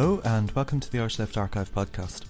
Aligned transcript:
Hello, 0.00 0.20
and 0.24 0.48
welcome 0.52 0.78
to 0.78 0.92
the 0.92 1.00
Irish 1.00 1.18
Left 1.18 1.36
Archive 1.36 1.74
podcast. 1.74 2.26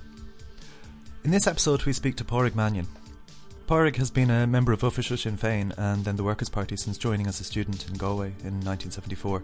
In 1.22 1.30
this 1.30 1.46
episode, 1.46 1.84
we 1.84 1.93
speak 1.93 2.16
to 2.16 2.25
Pádraig 2.25 2.54
Mannion. 2.54 2.87
Pádraig 3.66 3.96
has 3.96 4.11
been 4.11 4.30
a 4.30 4.46
member 4.46 4.72
of 4.72 4.82
Official 4.82 5.18
Sinn 5.18 5.37
Féin 5.37 5.75
and 5.77 6.02
then 6.02 6.16
the 6.16 6.25
Workers' 6.25 6.48
Party 6.48 6.79
since 6.79 6.96
joining 6.96 7.27
as 7.27 7.41
a 7.41 7.45
student 7.45 7.86
in 7.86 7.98
Galway 7.98 8.29
in 8.29 8.64
1974, 8.64 9.43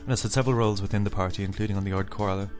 and 0.00 0.08
has 0.08 0.20
had 0.24 0.32
several 0.32 0.56
roles 0.56 0.82
within 0.82 1.04
the 1.04 1.10
party, 1.10 1.44
including 1.44 1.76
on 1.76 1.84
the 1.84 1.92
Ard 1.92 2.10
Comhairle. 2.10 2.50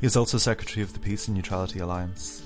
He 0.00 0.06
is 0.08 0.16
also 0.16 0.36
Secretary 0.36 0.82
of 0.82 0.94
the 0.94 0.98
Peace 0.98 1.28
and 1.28 1.36
Neutrality 1.36 1.78
Alliance. 1.78 2.42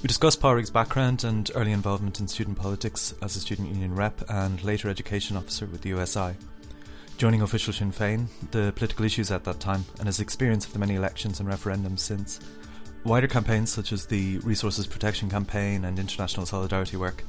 We 0.00 0.06
discuss 0.06 0.36
Pádraig's 0.36 0.70
background 0.70 1.24
and 1.24 1.50
early 1.56 1.72
involvement 1.72 2.20
in 2.20 2.28
student 2.28 2.56
politics 2.56 3.12
as 3.20 3.34
a 3.34 3.40
student 3.40 3.70
union 3.70 3.96
rep 3.96 4.22
and 4.30 4.62
later 4.62 4.88
education 4.88 5.36
officer 5.36 5.66
with 5.66 5.80
the 5.80 5.88
USI 5.88 6.36
joining 7.16 7.42
official 7.42 7.72
Sinn 7.72 7.92
Féin, 7.92 8.26
the 8.50 8.72
political 8.74 9.04
issues 9.04 9.30
at 9.30 9.44
that 9.44 9.60
time, 9.60 9.84
and 9.98 10.06
his 10.06 10.20
experience 10.20 10.66
of 10.66 10.72
the 10.72 10.78
many 10.78 10.96
elections 10.96 11.40
and 11.40 11.48
referendums 11.48 12.00
since. 12.00 12.40
Wider 13.04 13.28
campaigns 13.28 13.70
such 13.70 13.92
as 13.92 14.06
the 14.06 14.38
Resources 14.38 14.86
Protection 14.86 15.30
Campaign 15.30 15.84
and 15.84 15.98
international 15.98 16.46
solidarity 16.46 16.96
work, 16.96 17.22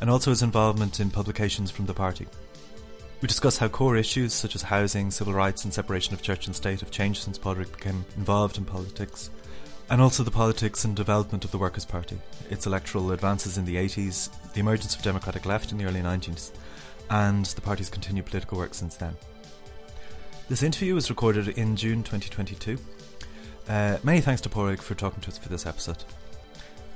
and 0.00 0.08
also 0.08 0.30
his 0.30 0.42
involvement 0.42 1.00
in 1.00 1.10
publications 1.10 1.70
from 1.70 1.86
the 1.86 1.94
party. 1.94 2.26
We 3.20 3.28
discuss 3.28 3.58
how 3.58 3.68
core 3.68 3.96
issues 3.96 4.32
such 4.32 4.54
as 4.54 4.62
housing, 4.62 5.10
civil 5.10 5.34
rights, 5.34 5.64
and 5.64 5.74
separation 5.74 6.14
of 6.14 6.22
church 6.22 6.46
and 6.46 6.54
state 6.54 6.80
have 6.80 6.90
changed 6.90 7.22
since 7.22 7.38
Pádraig 7.38 7.72
became 7.72 8.04
involved 8.16 8.58
in 8.58 8.64
politics, 8.64 9.30
and 9.90 10.00
also 10.00 10.22
the 10.22 10.30
politics 10.30 10.84
and 10.84 10.94
development 10.94 11.44
of 11.44 11.50
the 11.50 11.58
Workers' 11.58 11.84
Party, 11.84 12.18
its 12.48 12.66
electoral 12.66 13.10
advances 13.10 13.58
in 13.58 13.64
the 13.64 13.76
80s, 13.76 14.30
the 14.52 14.60
emergence 14.60 14.94
of 14.94 15.02
democratic 15.02 15.46
left 15.46 15.72
in 15.72 15.78
the 15.78 15.84
early 15.84 16.00
90s, 16.00 16.52
and 17.10 17.46
the 17.46 17.60
party's 17.60 17.88
continued 17.88 18.26
political 18.26 18.58
work 18.58 18.74
since 18.74 18.96
then. 18.96 19.16
This 20.48 20.62
interview 20.62 20.94
was 20.94 21.10
recorded 21.10 21.48
in 21.48 21.76
June 21.76 22.02
2022. 22.02 22.78
Uh, 23.68 23.98
many 24.02 24.20
thanks 24.20 24.40
to 24.42 24.48
Pádraig 24.48 24.80
for 24.80 24.94
talking 24.94 25.20
to 25.20 25.28
us 25.28 25.36
for 25.36 25.50
this 25.50 25.66
episode. 25.66 26.04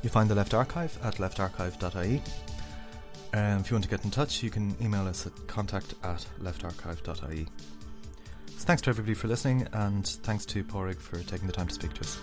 You 0.03 0.09
find 0.09 0.28
the 0.28 0.34
Left 0.34 0.55
Archive 0.55 0.98
at 1.03 1.17
leftarchive.ie. 1.17 2.23
Um, 3.34 3.61
if 3.61 3.70
you 3.70 3.75
want 3.75 3.84
to 3.84 3.91
get 3.91 4.05
in 4.05 4.11
touch, 4.11 4.42
you 4.42 4.51
can 4.51 4.75
email 4.81 5.06
us 5.06 5.27
at 5.27 5.47
contact 5.47 5.95
at 6.03 6.27
leftarchive.ie. 6.42 7.47
So 8.47 8.67
thanks 8.67 8.83
to 8.83 8.91
everybody 8.91 9.14
for 9.14 9.29
listening, 9.29 9.69
and 9.73 10.06
thanks 10.06 10.47
to 10.47 10.64
Pádraig 10.64 10.98
for 10.98 11.19
taking 11.19 11.47
the 11.47 11.53
time 11.53 11.69
to 11.69 11.75
speak 11.75 11.92
to 11.95 12.01
us. 12.01 12.19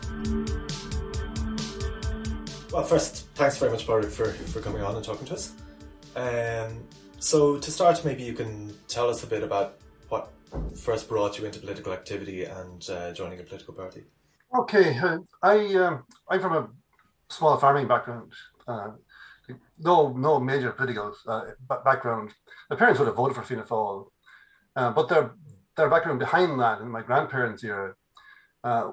Well, 2.71 2.83
first, 2.83 3.27
thanks 3.35 3.57
very 3.57 3.71
much, 3.71 3.85
Pádraig, 3.87 4.09
for, 4.09 4.31
for 4.31 4.61
coming 4.61 4.81
on 4.81 4.95
and 4.95 5.03
talking 5.03 5.27
to 5.27 5.33
us. 5.33 5.53
Um, 6.15 6.83
so, 7.19 7.57
to 7.57 7.71
start, 7.71 8.03
maybe 8.05 8.23
you 8.23 8.33
can 8.33 8.73
tell 8.87 9.09
us 9.09 9.23
a 9.23 9.27
bit 9.27 9.43
about 9.43 9.75
what 10.09 10.29
first 10.75 11.07
brought 11.07 11.37
you 11.37 11.45
into 11.45 11.59
political 11.59 11.93
activity 11.93 12.45
and 12.45 12.89
uh, 12.89 13.11
joining 13.13 13.39
a 13.39 13.43
political 13.43 13.73
party. 13.73 14.03
Okay, 14.57 14.97
uh, 14.97 15.19
I 15.43 15.75
um, 15.75 16.03
I'm 16.27 16.39
from 16.39 16.53
a 16.53 16.69
small 17.29 17.57
farming 17.57 17.87
background. 17.87 18.33
Uh, 18.67 18.91
no, 19.79 20.09
no 20.09 20.39
major 20.39 20.71
political 20.71 21.13
uh, 21.27 21.41
background. 21.83 22.33
My 22.69 22.75
parents 22.75 22.99
would 22.99 23.07
have 23.07 23.15
voted 23.15 23.35
for 23.35 23.43
Fianna 23.43 23.63
Fáil, 23.63 24.07
uh, 24.75 24.91
but 24.91 25.09
their 25.09 25.31
their 25.75 25.89
background 25.89 26.19
behind 26.19 26.59
that, 26.59 26.81
in 26.81 26.89
my 26.89 27.01
grandparents' 27.01 27.63
era, 27.63 27.93
uh, 28.63 28.91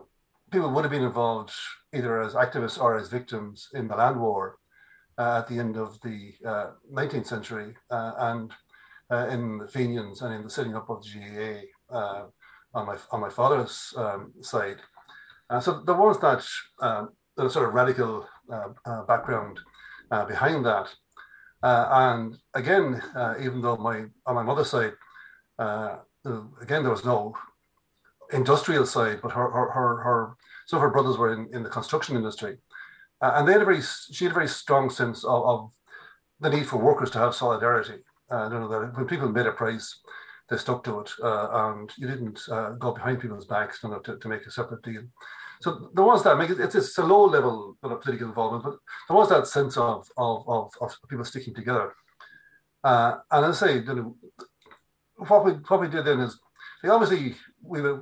people 0.50 0.70
would 0.70 0.84
have 0.84 0.90
been 0.90 1.02
involved 1.02 1.52
either 1.94 2.20
as 2.20 2.34
activists 2.34 2.80
or 2.80 2.96
as 2.96 3.08
victims 3.08 3.68
in 3.72 3.88
the 3.88 3.96
land 3.96 4.20
war 4.20 4.58
uh, 5.18 5.38
at 5.38 5.48
the 5.48 5.58
end 5.58 5.76
of 5.76 5.98
the 6.02 6.34
19th 6.92 7.20
uh, 7.20 7.24
century 7.24 7.74
uh, 7.90 8.12
and 8.18 8.52
in 9.32 9.58
the 9.58 9.68
Fenians 9.68 10.22
and 10.22 10.34
in 10.34 10.42
the 10.42 10.50
setting 10.50 10.74
up 10.74 10.90
of 10.90 11.02
the 11.02 11.62
GAA 11.90 12.26
on 12.74 12.86
my 12.86 12.96
on 13.10 13.20
my 13.20 13.30
father's 13.30 13.94
um, 13.96 14.32
side. 14.42 14.78
so 15.60 15.82
there 15.86 15.94
was 15.94 16.20
that 16.20 16.44
um, 16.80 17.10
sort 17.50 17.68
of 17.68 17.74
radical 17.74 18.26
background 19.06 19.58
behind 20.28 20.66
that. 20.66 20.88
and 21.62 22.36
again, 22.54 23.00
even 23.40 23.62
though 23.62 23.76
my 23.76 24.04
on 24.26 24.34
my 24.34 24.42
mother's 24.42 24.70
side, 24.70 24.92
again 25.58 26.82
there 26.82 26.90
was 26.90 27.04
no 27.04 27.34
industrial 28.32 28.84
side, 28.84 29.20
but 29.22 29.32
her 29.32 29.50
her 29.50 29.70
her, 29.70 29.96
her 30.02 30.36
some 30.66 30.78
of 30.78 30.82
her 30.82 30.90
brothers 30.90 31.16
were 31.16 31.32
in, 31.32 31.48
in 31.54 31.62
the 31.62 31.70
construction 31.70 32.16
industry. 32.16 32.58
Uh, 33.20 33.32
and 33.36 33.48
they 33.48 33.52
had 33.52 33.62
a 33.62 33.64
very, 33.64 33.80
she 33.80 34.24
had 34.24 34.32
a 34.32 34.34
very 34.34 34.48
strong 34.48 34.90
sense 34.90 35.24
of, 35.24 35.44
of 35.44 35.70
the 36.40 36.50
need 36.50 36.66
for 36.66 36.76
workers 36.76 37.10
to 37.10 37.18
have 37.18 37.34
solidarity. 37.34 38.02
Uh, 38.30 38.48
you 38.52 38.58
know, 38.58 38.68
that 38.68 38.96
when 38.96 39.06
people 39.06 39.28
made 39.28 39.46
a 39.46 39.52
price, 39.52 40.00
they 40.48 40.56
stuck 40.56 40.84
to 40.84 41.00
it, 41.00 41.10
uh, 41.22 41.48
and 41.52 41.92
you 41.96 42.06
didn't 42.06 42.40
uh, 42.50 42.70
go 42.72 42.92
behind 42.92 43.20
people's 43.20 43.46
backs 43.46 43.80
you 43.82 43.88
know, 43.88 43.98
to, 44.00 44.16
to 44.18 44.28
make 44.28 44.44
a 44.46 44.50
separate 44.50 44.82
deal. 44.82 45.02
So 45.60 45.90
there 45.94 46.04
was 46.04 46.22
that. 46.24 46.38
It's, 46.60 46.74
it's 46.74 46.98
a 46.98 47.04
low 47.04 47.24
level 47.24 47.76
of 47.82 48.00
political 48.00 48.28
involvement, 48.28 48.64
but 48.64 48.78
there 49.08 49.16
was 49.16 49.28
that 49.30 49.46
sense 49.46 49.76
of 49.76 50.08
of, 50.16 50.44
of, 50.48 50.72
of 50.80 50.96
people 51.08 51.24
sticking 51.24 51.54
together. 51.54 51.94
Uh, 52.84 53.16
and 53.30 53.46
I 53.46 53.52
say, 53.52 53.78
you 53.78 53.94
know, 53.94 54.16
what 55.16 55.44
we 55.44 55.52
what 55.52 55.80
we 55.80 55.88
did 55.88 56.04
then 56.04 56.20
is, 56.20 56.38
obviously 56.84 57.34
we 57.62 57.80
were 57.80 58.00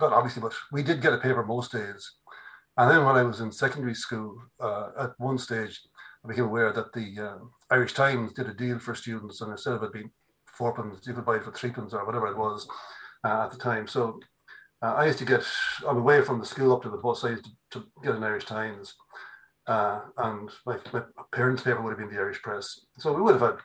not 0.00 0.12
obviously, 0.12 0.42
but 0.42 0.54
we 0.72 0.82
did 0.82 1.00
get 1.00 1.14
a 1.14 1.18
paper 1.18 1.44
most 1.44 1.72
days. 1.72 2.12
And 2.76 2.90
then 2.90 3.04
when 3.04 3.16
I 3.16 3.22
was 3.22 3.40
in 3.40 3.52
secondary 3.52 3.94
school, 3.94 4.36
uh, 4.60 4.88
at 4.98 5.10
one 5.18 5.38
stage, 5.38 5.80
I 6.24 6.28
became 6.28 6.44
aware 6.44 6.72
that 6.72 6.92
the 6.92 7.18
uh, 7.20 7.38
Irish 7.70 7.92
Times 7.92 8.32
did 8.32 8.48
a 8.48 8.54
deal 8.54 8.78
for 8.78 8.94
students, 8.94 9.40
and 9.40 9.52
instead 9.52 9.74
of 9.74 9.82
it 9.82 9.92
being 9.92 10.10
four 10.46 10.74
pence, 10.74 11.06
you 11.06 11.14
could 11.14 11.24
buy 11.24 11.36
it 11.36 11.44
for 11.44 11.52
three 11.52 11.70
pence 11.70 11.92
or 11.92 12.04
whatever 12.04 12.26
it 12.28 12.36
was 12.36 12.66
uh, 13.24 13.44
at 13.44 13.52
the 13.52 13.58
time. 13.58 13.86
So 13.86 14.18
uh, 14.82 14.94
I 14.94 15.06
used 15.06 15.18
to 15.18 15.24
get, 15.24 15.44
on 15.86 15.96
the 15.96 16.02
way 16.02 16.22
from 16.22 16.40
the 16.40 16.46
school 16.46 16.74
up 16.74 16.82
to 16.82 16.90
the 16.90 16.96
bus, 16.96 17.24
I 17.24 17.30
used 17.30 17.44
to, 17.44 17.80
to 17.80 17.86
get 18.02 18.14
an 18.14 18.24
Irish 18.24 18.46
Times. 18.46 18.94
Uh, 19.66 20.00
and 20.18 20.50
my, 20.66 20.76
my, 20.92 21.02
parents' 21.32 21.62
paper 21.62 21.80
would 21.80 21.90
have 21.90 21.98
been 21.98 22.14
the 22.14 22.20
Irish 22.20 22.42
Press. 22.42 22.80
So 22.98 23.12
we 23.12 23.22
would 23.22 23.40
have 23.40 23.52
had 23.52 23.60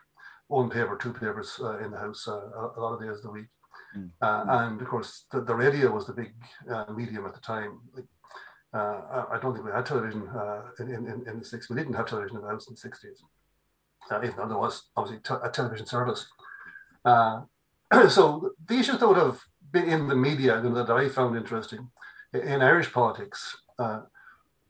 one 0.48 0.70
paper, 0.70 0.98
two 0.98 1.14
papers 1.14 1.60
uh, 1.62 1.80
in 1.80 1.92
the 1.92 1.98
house 1.98 2.26
a, 2.28 2.32
a 2.32 2.80
lot 2.80 2.94
of 2.94 3.02
days 3.02 3.18
of 3.18 3.24
the 3.24 3.32
week. 3.32 3.48
Mm. 3.98 4.12
and 4.22 4.82
of 4.82 4.88
course, 4.88 5.26
the, 5.32 5.42
the 5.42 5.56
radio 5.56 5.92
was 5.92 6.06
the 6.06 6.14
big 6.14 6.32
medium 6.96 7.26
at 7.26 7.34
the 7.34 7.42
time. 7.42 7.80
Like, 7.96 8.06
uh, 8.74 9.26
I 9.32 9.40
don't 9.42 9.54
think 9.54 9.66
we 9.66 9.72
had 9.72 9.86
television 9.86 10.28
uh, 10.28 10.62
in, 10.80 10.90
in, 10.90 11.24
in 11.28 11.40
the 11.40 11.46
60s. 11.46 11.70
We 11.70 11.76
didn't 11.76 11.94
have 11.94 12.08
television 12.08 12.38
in 12.38 12.44
the 12.44 12.50
house 12.50 12.68
in 12.68 12.76
the 12.76 12.90
60s, 12.90 13.22
uh, 14.12 14.24
even 14.24 14.36
though 14.38 14.48
there 14.48 14.58
was 14.58 14.90
obviously 14.96 15.22
te- 15.24 15.44
a 15.44 15.50
television 15.50 15.86
service. 15.86 16.28
Uh, 17.04 17.42
so 18.10 18.52
the 18.68 18.76
issues 18.76 19.00
that 19.00 19.08
would 19.08 19.18
have 19.18 19.40
been 19.72 19.90
in 19.90 20.08
the 20.08 20.16
media 20.16 20.58
and 20.60 20.76
that 20.76 20.90
I 20.90 21.10
found 21.10 21.36
interesting 21.36 21.90
in 22.34 22.62
Irish 22.62 22.92
politics 22.92 23.58
uh, 23.80 24.02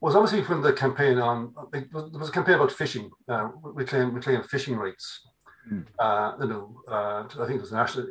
was 0.00 0.16
obviously 0.16 0.42
when 0.42 0.62
the 0.62 0.72
campaign 0.72 1.18
on 1.18 1.54
there 1.72 1.84
was 1.92 2.30
a 2.30 2.32
campaign 2.32 2.54
about 2.54 2.72
fishing, 2.72 3.10
uh, 3.28 3.48
reclaim 3.62 4.14
reclaim 4.14 4.42
fishing 4.42 4.76
rights. 4.76 5.26
Mm. 5.70 5.84
Uh, 5.98 6.32
you 6.40 6.46
know, 6.48 6.82
I 6.88 7.26
think 7.46 7.58
it 7.58 7.60
was 7.60 7.72
national 7.72 8.06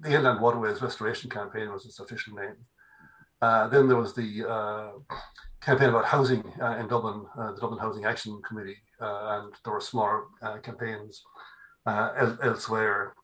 the 0.00 0.14
Inland 0.14 0.40
Waterways 0.40 0.82
Restoration 0.82 1.30
Campaign 1.30 1.72
was 1.72 1.86
its 1.86 1.98
official 2.00 2.34
name. 2.34 2.56
Uh, 3.42 3.68
then 3.68 3.86
there 3.86 3.96
was 3.96 4.14
the 4.14 4.48
uh, 4.48 4.90
campaign 5.60 5.90
about 5.90 6.06
housing 6.06 6.42
uh, 6.60 6.76
in 6.78 6.88
Dublin, 6.88 7.26
uh, 7.38 7.52
the 7.52 7.60
Dublin 7.60 7.80
Housing 7.80 8.04
Action 8.04 8.40
Committee, 8.46 8.78
uh, 9.00 9.42
and 9.42 9.54
there 9.64 9.74
were 9.74 9.80
smaller 9.80 10.24
uh, 10.42 10.58
campaigns 10.58 11.22
el- 11.86 12.38
elsewhere. 12.42 13.14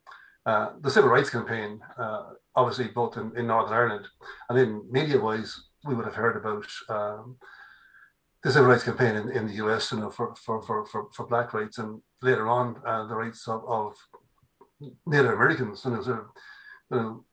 the 0.45 0.91
civil 0.91 1.11
rights 1.11 1.31
campaign, 1.31 1.81
obviously 2.55 2.89
both 2.89 3.17
in, 3.17 3.37
in, 3.37 3.47
Northern 3.47 3.73
Ireland 3.73 4.07
and 4.49 4.59
then 4.59 4.83
media-wise, 4.91 5.69
we 5.85 5.95
would 5.95 6.05
have 6.05 6.15
heard 6.15 6.37
about 6.37 6.67
um, 6.89 7.37
the 8.43 8.53
civil 8.53 8.69
rights 8.69 8.85
campaign 8.85 9.17
in, 9.17 9.31
in 9.31 9.47
the 9.47 9.55
US, 9.65 9.93
you 9.93 9.99
know, 9.99 10.11
for, 10.11 10.35
for, 10.35 10.61
for, 10.61 10.85
for, 10.85 11.09
for 11.15 11.27
black 11.27 11.55
rights, 11.55 11.79
and 11.79 12.03
later 12.21 12.49
on 12.49 12.75
the 13.09 13.15
rights 13.15 13.49
of, 13.49 13.65
of 13.67 13.95
Native 15.07 15.33
Americans. 15.33 15.83
You 15.85 15.93
know, 15.93 16.03
so, 16.03 16.27
you 16.91 16.97
know, 16.97 17.25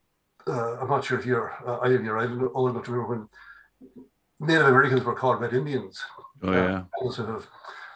uh, 0.50 0.78
I'm 0.82 0.90
not 0.90 1.06
sure 1.06 1.20
if 1.20 1.26
you're 1.26 1.54
uh, 1.66 1.80
either 1.84 2.02
you're 2.02 2.52
old 2.56 2.72
enough 2.72 2.86
to 2.86 2.92
remember 2.92 3.16
when 3.16 4.48
Native 4.48 4.68
Americans 4.68 5.04
were 5.04 5.16
called 5.16 5.42
Red 5.42 5.54
Indians. 5.54 6.02
Oh 6.42 6.52
yeah. 6.52 6.84
Uh, 7.02 7.12
sort 7.12 7.30
of, 7.30 7.48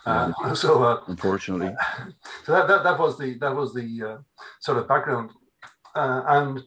uh, 0.05 0.53
so 0.53 0.83
uh, 0.83 1.01
unfortunately, 1.07 1.73
so 2.45 2.53
that, 2.53 2.67
that 2.67 2.83
that 2.83 2.99
was 2.99 3.17
the 3.17 3.37
that 3.39 3.55
was 3.55 3.73
the 3.73 4.03
uh, 4.03 4.17
sort 4.59 4.77
of 4.77 4.87
background, 4.87 5.31
and 5.95 6.61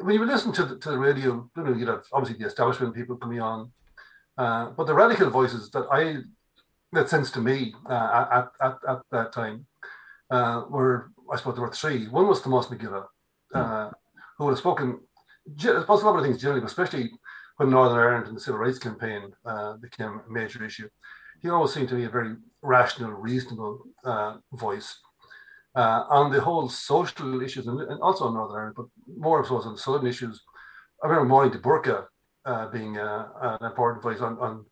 when 0.00 0.14
you 0.14 0.24
listen 0.24 0.52
to 0.52 0.64
the, 0.64 0.78
to 0.78 0.90
the 0.90 0.98
radio, 0.98 1.48
you 1.56 1.62
know, 1.62 1.72
you'd 1.74 1.88
have 1.88 2.04
obviously 2.12 2.38
the 2.38 2.46
establishment 2.46 2.94
people 2.94 3.16
coming 3.16 3.40
on, 3.40 3.70
but 4.36 4.84
the 4.86 4.94
radical 4.94 5.30
voices 5.30 5.70
that 5.70 5.86
I 5.92 6.18
that 6.92 7.08
sense 7.08 7.30
to 7.32 7.40
me 7.40 7.74
at, 7.88 8.50
at 8.60 8.78
at 8.88 9.00
that 9.10 9.32
time 9.32 9.66
were 10.70 11.10
I 11.30 11.36
suppose 11.36 11.54
there 11.54 11.64
were 11.64 11.72
three. 11.72 12.08
One 12.08 12.26
was 12.26 12.40
Tomás 12.40 12.70
Mac 12.70 12.80
Giolla, 12.80 13.06
mm. 13.54 13.92
who 14.38 14.44
would 14.46 14.52
have 14.52 14.58
spoken 14.58 15.00
I 15.48 15.80
suppose 15.80 16.02
a 16.02 16.08
of 16.08 16.22
things 16.22 16.40
generally, 16.40 16.60
but 16.60 16.70
especially 16.70 17.10
when 17.56 17.70
Northern 17.70 17.98
Ireland 17.98 18.26
and 18.28 18.36
the 18.36 18.40
civil 18.40 18.60
rights 18.60 18.78
campaign 18.78 19.32
uh, 19.44 19.74
became 19.74 20.20
a 20.26 20.32
major 20.32 20.64
issue. 20.64 20.88
He 21.40 21.48
always 21.48 21.72
seemed 21.74 21.88
to 21.88 21.96
be 21.96 22.04
a 22.04 22.10
very 22.10 22.36
rational, 22.62 23.10
reasonable 23.10 23.84
uh, 24.04 24.36
voice 24.52 24.98
uh, 25.74 26.04
on 26.08 26.30
the 26.30 26.40
whole 26.40 26.68
social 26.68 27.42
issues 27.42 27.66
and, 27.66 27.80
and, 27.80 28.00
also 28.00 28.28
in 28.28 28.34
Northern 28.34 28.56
Ireland, 28.56 28.76
but 28.76 28.86
more 29.16 29.44
so 29.44 29.56
on 29.56 29.72
the 29.72 29.78
southern 29.78 30.06
issues. 30.06 30.42
I 31.02 31.08
remember 31.08 31.34
Máire 31.34 31.50
de 31.50 31.58
Búrca 31.58 32.06
uh, 32.44 32.68
being 32.68 32.98
uh, 32.98 33.28
an 33.40 33.66
important 33.66 34.02
voice 34.02 34.20
on, 34.20 34.38
on, 34.38 34.64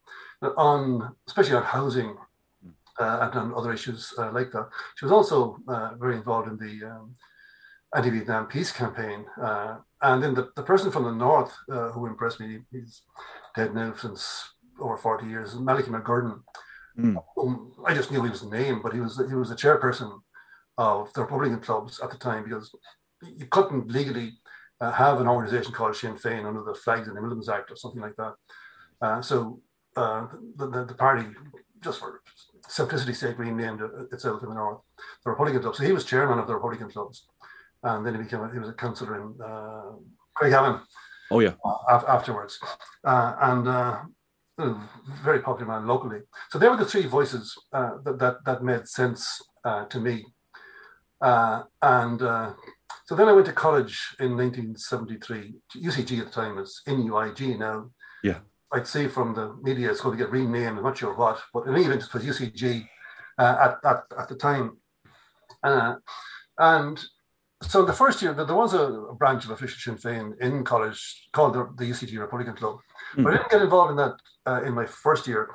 on 0.57 1.17
especially 1.27 1.57
on 1.57 1.65
housing 1.65 2.17
uh, 2.99 3.19
and 3.23 3.35
on 3.35 3.55
other 3.55 3.73
issues 3.73 4.13
like 4.33 4.53
that. 4.53 4.69
She 4.97 5.05
was 5.05 5.13
also 5.13 5.59
very 5.99 6.17
involved 6.17 6.49
in 6.49 6.57
the 6.59 6.87
um, 6.87 7.15
anti-Vietnam 7.95 8.47
peace 8.47 8.73
campaign. 8.73 9.25
and 10.03 10.23
then 10.23 10.35
the, 10.35 10.51
the 10.57 10.63
person 10.63 10.91
from 10.91 11.05
the 11.05 11.13
north 11.13 11.55
who 11.67 12.07
impressed 12.07 12.41
me, 12.41 12.61
he's 12.71 13.03
dead 13.55 13.75
now 13.75 13.93
since 13.95 14.51
over 14.81 14.97
40 14.97 15.27
years, 15.27 15.55
Malachy 15.55 15.91
McGurran. 15.91 16.41
Mm. 16.99 17.23
Um, 17.39 17.73
I 17.87 17.95
just 17.95 18.11
knew 18.11 18.23
he 18.23 18.31
was 18.31 18.43
the 18.43 18.57
name, 18.57 18.81
but 18.83 18.93
he 18.93 19.01
was 19.01 19.17
he 19.29 19.35
was 19.35 19.49
the 19.49 19.55
chairperson 19.55 20.21
of 20.77 21.13
the 21.13 21.23
Republican 21.23 21.61
clubs 21.61 22.01
at 22.01 22.11
the 22.11 22.19
time 22.19 22.45
because 22.45 22.75
you 23.23 23.47
couldn't 23.47 23.91
legally 23.91 24.33
uh, 24.81 24.91
have 24.93 25.21
an 25.21 25.29
organization 25.29 25.73
called 25.73 25.95
Sinn 25.97 26.15
Féin 26.15 26.47
under 26.47 26.63
the 26.63 26.75
Flags 26.75 27.09
and 27.09 27.17
Emblems 27.17 27.49
Act 27.49 27.71
or 27.71 27.77
something 27.77 28.01
like 28.01 28.17
that. 28.17 28.35
Uh, 29.01 29.23
so 29.23 29.61
uh, 29.97 30.27
the, 30.57 30.69
the, 30.69 30.85
the, 30.87 30.95
party, 30.95 31.27
just 31.83 32.01
for 32.01 32.23
simplicity's 32.69 33.19
sake, 33.19 33.39
renamed 33.39 33.81
itself 34.13 34.43
in 34.43 34.49
the 34.49 34.55
North, 34.55 34.81
the 35.25 35.31
Republican 35.31 35.63
Club. 35.63 35.77
So 35.77 35.85
he 35.85 35.93
was 35.93 36.05
chairman 36.05 36.39
of 36.39 36.47
the 36.47 36.55
Republican 36.55 36.91
clubs. 36.91 37.27
And 37.83 38.05
then 38.05 38.15
he 38.15 38.23
became 38.23 38.41
a, 38.41 38.53
he 38.53 38.59
was 38.59 38.69
a 38.69 38.75
councillor 38.75 39.17
in 39.17 39.35
uh, 39.43 39.93
Craigavon. 40.37 40.83
Oh, 41.31 41.41
yeah. 41.41 41.53
afterwards. 42.09 42.59
Uh, 43.05 43.35
and 43.41 43.69
uh, 43.69 44.01
very 45.23 45.41
popular 45.41 45.71
man 45.73 45.87
locally. 45.87 46.21
So 46.51 46.59
they 46.59 46.69
were 46.69 46.77
the 46.77 46.85
three 46.85 47.07
voices 47.07 47.57
that, 47.73 48.17
that, 48.19 48.45
that 48.45 48.65
made 48.65 48.89
sense 48.89 49.41
to 49.65 50.01
me. 50.01 50.25
and 51.21 52.21
so 53.11 53.17
then 53.17 53.29
I 53.29 53.33
went 53.33 53.47
to 53.47 53.53
college 53.53 54.15
in 54.21 54.37
1973. 54.37 55.55
UCG 55.77 56.21
at 56.21 56.27
the 56.27 56.33
time 56.33 56.57
was 56.57 56.81
NUIG 56.87 57.59
now. 57.59 57.91
Yeah. 58.23 58.39
I'd 58.73 58.87
say 58.87 59.09
from 59.09 59.35
the 59.35 59.57
media 59.63 59.91
it's 59.91 60.01
going 60.01 60.17
to 60.17 60.25
get 60.25 60.31
renamed, 60.31 60.79
I'm 60.79 60.85
not 60.85 60.99
sure 60.99 61.15
what, 61.15 61.41
but 61.53 61.67
in 61.67 61.75
any 61.75 61.87
event, 61.87 62.05
it 62.05 62.15
was 62.15 62.25
UCG 62.25 62.87
uh, 63.37 63.57
at, 63.61 63.91
at, 63.91 64.05
at 64.17 64.29
the 64.29 64.37
time. 64.37 64.79
Uh, 65.63 65.97
and 66.59 67.03
so 67.63 67.85
the 67.85 67.93
first 67.93 68.23
year, 68.23 68.33
there 68.33 68.55
was 68.55 68.75
a, 68.75 69.15
branch 69.19 69.45
of 69.45 69.51
official 69.51 69.79
Sinn 69.79 69.97
Féin 69.97 70.41
in 70.41 70.65
college 70.65 71.29
called 71.33 71.55
the, 71.55 71.69
the 71.77 71.91
UCG 71.91 72.19
Republican 72.19 72.55
Club. 72.55 72.79
Mm. 73.17 73.25
But 73.25 73.35
I 73.35 73.37
didn't 73.37 73.51
get 73.51 73.63
involved 73.63 73.91
in 73.91 73.97
that 73.97 74.15
uh, 74.47 74.63
in 74.63 74.75
my 74.75 74.87
first 74.87 75.27
year. 75.27 75.51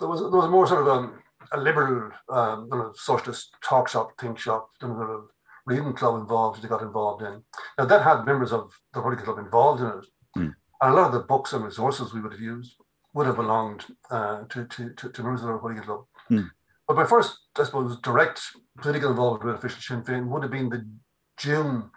There 0.00 0.08
was, 0.08 0.20
there 0.20 0.30
was 0.30 0.50
more 0.50 0.66
sort 0.66 0.86
of 0.86 0.88
a, 0.88 1.56
a 1.56 1.60
liberal 1.60 2.10
um, 2.28 2.92
socialist 2.96 3.54
talk 3.62 3.88
shop, 3.88 4.18
think 4.18 4.38
shop, 4.38 4.70
a 4.82 4.86
of 4.86 5.28
reading 5.66 5.92
club 5.92 6.20
involved, 6.20 6.62
they 6.62 6.68
got 6.68 6.82
involved 6.82 7.22
in. 7.22 7.42
Now 7.78 7.84
that 7.86 8.02
had 8.02 8.24
members 8.24 8.52
of 8.52 8.72
the 8.92 9.00
Republican 9.00 9.24
Club 9.24 9.38
involved 9.38 9.80
in 9.80 9.86
it. 9.86 10.06
Mm. 10.36 10.54
And 10.80 10.92
a 10.92 10.94
lot 10.94 11.06
of 11.06 11.12
the 11.12 11.20
books 11.20 11.52
and 11.52 11.64
resources 11.64 12.12
we 12.12 12.20
would 12.20 12.32
have 12.32 12.40
used 12.40 12.74
would 13.14 13.26
have 13.26 13.36
belonged 13.36 13.84
uh, 14.10 14.42
to, 14.50 14.66
to, 14.66 14.90
to, 14.90 15.08
to, 15.08 15.22
members 15.22 15.40
of 15.40 15.46
the 15.46 15.52
Republican 15.52 15.84
Club. 15.84 16.04
Mm. 16.30 16.50
But 16.86 16.96
my 16.96 17.06
first, 17.06 17.38
I 17.56 17.64
suppose, 17.64 17.98
direct 18.00 18.42
political 18.78 19.10
involvement 19.10 19.44
with 19.44 19.54
official 19.56 19.80
Sinn 19.80 20.02
Féin 20.02 20.26
would 20.26 20.42
have 20.42 20.52
been 20.52 20.68
the 20.68 20.86
June 21.36 21.90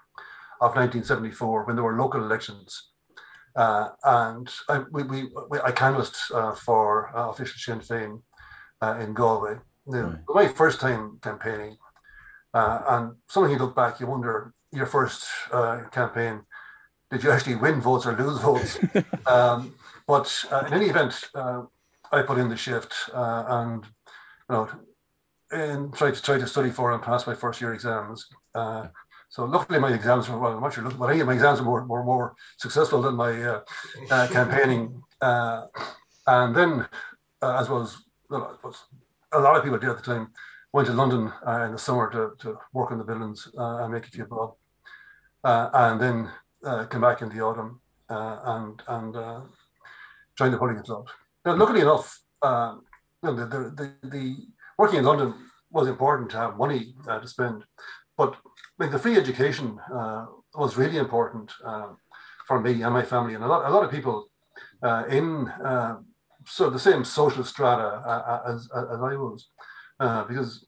of 0.59 0.75
1974 0.75 1.65
when 1.65 1.75
there 1.75 1.83
were 1.83 1.97
local 1.97 2.23
elections. 2.23 2.89
Uh, 3.55 3.89
and 4.03 4.49
I, 4.69 4.83
we, 4.91 5.03
we, 5.03 5.29
we, 5.49 5.59
I 5.61 5.71
canvassed 5.71 6.31
uh, 6.33 6.53
for 6.53 7.15
uh, 7.17 7.29
official 7.29 7.57
Sinn 7.57 7.79
Féin 7.79 8.21
uh, 8.81 8.99
in 8.99 9.13
Galway. 9.13 9.55
Now, 9.87 10.01
right. 10.01 10.19
My 10.29 10.47
first 10.47 10.79
time 10.79 11.19
campaigning, 11.21 11.77
uh, 12.53 12.81
and 12.87 13.15
something 13.27 13.51
you 13.51 13.57
look 13.57 13.75
back, 13.75 13.99
you 13.99 14.07
wonder 14.07 14.53
your 14.71 14.85
first 14.85 15.25
uh, 15.51 15.83
campaign, 15.91 16.41
did 17.09 17.23
you 17.23 17.31
actually 17.31 17.55
win 17.55 17.79
votes 17.79 18.05
or 18.05 18.15
lose 18.15 18.39
votes? 18.39 18.79
um, 19.27 19.73
but 20.07 20.45
uh, 20.51 20.63
in 20.67 20.73
any 20.73 20.87
event, 20.87 21.29
uh, 21.33 21.63
I 22.11 22.21
put 22.21 22.37
in 22.37 22.49
the 22.49 22.57
shift 22.57 22.93
uh, 23.13 23.43
and 23.47 23.83
you 23.83 24.55
know, 24.55 24.69
and 25.51 25.93
tried 25.93 26.15
to 26.15 26.21
try 26.21 26.37
to 26.37 26.47
study 26.47 26.69
for 26.69 26.91
and 26.91 27.01
pass 27.01 27.25
my 27.25 27.33
first 27.33 27.61
year 27.61 27.73
exams. 27.73 28.27
Uh, 28.53 28.87
so 29.29 29.45
luckily, 29.45 29.79
my 29.79 29.93
exams 29.93 30.29
were 30.29 30.39
well. 30.39 30.53
I'm 30.53 30.61
not 30.61 30.73
sure, 30.73 30.89
but 30.89 31.07
any 31.07 31.23
my 31.23 31.33
exams 31.33 31.61
were, 31.61 31.85
were 31.85 32.03
more 32.03 32.35
successful 32.57 33.01
than 33.01 33.15
my 33.15 33.61
campaigning. 34.27 35.01
and 35.21 36.55
then, 36.55 36.87
as 37.41 37.69
was, 37.69 38.03
well, 38.29 38.59
was 38.63 38.85
a 39.31 39.39
lot 39.39 39.55
of 39.55 39.63
people 39.63 39.77
did 39.77 39.89
at 39.89 39.97
the 39.97 40.03
time, 40.03 40.31
went 40.73 40.87
to 40.87 40.93
London 40.93 41.31
uh, 41.45 41.63
in 41.63 41.71
the 41.71 41.77
summer 41.77 42.09
to, 42.11 42.33
to 42.39 42.57
work 42.73 42.91
on 42.91 42.97
the 42.97 43.03
buildings 43.03 43.47
uh, 43.57 43.83
and 43.83 43.93
make 43.93 44.05
a 44.05 44.11
few 44.11 44.25
bob, 44.25 44.53
uh, 45.43 45.69
and 45.73 46.01
then 46.01 46.29
uh, 46.65 46.85
come 46.85 47.01
back 47.01 47.21
in 47.21 47.29
the 47.29 47.41
autumn 47.41 47.79
uh, 48.09 48.39
and 48.43 48.83
and 48.87 49.15
uh, 49.15 49.41
join 50.37 50.51
the 50.51 50.57
Republican 50.57 50.83
Club. 50.83 51.07
Now, 51.45 51.55
luckily 51.55 51.81
enough, 51.81 52.19
the, 52.41 52.81
the, 53.23 53.33
the, 53.75 54.07
the, 54.07 54.35
working 54.77 54.99
in 54.99 55.05
London 55.05 55.33
was 55.71 55.87
important 55.87 56.29
to 56.31 56.37
have 56.37 56.57
money 56.57 56.93
to 57.05 57.27
spend, 57.27 57.63
but 58.17 58.35
like 58.79 58.91
the 58.91 58.99
free 58.99 59.17
education 59.17 59.79
was 60.55 60.77
really 60.77 60.97
important 60.97 61.51
for 62.47 62.59
me 62.59 62.81
and 62.83 62.93
my 62.93 63.03
family, 63.03 63.33
and 63.35 63.43
a 63.43 63.47
lot 63.47 63.65
a 63.65 63.73
lot 63.73 63.83
of 63.83 63.91
people 63.91 64.29
in 65.09 65.51
so 66.45 66.69
the 66.69 66.79
same 66.79 67.03
social 67.03 67.43
strata 67.43 68.41
as, 68.47 68.69
as 68.73 69.01
I 69.01 69.15
was 69.15 69.49
uh, 69.99 70.23
because 70.25 70.65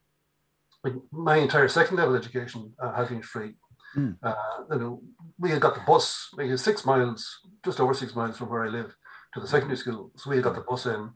my 1.11 1.37
entire 1.37 1.67
second 1.67 1.97
level 1.97 2.15
education 2.15 2.73
uh, 2.81 2.93
has 2.93 3.09
been 3.09 3.21
free. 3.21 3.55
Mm. 3.95 4.17
Uh, 4.21 4.35
you 4.71 4.79
know, 4.79 5.01
we 5.37 5.49
had 5.49 5.61
got 5.61 5.75
the 5.75 5.81
bus, 5.85 6.29
like 6.33 6.57
six 6.57 6.85
miles, 6.85 7.39
just 7.65 7.79
over 7.79 7.93
six 7.93 8.15
miles 8.15 8.37
from 8.37 8.49
where 8.49 8.65
I 8.65 8.69
live 8.69 8.95
to 9.33 9.39
the 9.39 9.47
secondary 9.47 9.77
school. 9.77 10.11
So 10.15 10.29
we 10.29 10.37
had 10.37 10.45
got 10.45 10.55
the 10.55 10.61
bus 10.61 10.85
in, 10.85 11.09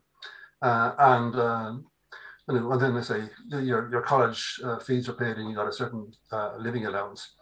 uh, 0.61 0.91
and 0.97 1.35
you 2.47 2.59
know, 2.59 2.71
and 2.71 2.81
then 2.81 2.95
they 2.95 3.01
say 3.01 3.23
your 3.49 3.89
your 3.89 4.01
college 4.01 4.59
uh, 4.63 4.79
fees 4.79 5.07
are 5.09 5.13
paid, 5.13 5.37
and 5.37 5.49
you 5.49 5.55
got 5.55 5.67
a 5.67 5.73
certain 5.73 6.11
uh, 6.31 6.55
living 6.57 6.85
allowance, 6.85 7.35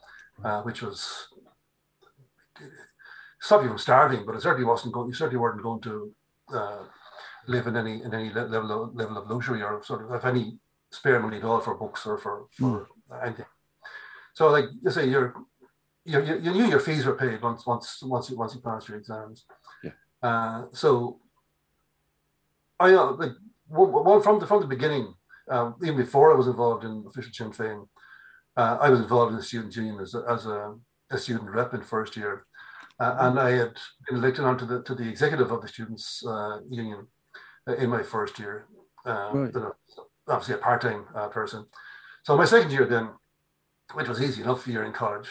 which 0.63 0.81
was 0.81 1.27
stop 3.39 3.63
you 3.63 3.69
from 3.69 3.77
starving, 3.77 4.25
but 4.25 4.35
it 4.35 4.41
certainly 4.41 4.65
wasn't 4.65 4.93
going. 4.93 5.07
You 5.07 5.13
certainly 5.13 5.39
weren't 5.39 5.63
going 5.63 5.81
to 5.81 6.13
live 7.47 7.67
in 7.67 7.75
any 7.75 8.03
in 8.03 8.13
any 8.13 8.29
level 8.31 8.83
of, 8.83 8.95
level 8.95 9.17
of 9.17 9.29
luxury 9.29 9.61
or 9.61 9.83
sort 9.83 10.05
of 10.05 10.11
if 10.11 10.25
any 10.25 10.57
spare 10.91 11.19
money 11.19 11.37
at 11.37 11.43
all 11.43 11.61
for 11.61 11.75
books 11.75 12.05
or 12.05 12.17
for, 12.17 12.47
for 12.51 12.87
mm. 13.09 13.25
anything. 13.25 13.45
So 14.33 14.49
like 14.49 14.65
you 14.83 14.91
say, 14.91 15.07
you're 15.07 15.33
you, 16.05 16.21
you 16.21 16.51
knew 16.51 16.65
your 16.65 16.79
fees 16.79 17.05
were 17.05 17.15
paid 17.15 17.41
once 17.41 17.65
once 17.65 18.01
once 18.03 18.29
you 18.29 18.37
once 18.37 18.55
you 18.55 18.61
passed 18.61 18.87
your 18.87 18.97
exams. 18.97 19.45
Yeah. 19.83 19.91
Uh, 20.21 20.65
so 20.71 21.19
I 22.79 22.91
know 22.91 23.11
like 23.19 23.31
well, 23.71 24.21
from 24.21 24.39
the 24.39 24.47
from 24.47 24.61
the 24.61 24.67
beginning, 24.67 25.13
um, 25.49 25.75
even 25.83 25.97
before 25.97 26.31
I 26.31 26.35
was 26.35 26.47
involved 26.47 26.83
in 26.83 27.03
official 27.07 27.31
Sinn 27.33 27.51
Féin, 27.51 27.87
uh, 28.57 28.77
I 28.81 28.89
was 28.89 28.99
involved 28.99 29.31
in 29.31 29.37
the 29.37 29.43
student 29.43 29.75
union 29.75 29.99
as 29.99 30.13
a, 30.13 30.23
as 30.29 30.45
a, 30.45 30.75
a 31.09 31.17
student 31.17 31.49
rep 31.49 31.73
in 31.73 31.81
first 31.81 32.17
year, 32.17 32.45
uh, 32.99 33.15
and 33.19 33.39
I 33.39 33.51
had 33.51 33.73
been 34.07 34.17
elected 34.17 34.45
onto 34.45 34.65
the 34.65 34.83
to 34.83 34.95
the 34.95 35.07
executive 35.07 35.51
of 35.51 35.61
the 35.61 35.67
students 35.67 36.23
uh, 36.25 36.59
union 36.69 37.07
in 37.77 37.89
my 37.89 38.03
first 38.03 38.39
year. 38.39 38.67
Uh, 39.05 39.31
right. 39.33 39.73
obviously, 40.27 40.55
a 40.55 40.57
part 40.57 40.81
time 40.81 41.05
uh, 41.15 41.27
person. 41.27 41.65
So 42.23 42.37
my 42.37 42.45
second 42.45 42.71
year 42.71 42.85
then, 42.85 43.09
which 43.93 44.07
was 44.07 44.21
easy 44.21 44.43
enough 44.43 44.67
year 44.67 44.83
in 44.83 44.93
college, 44.93 45.27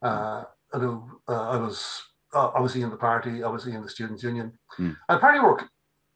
uh, 0.00 0.44
I, 0.72 0.76
uh, 0.76 1.00
I 1.28 1.56
was 1.56 2.02
uh, 2.32 2.50
obviously 2.54 2.82
in 2.82 2.90
the 2.90 2.96
party, 2.96 3.42
obviously 3.42 3.72
in 3.72 3.82
the 3.82 3.88
students' 3.88 4.22
union, 4.22 4.52
mm. 4.78 4.96
and 5.08 5.20
party 5.20 5.40
work 5.40 5.68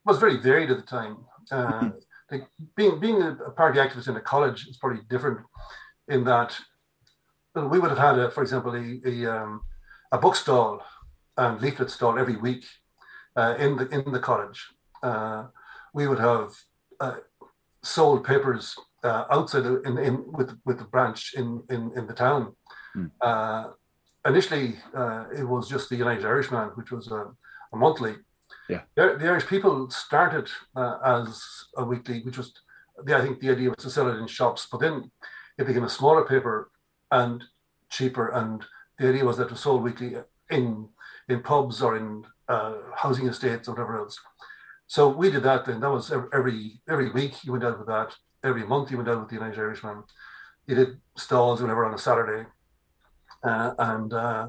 was 0.05 0.19
very 0.19 0.37
varied 0.37 0.71
at 0.71 0.77
the 0.77 0.83
time. 0.83 1.19
Uh, 1.51 1.91
like 2.31 2.47
being 2.77 3.01
being 3.01 3.23
a 3.23 3.51
party 3.51 3.79
activist 3.79 4.09
in 4.09 4.17
a 4.17 4.21
college 4.21 4.67
is 4.69 4.77
probably 4.77 5.03
different 5.09 5.39
in 6.09 6.25
that 6.25 6.59
we 7.55 7.79
would 7.79 7.91
have 7.91 7.99
had, 7.99 8.19
a, 8.19 8.31
for 8.31 8.43
example, 8.43 8.75
a 8.75 9.01
a, 9.05 9.27
um, 9.27 9.63
a 10.13 10.19
bookstall 10.19 10.83
and 11.37 11.61
leaflet 11.61 11.91
stall 11.91 12.19
every 12.19 12.37
week 12.37 12.65
uh, 13.37 13.55
in 13.59 13.77
the 13.77 13.89
in 13.89 14.13
the 14.13 14.19
college, 14.19 14.61
uh, 15.03 15.45
we 15.95 16.07
would 16.09 16.19
have 16.19 16.51
uh, 17.01 17.17
sold 17.83 18.25
papers 18.25 18.75
uh, 19.05 19.25
outside 19.31 19.65
of, 19.65 19.85
in, 19.87 19.97
in 19.99 20.25
with 20.33 20.59
with 20.65 20.79
the 20.79 20.85
branch 20.85 21.35
in 21.35 21.63
in, 21.71 21.93
in 21.97 22.07
the 22.07 22.15
town. 22.15 22.55
Mm. 22.97 23.75
initially, 24.27 24.77
uh, 24.95 25.25
it 25.37 25.45
was 25.45 25.69
just 25.69 25.89
the 25.89 25.97
United 25.97 26.25
Irishman, 26.25 26.71
which 26.75 26.91
was 26.91 27.11
a, 27.13 27.27
a 27.73 27.77
monthly. 27.77 28.17
Yeah, 28.69 28.83
the, 28.97 29.17
the, 29.19 29.27
Irish 29.27 29.47
People 29.47 29.91
started 29.91 30.49
as 30.77 31.65
a 31.77 31.85
weekly, 31.85 32.21
which 32.21 32.37
was 32.37 32.53
the, 33.05 33.17
I 33.17 33.23
think 33.23 33.41
the 33.41 33.51
idea 33.51 33.71
was 33.71 33.79
to 33.79 33.91
sell 33.91 34.09
it 34.09 34.19
in 34.19 34.27
shops, 34.27 34.67
but 34.71 34.81
then 34.81 35.11
it 35.57 35.67
became 35.67 35.85
a 35.85 35.89
smaller 35.89 36.25
paper 36.25 36.71
and 37.11 37.43
cheaper, 37.89 38.29
and 38.29 38.65
the 38.99 39.09
idea 39.09 39.25
was 39.25 39.39
that 39.39 39.47
it 39.47 39.53
was 39.53 39.61
sold 39.61 39.83
weekly 39.83 40.17
in 40.51 40.89
in 41.29 41.43
pubs 41.43 41.83
or 41.83 41.97
in 41.97 42.25
uh, 42.49 42.75
housing 42.95 43.29
estates 43.29 43.69
or 43.69 43.73
whatever 43.73 43.99
else. 43.99 44.19
So 44.87 45.09
we 45.09 45.31
did 45.31 45.43
that 45.43 45.65
then. 45.65 45.81
That 45.81 45.91
was 45.91 46.11
every 46.11 46.81
every 46.89 47.11
week 47.11 47.45
you 47.45 47.53
went 47.53 47.65
out 47.65 47.79
with 47.79 47.89
that. 47.89 48.15
Every 48.43 48.65
month 48.65 48.91
you 48.91 48.97
went 48.97 49.09
out 49.09 49.21
with 49.21 49.29
the 49.29 49.35
United 49.35 49.59
Irishman. 49.59 50.05
You 50.67 50.75
did 50.75 51.01
stalls 51.17 51.61
whenever 51.61 51.85
on 51.85 51.95
a 51.95 51.99
Saturday. 51.99 52.49
Uh, 53.43 53.73
and 53.79 54.13
uh, 54.13 54.49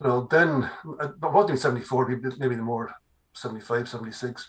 you 0.00 0.06
know, 0.06 0.28
then 0.30 0.70
it 1.00 1.12
wasn't 1.20 1.50
in 1.50 1.56
74, 1.56 2.08
maybe 2.38 2.54
the 2.54 2.62
more 2.62 2.94
75, 3.34 3.88
76. 3.88 4.48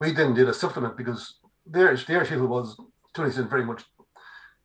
We 0.00 0.12
then 0.12 0.34
did 0.34 0.48
a 0.48 0.54
supplement 0.54 0.96
because 0.96 1.38
the 1.66 1.80
the 2.06 2.14
Irish 2.14 2.30
was 2.30 2.76
to 3.14 3.22
an 3.22 3.28
extent 3.28 3.50
very 3.50 3.64
much 3.64 3.84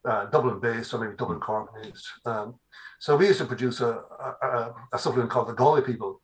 uh, 0.05 0.25
Dublin 0.25 0.59
based 0.59 0.93
or 0.93 0.99
maybe 0.99 1.15
Dublin 1.15 1.39
Cork 1.39 1.69
based. 1.81 2.07
Um, 2.25 2.55
so 2.99 3.15
we 3.15 3.27
used 3.27 3.39
to 3.39 3.45
produce 3.45 3.81
a, 3.81 4.01
a, 4.41 4.73
a 4.93 4.99
supplement 4.99 5.29
called 5.29 5.47
the 5.47 5.53
Galway 5.53 5.81
People, 5.81 6.21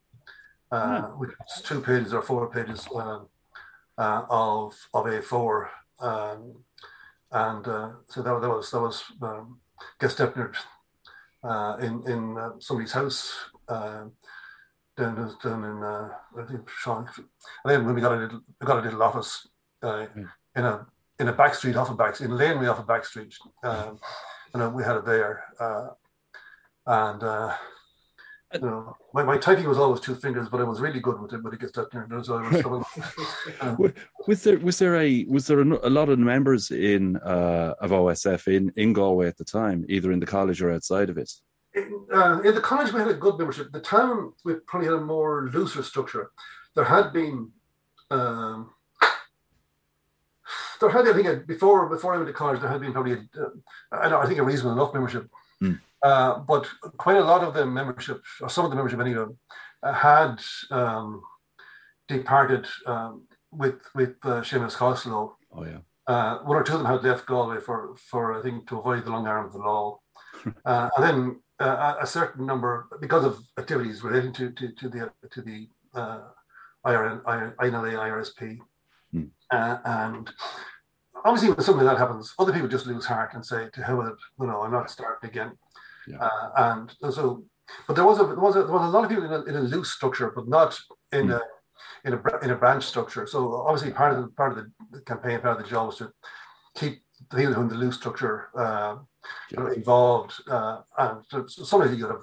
uh, 0.72 1.02
hmm. 1.02 1.20
which 1.20 1.32
was 1.40 1.62
two 1.64 1.82
pages 1.82 2.14
or 2.14 2.22
four 2.22 2.50
pages 2.50 2.88
um, 2.96 3.28
uh, 3.98 4.24
of 4.30 4.76
of 4.94 5.06
A4. 5.06 5.68
Um, 6.00 6.56
and 7.32 7.68
uh, 7.68 7.90
so 8.08 8.22
that, 8.22 8.42
that 8.42 8.50
was 8.50 8.72
that 8.72 8.82
was 8.82 9.04
um, 9.22 9.60
guest 10.00 10.20
uh, 10.22 11.78
in 11.80 12.04
in 12.08 12.38
uh, 12.38 12.52
somebody's 12.60 12.94
house 12.94 13.34
uh, 13.68 14.06
down 14.98 15.16
down 15.44 15.64
in 15.64 15.84
uh, 15.84 16.10
I 16.38 16.46
think 16.46 16.70
Sean. 16.70 17.08
And 17.18 17.28
then 17.66 17.86
when 17.86 17.96
we 17.96 18.02
got 18.02 18.14
a 18.14 18.18
little, 18.18 18.42
we 18.60 18.68
got 18.68 18.80
a 18.80 18.82
little 18.82 19.04
office 19.04 19.48
uh, 19.82 20.06
mm. 20.16 20.30
in 20.56 20.66
a 20.66 20.86
in 21.20 21.28
a 21.28 21.34
back 21.34 21.56
street 21.56 21.76
off 21.76 21.90
a 21.90 21.96
back 21.96 22.20
in 22.22 22.32
Laneway 22.32 22.68
off 22.68 22.80
a 22.80 22.84
back 22.84 23.06
street, 23.06 23.36
um, 23.64 24.00
and 24.54 24.74
we 24.74 24.84
had 24.84 24.98
it 24.98 25.06
there, 25.06 25.44
uh, 25.60 25.88
and. 26.86 27.24
Uh, 27.24 27.56
you 28.54 28.62
know, 28.62 28.96
my, 29.14 29.24
my 29.24 29.38
typing 29.38 29.68
was 29.68 29.78
always 29.78 30.00
two 30.00 30.16
fingers, 30.16 30.48
but 30.50 30.62
I 30.62 30.64
was 30.64 30.80
really 30.80 31.00
good 31.00 31.20
with 31.20 31.34
it 31.34 31.44
when 31.44 31.54
it 31.54 31.60
gets 31.60 31.74
that 31.74 31.92
there. 31.92 32.08
So 32.24 32.38
um, 33.62 33.78
was 34.28 34.44
there 34.44 34.60
was 34.60 34.80
there 34.80 34.96
a 34.96 35.26
was 35.26 35.48
there 35.48 35.60
a, 35.60 35.88
a 35.88 35.90
lot 35.90 36.10
of 36.10 36.20
members 36.20 36.72
in 36.72 37.18
uh, 37.18 37.74
of 37.82 37.92
OSF 37.92 38.48
in 38.48 38.72
in 38.76 38.94
Galway 38.94 39.28
at 39.28 39.38
the 39.38 39.44
time, 39.44 39.86
either 39.90 40.12
in 40.12 40.20
the 40.20 40.26
college 40.26 40.62
or 40.62 40.72
outside 40.72 41.10
of 41.10 41.18
it? 41.18 41.32
In, 41.76 42.08
uh, 42.14 42.40
in 42.44 42.56
the 42.56 42.62
college, 42.62 42.94
we 42.94 43.00
had 43.00 43.10
a 43.10 43.14
good 43.14 43.38
membership. 43.38 43.72
The 43.72 43.82
town, 43.82 44.34
we 44.44 44.56
probably 44.66 44.88
had 44.88 44.98
a 44.98 45.02
more 45.02 45.50
looser 45.54 45.84
structure. 45.84 46.32
There 46.76 46.86
had 46.86 47.12
been, 47.12 47.52
um, 48.10 48.72
there 50.80 50.90
had, 50.90 51.08
I 51.08 51.14
think, 51.14 51.48
before 51.48 51.88
before 51.90 52.14
I 52.14 52.18
went 52.18 52.28
to 52.28 52.34
college, 52.34 52.62
there 52.62 52.70
had 52.70 52.82
been 52.82 52.94
probably, 52.94 53.14
a, 53.14 53.18
uh, 53.42 53.50
I, 53.92 54.24
I 54.24 54.26
think, 54.26 54.40
a 54.40 54.44
reasonable 54.44 54.74
enough 54.74 54.94
membership. 54.94 55.30
Mm. 55.62 55.80
Uh, 56.02 56.40
but 56.40 56.68
quite 56.98 57.18
a 57.18 57.24
lot 57.24 57.44
of 57.44 57.54
the 57.54 57.66
membership, 57.66 58.22
or 58.42 58.50
some 58.50 58.66
of 58.66 58.72
the 58.72 58.76
membership 58.76 59.00
anyway, 59.00 59.26
uh, 59.84 59.94
had 59.94 60.38
um, 60.72 61.22
departed 62.08 62.68
um, 62.86 63.24
with 63.52 63.82
with 63.94 64.16
uh, 64.24 64.42
Seamus 64.42 64.76
Costello. 64.76 65.38
Oh 65.52 65.66
yeah. 65.66 65.80
Uh, 66.08 66.38
one 66.44 66.56
or 66.56 66.64
two 66.64 66.74
of 66.74 66.80
them 66.80 66.92
had 66.92 67.04
left 67.04 67.26
Galway 67.26 67.60
for, 67.60 67.96
for 67.98 68.38
I 68.38 68.44
think 68.44 68.68
to 68.68 68.78
avoid 68.78 69.06
the 69.06 69.10
long 69.10 69.26
arm 69.26 69.48
of 69.48 69.54
the 69.54 69.58
law, 69.58 70.00
uh, 70.66 70.90
and 70.96 71.04
then 71.04 71.42
uh, 71.60 71.96
a 72.02 72.08
certain 72.08 72.46
number 72.46 72.88
because 73.00 73.24
of 73.24 73.40
activities 73.58 74.04
relating 74.04 74.34
to 74.34 74.52
to, 74.52 74.72
to 74.74 74.90
the 74.90 75.12
to 75.32 75.42
the 75.42 75.68
uh, 75.94 76.22
IRN, 76.86 77.24
INLA 77.24 77.94
IRSP, 77.94 78.60
mm. 79.14 79.30
uh, 79.52 79.78
and 79.86 80.32
obviously 81.24 81.50
when 81.50 81.62
something 81.62 81.86
like 81.86 81.98
that 81.98 82.02
happens, 82.02 82.34
other 82.38 82.54
people 82.54 82.68
just 82.68 82.88
lose 82.88 83.06
heart 83.06 83.34
and 83.34 83.46
say, 83.46 83.70
"To 83.74 83.84
hell 83.84 83.98
with 83.98 84.08
it," 84.08 84.16
you 84.40 84.48
know, 84.48 84.62
I'm 84.62 84.72
not 84.72 84.92
starting 84.92 85.30
again. 85.30 85.54
Yeah. 86.08 86.18
Uh, 86.18 86.50
and 87.02 87.14
so, 87.14 87.46
but 87.88 87.96
there 87.96 88.06
was 88.06 88.20
a 88.20 88.26
there 88.26 88.36
was 88.36 88.56
a, 88.56 88.64
there 88.64 88.74
was 88.74 88.88
a 88.88 88.92
lot 88.92 89.06
of 89.06 89.10
people 89.10 89.26
in 89.26 89.34
a, 89.34 89.44
in 89.44 89.56
a 89.56 89.62
loose 89.62 89.92
structure, 89.92 90.32
but 90.36 90.48
not 90.48 90.78
in 91.12 91.28
mm. 91.28 91.40
a 91.40 91.42
in 92.08 92.14
a 92.14 92.38
in 92.44 92.52
a 92.52 92.56
branch 92.56 92.84
structure. 92.84 93.26
So 93.26 93.64
obviously, 93.68 93.92
part 93.92 94.14
of 94.14 94.22
the 94.22 94.28
part 94.30 94.58
of 94.58 94.66
the 94.92 95.02
campaign, 95.02 95.40
part 95.40 95.58
of 95.58 95.64
the 95.64 95.70
job 95.70 95.88
was 95.88 95.98
to 95.98 96.12
keep 96.76 97.02
the 97.30 97.38
people 97.38 97.62
in 97.62 97.70
the 97.70 97.76
loose 97.76 97.96
structure 97.96 98.50
yeah. 99.52 99.74
involved. 99.74 100.34
Uh, 100.50 100.82
and 100.98 101.24
so 101.30 101.46
sometimes 101.48 101.98
you 101.98 102.08
have 102.08 102.22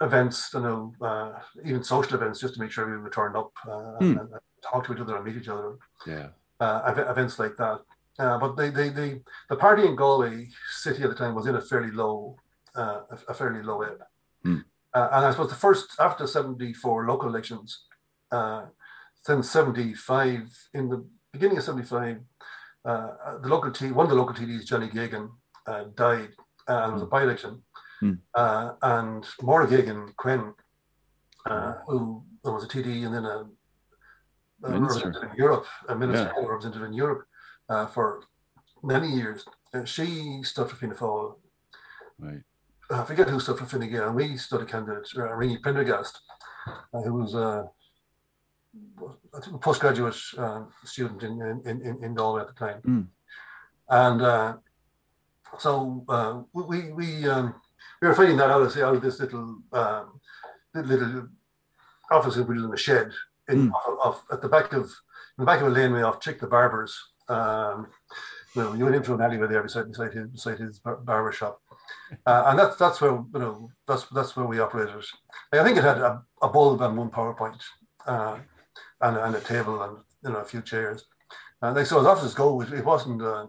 events, 0.00 0.50
you 0.54 0.60
know, 0.60 0.92
uh, 1.00 1.32
even 1.64 1.82
social 1.82 2.14
events, 2.14 2.40
just 2.40 2.54
to 2.54 2.60
make 2.60 2.70
sure 2.70 3.00
we 3.00 3.10
turned 3.10 3.36
up 3.36 3.52
uh, 3.66 3.98
mm. 4.00 4.00
and, 4.00 4.20
and, 4.20 4.40
talk 4.60 4.84
to 4.84 4.92
each 4.92 4.98
other 4.98 5.16
and 5.16 5.24
meet 5.24 5.36
each 5.36 5.48
other. 5.48 5.76
Yeah, 6.06 6.28
uh, 6.60 6.92
events 7.08 7.38
like 7.38 7.56
that. 7.56 7.80
Uh, 8.18 8.38
but 8.38 8.56
the, 8.56 8.70
the 8.70 8.90
the 8.90 9.22
the 9.50 9.56
party 9.56 9.86
in 9.86 9.94
Galway 9.94 10.48
city 10.70 11.02
at 11.04 11.10
the 11.10 11.14
time 11.14 11.34
was 11.34 11.46
in 11.46 11.54
a 11.54 11.60
fairly 11.60 11.92
low 11.92 12.36
uh, 12.74 13.02
a, 13.28 13.34
fairly 13.34 13.62
low 13.62 13.82
ebb. 13.82 14.02
Mm. 14.44 14.64
and 14.94 15.24
I 15.26 15.30
suppose 15.30 15.50
the 15.50 15.56
first 15.56 15.90
after 16.00 16.26
seventy 16.26 16.72
four 16.72 17.06
local 17.06 17.28
elections, 17.28 17.84
then 18.30 19.42
seventy 19.42 19.94
five 19.94 20.50
in 20.74 20.88
the 20.88 21.06
beginning 21.32 21.58
of 21.58 21.64
seventy 21.64 21.86
five. 21.86 22.18
Uh, 22.84 23.38
the 23.42 23.48
local 23.48 23.70
T, 23.70 23.90
one 23.92 24.06
of 24.06 24.10
the 24.10 24.16
local 24.16 24.34
TDs, 24.34 24.64
Johnny 24.64 24.88
Geoghegan, 24.88 25.28
uh, 25.68 25.84
died, 25.94 26.30
uh, 26.68 26.82
and 26.82 26.90
it 26.90 26.94
was 26.94 27.02
a 27.02 27.04
hmm. 27.04 27.10
by-election. 27.10 27.62
Mm. 28.02 28.18
Uh, 28.34 28.72
and 28.82 29.24
Máire 29.42 29.66
Geoghegan 29.68 30.14
Quinn, 30.16 30.54
uh, 31.46 31.74
who 31.86 32.22
was 32.44 32.64
a 32.64 32.68
TD 32.68 33.04
and 33.04 33.14
then 33.14 33.24
a, 33.24 33.46
a 34.64 34.80
representative 34.80 35.30
in 35.30 35.36
Europe, 35.36 35.66
a 35.88 35.96
minister 35.96 36.32
yeah. 36.36 36.46
representative 36.46 36.86
in 36.86 36.92
Europe 36.92 37.26
uh, 37.68 37.86
for 37.86 38.22
many 38.82 39.08
years, 39.08 39.44
she 39.84 40.40
stood 40.44 40.70
for 40.70 40.76
Fianna 40.76 40.94
Fáil. 40.94 41.36
Right. 42.18 42.42
I 42.90 43.04
forget 43.04 43.28
who 43.28 43.40
stood 43.40 43.58
for 43.58 43.66
Fine 43.66 43.90
Gael, 43.90 44.06
and 44.06 44.16
we 44.16 44.36
stood 44.36 44.62
a 44.62 44.64
candidate, 44.64 45.08
uh, 45.16 45.32
Ringy 45.32 45.60
Prendergast, 45.60 46.20
who 46.92 47.14
was 47.14 47.34
a 47.34 47.68
I 49.34 49.40
think 49.40 49.56
a 49.56 49.58
postgraduate 49.58 50.14
student 50.84 51.22
in, 51.22 51.62
in, 51.64 51.82
in, 51.82 52.04
in 52.04 52.14
Galway 52.14 52.42
at 52.42 52.48
the 52.48 52.54
time. 52.54 52.80
Mm. 52.86 53.06
And 53.90 54.58
so 55.58 56.04
uh, 56.08 56.42
we 56.52 56.92
we 56.92 57.28
um, 57.28 57.54
we 58.00 58.08
were 58.08 58.14
finding 58.14 58.36
that 58.36 58.50
out, 58.50 58.76
out 58.76 58.94
of 58.96 59.02
this 59.02 59.20
little 59.20 59.58
um, 59.72 60.20
little 60.74 61.28
office 62.10 62.36
we 62.36 62.44
built 62.44 62.64
in 62.66 62.72
a 62.72 62.76
shed 62.76 63.10
in 63.48 63.70
mm. 63.70 63.72
off, 63.72 63.98
off, 64.04 64.24
at 64.32 64.42
the 64.42 64.48
back 64.48 64.72
of 64.72 64.84
in 64.84 65.38
the 65.38 65.44
back 65.44 65.60
of 65.60 65.68
a 65.68 65.70
laneway 65.70 66.02
off 66.02 66.20
Chick 66.20 66.40
the 66.40 66.46
Barber's. 66.46 66.96
Um, 67.28 67.88
you 68.54 68.62
know, 68.62 68.74
you 68.74 68.84
went 68.84 68.96
into 68.96 69.14
an 69.14 69.20
alleyway 69.20 69.46
there 69.46 69.62
beside 69.62 69.88
beside 69.88 70.12
his 70.12 70.28
beside 70.28 70.58
his 70.58 70.80
barber 70.80 71.32
shop, 71.32 71.60
uh, 72.26 72.44
and 72.46 72.58
that's 72.58 72.76
that's 72.76 73.00
where 73.00 73.12
you 73.12 73.28
know 73.34 73.70
that's 73.86 74.06
that's 74.06 74.36
where 74.36 74.46
we 74.46 74.58
operated. 74.58 74.94
I 75.52 75.62
think 75.62 75.76
it 75.76 75.84
had 75.84 75.98
a, 75.98 76.22
a 76.42 76.48
bulb 76.48 76.80
and 76.80 76.96
one 76.96 77.10
PowerPoint, 77.10 77.60
uh, 78.06 78.38
and, 79.00 79.16
and 79.16 79.34
a 79.34 79.40
table 79.40 79.82
and 79.82 79.98
you 80.24 80.30
know 80.30 80.38
a 80.38 80.44
few 80.44 80.62
chairs. 80.62 81.04
And 81.60 81.76
like 81.76 81.86
so, 81.86 82.00
as 82.00 82.06
offices 82.06 82.34
go, 82.34 82.60
it, 82.62 82.72
it 82.72 82.84
wasn't. 82.84 83.22
Uh, 83.22 83.46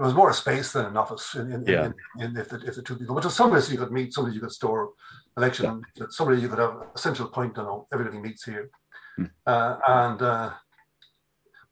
it 0.00 0.04
was 0.04 0.14
more 0.14 0.30
a 0.30 0.34
space 0.34 0.72
than 0.72 0.86
an 0.86 0.96
office 0.96 1.34
in, 1.34 1.52
in, 1.52 1.66
yeah. 1.66 1.90
in, 2.18 2.34
if, 2.34 2.48
the, 2.48 2.56
if 2.66 2.74
the 2.74 2.82
two 2.82 2.96
people, 2.96 3.14
but 3.14 3.22
just 3.22 3.36
somebody 3.36 3.62
you 3.70 3.76
could 3.76 3.92
meet, 3.92 4.14
somebody 4.14 4.34
you 4.34 4.40
could 4.40 4.50
store 4.50 4.92
election, 5.36 5.82
yeah. 5.94 6.06
somebody 6.08 6.40
you 6.40 6.48
could 6.48 6.58
have 6.58 6.74
a 6.94 6.98
central 6.98 7.28
point, 7.28 7.54
you 7.54 7.62
know, 7.62 7.86
everybody 7.92 8.18
meets 8.18 8.44
here. 8.44 8.70
Hmm. 9.16 9.24
Uh, 9.46 9.76
and, 9.86 10.22
uh, 10.22 10.50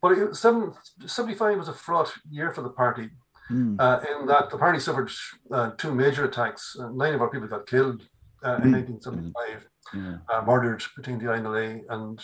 but 0.03 0.13
it, 0.13 0.37
seven, 0.37 0.75
75 1.07 1.57
was 1.57 1.69
a 1.69 1.73
fraught 1.73 2.13
year 2.31 2.53
for 2.53 2.61
the 2.61 2.69
party 2.69 3.09
hmm. 3.49 3.77
uh, 3.79 4.01
in 4.01 4.27
that 4.27 4.51
the 4.51 4.59
party 4.59 4.79
suffered 4.79 5.11
uh, 5.51 5.71
two 5.79 5.95
major 5.95 6.27
attacks. 6.27 6.77
Uh, 6.79 6.91
nine 6.91 7.15
of 7.15 7.23
our 7.23 7.31
people 7.31 7.49
got 7.49 7.67
killed 7.67 8.03
uh, 8.45 8.61
in 8.63 8.73
1975, 8.73 9.69
hmm. 9.87 10.17
yeah. 10.31 10.43
murdered 10.45 10.83
between 10.95 11.19
the 11.19 11.25
INLA 11.25 11.81
and 11.89 12.21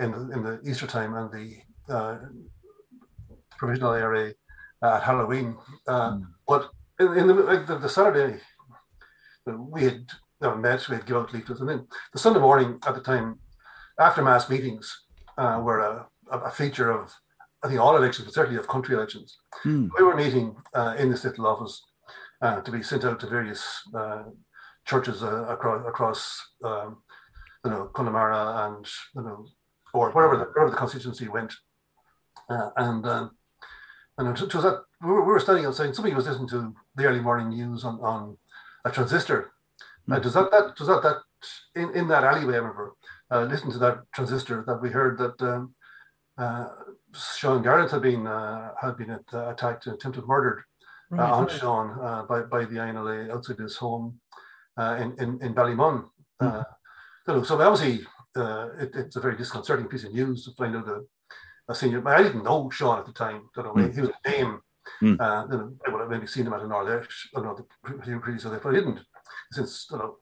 in, 0.00 0.10
the, 0.10 0.34
in 0.34 0.42
the 0.42 0.60
Easter 0.68 0.88
time 0.88 1.14
and 1.14 1.30
the 1.30 1.56
provisional 3.58 3.92
IRA 3.92 4.34
at 4.94 5.02
Halloween. 5.02 5.56
Uh, 5.86 6.12
mm. 6.12 6.26
But 6.46 6.70
in, 7.00 7.16
in 7.18 7.26
the, 7.26 7.34
like 7.34 7.66
the, 7.66 7.78
the, 7.78 7.88
Saturday, 7.88 8.40
we 9.46 9.84
had 9.84 10.06
you 10.40 10.48
know, 10.48 10.56
met, 10.56 10.88
we 10.88 10.96
had 10.96 11.06
give 11.06 11.16
out 11.16 11.32
leaflets, 11.32 11.60
and 11.60 11.68
then 11.68 11.86
the 12.12 12.18
Sunday 12.18 12.40
morning 12.40 12.78
at 12.86 12.94
the 12.94 13.00
time, 13.00 13.38
after 13.98 14.22
mass 14.22 14.48
meetings 14.50 15.04
uh, 15.38 15.60
were 15.62 15.80
a, 15.80 16.06
a, 16.30 16.50
feature 16.50 16.90
of, 16.90 17.12
I 17.62 17.68
think, 17.68 17.80
all 17.80 17.96
elections, 17.96 18.26
but 18.26 18.34
certainly 18.34 18.58
of 18.58 18.68
country 18.68 18.94
elections. 18.94 19.38
Mm. 19.64 19.88
We 19.96 20.04
were 20.04 20.16
meeting 20.16 20.56
uh, 20.74 20.94
in 20.98 21.10
the 21.10 21.20
little 21.22 21.46
office 21.46 21.82
uh, 22.42 22.60
to 22.60 22.70
be 22.70 22.82
sent 22.82 23.04
out 23.04 23.20
to 23.20 23.26
various 23.26 23.64
uh, 23.94 24.24
churches 24.84 25.22
uh, 25.22 25.46
across, 25.48 25.86
across 25.88 26.48
um, 26.64 26.98
you 27.64 27.70
know, 27.70 27.86
Connemara 27.94 28.66
and, 28.66 28.86
you 29.14 29.22
know, 29.22 29.46
or 29.94 30.10
wherever 30.12 30.36
the, 30.36 30.44
wherever 30.44 30.70
the 30.70 30.76
constituency 30.76 31.28
went. 31.28 31.54
and 32.48 33.06
um, 33.06 33.30
and 34.18 34.28
it 34.28 34.54
was 34.54 34.64
that 34.64 34.82
we 35.02 35.12
were, 35.12 35.40
standing 35.40 35.66
outside. 35.66 35.94
Somebody 35.94 36.14
was 36.14 36.26
listening 36.26 36.48
to 36.48 36.74
the 36.94 37.04
early 37.04 37.20
morning 37.20 37.50
news 37.50 37.84
on, 37.84 38.00
on 38.00 38.38
a 38.84 38.90
transistor. 38.90 39.52
Mm. 40.08 40.16
Uh, 40.16 40.18
does 40.20 40.34
that 40.34 40.50
that 40.50 40.76
does 40.76 40.86
that 40.86 41.02
that 41.02 41.16
in, 41.74 41.94
in 41.94 42.08
that 42.08 42.24
alleyway? 42.24 42.54
I 42.54 42.58
remember 42.58 42.94
uh, 43.30 43.42
listening 43.42 43.72
to 43.72 43.78
that 43.80 43.98
transistor 44.14 44.64
that 44.66 44.80
we 44.80 44.90
heard 44.90 45.18
that 45.18 45.42
um, 45.42 45.74
uh, 46.38 46.68
Sean 47.14 47.62
Garland 47.62 47.90
had 47.90 48.02
been 48.02 48.26
uh, 48.26 48.70
had 48.80 48.96
been 48.96 49.10
uh, 49.10 49.20
attacked 49.50 49.86
and 49.86 49.96
attempted 49.96 50.26
murdered 50.26 50.64
uh, 51.12 51.16
right, 51.16 51.30
on. 51.30 51.48
Sean 51.48 51.98
uh, 52.00 52.22
by 52.22 52.42
by 52.42 52.64
the 52.64 52.76
INLA 52.76 53.30
outside 53.30 53.58
his 53.58 53.76
home 53.76 54.18
in, 54.78 55.14
in 55.18 55.38
in 55.42 55.54
Ballymun. 55.54 56.08
Mm. 56.40 56.64
so 57.46 57.60
obviously 57.60 58.06
it, 58.78 58.90
it's 58.94 59.16
a 59.16 59.20
very 59.20 59.36
disconcerting 59.36 59.86
piece 59.86 60.04
of 60.04 60.12
news 60.12 60.44
to 60.44 60.52
find 60.52 60.76
out 60.76 60.84
that 60.84 61.06
a 61.68 61.74
senior. 61.74 62.06
I 62.08 62.22
didn't 62.22 62.44
know 62.44 62.70
Sean 62.70 62.98
at 62.98 63.06
the 63.06 63.12
time. 63.12 63.48
You 63.56 63.62
know, 63.62 63.72
mm. 63.74 63.94
he 63.94 64.00
was 64.00 64.10
a 64.10 64.30
name. 64.30 64.60
Mm. 65.02 65.20
Uh, 65.20 65.66
I 65.86 65.90
would 65.90 66.00
have 66.00 66.10
maybe 66.10 66.26
seen 66.26 66.46
him 66.46 66.52
at 66.52 66.62
an 66.62 66.72
I 66.72 66.84
don't 67.34 67.44
know, 67.44 67.56
the 67.56 68.18
previous 68.20 68.46
other, 68.46 68.60
but 68.62 68.70
I 68.70 68.78
didn't. 68.78 69.00
Since 69.52 69.88
you 69.90 69.98
know, 69.98 70.16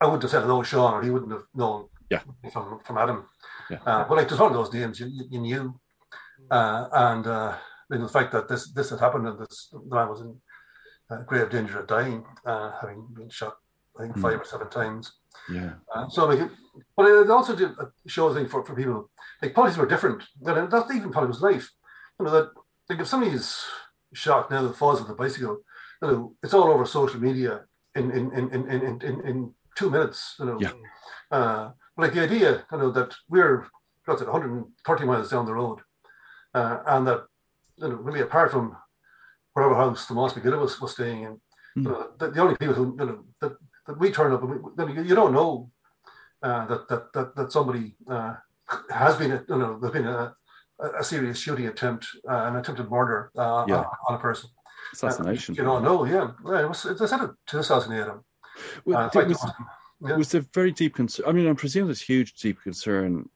I 0.00 0.06
wouldn't 0.06 0.22
have 0.22 0.30
said 0.30 0.42
hello, 0.42 0.62
Sean, 0.62 0.94
or 0.94 1.02
he 1.02 1.10
wouldn't 1.10 1.32
have 1.32 1.46
known 1.54 1.88
Yeah. 2.10 2.22
from 2.52 2.80
from 2.84 2.98
Adam. 2.98 3.26
Yeah. 3.70 3.78
Uh, 3.84 4.04
but 4.08 4.16
like, 4.16 4.28
there's 4.28 4.40
one 4.40 4.52
of 4.52 4.56
those 4.56 4.72
names 4.72 5.00
you, 5.00 5.06
you, 5.06 5.24
you 5.30 5.40
knew, 5.40 5.80
uh, 6.50 6.88
and 6.92 7.26
uh, 7.26 7.56
you 7.90 7.98
know, 7.98 8.06
the 8.06 8.12
fact 8.12 8.32
that 8.32 8.48
this 8.48 8.72
this 8.72 8.90
had 8.90 9.00
happened 9.00 9.26
and 9.26 9.38
this 9.38 9.68
the 9.72 9.94
man 9.94 10.08
was 10.08 10.20
in 10.20 10.40
uh, 11.10 11.22
grave 11.22 11.50
danger 11.50 11.80
of 11.80 11.86
dying, 11.86 12.24
uh, 12.46 12.72
having 12.80 13.06
been 13.12 13.30
shot, 13.30 13.56
I 13.98 14.02
think 14.02 14.16
Mm. 14.16 14.22
five 14.22 14.40
or 14.40 14.44
seven 14.44 14.68
times. 14.70 15.12
Yeah. 15.48 15.74
Uh, 15.94 16.08
so, 16.08 16.26
like, 16.26 16.40
but 16.96 17.06
it 17.06 17.30
also 17.30 17.54
did 17.54 17.70
uh, 17.78 17.86
show 18.06 18.28
a 18.28 18.34
thing 18.34 18.48
for, 18.48 18.64
for 18.64 18.74
people. 18.74 19.10
Like 19.42 19.54
politics 19.54 19.78
were 19.78 19.86
different. 19.86 20.22
That's 20.42 20.90
even 20.94 21.12
politics 21.12 21.40
life. 21.40 21.70
You 22.18 22.24
know 22.26 22.32
that 22.32 22.48
like 22.88 23.00
if 23.00 23.06
somebody's 23.08 23.48
shot 24.12 24.50
now 24.50 24.62
that 24.62 24.76
falls 24.76 25.00
on 25.00 25.08
the 25.08 25.14
bicycle, 25.14 25.58
you 26.02 26.08
know 26.08 26.34
it's 26.42 26.54
all 26.54 26.70
over 26.72 26.86
social 26.86 27.20
media 27.20 27.64
in 27.94 28.10
in 28.10 28.24
in 28.32 28.44
in 28.54 28.62
in, 28.70 28.82
in, 29.02 29.20
in 29.28 29.54
two 29.76 29.90
minutes. 29.90 30.36
You 30.38 30.46
know. 30.46 30.58
Yeah. 30.60 30.72
Uh, 31.30 31.70
like 31.96 32.12
the 32.14 32.22
idea, 32.22 32.66
you 32.72 32.78
know, 32.78 32.90
that 32.90 33.14
we're 33.28 33.66
what's 34.06 34.20
it, 34.22 34.28
130 34.28 35.04
miles 35.04 35.30
down 35.30 35.46
the 35.46 35.54
road, 35.54 35.78
uh, 36.54 36.78
and 36.86 37.06
that 37.06 37.20
you 37.76 37.88
know 37.88 37.96
really 37.96 38.20
apart 38.20 38.50
from 38.50 38.76
wherever 39.52 39.74
house 39.76 40.06
Tomás 40.06 40.34
Mac 40.34 40.44
Giolla 40.44 40.60
was, 40.60 40.80
was 40.80 40.92
staying 40.92 41.22
in, 41.22 41.32
you 41.76 41.82
Mm. 41.82 41.84
know, 41.84 42.10
the, 42.18 42.30
the 42.30 42.40
only 42.40 42.56
people 42.56 42.74
who 42.74 42.96
you 42.98 43.06
know 43.06 43.24
that, 43.40 43.52
that 43.86 43.98
we 43.98 44.10
turn 44.10 44.32
up 44.32 44.42
and 44.42 44.96
we, 44.96 45.02
you, 45.02 45.14
don't 45.14 45.32
know 45.32 45.70
uh, 46.42 46.66
that, 46.66 46.88
that 46.88 47.12
that 47.12 47.36
that 47.36 47.52
somebody 47.52 47.96
uh, 48.08 48.34
has 48.90 49.16
been 49.16 49.32
a, 49.32 49.44
you 49.48 49.56
know 49.58 49.78
there's 49.78 49.92
been 49.92 50.06
a, 50.06 50.34
a 50.98 51.04
serious 51.04 51.38
shooting 51.38 51.66
attempt, 51.66 52.06
uh, 52.28 52.44
an 52.46 52.56
attempted 52.56 52.90
murder 52.90 53.30
uh, 53.36 53.64
Yeah. 53.68 53.84
on 54.08 54.14
a 54.14 54.18
person. 54.18 54.50
Assassination. 54.92 55.54
You 55.54 55.64
don't 55.64 55.82
know, 55.82 56.04
yeah. 56.04 56.30
yeah 56.46 56.62
it 56.62 56.68
was, 56.68 56.84
I 56.86 57.06
said 57.06 57.22
it 57.22 57.30
to 57.48 57.58
assassinate 57.58 58.06
him. 58.06 58.20
Well, 58.84 58.98
Uh, 58.98 59.08
there 59.08 59.26
was, 59.26 59.44
yeah. 60.00 60.16
was 60.16 60.30
there 60.30 60.44
very 60.52 60.72
deep 60.72 60.94
concern? 60.94 61.26
I 61.26 61.32
mean, 61.32 61.48
I 61.48 61.52
presume 61.54 61.86
there's 61.86 62.02
huge, 62.02 62.34
deep 62.34 62.60
concern 62.62 63.28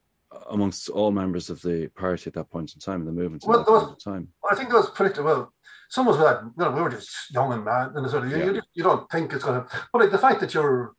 amongst 0.50 0.88
all 0.90 1.10
members 1.10 1.48
of 1.50 1.60
the 1.62 1.88
party 1.96 2.24
at 2.28 2.34
that 2.34 2.50
point 2.50 2.74
in 2.74 2.80
time, 2.80 3.00
in 3.00 3.06
the 3.06 3.12
movement 3.12 3.42
at 3.44 3.48
that 3.48 3.70
was- 3.70 3.84
point 3.84 4.02
in 4.06 4.12
time. 4.12 4.28
I 4.50 4.54
think 4.54 4.68
that 4.70 4.76
was 4.76 4.90
predictable. 4.90 5.52
Some 5.88 6.06
was 6.06 6.18
that 6.18 6.42
you 6.42 6.52
know, 6.64 6.70
we 6.70 6.82
were 6.82 6.90
just 6.90 7.10
young 7.30 7.52
and 7.52 7.64
mad, 7.64 7.92
and 7.94 8.08
sort 8.10 8.24
of, 8.24 8.30
you, 8.30 8.36
Yeah. 8.38 8.44
you, 8.52 8.62
you 8.74 8.82
don't 8.82 9.10
think 9.10 9.32
it's 9.32 9.44
going 9.44 9.62
to. 9.62 9.68
But 9.92 10.02
like 10.02 10.10
the 10.10 10.18
fact 10.26 10.40
that 10.40 10.52
you're 10.54 10.92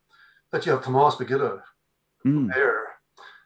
that 0.52 0.66
you 0.66 0.72
have 0.72 0.84
Tomas 0.84 1.20
Mac 1.20 1.30
Giolla 1.30 1.62
Mm. 2.26 2.54
there 2.54 2.82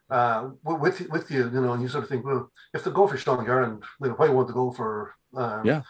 uh, 0.09 0.49
with 0.63 0.97
with 1.11 1.29
you, 1.29 1.43
you 1.53 1.61
know, 1.61 1.73
and 1.73 1.81
you 1.83 1.89
sort 1.89 2.03
of 2.05 2.09
think, 2.09 2.25
well, 2.25 2.49
if 2.73 2.83
they 2.83 2.91
go 2.91 3.07
for 3.07 3.17
Sean 3.17 3.45
Garland, 3.45 3.83
you 4.01 4.07
know, 4.07 4.13
why 4.15 4.29
won't 4.29 4.47
they 4.47 4.53
go 4.53 4.71
for 4.71 5.13
um, 5.35 5.63
Yeah. 5.65 5.81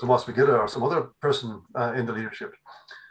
Tomas 0.00 0.26
Mac 0.26 0.36
Giolla 0.36 0.58
or 0.60 0.68
some 0.68 0.82
other 0.84 1.08
person 1.20 1.60
uh, 1.74 1.92
in 1.96 2.06
the 2.06 2.12
leadership? 2.12 2.54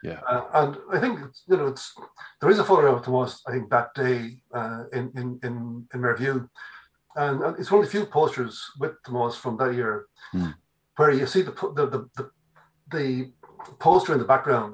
Yeah. 0.02 0.22
Uh, 0.28 0.46
and 0.54 0.78
I 0.96 1.00
think 1.00 1.20
you 1.50 1.58
know 1.58 1.68
it's 1.68 1.94
there 2.40 2.50
is 2.50 2.60
a 2.60 2.64
photo 2.64 2.96
of 2.96 3.04
Tomas. 3.04 3.42
I 3.48 3.52
think 3.52 3.70
that 3.70 3.94
day 3.94 4.42
uh, 4.54 4.86
in 4.94 5.12
in 5.16 5.40
in 5.44 5.88
in 5.94 6.02
review, 6.02 6.50
and, 7.16 7.42
and 7.44 7.60
it's 7.60 7.70
one 7.70 7.82
of 7.82 7.86
the 7.86 7.92
few 7.92 8.06
posters 8.06 8.56
with 8.80 8.94
Tomas 9.06 9.36
from 9.36 9.58
that 9.58 9.74
year, 9.76 10.06
Hmm. 10.32 10.52
Where 11.00 11.12
you 11.12 11.26
see 11.26 11.42
the 11.42 11.52
the 11.78 11.86
the, 11.94 12.02
the, 12.18 12.26
the 12.96 13.32
poster 13.86 14.12
in 14.14 14.20
the 14.20 14.26
background 14.34 14.74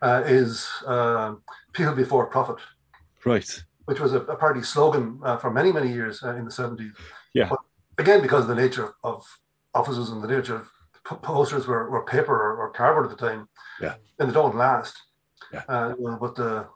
uh, 0.00 0.22
is 0.40 0.50
uh, 0.86 1.34
"People 1.74 1.94
Before 1.94 2.26
Profit." 2.26 2.56
Right. 3.24 3.48
which 3.84 4.00
was 4.00 4.12
a, 4.14 4.20
a 4.34 4.36
party 4.44 4.62
slogan 4.62 5.06
uh, 5.22 5.36
for 5.36 5.50
many, 5.58 5.70
many 5.78 5.90
years 5.98 6.24
uh, 6.24 6.34
in 6.38 6.44
the 6.44 6.50
70s. 6.50 6.90
Yeah. 7.34 7.48
But 7.50 7.60
again, 7.98 8.20
because 8.20 8.42
of 8.42 8.48
the 8.48 8.60
nature 8.64 8.88
of 9.04 9.18
offices 9.80 10.10
and 10.10 10.20
the 10.24 10.32
nature 10.36 10.56
of 10.56 10.66
posters 11.22 11.64
were, 11.68 11.88
were 11.92 12.04
paper 12.04 12.34
or, 12.34 12.50
or 12.60 12.70
cardboard 12.72 13.06
at 13.08 13.12
the 13.16 13.26
time. 13.28 13.48
Yeah. 13.80 13.94
And 14.18 14.28
they 14.28 14.34
don't 14.34 14.56
last. 14.56 14.94
Yeah. 15.52 15.62
Uh, 15.68 15.94
but 16.24 16.34
the 16.34 16.66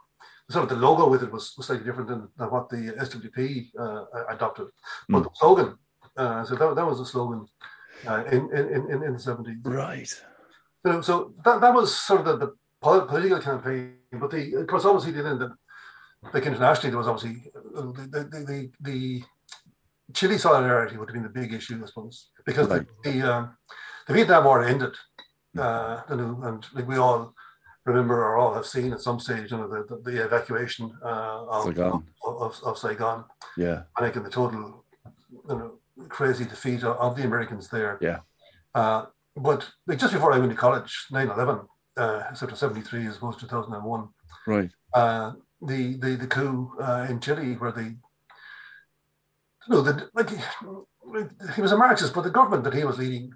sort 0.55 0.65
of 0.65 0.69
the 0.69 0.77
logo 0.87 1.09
with 1.13 1.23
it 1.25 1.33
was, 1.33 1.53
was 1.57 1.67
slightly 1.67 1.85
different 1.85 2.09
than, 2.11 2.29
than 2.37 2.49
what 2.55 2.69
the 2.69 2.83
SWP 3.07 3.71
uh, 3.85 4.05
adopted. 4.35 4.69
But 5.09 5.23
Mm. 5.23 5.25
the 5.25 5.31
slogan, 5.35 5.71
uh, 6.17 6.45
so 6.45 6.55
that, 6.55 6.77
that 6.77 6.87
was 6.87 6.99
the 6.99 7.07
slogan 7.07 7.43
uh, 8.07 8.25
in, 8.31 8.51
in, 8.55 8.67
in, 8.91 9.03
in 9.03 9.13
the 9.13 9.19
70s. 9.19 9.57
Right. 9.65 10.23
Know, 10.85 11.01
so 11.01 11.35
that, 11.45 11.61
that 11.61 11.75
was 11.75 11.97
sort 11.97 12.27
of 12.27 12.39
the, 12.39 12.47
the 12.47 12.55
political 12.81 13.41
campaign. 13.41 13.95
But 14.13 14.31
the, 14.31 14.55
of 14.55 14.67
course, 14.67 14.85
obviously, 14.85 15.13
then 15.21 15.39
the, 15.39 15.55
like 16.33 16.47
internationally, 16.47 16.91
there 16.91 16.99
was 16.99 17.09
obviously 17.09 17.43
uh, 17.55 17.81
the 17.93 18.29
the, 18.31 18.45
the, 18.47 18.71
the, 18.81 19.25
Chile 20.15 20.39
solidarity 20.39 20.97
would 20.97 21.09
have 21.09 21.15
been 21.15 21.25
the 21.25 21.41
big 21.41 21.53
issue, 21.53 21.81
I 21.83 21.87
suppose, 21.87 22.29
because 22.45 22.69
Right. 22.69 22.87
the 23.03 23.11
the, 23.11 23.35
um, 23.35 23.57
the 24.07 24.15
Vietnam 24.15 24.45
War 24.45 24.63
ended, 24.63 24.95
uh, 25.59 26.03
you 26.09 26.17
know, 26.17 26.41
and 26.45 26.65
like 26.75 26.87
we 26.87 26.97
all 26.97 27.35
remember 27.85 28.23
or 28.25 28.37
all 28.37 28.55
have 28.55 28.67
seen 28.67 28.93
at 28.93 29.01
some 29.01 29.19
stage, 29.19 29.51
you 29.51 29.57
know, 29.59 29.69
the, 29.69 29.85
the, 29.89 30.11
the 30.11 30.25
evacuation 30.25 30.93
uh, 31.05 31.45
of, 31.49 31.65
Saigon. 31.65 32.05
Of, 32.25 32.43
of, 32.43 32.61
of 32.65 32.79
Saigon, 32.79 33.25
Yeah. 33.57 33.83
I 33.97 34.03
think, 34.03 34.17
in 34.17 34.23
the 34.23 34.31
total, 34.31 34.85
you 35.49 35.57
know, 35.57 35.79
crazy 36.09 36.45
defeat 36.45 36.83
of, 36.83 36.97
of 36.99 37.17
the 37.17 37.25
Americans 37.25 37.69
there. 37.69 37.99
Yeah. 38.01 38.19
Uh, 38.75 39.07
but 39.37 39.69
like 39.87 39.99
just 39.99 40.13
before 40.13 40.33
I 40.33 40.39
went 40.39 40.51
to 40.53 40.57
college, 40.57 41.07
9-11, 41.13 41.67
uh, 41.97 42.35
sort 42.35 42.53
of 42.53 42.59
73 42.59 43.07
as 43.07 43.17
opposed 43.17 43.41
to 43.41 43.47
2001, 43.47 44.09
Right. 44.47 44.71
uh, 44.95 45.33
the, 45.63 45.97
the 45.97 46.17
the 46.17 46.27
coup 46.27 46.71
uh, 46.81 47.07
in 47.09 47.19
Chile 47.21 47.55
where 47.55 47.73
the 47.73 47.83
you 47.85 47.97
know 49.69 49.81
the 49.83 50.09
like 50.15 50.31
he 51.55 51.63
was 51.63 51.73
a 51.73 51.77
Marxist, 51.77 52.15
but 52.15 52.23
the 52.23 52.31
government 52.31 52.65
that 52.65 52.75
he 52.75 52.85
was 52.85 52.99
leading 52.99 53.31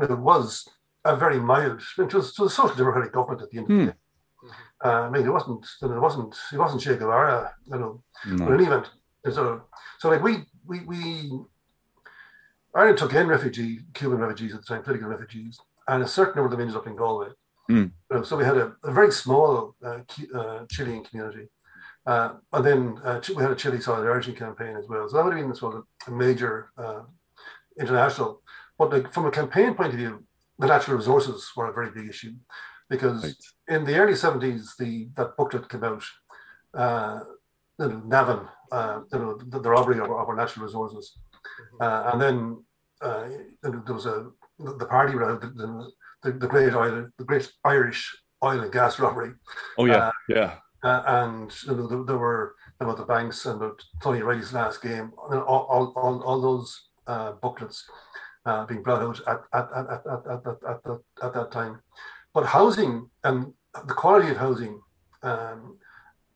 you 0.00 0.08
know, 0.08 0.16
was 0.16 0.66
a 1.04 1.14
very 1.16 1.38
mild. 1.38 1.82
It 1.98 2.12
was, 2.14 2.30
it 2.30 2.38
was 2.42 2.52
a 2.52 2.54
social 2.54 2.74
democratic 2.76 3.12
government 3.12 3.42
at 3.42 3.50
the 3.50 3.58
end 3.58 3.70
of 3.70 3.76
Hmm. 3.76 3.86
the 3.86 3.92
day. 3.92 3.98
Uh, 4.84 4.88
I 5.02 5.10
mean, 5.10 5.26
it 5.26 5.30
wasn't. 5.30 5.66
You 5.82 5.88
know, 5.88 5.96
it 5.96 6.00
wasn't. 6.00 6.34
It 6.52 6.58
wasn't 6.58 6.80
Che 6.82 6.96
Guevara. 6.96 7.54
You 7.66 7.78
know, 7.78 8.02
but 8.24 8.38
No. 8.38 8.46
in 8.48 8.54
any 8.54 8.64
event, 8.64 8.86
of 9.26 9.34
so 9.98 10.08
like 10.08 10.22
we 10.22 10.46
we 10.66 10.80
we 10.80 11.30
Ireland 12.74 12.98
took 12.98 13.14
in 13.14 13.26
refugee 13.26 13.80
Cuban 13.94 14.18
refugees 14.18 14.54
at 14.54 14.60
the 14.60 14.66
time, 14.66 14.82
political 14.82 15.08
refugees, 15.08 15.58
and 15.88 16.02
a 16.02 16.08
certain 16.08 16.36
number 16.36 16.46
of 16.46 16.52
them 16.52 16.60
ended 16.60 16.76
up 16.76 16.86
in 16.86 16.96
Galway. 16.96 17.28
Mm. 17.70 17.92
So 18.24 18.36
we 18.36 18.44
had 18.44 18.56
a, 18.56 18.74
a 18.84 18.92
very 18.92 19.12
small 19.12 19.74
uh, 19.84 20.00
uh, 20.34 20.66
Chilean 20.70 21.04
community, 21.04 21.48
uh, 22.06 22.30
and 22.52 22.64
then 22.64 22.98
uh, 23.04 23.20
we 23.36 23.42
had 23.42 23.52
a 23.52 23.56
Chile 23.56 23.80
solidarity 23.80 24.32
campaign 24.32 24.76
as 24.76 24.86
well. 24.88 25.08
So 25.08 25.16
that 25.16 25.24
would 25.24 25.36
have 25.36 25.46
been 25.46 25.54
sort 25.54 25.76
of 25.76 25.84
a 26.06 26.10
major 26.10 26.70
uh, 26.76 27.02
international. 27.78 28.42
But 28.78 28.92
like, 28.92 29.12
from 29.12 29.26
a 29.26 29.30
campaign 29.30 29.74
point 29.74 29.92
of 29.92 29.98
view, 29.98 30.24
the 30.58 30.66
natural 30.66 30.96
resources 30.96 31.50
were 31.56 31.68
a 31.68 31.72
very 31.72 31.90
big 31.90 32.08
issue 32.08 32.34
because 32.88 33.22
Right. 33.22 33.76
in 33.76 33.84
the 33.84 33.96
early 33.96 34.14
70s, 34.14 34.76
the 34.78 35.08
that 35.14 35.36
booklet 35.36 35.68
came 35.68 35.84
out, 35.84 36.04
uh, 36.74 37.20
Navan, 37.78 38.48
uh, 38.72 39.00
you 39.12 39.18
know, 39.18 39.38
the, 39.38 39.60
the 39.60 39.70
robbery 39.70 39.98
of, 39.98 40.10
of 40.10 40.28
our 40.28 40.36
natural 40.36 40.66
resources. 40.66 41.16
Uh, 41.80 42.10
and 42.12 42.20
then 42.20 42.64
uh, 43.02 43.28
there 43.62 43.94
was 43.94 44.06
a 44.06 44.30
the 44.58 44.86
party 44.86 45.14
round 45.14 45.40
the, 45.40 45.90
the, 46.22 46.32
the 46.32 46.46
great 46.46 46.74
oil, 46.74 47.08
the 47.16 47.24
great 47.24 47.50
Irish 47.64 48.14
oil 48.44 48.60
and 48.60 48.72
gas 48.72 48.98
robbery, 48.98 49.32
Oh 49.78 49.86
yeah. 49.86 50.08
Uh, 50.08 50.12
yeah. 50.28 50.54
uh, 50.82 51.02
and 51.06 51.54
you 51.66 51.74
know, 51.74 51.86
there, 51.86 52.04
there 52.04 52.18
were 52.18 52.54
about 52.78 52.96
the 52.96 53.04
banks 53.04 53.44
and 53.46 53.56
about 53.56 53.82
Tony 54.02 54.20
O'Reilly's 54.22 54.52
last 54.52 54.82
game, 54.82 55.12
and 55.30 55.40
all 55.42 55.66
all, 55.70 55.92
all, 55.96 56.22
all 56.22 56.40
those 56.40 56.88
uh, 57.06 57.32
booklets 57.32 57.84
uh, 58.46 58.64
being 58.66 58.82
brought 58.82 59.02
out 59.02 59.20
at 59.26 59.40
at, 59.52 59.68
at, 59.74 59.86
at, 59.90 60.06
at, 60.06 60.26
at, 60.26 60.46
at, 60.68 60.84
that, 60.84 61.00
at 61.22 61.34
that 61.34 61.52
time. 61.52 61.80
But 62.34 62.46
housing 62.46 63.10
and 63.24 63.52
the 63.86 63.94
quality 63.94 64.30
of 64.30 64.36
housing 64.36 64.80
um, 65.22 65.78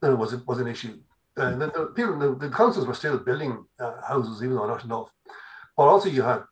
you 0.02 0.08
know, 0.08 0.16
was 0.16 0.34
was 0.46 0.60
an 0.60 0.66
issue. 0.66 0.98
And 1.36 1.60
the, 1.60 1.66
the 1.66 1.86
people, 1.86 2.18
the, 2.18 2.34
the 2.36 2.54
councils 2.54 2.86
were 2.86 2.94
still 2.94 3.18
building 3.18 3.64
uh, 3.80 4.00
houses, 4.06 4.42
even 4.42 4.54
though 4.56 4.66
not 4.68 4.84
enough. 4.84 5.10
But 5.76 5.84
also, 5.84 6.08
you 6.08 6.22
had 6.22 6.42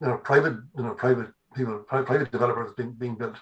you 0.00 0.08
know 0.08 0.18
private 0.18 0.56
you 0.76 0.82
know 0.82 0.94
private 0.94 1.30
people, 1.54 1.78
pri- 1.86 2.02
private 2.02 2.32
developers 2.32 2.72
being, 2.76 2.92
being 2.92 3.14
built. 3.14 3.36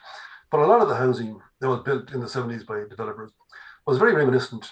But 0.50 0.60
a 0.60 0.66
lot 0.66 0.82
of 0.82 0.88
the 0.88 0.96
housing 0.96 1.40
that 1.60 1.68
was 1.68 1.80
built 1.80 2.12
in 2.12 2.20
the 2.20 2.28
seventies 2.28 2.64
by 2.64 2.84
developers 2.88 3.32
was 3.86 3.98
very 3.98 4.14
reminiscent, 4.14 4.70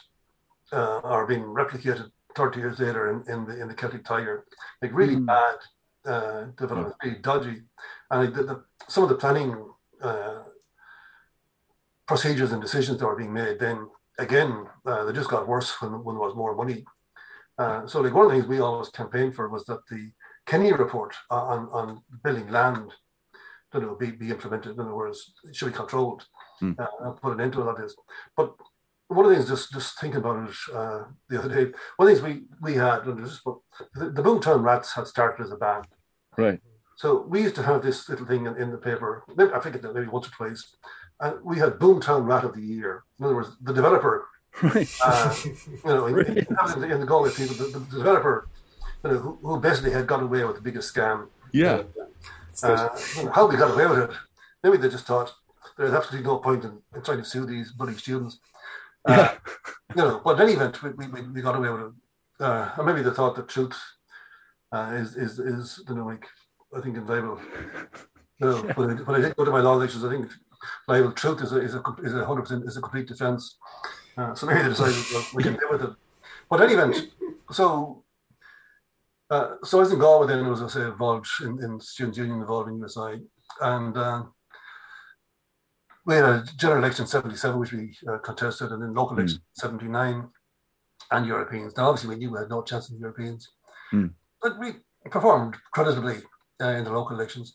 uh, 0.72 0.98
or 0.98 1.26
being 1.26 1.42
replicated 1.44 2.10
thirty 2.36 2.60
years 2.60 2.78
later 2.78 3.10
in, 3.10 3.32
in 3.32 3.46
the 3.46 3.60
in 3.60 3.68
the 3.68 3.74
Celtic 3.74 4.04
Tiger, 4.04 4.44
like 4.82 4.92
really 4.92 5.16
Mm. 5.16 5.26
bad 5.26 5.56
uh, 6.04 6.44
development, 6.56 6.96
really 7.02 7.18
dodgy, 7.20 7.62
and 8.10 8.34
the, 8.34 8.42
the, 8.42 8.64
some 8.88 9.02
of 9.02 9.08
the 9.08 9.16
planning 9.16 9.50
uh, 10.02 10.42
procedures 12.06 12.52
and 12.52 12.60
decisions 12.60 12.98
that 12.98 13.06
were 13.06 13.16
being 13.16 13.32
made 13.32 13.58
then 13.58 13.88
again 14.18 14.66
uh, 14.86 15.04
they 15.04 15.12
just 15.12 15.30
got 15.30 15.48
worse 15.48 15.80
when, 15.80 15.92
when 16.04 16.16
there 16.16 16.26
was 16.26 16.34
more 16.36 16.54
money. 16.54 16.84
Uh, 17.58 17.86
so 17.86 18.00
like 18.00 18.14
one 18.14 18.24
of 18.26 18.30
the 18.32 18.36
things 18.38 18.48
we 18.48 18.60
always 18.60 18.88
campaigned 18.88 19.34
for 19.34 19.48
was 19.48 19.64
that 19.66 19.80
the 19.90 20.10
Kenny 20.46 20.72
report 20.72 21.14
on, 21.30 21.68
on 21.72 22.02
building 22.24 22.48
land 22.50 22.90
you 23.74 23.80
know, 23.80 23.94
be, 23.94 24.10
be 24.10 24.30
implemented. 24.30 24.72
In 24.72 24.80
other 24.80 24.94
words, 24.94 25.32
it 25.44 25.56
should 25.56 25.66
be 25.72 25.72
controlled 25.72 26.26
Hmm. 26.60 26.72
uh, 26.78 26.86
and 27.00 27.20
put 27.20 27.32
an 27.32 27.40
end 27.40 27.54
to 27.54 27.62
all 27.62 27.70
of 27.70 27.76
this. 27.78 27.96
But 28.36 28.54
one 29.08 29.24
of 29.24 29.30
the 29.30 29.36
things, 29.36 29.48
just 29.48 29.72
just 29.72 29.98
thinking 29.98 30.20
about 30.20 30.48
it 30.48 30.54
uh, 30.74 31.04
the 31.28 31.38
other 31.38 31.48
day, 31.48 31.72
one 31.96 32.08
of 32.08 32.14
the 32.14 32.20
things 32.22 32.22
we, 32.22 32.72
we 32.72 32.74
had, 32.78 33.04
and 33.06 33.24
this 33.24 33.32
is 33.32 33.40
what- 33.44 33.58
the, 33.94 34.10
the 34.10 34.22
Boomtown 34.22 34.62
Rats 34.62 34.92
had 34.92 35.06
started 35.06 35.42
as 35.42 35.50
a 35.50 35.56
band. 35.56 35.86
Right. 36.36 36.60
So 36.96 37.22
we 37.28 37.42
used 37.42 37.56
to 37.56 37.62
have 37.62 37.82
this 37.82 38.08
little 38.08 38.26
thing 38.26 38.46
in, 38.46 38.56
in 38.56 38.70
the 38.70 38.78
paper, 38.78 39.24
maybe, 39.36 39.52
I 39.52 39.58
think 39.60 39.74
it 39.76 39.82
maybe 39.94 40.06
once 40.06 40.28
or 40.28 40.30
twice, 40.30 40.76
and 41.22 41.32
we 41.42 41.58
had 41.58 41.72
Boomtown 41.82 42.26
Rat 42.26 42.44
of 42.44 42.54
the 42.54 42.60
Year. 42.60 43.04
In 43.18 43.24
other 43.24 43.36
words, 43.36 43.50
the 43.62 43.72
developer 43.72 44.26
Right. 44.62 44.88
Uh, 45.02 45.34
you 45.44 45.80
know, 45.84 46.06
in, 46.06 46.18
in, 46.18 46.90
in 46.92 47.00
the 47.00 47.06
Galway 47.06 47.30
people, 47.30 47.56
the, 47.56 47.78
the 47.78 47.96
developer, 47.96 48.48
you 49.02 49.10
know, 49.10 49.18
who, 49.18 49.38
who 49.42 49.60
basically 49.60 49.92
had 49.92 50.06
got 50.06 50.22
away 50.22 50.44
with 50.44 50.56
the 50.56 50.62
biggest 50.62 50.94
scam. 50.94 51.28
Yeah. 51.52 51.84
Uh, 52.62 52.88
how 53.34 53.46
we 53.46 53.56
got 53.56 53.72
away 53.72 53.86
with 53.86 54.10
it? 54.10 54.10
Maybe 54.62 54.76
they 54.76 54.90
just 54.90 55.06
thought 55.06 55.32
there's 55.78 55.94
absolutely 55.94 56.28
no 56.28 56.38
point 56.38 56.64
in, 56.64 56.78
in 56.94 57.02
trying 57.02 57.18
to 57.18 57.24
sue 57.24 57.46
these 57.46 57.72
bloody 57.72 57.94
students. 57.94 58.38
Uh, 59.08 59.14
Yeah. 59.14 59.32
You 59.96 60.02
know, 60.02 60.22
but 60.24 60.36
in 60.36 60.42
any 60.44 60.52
event, 60.54 60.82
we, 60.82 61.06
we, 61.06 61.20
we 61.34 61.42
got 61.42 61.54
away 61.54 61.68
with 61.68 61.82
it. 61.82 61.92
Uh, 62.40 62.70
or 62.78 62.84
maybe 62.84 63.02
they 63.02 63.10
thought 63.10 63.36
the 63.36 63.42
truth 63.42 63.78
uh, 64.72 64.92
is, 64.94 65.16
is, 65.16 65.38
is, 65.38 65.84
you 65.86 65.94
know, 65.94 66.06
like, 66.06 66.26
I 66.74 66.80
think 66.80 66.96
invaluable. 66.96 67.38
You 68.38 68.46
know, 68.46 68.56
when, 68.74 68.90
I, 68.90 68.94
when 69.02 69.16
I 69.16 69.20
did 69.20 69.36
go 69.36 69.44
to 69.44 69.50
my 69.50 69.60
law 69.60 69.74
lectures, 69.74 70.02
I 70.02 70.08
think 70.08 70.30
liable 70.88 71.12
truth 71.12 71.42
is 71.42 71.52
a, 71.52 71.60
is 71.60 71.74
a, 71.74 71.82
is 72.02 72.14
a 72.14 72.24
100% 72.24 72.66
is 72.66 72.76
a 72.76 72.80
complete 72.80 73.08
defense. 73.08 73.56
Uh, 74.16 74.34
so 74.34 74.46
maybe 74.46 74.62
they 74.62 74.68
decided 74.68 74.94
well, 75.12 75.26
we 75.34 75.42
can 75.46 75.54
live 75.54 75.70
with 75.70 75.82
it. 75.82 75.96
But 76.48 76.60
in 76.60 76.70
any 76.70 76.74
event, 76.74 77.08
so 77.50 78.04
uh, 79.30 79.56
so 79.64 79.78
I 79.78 79.80
was 79.80 79.92
in 79.92 79.98
Galway 79.98 80.26
then, 80.26 80.44
I 80.44 80.48
was, 80.50 80.60
I 80.60 80.68
say, 80.68 80.82
involved 80.82 81.26
in, 81.42 81.58
in 81.64 81.80
Students' 81.80 82.18
Union 82.18 82.40
involving 82.40 82.74
in 82.74 82.80
USI. 82.80 83.22
And 83.62 83.96
uh, 83.96 84.24
we 86.04 86.16
had 86.16 86.24
a 86.24 86.44
general 86.58 86.80
election 86.84 87.06
77, 87.06 87.58
which 87.58 87.72
we 87.72 87.96
uh, 88.06 88.18
contested, 88.18 88.72
and 88.72 88.82
then 88.82 88.92
local 88.92 89.16
election 89.16 89.40
79 89.54 90.28
and 91.12 91.26
Europeans. 91.26 91.74
Now, 91.76 91.88
obviously, 91.88 92.10
we 92.10 92.16
knew 92.16 92.30
we 92.30 92.40
had 92.40 92.50
no 92.50 92.62
chance 92.62 92.90
in 92.90 92.98
Europeans, 92.98 93.48
Mm. 93.92 94.14
but 94.40 94.58
we 94.58 94.76
performed 95.10 95.54
creditably 95.72 96.22
uh, 96.62 96.68
in 96.68 96.84
the 96.84 96.90
local 96.90 97.14
elections. 97.14 97.54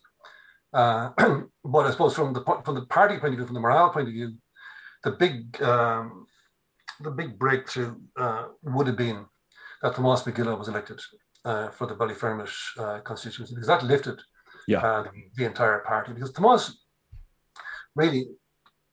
Uh, 0.77 1.09
but 1.65 1.85
I 1.87 1.91
suppose 1.91 2.13
from 2.13 2.33
the 2.33 2.43
from 2.63 2.75
the 2.75 2.85
party 2.85 3.17
point 3.17 3.33
of 3.33 3.37
view, 3.37 3.45
from 3.47 3.55
the 3.55 3.65
morale 3.67 3.89
point 3.89 4.07
of 4.07 4.13
view, 4.13 4.29
the 5.03 5.11
big 5.11 5.61
um, 5.61 6.27
the 7.01 7.11
big 7.11 7.37
breakthrough 7.37 7.95
uh, 8.15 8.43
would 8.63 8.87
have 8.87 8.97
been 8.97 9.25
that 9.81 9.95
Tomas 9.95 10.25
Mac 10.25 10.35
Giolla 10.35 10.57
was 10.57 10.67
elected 10.67 10.99
uh, 11.45 11.69
for 11.69 11.87
the 11.87 11.95
Ballyfermot 11.95 12.51
uh, 12.79 12.99
constituency 13.01 13.53
because 13.55 13.67
that 13.67 13.83
lifted 13.83 14.19
Yeah. 14.67 14.81
uh, 14.85 15.03
the, 15.35 15.45
entire 15.45 15.79
party. 15.79 16.13
Because 16.13 16.31
Tomas 16.33 16.65
really 17.95 18.23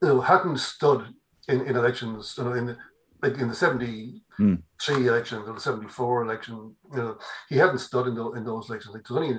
you 0.03 0.09
know, 0.09 0.21
hadn't 0.21 0.59
stood 0.59 1.03
in, 1.49 1.61
in 1.69 1.77
elections, 1.77 2.35
you 2.39 2.45
know, 2.45 2.53
in 2.53 2.67
the, 2.67 2.77
like 3.23 3.39
in 3.39 3.49
the 3.49 3.55
73 3.55 4.21
Hmm. 4.37 5.07
elections 5.09 5.49
or 5.49 5.55
the 5.55 5.61
74 5.61 6.23
election, 6.23 6.77
you 6.93 6.99
know, 6.99 7.19
he 7.49 7.57
hadn't 7.57 7.79
stood 7.79 8.07
in, 8.09 8.15
the, 8.15 8.31
in 8.33 8.45
those 8.45 8.69
elections. 8.69 8.95
Like, 8.95 9.03
it 9.05 9.11
was 9.11 9.23
only 9.23 9.39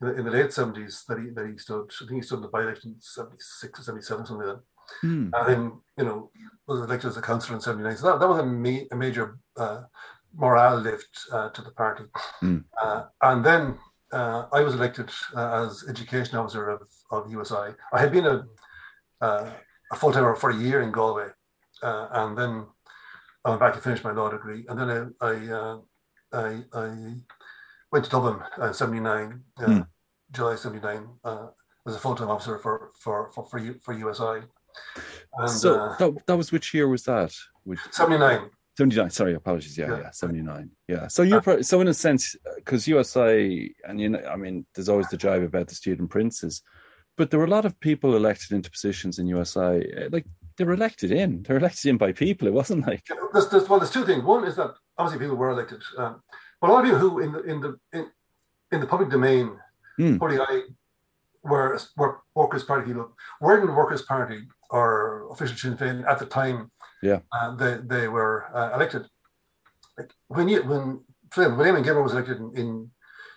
in, 0.00 0.06
the, 0.06 0.14
in 0.14 0.24
the 0.24 0.30
late 0.30 0.46
70s 0.46 1.04
that 1.06 1.18
he, 1.18 1.30
that 1.30 1.46
he 1.46 1.58
stood. 1.58 1.90
I 2.02 2.06
think 2.06 2.22
he 2.22 2.26
stood 2.26 2.36
in 2.36 2.42
the 2.42 2.48
by 2.48 2.62
election 2.62 2.96
76 2.98 3.80
or 3.80 3.82
77, 3.82 4.26
something 4.26 4.46
like 4.46 4.56
that. 4.56 4.62
Hmm. 5.02 5.30
And 5.34 5.48
then, 5.48 5.72
you 5.98 6.04
know, 6.04 6.30
was 6.66 6.80
elected 6.80 7.10
as 7.10 7.16
a 7.16 7.22
councillor 7.22 7.56
in 7.56 7.60
79. 7.60 7.96
So 7.96 8.06
that, 8.06 8.20
that 8.20 8.28
was 8.28 8.38
a, 8.38 8.46
ma- 8.46 8.86
a 8.90 8.96
major 8.96 9.38
uh, 9.56 9.82
morale 10.34 10.78
lift 10.78 11.18
uh, 11.32 11.50
to 11.50 11.62
the 11.62 11.70
party. 11.72 12.04
Mm. 12.42 12.64
Uh, 12.80 13.04
and 13.22 13.44
then 13.44 13.78
uh, 14.12 14.46
I 14.52 14.60
was 14.60 14.74
elected 14.74 15.10
uh, 15.34 15.66
as 15.66 15.84
education 15.88 16.38
officer 16.38 16.70
of, 16.70 16.82
of 17.10 17.30
USI. 17.30 17.74
I 17.92 18.00
had 18.00 18.12
been 18.12 18.26
a, 18.26 18.46
uh, 19.20 19.50
a 19.92 19.96
full 19.96 20.12
timer 20.12 20.34
for 20.36 20.50
a 20.50 20.56
year 20.56 20.82
in 20.82 20.92
Galway. 20.92 21.28
Uh, 21.82 22.08
and 22.10 22.36
then 22.36 22.66
I 23.44 23.50
went 23.50 23.60
back 23.60 23.74
to 23.74 23.80
finish 23.80 24.02
my 24.02 24.12
law 24.12 24.30
degree. 24.30 24.64
And 24.68 24.78
then 24.78 25.14
I, 25.20 25.26
I, 25.26 25.52
uh, 25.52 25.78
I, 26.32 26.62
I 26.72 27.14
went 27.92 28.04
to 28.04 28.10
Dublin 28.10 28.38
in 28.62 28.74
79, 28.74 29.40
uh, 29.58 29.64
Mm. 29.66 29.86
July 30.32 30.56
79, 30.56 31.08
uh, 31.24 31.46
as 31.86 31.94
a 31.94 31.98
full 31.98 32.14
time 32.14 32.28
officer 32.28 32.58
for, 32.58 32.90
for, 33.00 33.30
for, 33.32 33.46
for, 33.46 33.58
U- 33.58 33.78
for 33.82 33.94
USI. 33.94 34.46
And, 35.38 35.50
so 35.50 35.74
uh, 35.80 35.96
that, 35.96 36.26
that 36.26 36.36
was 36.36 36.52
which 36.52 36.74
year 36.74 36.88
was 36.88 37.04
that? 37.04 37.32
Which, 37.64 37.80
79. 37.90 38.50
79 38.76 39.10
sorry 39.10 39.34
apologies 39.34 39.76
yeah 39.76 39.88
Yeah. 39.88 39.98
yeah 40.02 40.10
79 40.12 40.70
yeah 40.86 41.08
so 41.08 41.22
you're 41.22 41.40
pro- 41.40 41.62
so 41.62 41.80
in 41.80 41.88
a 41.88 41.94
sense 41.94 42.36
because 42.54 42.86
usi 42.86 43.74
and 43.88 44.00
you 44.00 44.08
know 44.10 44.22
i 44.30 44.36
mean 44.36 44.64
there's 44.72 44.88
always 44.88 45.08
the 45.08 45.16
jive 45.16 45.44
about 45.44 45.66
the 45.66 45.74
student 45.74 46.08
princes 46.10 46.62
but 47.16 47.28
there 47.32 47.40
were 47.40 47.46
a 47.46 47.50
lot 47.50 47.64
of 47.64 47.80
people 47.80 48.14
elected 48.14 48.52
into 48.52 48.70
positions 48.70 49.18
in 49.18 49.26
usi 49.26 49.58
uh, 49.58 50.08
like 50.12 50.24
they 50.56 50.62
were 50.62 50.74
elected 50.74 51.10
in 51.10 51.42
they're 51.42 51.56
elected 51.56 51.86
in 51.86 51.96
by 51.96 52.12
people 52.12 52.46
it 52.46 52.54
wasn't 52.54 52.86
like 52.86 53.02
There's, 53.32 53.48
there's, 53.48 53.68
well, 53.68 53.80
there's 53.80 53.90
two 53.90 54.06
things. 54.06 54.22
One 54.22 54.44
is 54.46 54.54
that 54.54 54.70
obviously 54.96 55.24
people 55.24 55.36
were 55.36 55.50
elected, 55.50 55.82
um, 55.96 56.22
but 56.60 56.70
a 56.70 56.72
lot 56.72 56.84
of 56.84 56.90
you 56.90 56.96
who 56.96 57.18
in 57.20 57.32
the 57.32 57.40
in 57.42 57.60
the 57.60 57.78
in, 57.92 58.06
in 58.72 58.80
the 58.80 58.86
public 58.86 59.10
domain, 59.10 59.56
Hmm. 59.96 60.16
probably 60.18 60.38
I 60.40 60.62
were 61.42 61.78
were 61.96 62.20
Workers' 62.34 62.64
Party 62.64 62.86
people, 62.86 63.16
weren't 63.40 63.62
in 63.62 63.68
the 63.68 63.74
Workers' 63.74 64.02
Party 64.02 64.40
or 64.70 65.28
official 65.32 65.56
Sinn 65.56 65.76
Féin 65.76 66.06
at 66.06 66.18
the 66.18 66.26
time. 66.26 66.70
Yeah. 67.02 67.20
uh, 67.32 67.54
they 67.54 67.78
they 67.92 68.08
were 68.08 68.46
uh, 68.54 68.70
elected. 68.74 69.02
Like 69.96 70.10
when 70.28 70.48
you 70.48 70.62
when 70.62 70.84
when 71.34 71.66
Eamon 71.68 71.84
Gilmore 71.84 72.02
was 72.04 72.12
elected 72.12 72.38
in, 72.38 72.50
in 72.56 72.90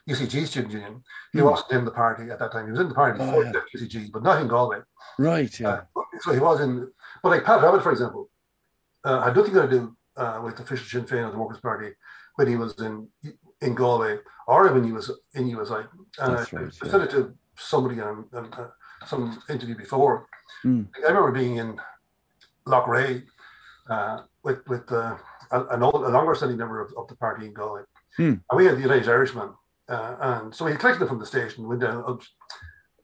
UCG 0.10 0.48
Student 0.48 0.74
Union, 0.74 1.04
he 1.34 1.40
Hmm. 1.40 1.46
wasn't 1.46 1.72
in 1.72 1.86
the 1.86 1.92
party 2.04 2.30
at 2.32 2.40
that 2.40 2.52
time. 2.52 2.66
He 2.66 2.72
was 2.72 2.82
in 2.82 2.90
the 2.90 2.96
party 2.96 3.20
Oh, 3.20 3.26
before 3.26 3.44
yeah. 3.44 3.50
he 3.52 3.58
left 3.58 3.70
UCG, 3.76 4.12
but 4.12 4.24
not 4.24 4.42
in 4.42 4.48
Galway. 4.48 4.80
right 5.18 5.54
yeah 5.60 5.70
Uh, 5.70 6.04
so 6.24 6.32
he 6.34 6.40
was 6.40 6.60
in, 6.62 6.72
but 7.22 7.30
like 7.34 7.44
Pat 7.44 7.60
Rabbitte, 7.62 7.84
for 7.84 7.92
example, 7.92 8.30
uh, 9.08 9.20
had 9.26 9.36
nothing 9.36 9.54
to 9.54 9.68
do 9.68 9.82
uh, 10.22 10.40
with 10.44 10.60
official 10.60 10.86
Sinn 10.92 11.06
Féin 11.10 11.28
or 11.28 11.32
the 11.32 11.38
Workers' 11.44 11.60
Party 11.70 11.90
when 12.36 12.48
he 12.48 12.56
was 12.56 12.80
in 12.80 13.08
in 13.62 13.76
Galway 13.76 14.18
or 14.48 14.72
when 14.74 14.84
he 14.84 14.92
was 14.92 15.12
in 15.34 15.48
USI. 15.48 15.84
And 16.20 16.38
That's 16.38 16.54
I, 16.54 16.58
right, 16.58 16.74
I 16.82 16.86
yeah. 16.86 16.92
said 16.92 17.02
it 17.02 17.12
to 17.12 17.34
somebody 17.58 18.00
on, 18.02 18.26
uh, 18.34 18.68
some 19.06 19.42
interview 19.50 19.76
before. 19.76 20.28
Mm. 20.66 20.88
I 21.04 21.08
remember 21.08 21.32
being 21.32 21.58
in 21.58 21.80
Loughrea 22.66 23.24
uh, 23.90 24.22
with 24.44 24.60
with 24.68 24.92
uh, 24.92 25.18
an 25.52 25.84
old, 25.84 25.96
a 25.96 26.10
longer 26.10 26.36
standing 26.36 26.58
member 26.58 26.82
of, 26.82 26.92
of 26.98 27.08
the 27.08 27.16
party 27.16 27.46
in 27.46 27.54
Galway. 27.54 27.82
Hmm. 28.18 28.36
And 28.50 28.56
we 28.56 28.66
had 28.66 28.78
the 28.78 28.82
United 28.82 29.08
Irishman. 29.08 29.54
Uh, 29.88 30.16
and 30.22 30.56
so 30.56 30.66
he 30.66 30.76
collected 30.76 31.04
it 31.06 31.08
from 31.08 31.20
the 31.20 31.26
station, 31.26 31.68
went 31.68 31.82
down 31.82 32.20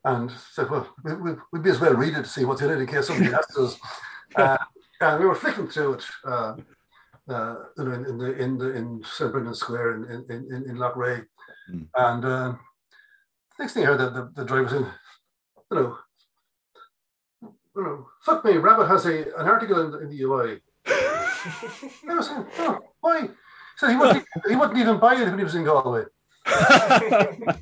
and 0.04 0.30
said, 0.52 0.70
Well, 0.70 0.88
we, 1.04 1.14
we, 1.14 1.30
we'd 1.52 1.62
be 1.62 1.70
as 1.70 1.80
well 1.80 1.94
read 1.94 2.14
it 2.14 2.22
to 2.22 2.28
see 2.28 2.44
what's 2.44 2.62
in 2.62 2.70
it 2.70 2.78
in 2.78 2.86
case 2.86 3.06
somebody 3.06 3.34
asks 3.34 3.58
us. 3.58 3.78
Uh, 4.34 4.56
and 5.00 5.20
we 5.20 5.26
were 5.26 5.34
flicking 5.34 5.68
through 5.68 5.94
it. 5.94 6.04
Uh, 7.28 7.56
you 7.76 7.84
know, 7.84 7.92
in, 7.92 8.04
in 8.06 8.16
the 8.18 8.32
in 8.38 8.58
the 8.58 8.70
in 8.74 9.02
St 9.04 9.30
Brendan 9.32 9.54
Square 9.54 9.96
in 9.96 10.24
in 10.30 10.52
in, 10.54 10.70
in 10.70 10.76
Loughrea, 10.76 11.26
Hmm. 11.70 11.82
and 11.96 12.24
uh, 12.24 12.54
next 13.58 13.74
thing 13.74 13.82
I 13.84 13.86
heard, 13.88 13.98
the, 14.00 14.08
the, 14.10 14.32
the 14.36 14.44
driver 14.44 14.68
saying, 14.70 14.86
you 15.70 15.76
know, 15.76 15.98
you 17.76 17.82
know, 17.82 18.06
fuck 18.24 18.42
me, 18.46 18.52
Rabbitte 18.52 18.88
has 18.88 19.04
a 19.04 19.16
an 19.38 19.46
article 19.46 19.78
in 19.84 19.90
the, 19.90 19.98
in 20.00 20.08
the 20.08 20.22
UI. 20.22 20.60
I 20.86 22.14
was 22.14 22.26
saying, 22.28 22.46
oh, 22.60 22.78
why? 23.00 23.20
He 23.22 23.28
said 23.76 23.90
he 23.90 23.96
wouldn't, 23.96 24.24
he 24.48 24.56
wouldn't 24.56 24.78
even 24.78 24.98
buy 24.98 25.14
it 25.20 25.26
when 25.28 25.36
he 25.38 25.44
was 25.44 25.54
in 25.54 25.64
Galway. 25.64 26.04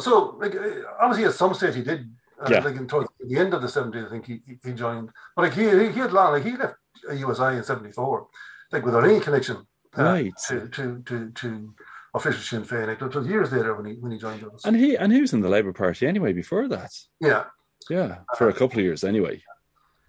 So, 0.00 0.36
like, 0.40 0.54
uh, 0.54 0.82
obviously, 1.00 1.24
at 1.26 1.34
some 1.34 1.54
stage 1.54 1.74
he 1.74 1.82
did. 1.82 2.10
Uh, 2.40 2.48
Yeah. 2.50 2.60
Like 2.60 2.76
in 2.76 2.86
towards 2.86 3.08
the 3.18 3.38
end 3.38 3.52
of 3.54 3.62
the 3.62 3.68
70s, 3.68 4.06
I 4.06 4.10
think 4.10 4.26
he, 4.26 4.40
he- 4.46 4.58
he 4.64 4.72
joined. 4.72 5.10
But 5.34 5.42
like 5.42 5.54
he, 5.54 5.64
he 5.68 5.90
he 5.92 5.98
had 6.00 6.12
long, 6.12 6.32
like 6.34 6.44
he 6.44 6.56
left 6.56 6.76
USI 7.12 7.56
in 7.56 7.64
74, 7.64 8.28
like 8.72 8.84
without 8.84 9.04
any 9.04 9.20
connection 9.20 9.56
uh, 9.96 10.02
Right. 10.02 10.32
to, 10.48 10.68
to, 10.68 11.02
to, 11.06 11.30
to 11.30 11.74
official 12.14 12.40
Sinn 12.40 12.62
Féin. 12.64 12.86
Like, 12.88 13.00
it 13.02 13.14
was 13.14 13.26
years 13.26 13.52
later 13.52 13.74
when 13.74 13.86
he, 13.86 13.92
when 13.94 14.12
he 14.12 14.18
joined 14.18 14.44
us. 14.44 14.64
and 14.64 14.76
he 14.76 14.96
and 14.96 15.12
he 15.12 15.20
was 15.20 15.32
in 15.32 15.40
the 15.40 15.48
labour 15.48 15.72
party 15.72 16.06
anyway 16.06 16.32
before 16.32 16.68
that 16.68 16.90
yeah. 17.20 17.44
yeah 17.90 18.18
for 18.36 18.48
a 18.48 18.52
couple 18.52 18.78
of 18.78 18.84
years 18.84 19.04
anyway 19.04 19.40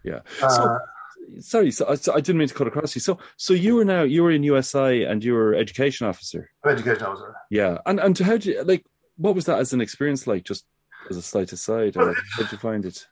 yeah 0.04 0.19
Uh, 0.41 0.50
so 0.50 0.78
sorry 1.39 1.72
so 1.72 1.86
I, 1.89 1.95
so 1.95 2.13
I 2.13 2.22
didn't 2.22 2.38
mean 2.39 2.48
to 2.48 2.54
cut 2.54 2.67
across 2.67 2.95
you 2.95 3.02
so 3.02 3.19
so 3.38 3.54
you 3.54 3.76
were 3.76 3.86
now 3.86 4.04
you 4.04 4.24
were 4.24 4.32
in 4.32 4.43
usi 4.43 5.04
and 5.04 5.24
you 5.24 5.34
were 5.34 5.54
education 5.56 6.08
officer 6.08 6.50
education 6.65 7.04
officer. 7.04 7.36
Yeah, 7.50 7.78
and 7.86 8.00
and 8.00 8.17
how 8.17 8.34
did 8.34 8.45
you 8.45 8.63
like? 8.63 8.86
What 9.17 9.36
was 9.36 9.45
that 9.45 9.60
as 9.60 9.74
an 9.74 9.82
experience 9.82 10.26
like? 10.28 10.43
Just 10.43 10.65
as 11.10 11.17
a 11.17 11.22
slight 11.22 11.52
aside, 11.52 11.98
or 11.98 12.13
how 12.13 12.43
did 12.43 12.52
you 12.52 12.58
find 12.58 12.86
it? 12.86 13.06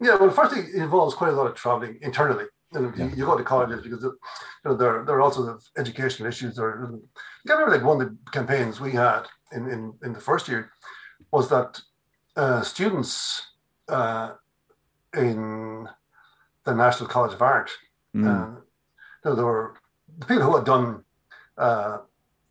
Yeah, 0.00 0.16
well, 0.16 0.30
firstly, 0.30 0.60
it 0.62 0.82
involves 0.82 1.14
quite 1.14 1.32
a 1.32 1.36
lot 1.36 1.46
of 1.46 1.54
traveling 1.54 1.98
internally. 2.02 2.46
You, 2.74 2.80
know, 2.80 2.92
you, 2.96 3.12
you 3.16 3.24
go 3.24 3.38
to 3.38 3.44
colleges 3.44 3.82
because 3.82 4.02
you 4.02 4.18
know, 4.64 4.76
there, 4.76 5.04
there 5.04 5.16
are 5.16 5.22
also 5.22 5.42
the 5.44 5.80
educational 5.80 6.28
issues. 6.28 6.56
There, 6.56 6.72
I 6.72 7.52
remember 7.52 7.76
like 7.76 7.84
one 7.84 8.00
of 8.00 8.08
the 8.08 8.16
campaigns 8.32 8.80
we 8.80 8.92
had 8.92 9.22
in, 9.52 9.68
in, 9.68 9.94
in 10.02 10.12
the 10.12 10.20
first 10.20 10.48
year 10.48 10.72
was 11.30 11.48
that 11.48 11.80
uh, 12.36 12.62
students 12.62 13.46
uh, 13.88 14.32
in 15.16 15.88
the 16.64 16.74
National 16.74 17.08
College 17.08 17.34
of 17.34 17.42
Art, 17.42 17.70
Mm, 18.16 18.26
uh, 18.26 18.60
you 19.24 19.30
know, 19.30 19.34
there 19.34 19.44
were 19.44 19.74
the 20.18 20.26
people 20.26 20.44
who 20.44 20.56
had 20.56 20.64
done, 20.64 21.04
uh, 21.58 21.98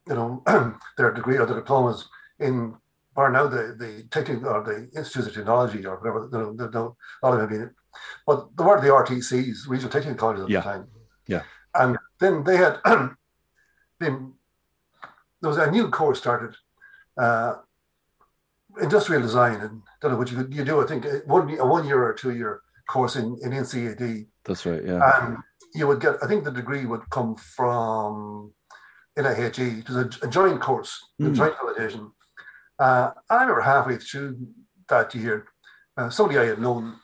you 0.07 0.13
know, 0.13 0.43
their 0.97 1.11
degree 1.11 1.37
or 1.37 1.45
their 1.45 1.55
diplomas 1.55 2.07
in, 2.39 2.75
or 3.15 3.31
now 3.31 3.47
the 3.47 3.75
the 3.77 4.03
technical 4.11 4.49
or 4.49 4.63
the 4.63 4.89
Institute 4.95 5.27
of 5.27 5.33
Technology 5.33 5.85
or 5.85 5.97
whatever. 5.97 6.29
You 6.31 6.69
know, 6.71 6.95
a 7.23 7.25
lot 7.25 7.33
of 7.33 7.39
them 7.39 7.39
have 7.39 7.49
been, 7.49 7.71
but 8.25 8.55
there 8.55 8.65
were 8.65 8.81
the 8.81 8.87
RTCs, 8.87 9.67
regional 9.67 9.91
technical 9.91 10.17
colleges 10.17 10.43
at 10.45 10.49
Yeah. 10.49 10.59
the 10.59 10.63
time. 10.63 10.87
Yeah. 11.27 11.43
and 11.73 11.97
then 12.19 12.43
they 12.43 12.57
had 12.57 12.79
been. 13.99 14.33
There 15.41 15.49
was 15.49 15.57
a 15.57 15.69
new 15.69 15.89
course 15.89 16.19
started, 16.19 16.55
uh, 17.17 17.55
industrial 18.81 19.21
design, 19.21 19.59
and 19.61 19.81
I 19.85 19.93
don't 20.01 20.11
know 20.11 20.17
what 20.17 20.31
you 20.31 20.37
could 20.37 20.53
you 20.53 20.63
do. 20.63 20.81
I 20.81 20.87
think 20.87 21.05
one 21.25 21.49
a 21.59 21.65
one 21.65 21.85
year 21.85 22.01
or 22.03 22.13
two 22.13 22.31
year 22.31 22.61
course 22.87 23.15
in 23.15 23.37
in 23.43 23.51
NCAD. 23.51 24.27
that's 24.43 24.65
right. 24.65 24.83
Yeah. 24.83 25.01
And 25.15 25.37
you 25.75 25.87
would 25.87 25.99
get, 25.99 26.15
I 26.23 26.27
think 26.27 26.43
the 26.43 26.51
degree 26.51 26.85
would 26.85 27.09
come 27.09 27.35
from 27.35 28.53
NIHE. 29.17 29.79
It 29.79 29.89
was 29.89 29.97
a, 29.97 30.25
a 30.25 30.29
joint 30.29 30.61
course, 30.61 30.99
mm. 31.21 31.25
a 31.25 31.29
hmm. 31.29 31.35
joint 31.35 31.55
validation. 31.55 32.11
Uh, 32.79 33.11
I 33.29 33.41
remember 33.41 33.61
halfway 33.61 33.97
through 33.97 34.37
that 34.89 35.13
year, 35.13 35.47
uh, 35.97 36.09
somebody 36.09 36.39
I 36.39 36.45
had 36.45 36.59
known 36.59 36.95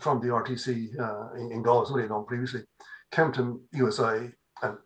from 0.00 0.20
the 0.20 0.28
RTC 0.28 0.98
uh, 0.98 1.34
in, 1.34 1.52
in 1.52 1.62
Galway, 1.62 1.86
somebody 1.86 2.02
had 2.04 2.10
known 2.10 2.26
previously, 2.26 2.62
came 3.10 3.32
to 3.32 3.60
USI 3.72 4.32
and 4.62 4.78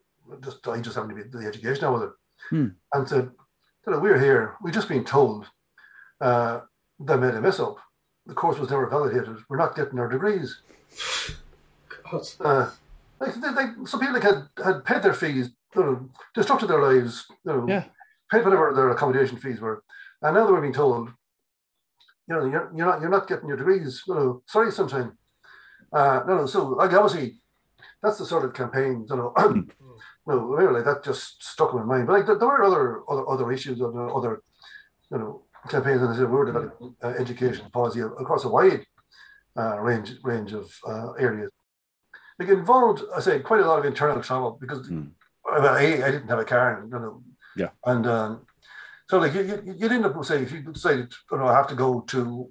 just 0.42 0.66
I 0.68 0.80
just 0.80 0.96
happened 0.96 1.16
to 1.16 1.24
be 1.24 1.30
the 1.30 1.46
education 1.46 1.84
I 1.84 1.90
was 1.90 2.02
it, 2.02 2.54
mm. 2.54 2.74
and 2.92 3.08
said, 3.08 3.30
we're 3.86 4.20
here, 4.20 4.56
we've 4.62 4.74
just 4.74 4.88
been 4.88 5.04
told 5.04 5.46
uh, 6.20 6.60
they 7.00 7.16
made 7.16 7.34
a 7.34 7.40
mess 7.40 7.60
up. 7.60 7.78
The 8.26 8.34
course 8.34 8.58
was 8.58 8.70
never 8.70 8.86
validated. 8.86 9.36
We're 9.48 9.56
not 9.56 9.74
getting 9.74 9.98
our 9.98 10.08
degrees. 10.08 10.60
God. 12.10 12.22
Uh, 12.40 12.70
like, 13.18 13.34
they, 13.34 13.52
they, 13.52 13.84
some 13.86 14.00
people 14.00 14.14
like, 14.14 14.22
had, 14.22 14.48
had 14.64 14.84
paid 14.84 15.02
their 15.02 15.14
fees, 15.14 15.50
you 15.74 15.82
know, 15.82 16.08
destructed 16.36 16.68
their 16.68 16.82
lives, 16.82 17.26
you 17.44 17.52
know, 17.52 17.66
yeah. 17.68 17.84
paid 18.30 18.44
whatever 18.44 18.72
their 18.74 18.90
accommodation 18.90 19.38
fees 19.38 19.60
were, 19.60 19.82
and 20.22 20.34
now 20.34 20.46
they 20.46 20.52
were 20.52 20.60
being 20.60 20.72
told, 20.72 21.10
you 22.28 22.34
know, 22.34 22.44
you're, 22.44 22.72
you're 22.74 22.86
not 22.86 23.00
you're 23.00 23.10
not 23.10 23.28
getting 23.28 23.48
your 23.48 23.56
degrees. 23.56 24.02
You 24.06 24.14
know, 24.14 24.42
sorry, 24.46 24.70
sunshine. 24.70 25.12
Uh, 25.92 26.22
no, 26.26 26.36
no. 26.38 26.46
So 26.46 26.68
like 26.68 26.92
obviously, 26.92 27.38
that's 28.02 28.18
the 28.18 28.26
sort 28.26 28.44
of 28.44 28.54
campaign. 28.54 29.06
You 29.08 29.16
know, 29.16 29.32
no, 30.26 30.38
really, 30.38 30.82
that 30.82 31.04
just 31.04 31.42
stuck 31.42 31.72
in 31.72 31.80
my 31.80 31.84
mind. 31.84 32.06
But 32.06 32.12
like, 32.14 32.26
there, 32.26 32.38
there 32.38 32.48
were 32.48 32.64
other 32.64 33.02
other 33.08 33.28
other 33.28 33.52
issues, 33.52 33.80
other 33.80 34.10
other, 34.14 34.42
you 35.10 35.18
know, 35.18 35.42
campaigns. 35.68 36.02
And 36.02 36.10
I 36.10 36.16
said 36.16 36.30
we 36.30 36.36
were 36.36 36.46
developing 36.46 36.94
uh, 37.02 37.08
education 37.08 37.68
policy 37.70 38.00
across 38.00 38.44
a 38.44 38.48
wide 38.48 38.86
uh, 39.56 39.80
range 39.80 40.12
range 40.22 40.52
of 40.52 40.72
uh, 40.86 41.12
areas. 41.12 41.50
It 42.40 42.48
involved, 42.48 43.02
I 43.14 43.20
say, 43.20 43.38
quite 43.40 43.60
a 43.60 43.66
lot 43.66 43.78
of 43.78 43.84
internal 43.84 44.20
travel 44.22 44.58
because 44.60 44.88
mm. 44.88 45.10
well, 45.44 45.76
a, 45.76 46.02
I 46.02 46.10
didn't 46.10 46.28
have 46.28 46.40
a 46.40 46.44
car, 46.44 46.80
and, 46.80 46.92
you 46.92 46.98
know, 46.98 47.22
yeah, 47.56 47.68
and 47.84 48.06
um, 48.06 48.46
so 49.12 49.18
like 49.18 49.34
you, 49.34 49.42
you, 49.42 49.74
you'd 49.78 49.92
end 49.92 50.06
up 50.06 50.24
say 50.24 50.40
if 50.40 50.52
you 50.52 50.62
decided, 50.62 51.12
you 51.30 51.36
know, 51.36 51.46
I 51.46 51.52
have 51.52 51.66
to 51.68 51.74
go 51.74 52.00
to 52.00 52.48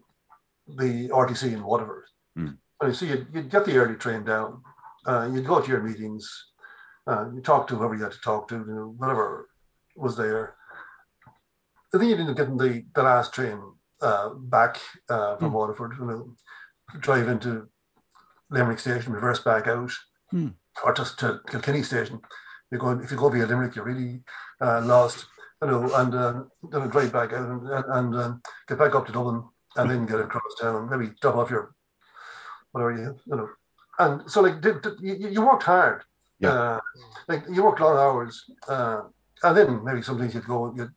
the 0.67 1.09
RTC 1.09 1.53
in 1.53 1.63
Waterford, 1.63 2.03
mm. 2.37 2.55
so 2.93 3.03
you'd, 3.03 3.25
you'd 3.33 3.49
get 3.49 3.65
the 3.65 3.77
early 3.77 3.95
train 3.95 4.23
down, 4.23 4.61
uh, 5.07 5.27
you'd 5.33 5.47
go 5.47 5.59
to 5.59 5.67
your 5.67 5.81
meetings, 5.81 6.51
uh, 7.07 7.31
you 7.33 7.41
talk 7.41 7.67
to 7.67 7.75
whoever 7.75 7.95
you 7.95 8.03
had 8.03 8.11
to 8.11 8.21
talk 8.21 8.47
to, 8.49 8.57
you 8.57 8.75
know, 8.75 8.93
whatever 8.95 9.49
was 9.95 10.15
there. 10.17 10.53
I 11.95 11.97
think 11.97 12.11
you 12.11 12.15
ended 12.15 12.29
up 12.29 12.37
getting 12.37 12.57
the, 12.57 12.85
the 12.93 13.01
last 13.01 13.33
train 13.33 13.59
uh, 13.99 14.29
back 14.35 14.79
uh, 15.09 15.37
from 15.37 15.49
mm. 15.49 15.53
Waterford, 15.53 15.93
you 15.99 16.05
know, 16.05 16.35
drive 16.99 17.27
into 17.27 17.69
Limerick 18.51 18.77
Station, 18.77 19.13
reverse 19.13 19.39
back 19.39 19.65
out, 19.65 19.93
mm. 20.31 20.53
or 20.85 20.93
just 20.93 21.17
to 21.21 21.39
Kilkenny 21.49 21.81
Station. 21.81 22.21
You're 22.69 22.79
going 22.79 23.01
if 23.01 23.09
you 23.09 23.17
go 23.17 23.29
via 23.29 23.47
Limerick, 23.47 23.75
you're 23.75 23.83
really 23.83 24.21
uh, 24.61 24.81
lost, 24.85 25.25
you 25.61 25.67
know, 25.67 25.95
and 25.95 26.15
uh, 26.15 26.43
then 26.71 26.89
drive 26.89 27.13
back 27.13 27.33
out 27.33 27.49
and, 27.49 27.67
and 27.67 28.15
um, 28.15 28.41
get 28.67 28.77
back 28.79 28.95
up 28.95 29.05
to 29.05 29.11
Dublin, 29.11 29.43
and 29.75 29.89
then 29.89 30.05
get 30.05 30.19
across 30.19 30.55
town, 30.59 30.89
maybe 30.89 31.13
drop 31.21 31.35
off 31.35 31.49
your 31.49 31.73
whatever 32.71 32.91
you 32.91 33.15
you 33.25 33.35
know. 33.35 33.49
And 33.99 34.29
so 34.29 34.41
like 34.41 34.61
did, 34.61 34.81
did, 34.81 34.93
you, 34.99 35.29
you 35.29 35.41
worked 35.41 35.63
hard 35.63 36.03
yeah. 36.41 36.49
Uh, 36.49 36.79
like 37.27 37.43
you 37.49 37.63
work 37.63 37.79
long 37.79 37.97
hours, 37.97 38.49
uh, 38.67 39.01
and 39.43 39.57
then 39.57 39.83
maybe 39.83 40.01
sometimes 40.01 40.33
you'd 40.33 40.47
go. 40.47 40.73
You'd, 40.75 40.91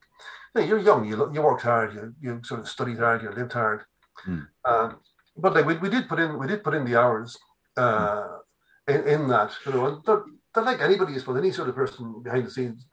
you're 0.66 0.78
young. 0.78 1.04
You 1.06 1.30
you 1.32 1.42
worked 1.42 1.62
hard. 1.62 1.92
You 1.92 2.14
you 2.20 2.40
sort 2.44 2.60
of 2.60 2.68
studied 2.68 2.98
hard. 2.98 3.22
You 3.22 3.30
lived 3.30 3.52
hard. 3.52 3.82
Mm. 4.26 4.46
Um, 4.64 4.96
but 5.36 5.54
like 5.54 5.66
we, 5.66 5.76
we 5.76 5.90
did 5.90 6.08
put 6.08 6.18
in 6.18 6.38
we 6.38 6.46
did 6.46 6.64
put 6.64 6.74
in 6.74 6.86
the 6.86 6.98
hours 6.98 7.36
uh, 7.76 8.38
mm. 8.88 8.94
in, 8.94 9.06
in 9.06 9.28
that. 9.28 9.52
You 9.66 9.72
know, 9.72 9.86
and 9.86 10.04
they're, 10.04 10.22
they're 10.54 10.64
like 10.64 10.80
anybody, 10.80 11.12
I 11.12 11.38
any 11.38 11.52
sort 11.52 11.68
of 11.68 11.74
person 11.74 12.22
behind 12.22 12.46
the 12.46 12.50
scenes. 12.50 12.86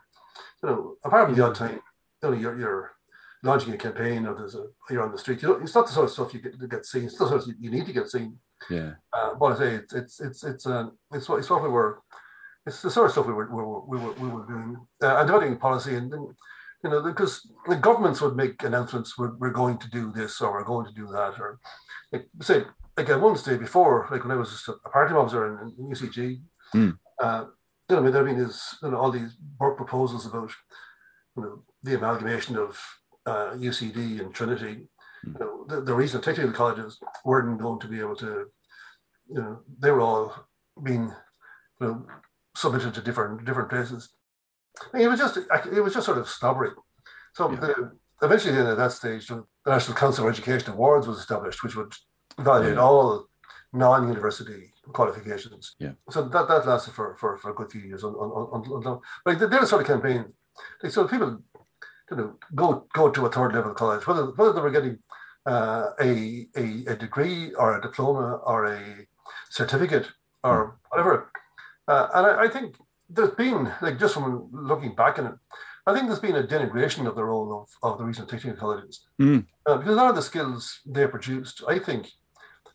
You 0.63 0.69
know, 0.69 0.95
apart 1.03 1.27
from 1.27 1.35
the 1.35 1.45
odd 1.45 1.55
time, 1.55 1.81
you 2.23 2.29
know, 2.29 2.31
you're 2.31 2.57
you're 2.57 2.91
launching 3.43 3.73
a 3.73 3.77
campaign 3.77 4.25
or 4.25 4.35
there's 4.35 4.55
a 4.55 4.67
you're 4.89 5.03
on 5.03 5.11
the 5.11 5.17
street. 5.17 5.41
You 5.41 5.49
know, 5.49 5.55
it's 5.55 5.75
not 5.75 5.87
the 5.87 5.93
sort 5.93 6.05
of 6.05 6.11
stuff 6.11 6.33
you 6.33 6.41
get, 6.41 6.69
get 6.69 6.85
seen. 6.85 7.05
It's 7.05 7.17
the 7.17 7.27
sort 7.27 7.41
of 7.41 7.47
you, 7.47 7.55
you 7.59 7.71
need 7.71 7.85
to 7.87 7.93
get 7.93 8.09
seen. 8.09 8.37
Yeah. 8.69 8.93
Uh, 9.11 9.33
but 9.35 9.53
I 9.53 9.57
say 9.57 9.75
it's 9.75 9.93
it's 9.93 10.21
it's 10.21 10.43
it's 10.43 10.67
uh, 10.67 10.89
it's 11.13 11.27
what 11.27 11.39
it's 11.39 11.49
what 11.49 11.63
we 11.63 11.69
were 11.69 12.01
it's 12.65 12.81
the 12.81 12.91
sort 12.91 13.07
of 13.07 13.11
stuff 13.11 13.27
we 13.27 13.33
were 13.33 13.49
we 13.49 13.63
were 13.63 13.85
we 13.85 13.97
were, 13.97 14.13
we 14.13 14.27
were 14.27 14.45
doing 14.45 14.77
uh, 15.01 15.17
and 15.17 15.27
developing 15.27 15.57
policy 15.57 15.95
and, 15.95 16.13
and 16.13 16.27
you 16.83 16.89
know 16.89 17.01
because 17.01 17.49
the 17.67 17.75
governments 17.75 18.21
would 18.21 18.35
make 18.35 18.61
announcements 18.63 19.17
we're, 19.17 19.35
we're 19.37 19.49
going 19.49 19.77
to 19.77 19.89
do 19.89 20.11
this 20.11 20.41
or 20.41 20.51
we're 20.51 20.63
going 20.63 20.85
to 20.85 20.93
do 20.93 21.07
that 21.07 21.39
or 21.39 21.59
like 22.11 22.27
say 22.41 22.63
like 22.97 23.09
I 23.09 23.15
once 23.15 23.43
day 23.43 23.57
before 23.57 24.07
like 24.11 24.23
when 24.23 24.31
I 24.31 24.35
was 24.35 24.69
a 24.85 24.89
party 24.89 25.13
officer 25.13 25.59
in, 25.61 25.73
in 25.77 25.91
UCG 25.91 26.41
mm. 26.75 26.97
uh, 27.19 27.45
you 27.91 28.01
know 28.01 28.11
there 28.11 28.25
have 28.25 28.35
been 28.35 28.49
you 28.83 28.91
know 28.91 28.97
all 28.97 29.11
these 29.11 29.35
work 29.59 29.77
proposals 29.77 30.25
about 30.25 30.51
you 31.35 31.43
know 31.43 31.63
the 31.83 31.95
amalgamation 31.95 32.57
of 32.57 32.79
uh, 33.25 33.51
UCD 33.55 34.19
and 34.19 34.33
Trinity 34.33 34.87
mm. 35.25 35.33
you 35.33 35.39
know 35.39 35.65
the, 35.67 35.81
the 35.81 35.93
reason 35.93 36.21
technical 36.21 36.53
colleges 36.53 36.97
weren't 37.25 37.59
going 37.59 37.79
to 37.79 37.87
be 37.87 37.99
able 37.99 38.15
to 38.15 38.47
you 39.29 39.41
know 39.41 39.59
they 39.79 39.91
were 39.91 40.01
all 40.01 40.33
being 40.81 41.13
you 41.79 41.87
know 41.87 42.05
submitted 42.55 42.93
to 42.93 43.01
different 43.01 43.45
different 43.45 43.69
places. 43.69 44.09
I 44.93 44.97
mean, 44.97 45.07
it 45.07 45.09
was 45.09 45.19
just 45.19 45.37
it 45.37 45.81
was 45.81 45.93
just 45.93 46.05
sort 46.05 46.17
of 46.17 46.29
snobbery. 46.29 46.71
So 47.33 47.51
yeah. 47.51 47.59
the, 47.59 47.91
eventually, 48.21 48.57
at 48.57 48.77
that 48.77 48.91
stage, 48.91 49.27
the 49.27 49.45
National 49.65 49.97
Council 49.97 50.27
of 50.27 50.33
Education 50.33 50.71
Awards 50.71 51.07
was 51.07 51.19
established, 51.19 51.63
which 51.63 51.75
would 51.75 51.93
validate 52.39 52.75
yeah. 52.75 52.81
all 52.81 53.27
non-university 53.73 54.71
qualifications. 54.93 55.75
Yeah. 55.79 55.93
So 56.09 56.23
that, 56.23 56.47
that 56.47 56.67
lasted 56.67 56.93
for, 56.93 57.15
for, 57.17 57.37
for 57.37 57.51
a 57.51 57.53
good 57.53 57.71
few 57.71 57.81
years. 57.81 58.03
On, 58.03 58.13
on, 58.13 58.63
on, 58.65 58.87
on 58.87 59.01
like 59.25 59.39
they're 59.39 59.47
the 59.47 59.65
sort 59.65 59.81
of 59.81 59.87
campaign. 59.87 60.25
Like, 60.81 60.91
so 60.91 61.07
people, 61.07 61.41
you 62.09 62.17
know, 62.17 62.35
go 62.53 62.85
go 62.93 63.09
to 63.09 63.25
a 63.25 63.31
third 63.31 63.53
level 63.53 63.73
college, 63.73 64.05
whether 64.05 64.25
whether 64.25 64.53
they 64.53 64.61
were 64.61 64.71
getting 64.71 64.99
uh, 65.45 65.91
a, 65.99 66.47
a 66.55 66.85
a 66.87 66.95
degree 66.95 67.53
or 67.53 67.77
a 67.77 67.81
diploma 67.81 68.35
or 68.45 68.65
a 68.65 69.07
certificate 69.49 70.07
or 70.43 70.65
hmm. 70.65 70.71
whatever 70.89 71.31
uh, 71.87 72.07
and 72.13 72.27
I, 72.27 72.43
I, 72.43 72.47
think 72.47 72.75
there's 73.09 73.31
been, 73.31 73.71
like, 73.81 73.99
just 73.99 74.13
from 74.13 74.49
looking 74.51 74.95
back 74.95 75.19
on 75.19 75.25
it, 75.25 75.33
I 75.85 75.93
think 75.93 76.07
there's 76.07 76.19
been 76.19 76.35
a 76.35 76.43
denigration 76.43 77.07
of 77.07 77.15
the 77.15 77.23
role 77.23 77.61
of, 77.61 77.91
of 77.91 77.97
the 77.97 78.05
regional 78.05 78.27
technical 78.27 78.57
colleges. 78.57 79.05
Mm. 79.19 79.45
Uh, 79.65 79.77
because 79.77 79.93
a 79.93 79.95
lot 79.95 80.09
of 80.09 80.15
the 80.15 80.21
skills 80.21 80.79
they 80.85 81.07
produced, 81.07 81.63
I 81.67 81.79
think, 81.79 82.11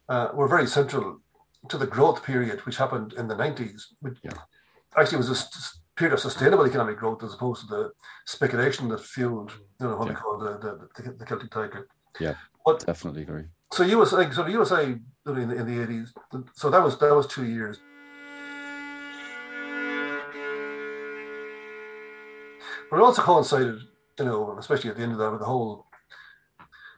uh, 0.08 0.28
were 0.34 0.48
very 0.48 0.66
central 0.66 1.20
to 1.68 1.78
the 1.78 1.86
growth 1.86 2.24
period 2.24 2.64
which 2.66 2.76
happened 2.76 3.12
in 3.14 3.28
the 3.28 3.34
90s, 3.34 3.82
which 4.00 4.18
yeah. 4.22 4.32
actually 4.96 5.18
was 5.18 5.30
a 5.30 5.98
period 5.98 6.14
of 6.14 6.20
sustainable 6.20 6.66
economic 6.66 6.96
growth 6.96 7.22
as 7.22 7.34
opposed 7.34 7.62
to 7.62 7.66
the 7.66 7.92
speculation 8.26 8.88
that 8.88 9.00
fueled, 9.00 9.52
you 9.80 9.86
know, 9.86 9.96
what 9.96 10.06
yeah. 10.06 10.12
we 10.12 10.16
call 10.16 10.38
the, 10.38 10.58
the, 10.58 11.12
the, 11.12 11.24
Celtic 11.24 11.50
Tiger. 11.50 11.88
Yeah, 12.20 12.34
but, 12.64 12.84
definitely 12.86 13.22
agree. 13.22 13.44
So 13.72 13.82
USI, 13.82 14.32
so 14.32 14.44
the 14.44 14.52
USI 14.52 14.82
in 14.82 15.02
the, 15.24 15.40
in 15.40 15.48
the 15.66 15.86
80s, 15.86 16.12
so 16.54 16.70
that 16.70 16.82
was 16.82 16.98
that 16.98 17.14
was 17.14 17.26
two 17.26 17.44
years. 17.44 17.78
But 22.90 22.98
it 22.98 23.02
also 23.02 23.22
coincided, 23.22 23.80
you 24.18 24.24
know, 24.24 24.56
especially 24.58 24.90
at 24.90 24.96
the 24.96 25.02
end 25.02 25.12
of 25.12 25.18
that, 25.18 25.30
with 25.30 25.40
the 25.40 25.46
whole, 25.46 25.85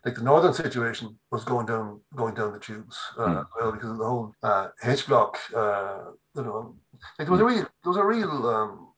like 0.05 0.15
the 0.15 0.23
northern 0.23 0.55
situation 0.55 1.19
was 1.31 1.45
going 1.45 1.67
down, 1.67 2.01
going 2.15 2.35
down 2.35 2.53
the 2.53 2.59
tubes, 2.59 2.99
uh, 3.19 3.27
mm. 3.27 3.47
well, 3.59 3.73
because 3.73 3.91
of 3.91 3.99
the 3.99 4.05
whole 4.05 4.35
uh, 4.43 4.69
H 4.85 5.07
block. 5.07 5.39
Uh, 5.55 5.99
you 6.35 6.43
know, 6.43 6.75
like 7.19 7.29
there 7.29 7.33
was 7.33 7.41
a 7.41 7.45
real, 7.45 7.57
there 7.57 7.93
was 7.93 7.97
a 7.97 8.05
real 8.05 8.47
um, 8.47 8.89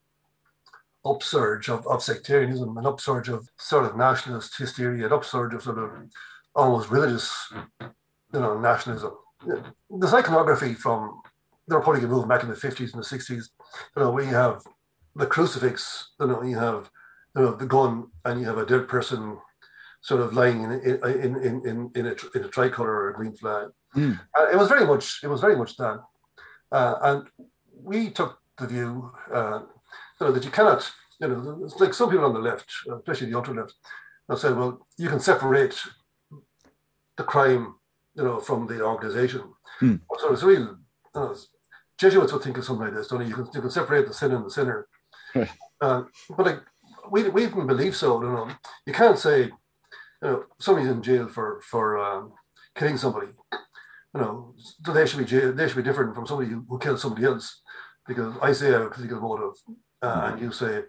upsurge 1.05 1.69
of, 1.69 1.87
of 1.87 2.03
sectarianism, 2.03 2.77
an 2.77 2.87
upsurge 2.87 3.29
of 3.29 3.49
sort 3.59 3.87
of 3.87 3.97
nationalist 3.97 4.57
hysteria, 4.57 5.07
an 5.07 5.13
upsurge 5.13 5.55
of 5.55 5.63
sort 5.63 5.79
of 5.79 5.91
almost 6.55 6.91
religious, 6.91 7.53
you 7.81 8.41
know, 8.41 8.59
nationalism. 8.59 9.13
The 9.47 10.07
iconography 10.15 10.75
from 10.75 11.23
the 11.67 11.77
Republican 11.77 12.11
movement 12.11 12.29
back 12.29 12.43
in 12.43 12.51
the 12.51 12.55
50s 12.55 12.93
and 12.93 13.03
the 13.03 13.07
60s, 13.07 13.31
you 13.97 14.03
know, 14.03 14.11
we 14.11 14.27
have 14.27 14.63
the 15.17 15.27
crucifix, 15.27 16.11
you 16.21 16.27
know, 16.27 16.43
you 16.43 16.59
have 16.59 16.91
you 17.37 17.43
know 17.43 17.53
the 17.55 17.67
gun 17.67 18.09
and 18.25 18.41
you 18.41 18.47
have 18.47 18.59
a 18.59 18.67
dead 18.67 18.89
person 18.89 19.39
sort 20.01 20.21
of 20.21 20.33
lying 20.33 20.63
in 20.65 20.73
in 20.73 21.37
in 21.37 21.65
in, 21.67 21.91
in, 21.95 22.07
a, 22.07 22.15
in 22.35 22.45
a 22.45 22.49
tricolor 22.49 22.91
or 22.91 23.11
a 23.11 23.15
green 23.15 23.35
flag. 23.35 23.69
Mm. 23.97 24.21
Uh, 24.37 24.47
it 24.53 24.57
was 24.57 24.69
very 24.69 24.87
much 24.87 25.21
it 25.23 25.29
was 25.29 25.41
very 25.41 25.57
much 25.57 25.77
that, 25.77 26.01
uh, 26.73 26.95
and 27.03 27.29
we 27.83 28.11
took 28.11 28.39
the 28.59 28.67
view 28.67 29.11
uh, 29.35 29.61
you 30.21 30.27
know 30.27 30.33
that 30.33 30.45
you 30.45 30.51
cannot 30.51 30.91
you 31.21 31.29
know 31.29 31.61
it's 31.65 31.81
like 31.81 31.95
some 31.95 32.11
people 32.11 32.25
on 32.25 32.35
the 32.35 32.41
left, 32.41 32.71
especially 32.99 33.31
the 33.31 33.37
ultra 33.37 33.55
left, 33.55 33.75
have 34.29 34.39
said, 34.39 34.57
well, 34.57 34.87
you 34.97 35.09
can 35.09 35.21
separate 35.21 35.77
the 37.17 37.25
crime 37.25 37.75
you 38.15 38.25
know 38.25 38.39
from 38.41 38.67
the 38.67 38.81
organization. 38.83 39.43
Mm. 39.81 40.01
So 40.19 40.33
it's 40.33 40.43
real. 40.43 40.61
You 40.61 40.79
know, 41.15 41.35
Jesuits 41.99 42.33
would 42.33 42.43
think 42.43 42.57
of 42.57 42.65
something 42.65 42.87
like 42.87 42.95
this, 42.95 43.09
don't 43.09 43.21
you? 43.21 43.29
You 43.29 43.35
can, 43.35 43.49
you 43.53 43.61
can 43.61 43.71
separate 43.71 44.07
the 44.09 44.15
sin 44.15 44.33
and 44.33 44.45
the 44.45 44.51
sinner. 44.51 44.89
Uh, 45.83 46.05
but 46.37 46.47
like, 46.47 46.61
we, 47.11 47.29
we 47.29 47.47
didn't 47.47 47.67
believe 47.67 47.95
so. 47.95 48.23
You 48.23 48.29
know, 48.29 48.49
you 48.87 48.93
can't 48.93 49.19
say, 49.19 49.51
you 50.23 50.29
know, 50.29 50.45
somebody's 50.59 50.91
in 50.91 51.03
jail 51.03 51.29
for 51.29 51.61
for 51.63 51.99
um, 51.99 52.33
killing 52.77 52.97
somebody. 52.99 53.29
You 54.15 54.21
know, 54.21 54.55
they 54.93 55.07
should 55.07 55.19
be 55.21 55.25
jail, 55.25 55.53
they 55.53 55.69
should 55.69 55.77
be 55.77 55.83
different 55.89 56.15
from 56.15 56.27
somebody 56.27 56.51
who, 56.51 56.65
who 56.69 56.79
killed 56.79 57.01
somebody 57.01 57.25
else. 57.27 57.61
because 58.07 58.35
I 58.43 58.53
say 58.53 58.69
I 58.71 58.79
have 58.79 58.83
a 58.87 58.91
political 58.91 59.21
motive, 59.21 59.55
uh, 60.03 60.31
and 60.33 60.41
you 60.43 60.51
say 60.53 60.83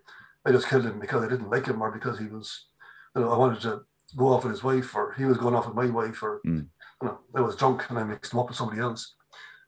I 0.46 0.52
just 0.52 0.68
killed 0.68 0.86
him 0.86 1.00
because 1.00 1.24
I 1.24 1.30
didn't 1.30 1.50
like 1.52 1.68
him 1.68 1.82
or 1.82 1.92
because 1.92 2.18
he 2.18 2.26
was, 2.26 2.68
you 3.16 3.22
know, 3.22 3.32
I 3.32 3.38
wanted 3.38 3.62
to 3.62 3.82
go 4.18 4.30
off 4.30 4.44
with 4.44 4.54
his 4.54 4.64
wife 4.64 4.96
or 4.96 5.14
he 5.14 5.26
was 5.26 5.38
going 5.38 5.54
off 5.56 5.68
with 5.68 5.76
my 5.76 5.86
wife 6.00 6.24
or, 6.24 6.42
Mm. 6.46 6.68
you 7.02 7.08
know, 7.08 7.20
I 7.36 7.42
was 7.42 7.56
drunk 7.56 7.88
and 7.90 8.00
I 8.00 8.04
mixed 8.04 8.34
him 8.34 8.40
up 8.40 8.48
with 8.48 8.58
somebody 8.58 8.82
else. 8.82 9.16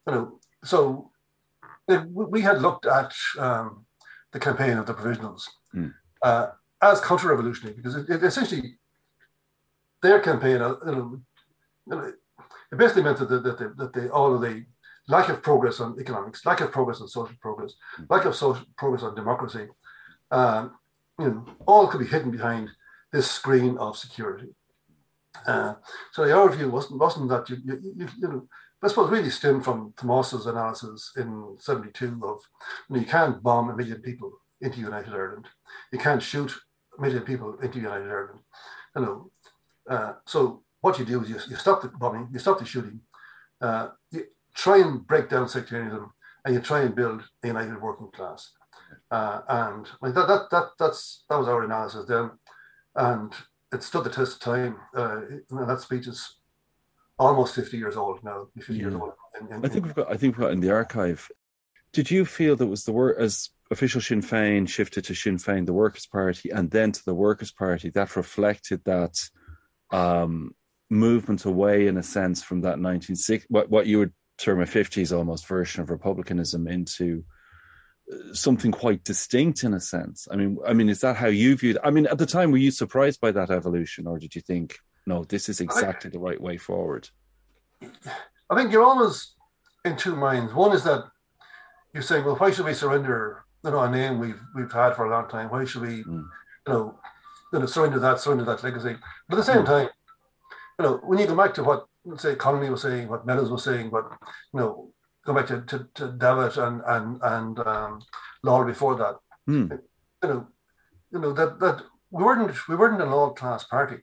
You 0.08 0.14
know, 0.14 0.40
so 0.64 1.12
it, 1.88 2.02
we 2.10 2.42
had 2.42 2.62
looked 2.62 2.86
at 2.88 3.14
um, 3.38 3.86
the 4.32 4.40
campaign 4.40 4.78
of 4.80 4.86
the 4.88 4.94
provisionals 4.96 5.44
Mm. 5.76 5.94
uh, 6.24 6.48
as 6.82 7.00
counter-revolutionary 7.02 7.76
because 7.78 7.96
it, 7.96 8.10
it 8.10 8.24
essentially 8.24 8.80
their 10.04 10.20
campaign, 10.20 10.62
uh, 10.62 10.76
you 10.86 11.22
know, 11.88 12.14
it 12.72 12.78
basically 12.78 13.04
meant 13.04 13.18
that, 13.18 13.30
the, 13.30 13.40
that, 13.40 13.94
that 13.94 14.12
all 14.12 14.36
of 14.36 14.42
the 14.42 14.66
lack 15.08 15.30
of 15.30 15.42
progress 15.42 15.80
on 15.80 16.00
economics, 16.00 16.46
lack 16.46 16.62
of 16.62 16.72
progress 16.72 17.02
on 17.02 17.08
social 17.08 17.36
progress, 17.42 17.74
lack 18.10 18.26
of 18.26 18.36
social 18.36 18.66
progress 18.78 19.04
on 19.04 19.16
democracy, 19.16 19.68
um, 20.32 20.76
you 21.20 21.26
know, 21.26 21.46
all 21.66 21.88
could 21.88 22.00
be 22.00 22.08
hidden 22.08 22.32
behind 22.32 22.70
this 23.12 23.30
screen 23.30 23.78
of 23.78 23.98
security. 23.98 24.50
Uh, 25.48 25.74
so 26.12 26.24
our 26.24 26.50
view 26.56 26.70
wasn't 26.70 27.00
wasn't 27.00 27.30
that 27.30 27.50
you 27.50 27.58
you, 27.66 27.94
you, 27.98 28.08
you 28.20 28.28
know 28.28 28.48
I 28.84 28.88
suppose 28.88 29.10
really 29.10 29.30
stemmed 29.30 29.64
from 29.64 29.94
Tomás's 29.94 30.46
analysis 30.46 31.12
in 31.16 31.56
'72 31.60 32.06
of 32.06 32.12
you, 32.12 32.26
know, 32.90 33.00
you 33.00 33.06
can't 33.06 33.42
bomb 33.42 33.70
a 33.70 33.76
million 33.76 34.02
people 34.02 34.32
into 34.62 34.80
United 34.80 35.14
Ireland, 35.14 35.48
you 35.92 36.00
can't 36.00 36.22
shoot 36.22 36.54
a 36.98 37.02
million 37.02 37.24
people 37.24 37.58
into 37.60 37.80
United 37.80 38.10
Ireland, 38.10 38.40
you 38.96 39.02
know. 39.02 39.32
Uh, 39.90 40.14
so 40.26 40.64
what 40.82 41.00
you 41.00 41.06
do 41.06 41.22
is 41.24 41.30
you, 41.30 41.38
you 41.50 41.56
stop 41.56 41.82
the 41.82 41.88
bombing, 41.90 42.30
you 42.32 42.40
stop 42.40 42.60
the 42.60 42.66
shooting, 42.66 43.02
uh, 43.62 43.90
you 44.12 44.26
try 44.54 44.78
and 44.80 45.06
break 45.06 45.30
down 45.30 45.48
sectarianism, 45.48 46.12
and 46.46 46.54
you 46.54 46.62
try 46.62 46.82
and 46.82 46.96
build 46.96 47.24
a 47.44 47.48
united 47.48 47.82
working 47.82 48.10
class. 48.12 48.52
Uh, 49.10 49.42
and 49.48 49.88
like 50.02 50.14
that, 50.14 50.28
that, 50.28 50.50
that, 50.52 50.66
that's 50.78 51.24
that 51.30 51.38
was 51.40 51.48
our 51.48 51.64
analysis 51.64 52.06
then, 52.08 52.32
and 52.96 53.34
it 53.72 53.82
stood 53.84 54.04
the 54.04 54.10
test 54.10 54.36
of 54.36 54.40
time. 54.40 54.76
Uh, 54.96 55.22
and 55.50 55.70
that 55.70 55.82
speech 55.82 56.08
is 56.08 56.36
almost 57.18 57.56
fifty 57.56 57.78
years 57.78 57.96
old 57.98 58.24
now. 58.24 58.48
50 58.56 58.74
years 58.74 58.94
old. 58.94 59.14
in- 59.40 59.48
in- 59.54 59.66
I 59.66 59.70
think 59.70 59.86
we've 59.86 59.96
got. 59.96 60.08
I 60.12 60.18
think 60.18 60.36
we've 60.38 60.46
got 60.46 60.52
in 60.52 60.60
the 60.60 60.72
archive. 60.72 61.30
Did 61.92 62.10
you 62.12 62.26
feel 62.26 62.56
that 62.56 62.68
was 62.68 62.84
the 62.86 62.92
work 62.92 63.18
as 63.20 63.50
official 63.72 64.02
Sinn 64.02 64.22
Féin 64.22 64.68
shifted 64.68 65.06
to 65.06 65.14
Sinn 65.16 65.38
Féin, 65.38 65.66
the 65.66 65.74
Workers' 65.74 66.08
Party, 66.08 66.50
and 66.50 66.70
then 66.72 66.92
to 66.92 67.06
the 67.06 67.14
Workers' 67.14 67.52
Party? 67.52 67.90
That 67.92 68.16
reflected 68.16 68.84
that 68.86 69.16
um, 69.94 70.54
movement 70.90 71.46
away, 71.46 71.88
in 71.88 71.98
a 71.98 72.04
sense, 72.04 72.44
from 72.44 72.62
that 72.62 72.80
1960 72.80 73.48
what 73.50 73.70
what 73.70 73.88
you 73.88 74.00
would 74.00 74.14
term 74.38 74.62
a 74.62 74.66
50s 74.66 75.16
almost 75.16 75.48
version 75.48 75.82
of 75.82 75.90
republicanism 75.90 76.68
into 76.68 77.24
uh, 78.12 78.34
something 78.34 78.72
quite 78.72 79.04
distinct 79.04 79.64
in 79.64 79.74
a 79.74 79.80
sense. 79.80 80.28
I 80.32 80.36
mean, 80.36 80.58
I 80.68 80.74
mean, 80.74 80.90
is 80.90 81.02
that 81.02 81.16
how 81.16 81.28
you 81.28 81.56
viewed? 81.56 81.78
I 81.84 81.92
mean, 81.92 82.08
at 82.08 82.18
the 82.18 82.26
time, 82.26 82.52
were 82.52 82.58
you 82.58 82.72
surprised 82.72 83.22
by 83.22 83.32
that 83.32 83.52
evolution, 83.52 84.08
or 84.08 84.18
did 84.20 84.36
you 84.36 84.42
think, 84.42 84.78
no, 85.06 85.24
this 85.24 85.50
is 85.50 85.62
exactly 85.62 86.10
the 86.10 86.20
right 86.20 86.42
way 86.42 86.58
forward? 86.58 87.10
I 88.50 88.56
think 88.56 88.72
you're 88.72 88.84
always 88.84 89.36
in 89.86 89.96
two 89.98 90.16
minds. 90.16 90.54
One 90.54 90.76
is 90.76 90.84
that 90.84 91.06
you're 91.94 92.04
saying, 92.04 92.26
well, 92.26 92.36
why 92.36 92.52
should 92.52 92.66
we 92.66 92.74
surrender, 92.74 93.46
you 93.64 93.72
know, 93.72 93.82
a 93.82 93.90
name 93.90 94.20
we've 94.20 94.42
we've 94.56 94.72
had 94.72 94.96
for 94.96 95.06
a 95.06 95.12
long 95.12 95.30
time? 95.30 95.50
Why 95.50 95.66
should 95.66 95.84
we, 95.84 96.04
Mm. 96.04 96.26
you 96.68 96.74
know, 96.74 97.00
you 97.54 97.60
know, 97.60 97.66
surrender 97.66 98.00
that, 98.00 98.20
surrender 98.20 98.44
that 98.46 98.64
legacy? 98.64 98.98
But 99.30 99.36
at 99.38 99.46
the 99.46 99.52
same 99.54 99.64
Mm. 99.64 99.66
time, 99.66 99.90
you 100.80 100.84
know, 100.86 100.98
when 101.04 101.20
you 101.20 101.28
go 101.28 101.36
back 101.36 101.54
to 101.56 101.64
what 101.64 101.86
say 102.18 102.36
Connolly 102.36 102.70
was 102.70 102.82
saying, 102.82 103.08
what 103.08 103.26
Mellows 103.26 103.52
was 103.52 103.64
saying, 103.64 103.92
what 103.92 104.06
you 104.54 104.60
know, 104.60 104.92
go 105.26 105.34
back 105.34 105.48
to 105.48 105.62
to, 105.62 105.88
to 105.96 106.08
Davitt 106.24 106.58
and 106.58 106.82
and 106.86 107.08
and 107.22 107.60
um, 107.60 108.02
before 108.66 108.96
that, 108.96 109.16
Hmm. 109.46 109.68
you 110.24 110.30
know, 110.30 110.48
you 111.12 111.20
know 111.20 111.32
that 111.34 111.60
that 111.60 111.84
we 112.12 112.24
weren't 112.24 112.68
we 112.68 112.76
weren't 112.76 113.02
an 113.02 113.10
all 113.10 113.32
class 113.34 113.64
party. 113.64 113.98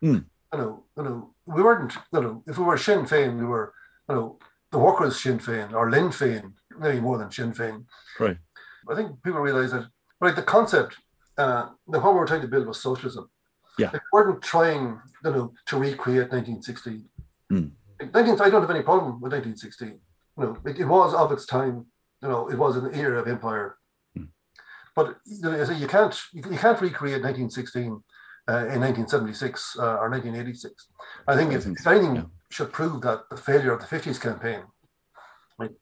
Hmm. 0.00 0.20
You 0.52 0.58
know, 0.58 0.84
you 0.96 1.02
know, 1.04 1.34
we 1.46 1.62
weren't. 1.62 1.94
You 2.12 2.20
know, 2.20 2.42
if 2.46 2.58
we 2.58 2.64
were 2.64 2.78
Sinn 2.78 3.04
Féin, 3.04 3.38
we 3.38 3.44
were, 3.44 3.72
you 4.08 4.14
know, 4.14 4.38
the 4.72 4.78
workers 4.78 5.20
Sinn 5.20 5.38
Féin 5.38 5.72
or 5.72 5.90
Linn 5.90 6.08
Féin, 6.08 6.52
maybe 6.78 7.00
more 7.00 7.18
than 7.18 7.30
Sinn 7.30 7.52
Féin. 7.52 7.84
Right. 8.18 8.38
I 8.90 8.94
think 8.94 9.22
people 9.22 9.40
realize 9.40 9.72
that, 9.72 9.86
right? 10.20 10.34
The 10.34 10.42
concept, 10.42 10.96
uh, 11.38 11.68
the 11.86 12.00
what 12.00 12.12
we 12.12 12.18
were 12.20 12.26
trying 12.26 12.42
to 12.42 12.48
build 12.48 12.66
was 12.66 12.82
socialism. 12.82 13.30
Yeah. 13.78 13.90
We 13.92 14.00
weren't 14.12 14.42
trying, 14.42 15.00
you 15.24 15.30
know, 15.30 15.54
to 15.66 15.76
recreate 15.76 16.32
1960. 16.32 17.04
Hmm. 17.48 17.68
Like, 18.00 18.12
19, 18.12 18.40
I 18.40 18.50
don't 18.50 18.60
have 18.60 18.70
any 18.70 18.82
problem 18.82 19.20
with 19.20 19.32
1960. 19.32 19.84
You 19.86 20.00
know, 20.36 20.58
it, 20.66 20.80
it 20.80 20.84
was 20.84 21.14
of 21.14 21.30
its 21.32 21.46
time. 21.46 21.86
You 22.22 22.28
know, 22.28 22.48
it 22.48 22.58
was 22.58 22.76
an 22.76 22.92
era 22.94 23.20
of 23.20 23.28
empire. 23.28 23.76
Hmm. 24.16 24.24
But 24.96 25.16
you, 25.24 25.40
know, 25.42 25.70
you 25.70 25.86
can't 25.86 26.20
you, 26.32 26.42
you 26.50 26.58
can't 26.58 26.80
recreate 26.80 27.22
1916 27.22 28.02
uh, 28.48 28.66
in 28.72 28.80
1976 28.80 29.76
uh, 29.78 29.82
or 29.82 30.10
1986. 30.10 30.88
I 31.28 31.36
think 31.36 31.52
if, 31.52 31.66
if 31.66 31.86
anything 31.86 32.16
yeah. 32.16 32.22
should 32.50 32.72
prove 32.72 33.02
that 33.02 33.30
the 33.30 33.36
failure 33.36 33.72
of 33.72 33.80
the 33.80 33.86
50s 33.86 34.20
campaign, 34.20 34.62
like, 35.58 35.72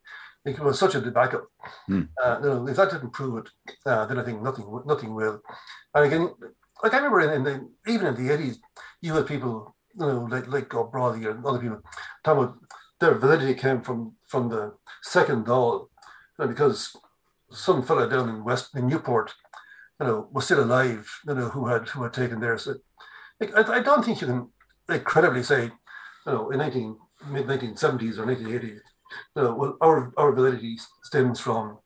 it 0.47 0.61
was 0.61 0.79
such 0.79 0.95
a 0.95 1.01
debacle. 1.01 1.43
Hmm. 1.87 2.03
Uh, 2.23 2.65
if 2.67 2.77
that 2.77 2.91
didn't 2.91 3.11
prove 3.11 3.45
it, 3.45 3.75
uh, 3.85 4.07
then 4.07 4.19
I 4.19 4.23
think 4.23 4.43
nothing 4.43 4.83
nothing 4.87 5.15
will. 5.15 5.43
And 5.95 6.05
again, 6.05 6.31
like 6.83 6.95
I 6.95 6.99
remember 6.99 7.21
in, 7.21 7.31
in 7.33 7.45
the 7.45 7.93
even 7.93 8.07
in 8.07 8.15
the 8.15 8.33
80s, 8.33 8.57
you 9.01 9.15
had 9.15 9.27
people, 9.27 9.75
you 9.99 10.07
know, 10.07 10.29
like 10.31 10.47
like 10.47 10.75
O'Brolly 10.75 11.27
and 11.27 11.45
other 11.45 11.59
people 11.59 11.83
talking 12.25 12.45
about 12.45 12.59
their 13.01 13.15
validity 13.15 13.55
came 13.55 13.83
from 13.83 14.15
from 14.27 14.49
the 14.49 14.75
second 15.03 15.47
Dáil, 15.47 15.89
you 16.39 16.45
know, 16.45 16.49
because 16.49 16.97
some 17.51 17.83
fella 17.83 18.09
down 18.09 18.29
in 18.29 18.45
West 18.45 18.75
in 18.77 18.87
Newport, 18.87 19.35
you 20.01 20.07
know, 20.07 20.29
was 20.33 20.45
still 20.45 20.63
alive, 20.63 21.11
you 21.27 21.35
know, 21.35 21.49
who 21.49 21.67
had 21.67 21.89
who 21.89 22.05
had 22.05 22.13
taken 22.13 22.41
theirs. 22.41 22.69
Like, 23.41 23.55
I, 23.55 23.79
I 23.79 23.81
don't 23.81 24.05
think 24.05 24.21
you 24.21 24.27
can 24.27 24.49
like, 24.89 25.05
credibly 25.05 25.43
say, 25.43 25.65
you 25.65 26.33
know, 26.33 26.51
in 26.51 26.59
19 26.59 26.97
mid 27.31 27.47
1970s 27.47 28.19
or 28.19 28.27
1980s, 28.27 28.63
you 28.63 28.81
know, 29.37 29.55
well, 29.55 29.77
our 29.81 30.13
our 30.17 30.29
ability 30.31 30.79
stems 31.03 31.41
from, 31.41 31.79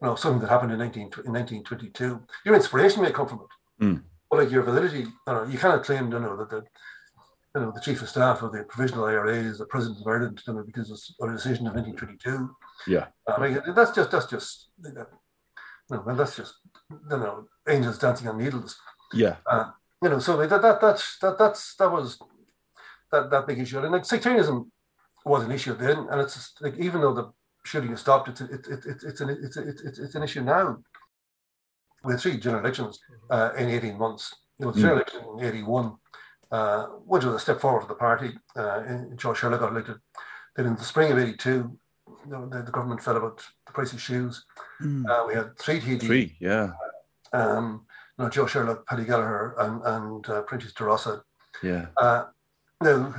you 0.00 0.08
know, 0.08 0.14
something 0.14 0.40
that 0.40 0.50
happened 0.50 0.72
in 0.72 0.78
19 0.78 1.02
in 1.02 1.32
1922. 1.32 2.20
Your 2.44 2.54
inspiration 2.54 3.02
may 3.02 3.12
come 3.12 3.28
from 3.28 3.40
it, 3.40 3.84
Mm. 3.84 4.02
but 4.30 4.38
like 4.40 4.50
your 4.50 4.62
validity, 4.62 5.00
you 5.00 5.12
know, 5.26 5.44
you 5.44 5.58
cannot 5.58 5.84
claim, 5.84 6.10
you 6.12 6.18
know, 6.18 6.36
that 6.36 6.50
the 6.50 6.62
you 7.54 7.60
know, 7.60 7.70
the 7.74 7.80
chief 7.80 8.00
of 8.00 8.08
staff 8.08 8.40
of 8.40 8.52
the 8.52 8.64
provisional 8.64 9.04
IRA 9.04 9.34
is 9.34 9.58
the 9.58 9.66
president 9.66 10.00
of 10.00 10.06
Ireland, 10.06 10.40
you 10.46 10.54
know, 10.54 10.62
because 10.64 10.90
it's 10.90 11.14
a 11.20 11.30
decision 11.30 11.66
of 11.66 11.74
1922. 11.74 12.56
Yeah. 12.86 13.08
I 13.28 13.38
mean, 13.40 13.60
that's 13.76 13.90
just 13.90 14.10
that's 14.10 14.26
just 14.26 14.68
you 14.82 14.92
know, 14.94 15.06
well, 16.06 16.16
that's 16.16 16.36
just 16.36 16.54
you 16.90 17.16
know, 17.18 17.46
angels 17.68 17.98
dancing 17.98 18.28
on 18.28 18.38
needles. 18.38 18.78
Yeah. 19.12 19.36
You 20.02 20.08
know, 20.08 20.18
so 20.18 20.36
that 20.46 20.62
that 20.62 20.80
that's 20.80 21.18
that 21.18 21.38
that's 21.38 21.74
that 21.76 21.92
was 21.92 22.18
that 23.12 23.30
that 23.30 23.46
big 23.46 23.58
issue, 23.58 23.78
and 23.80 23.92
like 23.92 24.04
sectarianism 24.06 24.72
was 25.24 25.44
an 25.44 25.52
issue 25.52 25.74
then, 25.74 26.06
and 26.10 26.20
it's 26.20 26.34
just, 26.34 26.62
like 26.62 26.76
even 26.78 27.00
though 27.00 27.14
the 27.14 27.32
shooting 27.64 27.90
has 27.90 28.00
stopped, 28.00 28.28
it's 28.28 28.40
it, 28.40 28.66
it, 28.68 28.84
it, 28.86 29.02
it's 29.02 29.20
an 29.20 29.30
it's 29.30 29.56
it's 29.56 29.82
it's 29.82 29.98
it's 29.98 30.14
an 30.14 30.22
issue 30.22 30.42
now. 30.42 30.78
We 32.04 32.12
had 32.12 32.20
three 32.20 32.38
general 32.38 32.64
elections 32.64 32.98
uh, 33.30 33.50
in 33.56 33.68
18 33.68 33.96
months. 33.96 34.34
You 34.58 34.66
know, 34.66 34.72
the 34.72 34.80
general 34.80 34.98
election 34.98 35.20
in 35.38 35.44
81, 35.44 35.96
uh, 36.50 36.86
which 37.06 37.24
was 37.24 37.34
a 37.34 37.38
step 37.38 37.60
forward 37.60 37.82
for 37.82 37.88
the 37.88 37.94
party. 37.94 38.32
Uh, 38.56 38.82
and 38.86 39.18
Joe 39.18 39.34
Sherlock 39.34 39.60
got 39.60 39.70
elected. 39.70 39.98
Then 40.56 40.66
in 40.66 40.74
the 40.74 40.82
spring 40.82 41.12
of 41.12 41.18
82, 41.18 41.50
you 41.50 41.78
know, 42.26 42.48
the, 42.48 42.62
the 42.62 42.72
government 42.72 43.02
fell 43.02 43.16
about 43.16 43.44
the 43.66 43.72
price 43.72 43.92
of 43.92 44.00
shoes. 44.00 44.44
Uh, 44.82 45.24
we 45.28 45.34
had 45.34 45.56
three 45.58 45.80
TD. 45.80 46.00
Three. 46.00 46.36
Yeah. 46.40 46.72
Um, 47.32 47.86
you 48.18 48.24
know, 48.24 48.30
Joe 48.30 48.46
Sherlock, 48.46 48.86
Paddy 48.86 49.04
Gallagher, 49.04 49.54
and, 49.58 49.82
and 49.84 50.28
uh, 50.28 50.42
Proinsias 50.42 50.74
De 50.74 50.84
Rossa. 50.84 51.22
Yeah. 51.62 51.86
Uh, 51.96 52.24
now, 52.82 53.14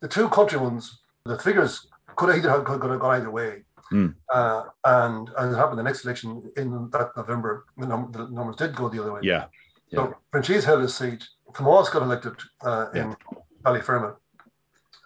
the 0.00 0.08
two 0.08 0.28
country 0.28 0.58
ones, 0.58 1.00
the 1.24 1.38
figures 1.38 1.86
could 2.16 2.30
either 2.34 2.50
have, 2.50 2.64
could, 2.64 2.80
could 2.80 2.90
have 2.90 3.00
gone 3.00 3.16
either 3.16 3.30
way. 3.30 3.62
Mm. 3.92 4.14
Uh, 4.32 4.64
and 4.84 5.30
as 5.38 5.52
it 5.52 5.56
happened, 5.56 5.78
the 5.78 5.82
next 5.82 6.04
election 6.04 6.42
in 6.56 6.90
that 6.92 7.10
November, 7.16 7.64
the, 7.76 7.86
num- 7.86 8.12
the 8.12 8.28
numbers 8.28 8.56
did 8.56 8.74
go 8.74 8.88
the 8.88 9.00
other 9.00 9.12
way. 9.14 9.20
Yeah. 9.22 9.46
Yeah. 9.90 9.98
So 10.00 10.14
Proinsias 10.32 10.64
held 10.64 10.82
his 10.82 10.94
seat. 10.94 11.24
Tomás 11.52 11.90
got 11.90 12.02
elected 12.02 12.34
uh, 12.62 12.86
in 12.94 13.16
Ballyfermot. 13.64 14.16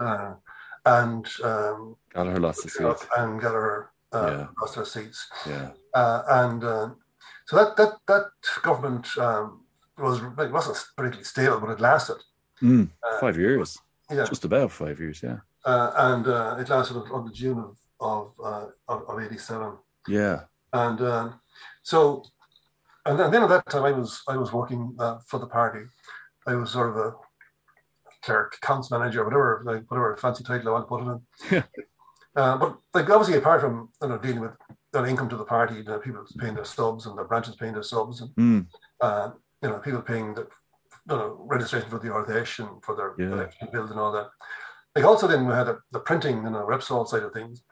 Uh, 0.00 0.34
and 0.84 1.28
um, 1.44 1.96
Gallagher 2.12 2.40
lost 2.40 2.64
the 2.64 2.70
seat. 2.70 3.08
and 3.16 3.40
Gallagher 3.40 3.90
uh, 4.12 4.26
Yeah. 4.26 4.46
lost 4.60 4.74
their 4.74 4.84
seats. 4.84 5.28
Yeah. 5.46 5.70
Uh, 5.94 6.22
and 6.28 6.64
uh, 6.64 6.90
so 7.46 7.56
that 7.56 7.76
that 7.76 7.92
that 8.08 8.24
government 8.62 9.06
um, 9.18 9.60
was 9.98 10.18
it 10.20 10.50
wasn't 10.50 10.84
particularly 10.96 11.24
stable, 11.24 11.60
but 11.60 11.70
it 11.70 11.80
lasted. 11.80 12.16
Mm. 12.60 12.88
Five 13.20 13.36
years. 13.38 13.78
Yeah, 14.10 14.24
Just 14.24 14.44
about 14.44 14.72
five 14.72 14.98
years. 14.98 15.22
Yeah. 15.22 15.38
Uh, 15.64 15.92
and 15.96 16.26
uh, 16.26 16.56
it 16.58 16.68
lasted 16.68 16.96
until 16.96 17.28
June 17.28 17.58
of 17.58 17.76
of 18.00 18.32
uh, 18.44 18.66
of, 18.88 19.08
of 19.08 19.20
'87. 19.20 19.72
Yeah. 20.08 20.40
And 20.72 21.00
um, 21.00 21.40
so, 21.82 22.24
and 23.06 23.18
then, 23.18 23.42
at 23.42 23.48
that 23.48 23.68
time, 23.70 23.84
I 23.84 23.92
was 23.92 24.22
I 24.26 24.36
was 24.36 24.52
working 24.52 24.96
uh, 24.98 25.18
for 25.26 25.38
the 25.38 25.46
party. 25.46 25.84
I 26.46 26.54
was 26.54 26.70
sort 26.72 26.90
of 26.90 26.96
a 26.96 27.14
clerk, 28.24 28.56
accounts 28.62 28.90
manager, 28.90 29.24
whatever 29.24 29.62
like 29.64 29.84
whatever 29.90 30.16
fancy 30.16 30.42
title 30.44 30.68
I 30.68 30.72
want 30.72 30.84
to 30.84 30.88
put 30.88 31.02
it 31.02 31.10
in. 31.12 31.20
Yeah. 31.56 31.62
Uh, 32.34 32.56
but 32.56 32.78
like 32.94 33.10
obviously, 33.10 33.36
apart 33.36 33.60
from 33.60 33.90
you 34.00 34.08
know 34.08 34.16
dealing 34.16 34.40
with 34.40 34.52
their 34.92 35.04
income 35.04 35.28
to 35.28 35.36
the 35.36 35.44
party. 35.44 35.74
You 35.76 35.84
know, 35.84 35.98
people 35.98 36.24
paying 36.38 36.54
their 36.54 36.64
subs 36.64 37.04
and 37.04 37.16
their 37.16 37.26
branches 37.26 37.56
paying 37.56 37.74
their 37.74 37.82
subs, 37.82 38.22
and 38.22 38.30
Mm. 38.36 38.66
uh, 39.02 39.32
you 39.62 39.68
know, 39.68 39.78
people 39.80 40.00
paying 40.00 40.32
the 40.32 40.42
you 41.10 41.16
know, 41.16 41.44
registration 41.46 41.90
for 41.90 41.98
the 41.98 42.10
Ard 42.10 42.28
Fheis 42.28 42.58
and 42.58 42.82
for 42.82 42.96
their 42.96 43.14
Yeah. 43.18 43.34
election 43.34 43.68
bills 43.70 43.90
and 43.90 44.00
all 44.00 44.12
that. 44.12 44.30
Like 44.94 45.04
also 45.04 45.26
then 45.26 45.46
we 45.46 45.54
had 45.54 45.68
the, 45.68 45.78
the 45.90 46.00
printing, 46.00 46.36
you 46.44 46.50
know, 46.50 46.66
Repsol 46.66 47.06
side 47.06 47.22
of 47.22 47.32
things. 47.32 47.62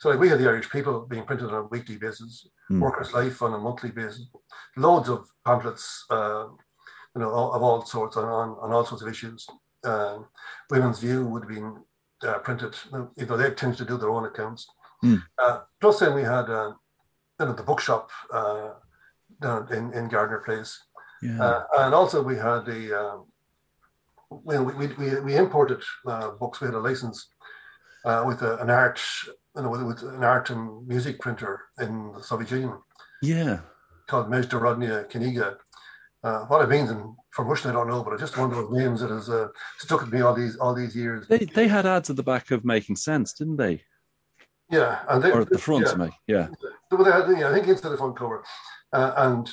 So 0.00 0.08
like 0.08 0.18
we 0.18 0.28
had 0.28 0.38
the 0.38 0.48
Irish 0.48 0.70
People 0.70 1.06
being 1.06 1.24
printed 1.24 1.48
on 1.48 1.54
a 1.54 1.62
weekly 1.64 1.96
basis, 1.96 2.48
Mm. 2.70 2.80
Workers' 2.80 3.12
Life 3.12 3.42
on 3.42 3.52
a 3.52 3.58
monthly 3.58 3.90
basis, 3.90 4.26
loads 4.76 5.08
of 5.10 5.28
pamphlets, 5.44 6.06
uh, 6.10 6.46
you 7.14 7.20
know, 7.20 7.30
of 7.30 7.62
all 7.62 7.84
sorts 7.84 8.16
on, 8.16 8.24
on, 8.24 8.56
on 8.60 8.72
all 8.72 8.86
sorts 8.86 9.02
of 9.02 9.08
issues. 9.08 9.46
Um, 9.84 10.26
Women's 10.70 10.98
View 11.00 11.26
would 11.26 11.44
have 11.44 11.52
been 11.52 11.76
uh, 12.26 12.38
printed, 12.38 12.74
you 13.16 13.26
know, 13.26 13.36
they 13.36 13.50
tend 13.50 13.76
to 13.76 13.84
do 13.84 13.98
their 13.98 14.10
own 14.10 14.24
accounts. 14.24 14.66
Mm. 15.04 15.22
Uh, 15.38 15.60
plus 15.80 15.98
then 16.00 16.14
we 16.14 16.22
had, 16.22 16.48
uh, 16.48 16.72
you 17.38 17.46
know, 17.46 17.52
the 17.52 17.62
bookshop 17.62 18.10
uh, 18.32 18.70
down 19.42 19.70
in, 19.70 19.92
in 19.92 20.08
Gardiner 20.08 20.38
Place. 20.38 20.82
Yeah. 21.22 21.42
Uh, 21.42 21.64
and 21.80 21.94
also 21.94 22.22
we 22.22 22.36
had 22.36 22.64
the 22.64 23.24
um, 24.48 24.64
we, 24.64 24.86
we, 24.86 24.86
we, 24.94 25.20
we 25.20 25.36
imported 25.36 25.82
uh, 26.06 26.30
books. 26.30 26.60
We 26.60 26.66
had 26.66 26.74
a 26.74 26.78
license 26.78 27.28
uh, 28.04 28.24
with 28.26 28.42
a, 28.42 28.58
an 28.58 28.70
art 28.70 29.00
you 29.56 29.62
know, 29.62 29.70
with, 29.70 29.82
with 29.82 30.02
an 30.02 30.24
art 30.24 30.50
and 30.50 30.86
music 30.86 31.20
printer 31.20 31.62
in 31.80 32.12
the 32.12 32.22
Soviet 32.22 32.50
Union 32.50 32.78
yeah. 33.22 33.60
called 34.06 34.28
Mezhdunarodnaya 34.28 35.10
Kniga. 35.10 35.56
Uh, 36.22 36.40
what 36.46 36.62
it 36.62 36.70
means 36.70 36.90
in 36.90 37.14
from 37.30 37.48
Russian, 37.48 37.70
I 37.70 37.74
don't 37.74 37.88
know, 37.88 38.02
but 38.02 38.12
it's 38.14 38.22
just 38.22 38.38
one 38.38 38.50
of 38.50 38.56
those 38.56 38.70
names 38.70 39.00
that 39.00 39.10
has 39.10 39.28
uh, 39.28 39.48
stuck 39.78 40.00
with 40.00 40.12
me 40.12 40.22
all 40.22 40.34
these 40.34 40.56
all 40.56 40.74
these 40.74 40.96
years. 40.96 41.28
They 41.28 41.38
they 41.38 41.68
had 41.68 41.84
ads 41.84 42.08
at 42.08 42.16
the 42.16 42.22
back 42.22 42.50
of 42.50 42.64
Making 42.64 42.96
Sense, 42.96 43.34
didn't 43.34 43.56
they? 43.56 43.82
Yeah, 44.70 45.00
and 45.08 45.22
they, 45.22 45.30
Or 45.30 45.42
at 45.42 45.50
the 45.50 45.58
front, 45.58 45.84
yeah. 45.84 45.92
to 45.92 45.98
make 45.98 46.12
yeah. 46.26 46.48
Well, 46.90 47.04
they 47.04 47.10
had, 47.10 47.38
yeah, 47.38 47.50
I 47.50 47.52
think 47.52 47.68
into 47.68 47.88
the 47.88 47.96
front 47.98 48.16
cover, 48.16 48.42
uh, 48.92 49.12
and 49.16 49.50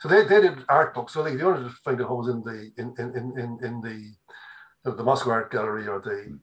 so 0.00 0.08
they, 0.08 0.24
they 0.24 0.40
did 0.40 0.64
art 0.68 0.94
books. 0.94 1.12
So 1.14 1.22
like, 1.22 1.34
if 1.34 1.40
you 1.40 1.46
wanted 1.46 1.64
to 1.64 1.74
find 1.84 2.00
out 2.00 2.10
what 2.10 2.18
was 2.18 2.28
in 2.28 2.42
the 2.42 2.70
in 2.80 2.94
in 2.98 3.08
in 3.38 3.58
in, 3.62 3.80
the 3.80 4.14
the 4.96 5.02
Moscow 5.02 5.30
Art 5.30 5.50
Gallery 5.50 5.86
or 5.88 6.00
the 6.00 6.38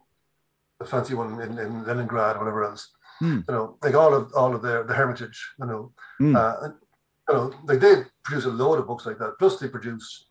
the 0.79 0.85
fancy 0.85 1.13
one 1.13 1.39
in, 1.41 1.57
in 1.59 1.85
Leningrad, 1.85 2.37
whatever 2.37 2.63
else, 2.63 2.91
Hmm. 3.19 3.39
you 3.47 3.53
know, 3.53 3.77
like 3.83 3.95
all 3.95 4.13
of 4.13 4.33
all 4.35 4.53
of 4.55 4.61
their 4.61 4.83
the 4.83 4.93
Hermitage, 4.93 5.39
you 5.59 5.65
know, 5.65 5.91
Hmm. 6.19 6.35
uh, 6.35 6.53
you 7.29 7.33
know, 7.35 7.53
like 7.65 7.79
they 7.79 8.03
produce 8.23 8.45
a 8.45 8.49
load 8.49 8.79
of 8.79 8.87
books 8.87 9.05
like 9.05 9.19
that. 9.19 9.35
Plus, 9.39 9.59
they 9.59 9.67
produce 9.69 10.27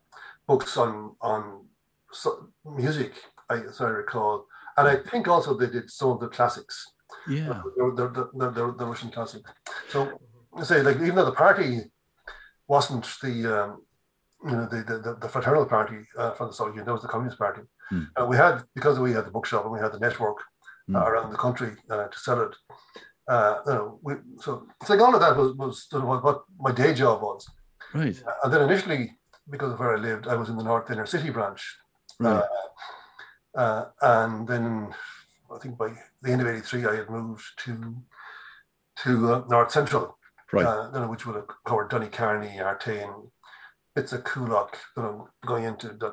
books 0.47 0.77
on 0.77 1.15
on 1.21 1.65
so, 2.11 2.49
music, 2.65 3.13
I, 3.49 3.55
as 3.55 3.81
I 3.81 3.89
recall, 3.89 4.45
and 4.77 4.87
I 4.87 4.97
think 4.97 5.27
also 5.27 5.55
they 5.57 5.67
did 5.67 5.89
some 5.89 6.09
of 6.11 6.19
the 6.19 6.27
classics 6.27 6.75
Yeah. 7.27 7.61
the, 7.77 7.83
the, 7.95 8.05
the, 8.39 8.51
the, 8.51 8.73
the 8.77 8.85
Russian 8.85 9.09
classics. 9.09 9.49
So 9.89 10.19
I 10.55 10.63
say 10.63 10.81
like 10.83 10.97
even 10.97 11.15
though 11.15 11.25
the 11.25 11.31
party 11.31 11.79
wasn't 12.67 13.05
the 13.21 13.35
um, 13.55 13.81
you 14.45 14.51
know 14.51 14.67
the 14.67 14.83
the, 14.83 15.17
the 15.21 15.29
fraternal 15.29 15.65
party 15.65 15.99
uh, 16.17 16.31
from 16.31 16.47
the 16.47 16.53
Soviet 16.53 16.73
Union, 16.73 16.85
that 16.85 16.93
was 16.93 17.01
the 17.01 17.07
Communist 17.07 17.39
Party. 17.39 17.61
Hmm. 17.89 18.03
Uh, 18.15 18.25
we 18.25 18.37
had 18.37 18.63
because 18.75 18.99
we 18.99 19.11
had 19.11 19.25
the 19.25 19.31
bookshop 19.31 19.63
and 19.63 19.73
we 19.73 19.79
had 19.79 19.91
the 19.91 19.99
network 19.99 20.37
Hmm. 20.87 20.97
uh, 20.97 21.05
around 21.05 21.31
the 21.31 21.37
country 21.37 21.71
uh, 21.89 22.07
to 22.07 22.19
sell 22.19 22.41
it. 22.41 22.55
Uh, 23.25 23.55
you 23.65 23.73
know, 23.73 23.99
we, 24.01 24.15
so 24.41 24.67
it's 24.81 24.89
like 24.89 24.99
all 24.99 25.15
of 25.15 25.21
that 25.21 25.37
was 25.37 25.53
was 25.55 25.87
sort 25.89 26.03
of 26.03 26.23
what, 26.23 26.43
my 26.59 26.73
day 26.73 26.93
job 26.93 27.21
was. 27.21 27.49
Right. 27.93 28.21
And 28.43 28.51
then 28.53 28.63
initially, 28.63 29.17
because 29.49 29.71
of 29.71 29.79
where 29.79 29.95
I 29.95 29.99
lived, 29.99 30.27
I 30.27 30.35
was 30.35 30.49
in 30.49 30.57
the 30.57 30.63
North 30.63 30.91
Inner 30.91 31.05
City 31.05 31.29
branch. 31.29 31.77
Right. 32.19 32.43
Uh, 33.55 33.57
uh, 33.57 33.85
and 34.01 34.45
then 34.45 34.93
I 35.53 35.57
think 35.59 35.77
by 35.77 35.93
the 36.21 36.31
end 36.31 36.41
of 36.41 36.47
'83, 36.47 36.85
I 36.85 36.95
had 36.97 37.09
moved 37.09 37.45
to 37.59 37.95
to 39.03 39.33
uh, 39.33 39.43
North 39.49 39.71
Central, 39.71 40.17
Right. 40.53 40.65
uh, 40.65 40.89
you 40.93 40.99
know, 40.99 41.07
which 41.07 41.25
would 41.25 41.35
have 41.35 41.47
covered 41.65 41.89
Donnycarney, 41.89 42.57
Artane, 42.59 43.29
bits 43.95 44.13
of 44.13 44.23
Coolock, 44.23 44.75
you 44.95 45.03
know, 45.03 45.27
going 45.45 45.63
into 45.65 45.87
the 45.89 46.11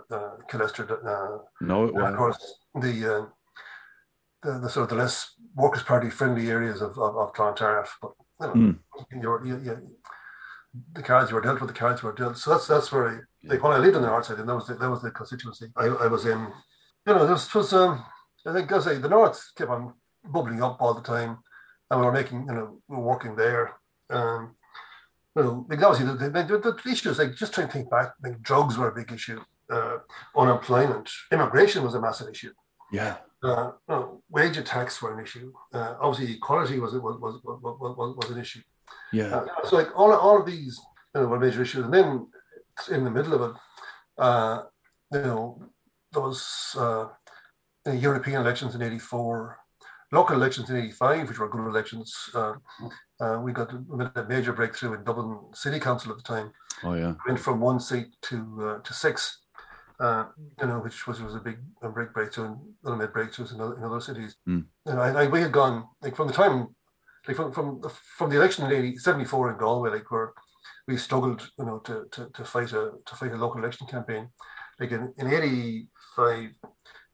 Killester, 0.51 0.85
uh, 0.91 1.39
no, 1.61 1.85
it 1.87 1.95
and 1.95 2.03
of 2.07 2.17
course 2.17 2.59
the, 2.75 3.17
uh, 3.17 3.27
the 4.43 4.59
the 4.61 4.69
sort 4.71 4.85
of 4.85 4.91
the 4.91 5.03
less 5.03 5.35
Workers' 5.55 5.83
Party 5.83 6.11
friendly 6.11 6.51
areas 6.51 6.81
of 6.81 6.99
of, 6.99 7.17
of 7.17 7.33
Clontarf. 7.33 7.97
But 8.03 8.13
you 8.41 8.47
know, 8.47 8.55
Mm. 8.55 9.47
you, 9.47 9.61
you, 9.65 9.97
the 10.95 11.03
cards 11.03 11.33
were 11.33 11.41
dealt 11.41 11.61
with. 11.61 11.69
The 11.69 11.79
cards 11.79 12.03
were 12.03 12.13
dealt. 12.15 12.39
So 12.39 12.51
that's 12.51 12.67
that's 12.67 12.91
where 12.93 13.09
I, 13.09 13.19
like 13.45 13.63
when 13.63 13.73
I 13.73 13.79
lived 13.79 13.97
on 13.97 14.03
the 14.03 14.09
north 14.09 14.27
side, 14.27 14.39
and 14.39 14.49
that 14.49 14.55
was 14.55 14.67
the, 14.67 14.75
that 14.75 14.91
was 14.91 15.03
the 15.03 15.11
constituency 15.11 15.67
I, 15.77 15.87
I 15.87 16.07
was 16.07 16.25
in. 16.27 16.41
You 17.07 17.15
know, 17.15 17.27
this 17.27 17.53
was 17.55 17.73
um, 17.73 18.05
I 18.47 18.53
think 18.53 18.71
I 18.73 18.81
say 18.81 18.97
the 18.99 19.09
north 19.09 19.43
kept 19.57 19.71
on 19.71 19.95
bubbling 20.25 20.63
up 20.63 20.81
all 20.81 20.95
the 20.95 21.03
time, 21.03 21.39
and 21.91 22.01
we 22.01 22.07
were 22.07 22.13
making 22.13 22.47
you 22.49 22.55
know 22.55 22.81
we 22.89 22.97
were 22.97 23.03
working 23.03 23.37
there. 23.37 23.75
Um, 24.11 24.55
you 25.37 25.43
know, 25.43 25.67
like 25.69 25.83
obviously 25.83 26.07
the, 26.07 26.31
the, 26.31 26.59
the, 26.59 26.81
the 26.85 26.91
issues 26.91 27.19
like 27.19 27.37
just 27.37 27.55
trying 27.55 27.69
to 27.69 27.73
think 27.73 27.91
back, 27.91 28.15
like 28.23 28.43
drugs 28.43 28.77
were 28.77 28.89
a 28.89 28.95
big 28.95 29.13
issue, 29.13 29.41
uh, 29.71 29.99
unemployment, 30.37 31.09
immigration 31.33 31.85
was 31.85 31.95
a 31.95 32.01
massive 32.01 32.29
issue. 32.29 32.53
Yeah. 32.93 33.17
Uh, 33.43 33.73
no, 33.89 34.23
wage 34.29 34.57
attacks 34.57 35.01
were 35.01 35.17
an 35.17 35.25
issue. 35.25 35.53
Uh, 35.73 35.95
obviously, 36.01 36.35
equality 36.35 36.79
was 36.79 36.93
was 36.95 37.19
was 37.21 37.41
was, 37.45 37.97
was, 37.97 38.17
was 38.17 38.31
an 38.31 38.41
issue. 38.41 38.61
Yeah. 39.13 39.37
Uh, 39.37 39.47
so, 39.65 39.77
like 39.77 39.89
all 39.97 40.13
all 40.13 40.39
of 40.39 40.47
these 40.47 40.79
you 41.15 41.23
know, 41.23 41.27
were 41.29 41.39
major 41.39 41.63
issues, 41.63 41.85
and 41.85 41.95
then 41.95 42.27
in 42.91 43.05
the 43.05 43.11
middle 43.11 43.33
of 43.35 43.51
it, 43.51 43.57
uh, 44.19 44.63
you 45.13 45.23
know, 45.23 45.63
there 46.13 46.23
was 46.23 46.77
uh, 46.79 47.07
the 47.85 47.97
European 47.97 48.43
elections 48.43 48.75
in 48.75 48.83
'84, 48.83 49.59
local 50.13 50.37
elections 50.37 50.71
in 50.71 50.77
'85, 50.77 51.29
which 51.29 51.39
were 51.39 51.49
good 51.49 51.67
elections. 51.67 52.15
Uh, 52.35 52.55
uh, 53.21 53.41
we 53.43 53.53
got 53.53 53.73
we 53.89 54.05
a 54.15 54.25
major 54.25 54.53
breakthrough 54.53 54.95
in 54.95 55.05
Dublin 55.05 55.39
City 55.55 55.79
Council 55.79 56.11
at 56.13 56.19
the 56.19 56.23
time 56.23 56.53
Oh 56.83 56.95
yeah. 56.95 57.15
went 57.27 57.39
from 57.39 57.61
one 57.61 57.81
seat 57.81 58.09
to 58.23 58.37
uh, 58.63 58.79
to 58.79 58.95
six, 58.95 59.41
uh, 60.01 60.25
you 60.61 60.67
know, 60.67 60.81
which 60.81 61.07
was 61.07 61.21
was 61.21 61.35
a 61.35 61.41
big 61.41 61.59
a 61.83 61.89
big 61.89 62.13
breakthrough, 62.13 62.47
and 62.47 62.59
other 62.85 62.97
made 62.97 63.11
breakthroughs 63.11 63.53
in 63.55 63.61
other, 63.61 63.77
in 63.77 63.85
other 63.85 64.01
cities. 64.01 64.37
Mm. 64.49 64.65
You 64.87 64.95
know, 64.95 65.01
I, 65.01 65.25
I, 65.25 65.27
we 65.27 65.41
had 65.41 65.53
gone 65.53 65.85
like 66.03 66.17
from 66.17 66.29
the 66.29 66.33
time, 66.33 66.75
like 67.27 67.37
from 67.37 67.53
from 67.53 67.83
from 68.17 68.31
the 68.31 68.37
election 68.37 68.65
in 68.65 68.73
80, 68.73 68.97
74 68.99 69.53
in 69.53 69.59
Galway, 69.59 69.91
like 69.91 70.11
where 70.11 70.33
we 70.89 70.97
struggled, 70.97 71.51
you 71.59 71.65
know, 71.65 71.79
to, 71.81 72.07
to, 72.13 72.31
to 72.35 72.45
fight 72.45 72.73
a 72.73 72.93
to 73.05 73.15
fight 73.15 73.33
a 73.33 73.37
local 73.37 73.61
election 73.61 73.87
campaign. 73.87 74.29
Like 74.79 74.93
in, 74.93 75.13
in 75.19 75.27
eighty 75.27 75.89
five, 76.17 76.51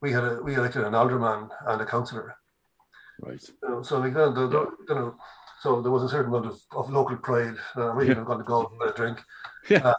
we 0.01 0.13
had 0.13 0.25
a 0.25 0.41
we 0.43 0.55
elected 0.55 0.85
an 0.85 0.95
alderman 0.95 1.49
and 1.67 1.83
a 1.83 1.87
councillor. 1.87 2.37
Right. 3.23 3.41
So 3.83 4.01
the, 4.03 4.11
the, 4.11 4.31
the, 4.49 4.71
you 4.89 4.95
know, 4.95 5.15
so 5.61 5.81
there 5.81 5.91
was 5.91 6.03
a 6.03 6.09
certain 6.09 6.31
amount 6.33 6.47
of, 6.47 6.61
of 6.73 6.91
local 6.93 7.17
pride. 7.17 7.55
Uh, 7.75 7.93
we 7.97 8.05
Yeah. 8.07 8.13
even 8.13 8.25
got 8.25 8.37
to 8.39 8.45
go 8.45 8.71
for 8.79 8.89
a 8.89 8.93
drink. 8.95 9.23
Yeah. 9.69 9.79
Uh, 9.89 9.95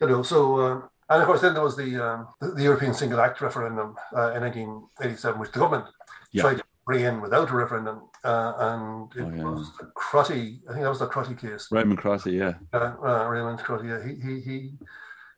you 0.00 0.08
know, 0.08 0.22
so 0.22 0.60
um, 0.60 0.88
and 1.08 1.22
of 1.22 1.26
course 1.26 1.40
then 1.42 1.54
there 1.54 1.62
was 1.62 1.76
the 1.76 1.96
um, 2.04 2.28
the, 2.40 2.48
the 2.48 2.62
European 2.64 2.92
Single 2.94 3.20
Act 3.20 3.40
referendum 3.40 3.94
uh, 4.16 4.32
in 4.34 4.42
1987, 4.42 5.38
which 5.40 5.52
the 5.52 5.60
government 5.60 5.86
Yeah. 6.32 6.42
tried 6.42 6.56
to 6.58 6.64
bring 6.84 7.04
in 7.04 7.20
without 7.20 7.48
a 7.50 7.54
referendum, 7.56 8.08
uh, 8.24 8.52
and 8.58 9.12
it 9.16 9.22
Oh, 9.22 9.36
yeah. 9.36 9.44
was 9.44 9.72
the 9.78 9.86
Crotty. 9.94 10.60
I 10.68 10.72
think 10.72 10.82
that 10.82 10.88
was 10.88 10.98
the 10.98 11.06
Crotty 11.06 11.34
case. 11.36 11.68
Raymond 11.70 11.98
Crotty. 12.00 12.32
Yeah. 12.32 12.54
Uh, 12.72 12.94
uh, 13.04 13.26
Raymond 13.28 13.60
Crotty. 13.60 13.86
Yeah, 13.88 14.02
he 14.04 14.14
he 14.16 14.40
he 14.40 14.72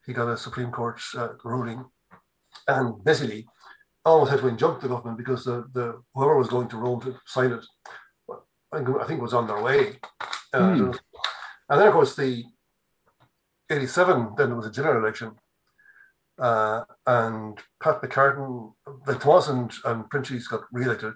he 0.06 0.12
got 0.14 0.28
a 0.28 0.36
Supreme 0.38 0.70
Court 0.70 0.98
uh, 1.16 1.28
ruling, 1.44 1.84
and 2.66 3.04
basically 3.04 3.46
almost 4.04 4.30
had 4.30 4.40
to 4.40 4.48
injunct 4.48 4.82
the 4.82 4.88
government 4.88 5.18
because 5.18 5.44
the, 5.44 5.66
the 5.72 6.02
whoever 6.14 6.36
was 6.36 6.48
going 6.48 6.68
to 6.68 6.76
Rome 6.76 7.00
to 7.02 7.18
sign 7.26 7.52
it, 7.52 7.64
I 8.72 9.04
think, 9.06 9.20
was 9.22 9.34
on 9.34 9.46
their 9.46 9.62
way. 9.62 9.98
Uh, 10.52 10.74
Hmm. 10.74 10.90
And 11.68 11.80
then 11.80 11.88
of 11.88 11.94
course 11.94 12.14
the 12.14 12.44
'87, 13.70 14.34
then 14.36 14.48
there 14.48 14.56
was 14.56 14.66
a 14.66 14.70
general 14.70 15.02
election, 15.02 15.32
uh, 16.38 16.82
and 17.06 17.58
Pat 17.82 18.02
McCartan, 18.02 18.72
like 19.06 19.18
Tomás 19.20 19.48
and, 19.48 19.72
and 19.86 20.04
Proinsias 20.10 20.48
got 20.48 20.62
re-elected, 20.70 21.14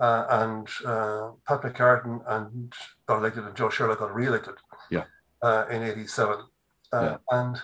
uh, 0.00 0.24
and 0.30 0.66
uh, 0.86 1.32
Pat 1.46 1.60
McCartan 1.62 2.22
and 2.26 2.72
got 3.06 3.18
elected, 3.18 3.44
and 3.44 3.54
Joe 3.54 3.68
Sherlock 3.68 3.98
got 3.98 4.14
re-elected. 4.14 4.54
Yeah. 4.90 5.04
Uh, 5.42 5.66
in 5.70 5.82
'87, 5.82 6.38
uh, 6.92 7.00
Yeah. 7.02 7.16
and 7.30 7.60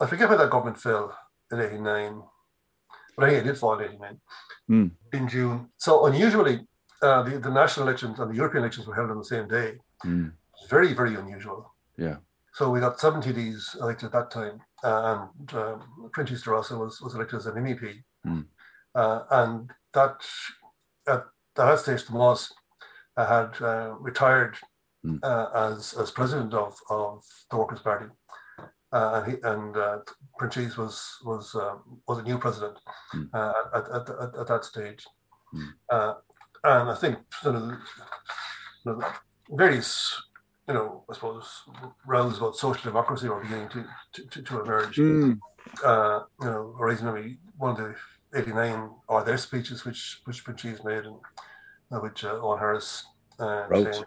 I 0.00 0.06
forget 0.06 0.28
where 0.28 0.38
that 0.38 0.50
government 0.50 0.80
fell 0.80 1.16
in 1.52 1.60
'89, 1.60 2.22
it 3.18 3.44
did 3.44 3.58
fall 3.58 3.78
in 3.78 3.84
'89 3.84 4.20
Hmm. 4.66 4.86
in 5.12 5.28
June. 5.28 5.68
So 5.76 6.06
unusually, 6.06 6.66
uh, 7.02 7.22
the, 7.22 7.38
the 7.38 7.50
national 7.50 7.86
elections 7.86 8.18
and 8.18 8.30
the 8.30 8.36
European 8.36 8.62
elections 8.64 8.86
were 8.86 8.94
held 8.94 9.10
on 9.10 9.18
the 9.18 9.24
same 9.24 9.46
day. 9.46 9.78
Mm. 10.04 10.32
Very, 10.70 10.94
very 10.94 11.14
unusual. 11.16 11.74
Yeah. 11.98 12.16
So 12.54 12.70
we 12.70 12.80
got 12.80 12.98
70 12.98 13.32
Ds 13.32 13.76
elected 13.80 14.06
at 14.06 14.12
that 14.12 14.30
time, 14.30 14.60
uh, 14.82 15.28
and 15.38 15.54
um, 15.54 16.10
Proinsias 16.12 16.46
Rossa 16.46 16.78
was, 16.78 17.00
was 17.02 17.14
elected 17.14 17.38
as 17.40 17.46
an 17.46 17.56
MEP. 17.56 18.02
Mm. 18.26 18.46
Uh, 18.94 19.20
and 19.30 19.70
that, 19.92 20.16
at 21.06 21.24
that 21.56 21.78
stage, 21.80 22.04
Tomás 22.04 22.52
uh, 23.16 23.26
had 23.26 23.62
uh, 23.62 23.94
retired 24.00 24.56
Mm. 25.06 25.18
uh, 25.22 25.50
as, 25.70 25.92
as 26.00 26.10
president 26.10 26.54
of, 26.54 26.78
of 26.88 27.22
the 27.50 27.58
Workers' 27.58 27.80
Party. 27.80 28.06
Uh, 28.94 29.10
and 29.16 29.24
he, 29.28 29.34
and 29.42 29.76
uh, 29.76 29.98
Proinsias 30.40 30.76
was 30.82 30.96
was 31.24 31.54
um, 31.64 31.78
was 32.08 32.18
a 32.18 32.22
new 32.22 32.38
president 32.38 32.76
Mm. 33.14 33.28
uh, 33.38 33.62
at, 33.78 33.84
at, 33.96 34.04
at, 34.24 34.32
at 34.40 34.46
that 34.52 34.64
stage, 34.64 35.02
Mm. 35.54 35.68
uh, 35.94 36.14
and 36.64 36.90
I 36.90 36.96
think 37.02 37.18
sort 37.42 37.56
of, 37.56 37.62
you 38.84 38.92
know, 38.92 39.00
various, 39.50 39.90
you 40.68 40.74
know, 40.74 41.04
I 41.10 41.14
suppose, 41.14 41.48
rounds 42.06 42.38
about 42.38 42.56
social 42.56 42.90
democracy 42.90 43.28
were 43.28 43.40
beginning 43.40 43.68
to, 43.74 43.84
to, 44.14 44.20
to, 44.32 44.42
to 44.42 44.60
emerge. 44.62 44.96
Mm. 44.96 45.38
Uh, 45.84 46.20
you 46.40 46.46
know, 46.50 46.76
originally 46.80 47.38
one 47.56 47.70
of 47.72 47.78
the 47.78 47.94
89 48.38 48.90
or 49.08 49.24
their 49.24 49.38
speeches, 49.38 49.84
which 49.84 50.20
which 50.24 50.44
Proinsias 50.44 50.84
made, 50.84 51.04
and 51.04 51.16
uh, 51.92 52.00
which 52.04 52.24
uh, 52.24 52.34
Eoghan 52.34 52.58
Harris 52.58 53.04
uh, 53.38 53.66
claimed, 53.68 54.04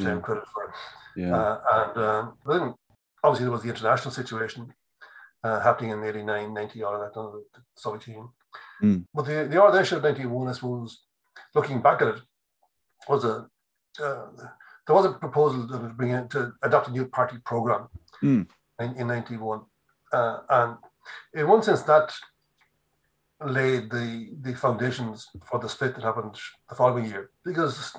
claimed 0.00 0.22
credit 0.22 0.44
for. 0.52 0.72
Yeah. 1.16 1.36
Uh, 1.36 1.60
and 1.76 2.04
um, 2.10 2.24
then 2.46 2.74
obviously 3.24 3.46
there 3.46 3.52
was 3.52 3.62
the 3.62 3.70
international 3.70 4.12
situation 4.12 4.72
uh, 5.42 5.60
happening 5.60 5.90
in 5.90 6.04
89, 6.04 6.54
90, 6.54 6.82
all 6.82 6.94
of 6.94 7.00
that, 7.00 7.18
under 7.18 7.38
the 7.54 7.60
Soviet 7.74 8.06
Union. 8.06 8.28
Mm. 8.82 9.04
But 9.14 9.26
the, 9.26 9.48
the 9.50 9.60
Ard 9.60 9.74
Fheis 9.74 9.92
of 9.96 10.02
91, 10.02 10.48
I 10.48 10.52
suppose, 10.52 11.02
looking 11.54 11.80
back 11.80 12.02
at 12.02 12.08
it, 12.08 12.20
was 13.08 13.24
a, 13.24 13.48
uh, 14.02 14.26
there 14.86 14.96
was 14.96 15.06
a 15.06 15.12
proposal 15.12 15.66
to 15.68 15.78
bring 15.98 16.10
in, 16.10 16.28
to 16.28 16.52
adopt 16.62 16.88
a 16.88 16.92
new 16.92 17.06
party 17.06 17.38
program 17.44 17.88
Mm. 18.22 18.46
in, 18.80 18.96
in 18.96 19.06
91. 19.08 19.62
Uh, 20.12 20.38
and 20.48 20.76
in 21.34 21.48
one 21.48 21.62
sense, 21.62 21.82
that 21.82 22.12
laid 23.44 23.90
the, 23.90 24.30
the 24.40 24.54
foundations 24.54 25.28
for 25.44 25.58
the 25.58 25.68
split 25.68 25.94
that 25.94 26.04
happened 26.04 26.34
the 26.68 26.74
following 26.74 27.06
year. 27.06 27.30
Because 27.44 27.94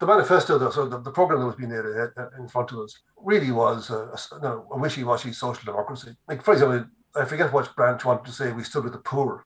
the 0.00 0.06
manifesto, 0.06 0.58
the, 0.58 0.70
so 0.70 0.86
the, 0.88 0.98
the 1.00 1.10
program 1.10 1.40
that 1.40 1.46
was 1.46 1.56
being 1.56 1.70
laid 1.70 1.84
ahead- 1.86 2.12
uh, 2.16 2.28
in 2.38 2.48
front 2.48 2.72
of 2.72 2.78
us, 2.80 2.98
really 3.16 3.50
was 3.50 3.90
a, 3.90 3.98
a, 4.16 4.18
you 4.36 4.40
know, 4.42 4.66
a 4.72 4.78
wishy-washy 4.78 5.32
social 5.32 5.64
democracy. 5.64 6.16
Like, 6.28 6.42
for 6.42 6.52
example, 6.52 6.84
I 7.14 7.24
forget 7.24 7.52
what 7.52 7.74
branch 7.76 8.04
wanted 8.04 8.26
to 8.26 8.32
say 8.32 8.52
we 8.52 8.64
stood 8.64 8.84
with 8.84 8.92
the 8.92 8.98
poor, 9.12 9.44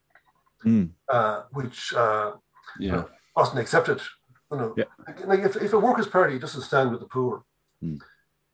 Mm. 0.65 0.91
uh, 1.09 1.43
which 1.53 1.95
uh, 1.95 2.33
Yeah. 2.79 3.05
wasn't 3.35 3.61
accepted. 3.61 4.01
You 4.53 4.59
know, 4.59 4.75
Yeah. 4.77 4.85
like, 5.07 5.27
like 5.27 5.41
if, 5.41 5.57
if 5.57 5.73
a 5.73 5.79
workers' 5.79 6.07
party 6.09 6.39
doesn't 6.39 6.63
stand 6.63 6.91
with 6.91 7.01
the 7.01 7.07
poor, 7.07 7.45
Hmm. 7.81 7.97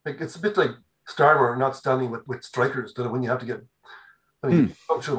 like 0.05 0.21
it's 0.21 0.37
a 0.37 0.39
bit 0.39 0.55
like 0.55 0.71
Starmer 1.09 1.57
not 1.57 1.75
standing 1.75 2.09
with, 2.11 2.25
with 2.25 2.43
strikers. 2.43 2.93
You 2.95 3.03
know, 3.03 3.09
when 3.11 3.23
you 3.23 3.29
have 3.29 3.39
to 3.41 3.45
get, 3.45 3.59
I 4.41 4.47
mean, 4.47 4.67
Hmm. 4.67 4.93
up 4.93 5.01
to 5.03 5.11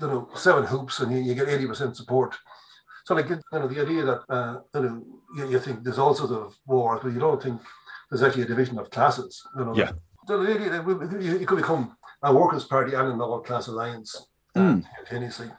you 0.00 0.06
know 0.06 0.28
seven 0.36 0.64
hoops 0.64 1.00
and 1.00 1.10
you, 1.12 1.18
you 1.26 1.34
get 1.34 1.48
eighty 1.48 1.66
percent 1.66 1.96
support. 1.96 2.36
So 3.04 3.14
like 3.14 3.28
you 3.28 3.40
know 3.52 3.68
the 3.68 3.80
idea 3.82 4.04
that 4.04 4.20
uh, 4.28 4.60
you 4.74 4.80
know 4.80 5.04
you, 5.36 5.50
you 5.52 5.58
think 5.58 5.82
there's 5.84 5.98
all 5.98 6.14
sorts 6.14 6.32
of 6.32 6.54
wars, 6.66 7.00
but 7.02 7.12
you 7.12 7.20
don't 7.20 7.42
think 7.42 7.60
there's 8.10 8.22
actually 8.22 8.42
a 8.42 8.46
division 8.46 8.78
of 8.78 8.90
classes. 8.90 9.42
You 9.56 9.64
know, 9.64 9.74
Yeah. 9.76 9.92
So 10.28 10.42
the 10.42 10.54
idea 10.54 10.70
that 10.70 11.22
you 11.40 11.46
could 11.46 11.56
become 11.58 11.96
a 12.22 12.32
workers' 12.32 12.64
party 12.64 12.94
and 12.94 13.08
an 13.12 13.20
all-class 13.20 13.66
alliance 13.66 14.26
Hmm. 14.54 14.80
simultaneously. 14.82 15.50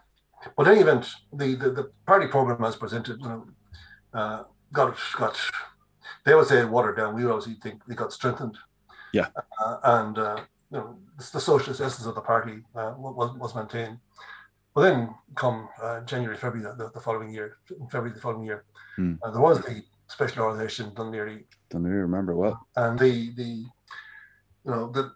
But 0.55 0.67
in 0.67 0.73
any 0.73 0.81
event, 0.81 1.07
the, 1.33 1.55
the, 1.55 1.69
the 1.71 1.91
party 2.05 2.27
program 2.27 2.63
as 2.63 2.75
presented, 2.75 3.19
you 3.21 3.27
know, 3.27 3.45
uh, 4.13 4.43
got 4.71 4.95
got 5.17 5.35
they 6.25 6.35
would 6.35 6.47
say 6.47 6.63
watered 6.63 6.97
down. 6.97 7.15
We 7.15 7.23
would 7.25 7.33
obviously 7.33 7.55
think 7.61 7.83
they 7.85 7.95
got 7.95 8.13
strengthened. 8.13 8.57
Yeah. 9.13 9.27
Uh, 9.59 9.77
and 9.83 10.17
uh, 10.17 10.37
you 10.71 10.77
know, 10.77 10.97
the, 11.17 11.29
the 11.33 11.39
socialist 11.41 11.81
essence 11.81 12.05
of 12.07 12.15
the 12.15 12.21
party 12.21 12.63
uh, 12.75 12.93
was 12.97 13.35
was 13.37 13.55
maintained. 13.55 13.97
But 14.75 14.81
then, 14.81 15.13
come 15.35 15.69
uh, 15.81 16.01
January, 16.01 16.35
February 16.37 16.75
the, 16.77 16.89
the 16.93 16.99
following 16.99 17.31
year, 17.31 17.57
February 17.91 18.11
the 18.13 18.21
following 18.21 18.45
year, 18.45 18.63
Hmm. 18.95 19.13
uh, 19.23 19.31
there 19.31 19.41
was 19.41 19.59
the 19.61 19.81
special 20.07 20.43
organisation 20.43 20.93
done 20.93 21.09
nearly 21.11 21.47
Don't 21.71 21.83
really 21.83 22.01
remember 22.01 22.35
well. 22.35 22.55
and 22.75 22.97
the 22.99 23.33
the 23.39 23.43
you 24.65 24.71
know 24.71 24.91
the 24.91 25.11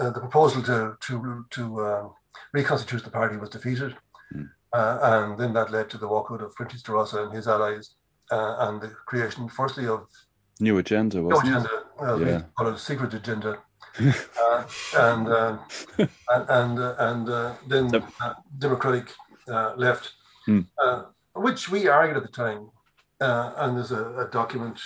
uh, 0.00 0.10
the 0.10 0.20
proposal 0.20 0.62
to 0.62 0.96
to 1.06 1.44
to 1.56 1.62
uh, 1.80 2.08
reconstitute 2.52 3.02
the 3.04 3.10
party 3.10 3.36
was 3.36 3.50
defeated, 3.50 3.92
Mm. 4.34 4.48
uh, 4.72 4.98
and 5.12 5.38
then 5.38 5.52
that 5.52 5.70
led 5.70 5.88
to 5.90 5.98
the 5.98 6.08
walkout 6.08 6.42
of 6.42 6.54
Proinsias 6.56 6.82
De 6.82 6.92
Rossa 6.92 7.22
and 7.24 7.32
his 7.32 7.46
allies, 7.46 7.94
uh, 8.32 8.54
and 8.64 8.80
the 8.82 8.88
creation, 9.10 9.48
firstly, 9.48 9.86
of 9.86 10.00
New 10.60 10.76
agenda, 10.78 11.22
wasn't 11.22 11.48
agenda, 11.48 11.70
uh, 12.00 12.16
Yeah. 12.16 12.42
it 12.60 12.66
a 12.74 12.78
secret 12.78 13.12
agenda, 13.14 13.58
uh, 14.00 14.64
and 14.96 15.28
uh, 15.28 15.58
and 15.98 16.10
and, 16.48 16.78
uh, 16.78 16.94
and 16.98 17.28
uh, 17.28 17.54
then 17.68 17.88
Yep. 17.92 18.04
uh, 18.20 18.34
Democratic 18.58 19.12
uh, 19.48 19.74
left, 19.76 20.12
Mm. 20.48 20.66
uh, 20.82 21.04
which 21.34 21.70
we 21.70 21.88
argued 21.88 22.16
at 22.18 22.22
the 22.22 22.28
time, 22.28 22.68
uh, 23.20 23.52
and 23.56 23.76
there's 23.76 23.92
a, 23.92 24.04
a 24.24 24.28
document. 24.30 24.78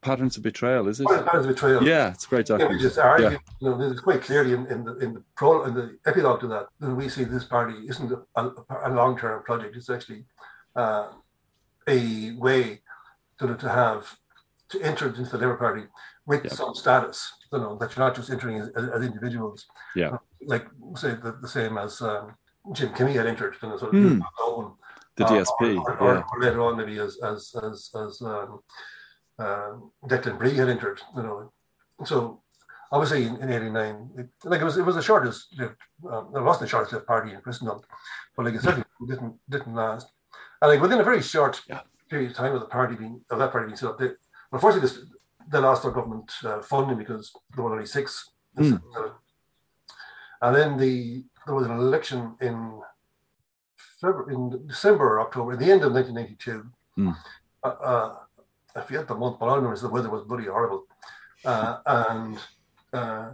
Patterns 0.00 0.36
of 0.36 0.42
betrayal, 0.44 0.86
is 0.86 1.00
it? 1.00 1.06
Patterns 1.08 1.46
of 1.46 1.52
Betrayal. 1.54 1.82
Yeah, 1.82 2.12
it's 2.12 2.26
a 2.26 2.28
great 2.28 2.48
Yeah, 2.48 2.54
we 2.56 2.60
document. 2.62 2.82
just 2.82 2.98
argue. 2.98 3.38
You 3.60 3.70
know, 3.70 3.76
this 3.78 3.92
is 3.94 4.00
quite 4.00 4.22
clearly 4.22 4.52
in, 4.52 4.66
in 4.66 4.84
the 4.84 4.96
in 4.98 5.14
the 5.14 5.22
pro 5.34 5.64
in 5.64 5.74
the 5.74 5.98
epilogue 6.06 6.40
to 6.42 6.46
that. 6.48 6.68
Then 6.78 6.94
we 6.94 7.08
see 7.08 7.24
this 7.24 7.42
party 7.44 7.74
isn't 7.88 8.12
a, 8.12 8.20
a, 8.40 8.52
a 8.84 8.90
long 8.90 9.18
term 9.18 9.42
project. 9.42 9.74
It's 9.76 9.90
actually 9.90 10.24
uh, 10.76 11.08
a 11.88 12.32
way 12.38 12.82
to, 13.38 13.56
to 13.56 13.68
have 13.68 14.16
to 14.68 14.80
enter 14.82 15.08
into 15.08 15.24
the 15.24 15.38
Labour 15.38 15.56
Party 15.56 15.84
with 16.26 16.44
Yeah. 16.44 16.52
some 16.52 16.74
status. 16.74 17.32
You 17.52 17.58
know 17.58 17.76
that 17.78 17.94
you're 17.96 18.04
not 18.06 18.16
just 18.16 18.30
entering 18.30 18.58
as, 18.58 18.68
as 18.76 19.02
individuals. 19.04 19.66
Yeah. 19.94 20.18
like 20.52 20.66
say 20.96 21.10
the, 21.14 21.32
the 21.40 21.48
same 21.48 21.78
as 21.78 22.00
um, 22.02 22.34
Jim 22.72 22.92
Kemmy 22.92 23.14
had 23.14 23.26
entered. 23.26 23.54
You 23.62 23.68
know, 23.68 23.76
sort 23.78 23.94
of 23.94 24.22
own, 24.42 24.74
The 25.16 25.24
uh, 25.24 25.30
DSP. 25.30 25.78
or, 25.84 25.96
or, 25.98 26.14
yeah. 26.14 26.22
or 26.32 26.40
later 26.40 26.60
on 26.62 26.76
maybe 26.76 26.98
as 26.98 27.18
as 27.22 27.54
as 27.62 27.90
as 28.04 28.22
um, 28.22 28.60
uh, 29.38 29.72
Declan 30.06 30.38
Bree 30.38 30.54
had 30.54 30.68
entered. 30.68 31.00
You 31.16 31.22
know, 31.22 31.52
so 32.04 32.42
obviously 32.92 33.26
in, 33.26 33.36
in 33.42 33.50
'89, 33.50 34.10
it, 34.18 34.26
like 34.44 34.60
it 34.60 34.64
was 34.64 34.76
it 34.76 34.84
was 34.84 34.96
the 34.96 35.02
shortest 35.02 35.54
lived. 35.58 35.76
Um, 36.10 36.32
it 36.34 36.42
wasn't 36.42 36.62
the 36.62 36.68
shortest 36.68 36.92
lived 36.92 37.06
party 37.06 37.32
in 37.32 37.40
Christendom, 37.40 37.80
but 38.36 38.44
like 38.46 38.54
it 38.54 38.62
certainly 38.62 38.86
didn't 39.08 39.34
didn't 39.48 39.74
last. 39.74 40.08
And 40.60 40.70
like 40.70 40.80
within 40.80 41.00
a 41.00 41.04
very 41.04 41.22
short 41.22 41.62
Yeah. 41.68 41.80
period 42.10 42.30
of 42.30 42.36
time 42.36 42.54
of 42.54 42.60
the 42.60 42.66
party 42.66 42.94
being 42.96 43.20
of 43.30 43.38
that 43.38 43.52
party 43.52 43.66
being 43.66 43.76
set 43.76 43.90
up, 43.90 43.98
they, 43.98 44.10
unfortunately 44.52 44.88
this, 44.88 44.98
they 45.50 45.58
lost 45.58 45.82
their 45.82 45.92
government 45.92 46.30
uh, 46.44 46.60
funding 46.62 46.98
because 46.98 47.32
there 47.54 47.64
were 47.64 47.72
only 47.72 47.86
six. 47.86 48.30
Mm. 48.58 48.80
And 50.42 50.56
then 50.56 50.76
the 50.76 51.24
there 51.46 51.54
was 51.54 51.66
an 51.66 51.72
election 51.72 52.34
in 52.40 52.80
February, 54.00 54.34
in 54.34 54.66
December 54.66 55.14
or 55.14 55.20
October, 55.20 55.52
at 55.52 55.58
the 55.58 55.70
end 55.70 55.82
of 55.84 55.92
1992. 55.92 56.70
Mm. 56.98 57.16
Uh, 57.62 57.68
uh, 57.68 58.16
I 58.74 58.80
forget 58.82 59.08
the 59.08 59.14
month, 59.14 59.38
but 59.38 59.46
all 59.46 59.52
I 59.52 59.56
remember 59.56 59.74
is 59.74 59.82
the 59.82 59.88
weather 59.88 60.10
was 60.10 60.24
bloody 60.24 60.46
horrible. 60.46 60.84
Uh, 61.44 61.78
and 61.86 62.38
uh, 62.92 63.30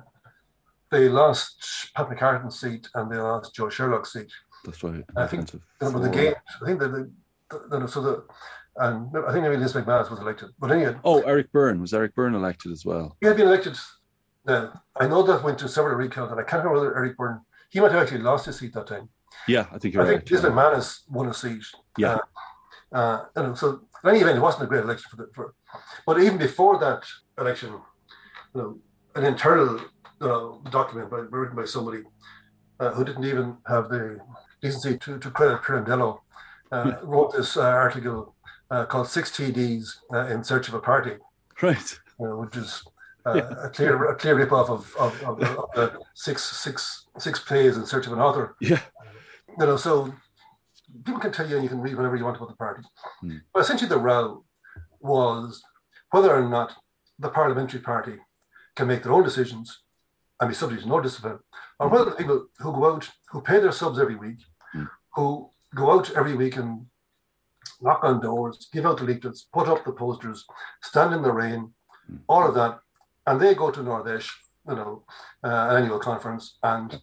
they 0.90 1.08
lost 1.08 1.90
Pat 1.94 2.08
McCartan's 2.08 2.60
seat 2.60 2.88
and 2.94 3.10
they 3.10 3.16
lost 3.16 3.54
Joe 3.54 3.68
Sherlock's 3.68 4.12
seat. 4.12 4.30
That's 4.64 4.82
right. 4.84 5.02
I 5.16 5.26
think- 5.26 5.44
Offensive. 5.44 5.62
And 5.80 5.94
with 5.94 6.02
the 6.04 6.10
game, 6.10 6.34
I 6.60 6.66
think 6.66 6.78
that 6.80 6.88
the, 6.88 7.10
the, 7.50 7.78
the, 7.80 7.88
so 7.88 8.02
the 8.02 8.24
and 8.76 9.10
I 9.26 9.32
think 9.32 9.44
maybe 9.44 9.56
Liz 9.56 9.74
McManus 9.74 10.10
was 10.10 10.20
elected. 10.20 10.50
But 10.58 10.72
anyway, 10.72 10.96
Oh, 11.04 11.20
Eric 11.22 11.52
Byrne. 11.52 11.80
Was 11.80 11.92
Eric 11.92 12.14
Byrne 12.14 12.34
elected 12.34 12.72
as 12.72 12.84
well? 12.84 13.16
he 13.20 13.26
had 13.26 13.36
been 13.36 13.46
elected. 13.46 13.76
Now, 14.46 14.72
I 14.96 15.06
know 15.06 15.22
that 15.22 15.44
went 15.44 15.58
to 15.58 15.68
several 15.68 15.96
recounts, 15.96 16.32
and 16.32 16.40
I 16.40 16.44
can't 16.44 16.64
remember 16.64 16.80
whether 16.80 16.96
Eric 16.96 17.16
Byrne, 17.16 17.40
he 17.70 17.80
might 17.80 17.92
have 17.92 18.02
actually 18.02 18.22
lost 18.22 18.46
his 18.46 18.58
seat 18.58 18.72
that 18.74 18.86
time. 18.86 19.08
Yeah, 19.46 19.66
I 19.72 19.78
think 19.78 19.94
you're 19.94 20.02
I 20.04 20.06
think. 20.06 20.30
Liz 20.30 20.42
yeah. 20.42 20.50
McManus 20.50 21.00
won 21.08 21.28
a 21.28 21.34
seat. 21.34 21.64
Yeah. 21.96 22.18
Uh, 22.92 23.24
uh, 23.36 23.54
so 23.54 23.80
in 24.04 24.10
any 24.10 24.20
event, 24.20 24.38
it 24.38 24.40
wasn't 24.40 24.64
a 24.64 24.66
great 24.66 24.84
election 24.84 25.08
for 25.10 25.16
the. 25.16 25.28
For, 25.34 25.54
but 26.06 26.20
even 26.20 26.38
before 26.38 26.78
that 26.78 27.04
election, 27.38 27.70
you 28.54 28.60
know, 28.60 28.78
an 29.14 29.24
internal 29.24 29.80
uh, 30.20 30.70
document 30.70 31.10
by, 31.10 31.18
written 31.18 31.56
by 31.56 31.64
somebody 31.64 32.02
uh, 32.80 32.90
who 32.90 33.04
didn't 33.04 33.24
even 33.24 33.56
have 33.66 33.88
the 33.88 34.18
decency 34.60 34.98
to, 34.98 35.18
to 35.18 35.30
credit 35.30 35.62
Pirandello 35.62 36.18
uh, 36.70 36.96
wrote 37.02 37.32
this 37.32 37.56
uh, 37.56 37.62
article 37.62 38.34
uh, 38.72 38.84
called 38.86 39.08
Six 39.08 39.30
TDs 39.30 39.84
uh, 40.12 40.26
in 40.26 40.42
Search 40.42 40.66
of 40.68 40.74
a 40.74 40.80
Party, 40.80 41.12
Right. 41.60 41.98
which 42.18 42.56
is 42.56 42.82
uh, 43.26 43.40
a 43.66 43.68
clear 43.68 43.94
a 44.10 44.16
clear 44.16 44.34
rip 44.36 44.50
off 44.52 44.68
of, 44.70 44.82
of, 44.98 45.22
of, 45.22 45.42
of 45.42 45.68
the 45.74 46.00
six, 46.14 46.42
six, 46.42 47.06
six 47.18 47.38
plays 47.38 47.76
in 47.76 47.86
search 47.86 48.06
of 48.08 48.12
an 48.14 48.18
author 48.18 48.56
Yeah. 48.60 48.80
you 49.60 49.66
know, 49.66 49.76
so 49.76 50.12
people 51.04 51.20
can 51.20 51.32
tell 51.32 51.48
you 51.48 51.54
and 51.56 51.62
you 51.64 51.68
can 51.68 51.80
read 51.80 51.96
whatever 51.96 52.16
you 52.16 52.24
want 52.24 52.36
about 52.38 52.48
the 52.48 52.56
party. 52.56 52.82
Hmm. 53.20 53.36
But 53.52 53.60
essentially, 53.60 53.88
the 53.88 53.98
row 53.98 54.44
was 55.00 55.62
whether 56.10 56.34
or 56.34 56.48
not 56.48 56.72
the 57.18 57.28
parliamentary 57.28 57.80
party 57.80 58.16
can 58.76 58.86
make 58.88 59.02
their 59.02 59.12
own 59.12 59.22
decisions 59.22 59.80
and 60.40 60.48
be 60.48 60.54
subject 60.54 60.82
to 60.82 60.88
no 60.88 61.00
discipline, 61.00 61.38
or 61.78 61.88
whether 61.88 62.06
the 62.06 62.16
people 62.16 62.46
who 62.58 62.72
go 62.72 62.92
out, 62.94 63.08
who 63.30 63.40
pay 63.40 63.60
their 63.60 63.72
subs 63.72 63.98
every 64.00 64.16
week, 64.16 64.38
Hmm. 64.72 64.84
who 65.14 65.50
go 65.74 65.92
out 65.92 66.10
every 66.16 66.34
week 66.34 66.56
and 66.56 66.86
knock 67.82 68.04
on 68.04 68.20
doors, 68.20 68.68
give 68.72 68.86
out 68.86 68.98
the 68.98 69.04
leaflets, 69.04 69.46
put 69.52 69.68
up 69.68 69.84
the 69.84 69.92
posters, 69.92 70.44
stand 70.82 71.14
in 71.14 71.22
the 71.22 71.32
rain, 71.32 71.72
Hmm. 72.08 72.16
all 72.28 72.44
of 72.48 72.54
that, 72.54 72.80
and 73.26 73.40
they 73.40 73.54
go 73.54 73.70
to 73.70 73.80
Nordesh, 73.80 74.28
you 74.68 74.74
know, 74.74 75.04
uh, 75.44 75.66
an 75.70 75.76
annual 75.82 76.00
conference, 76.00 76.58
and 76.62 77.00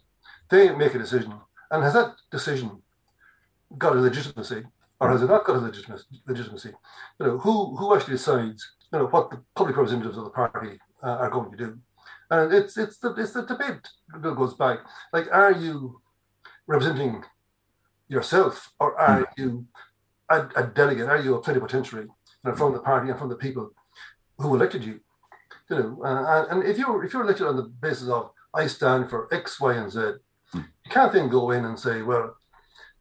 they 0.49 0.75
make 0.75 0.93
a 0.93 0.99
decision. 0.99 1.33
And 1.71 1.83
has 1.83 1.93
that 1.93 2.15
decision 2.31 2.81
got 3.77 3.95
a 3.95 3.99
legitimacy, 3.99 4.63
or 4.99 5.09
has 5.09 5.21
it 5.21 5.29
not 5.29 5.45
got 5.45 5.55
a 5.55 5.59
legitimacy? 5.59 6.05
legitimacy? 6.27 6.71
You 7.19 7.25
know, 7.25 7.37
who 7.37 7.77
who 7.77 7.95
actually 7.95 8.15
decides? 8.15 8.61
You 8.91 8.99
know, 8.99 9.07
what 9.07 9.29
the 9.29 9.41
public 9.55 9.77
representatives 9.77 10.17
of 10.17 10.25
the 10.25 10.31
party 10.31 10.79
uh, 11.01 11.17
are 11.23 11.29
going 11.29 11.51
to 11.51 11.57
do, 11.57 11.79
and 12.31 12.53
it's 12.53 12.77
it's 12.77 12.97
the 12.97 13.13
it's 13.13 13.33
the 13.33 13.43
debate 13.43 13.87
that 14.21 14.35
goes 14.35 14.55
back. 14.55 14.79
Like, 15.13 15.27
are 15.31 15.53
you 15.53 16.01
representing 16.67 17.23
yourself, 18.07 18.73
or 18.79 18.99
are 18.99 19.29
you 19.37 19.65
a, 20.29 20.47
a 20.55 20.67
delegate? 20.67 21.07
Are 21.07 21.21
you 21.21 21.35
a 21.35 21.41
plenipotentiary 21.41 22.03
you 22.03 22.43
know, 22.43 22.55
from 22.55 22.73
the 22.73 22.79
party 22.79 23.09
and 23.09 23.19
from 23.19 23.29
the 23.29 23.35
people? 23.35 23.71
who 24.39 24.55
elected 24.55 24.83
you. 24.83 24.99
You 25.69 25.77
know, 25.77 26.01
uh, 26.03 26.45
and 26.49 26.63
if 26.63 26.77
you're 26.77 27.03
if 27.03 27.13
you're 27.13 27.21
elected 27.23 27.45
on 27.45 27.57
the 27.57 27.63
basis 27.63 28.09
of 28.09 28.31
I 28.53 28.65
stand 28.67 29.09
for 29.09 29.31
X, 29.33 29.59
Y, 29.59 29.73
and 29.75 29.91
Z, 29.91 30.13
Hmm. 30.51 30.61
you 30.83 30.91
can't 30.91 31.13
then 31.13 31.29
go 31.29 31.51
in 31.51 31.63
and 31.63 31.79
say, 31.79 32.01
well, 32.01 32.35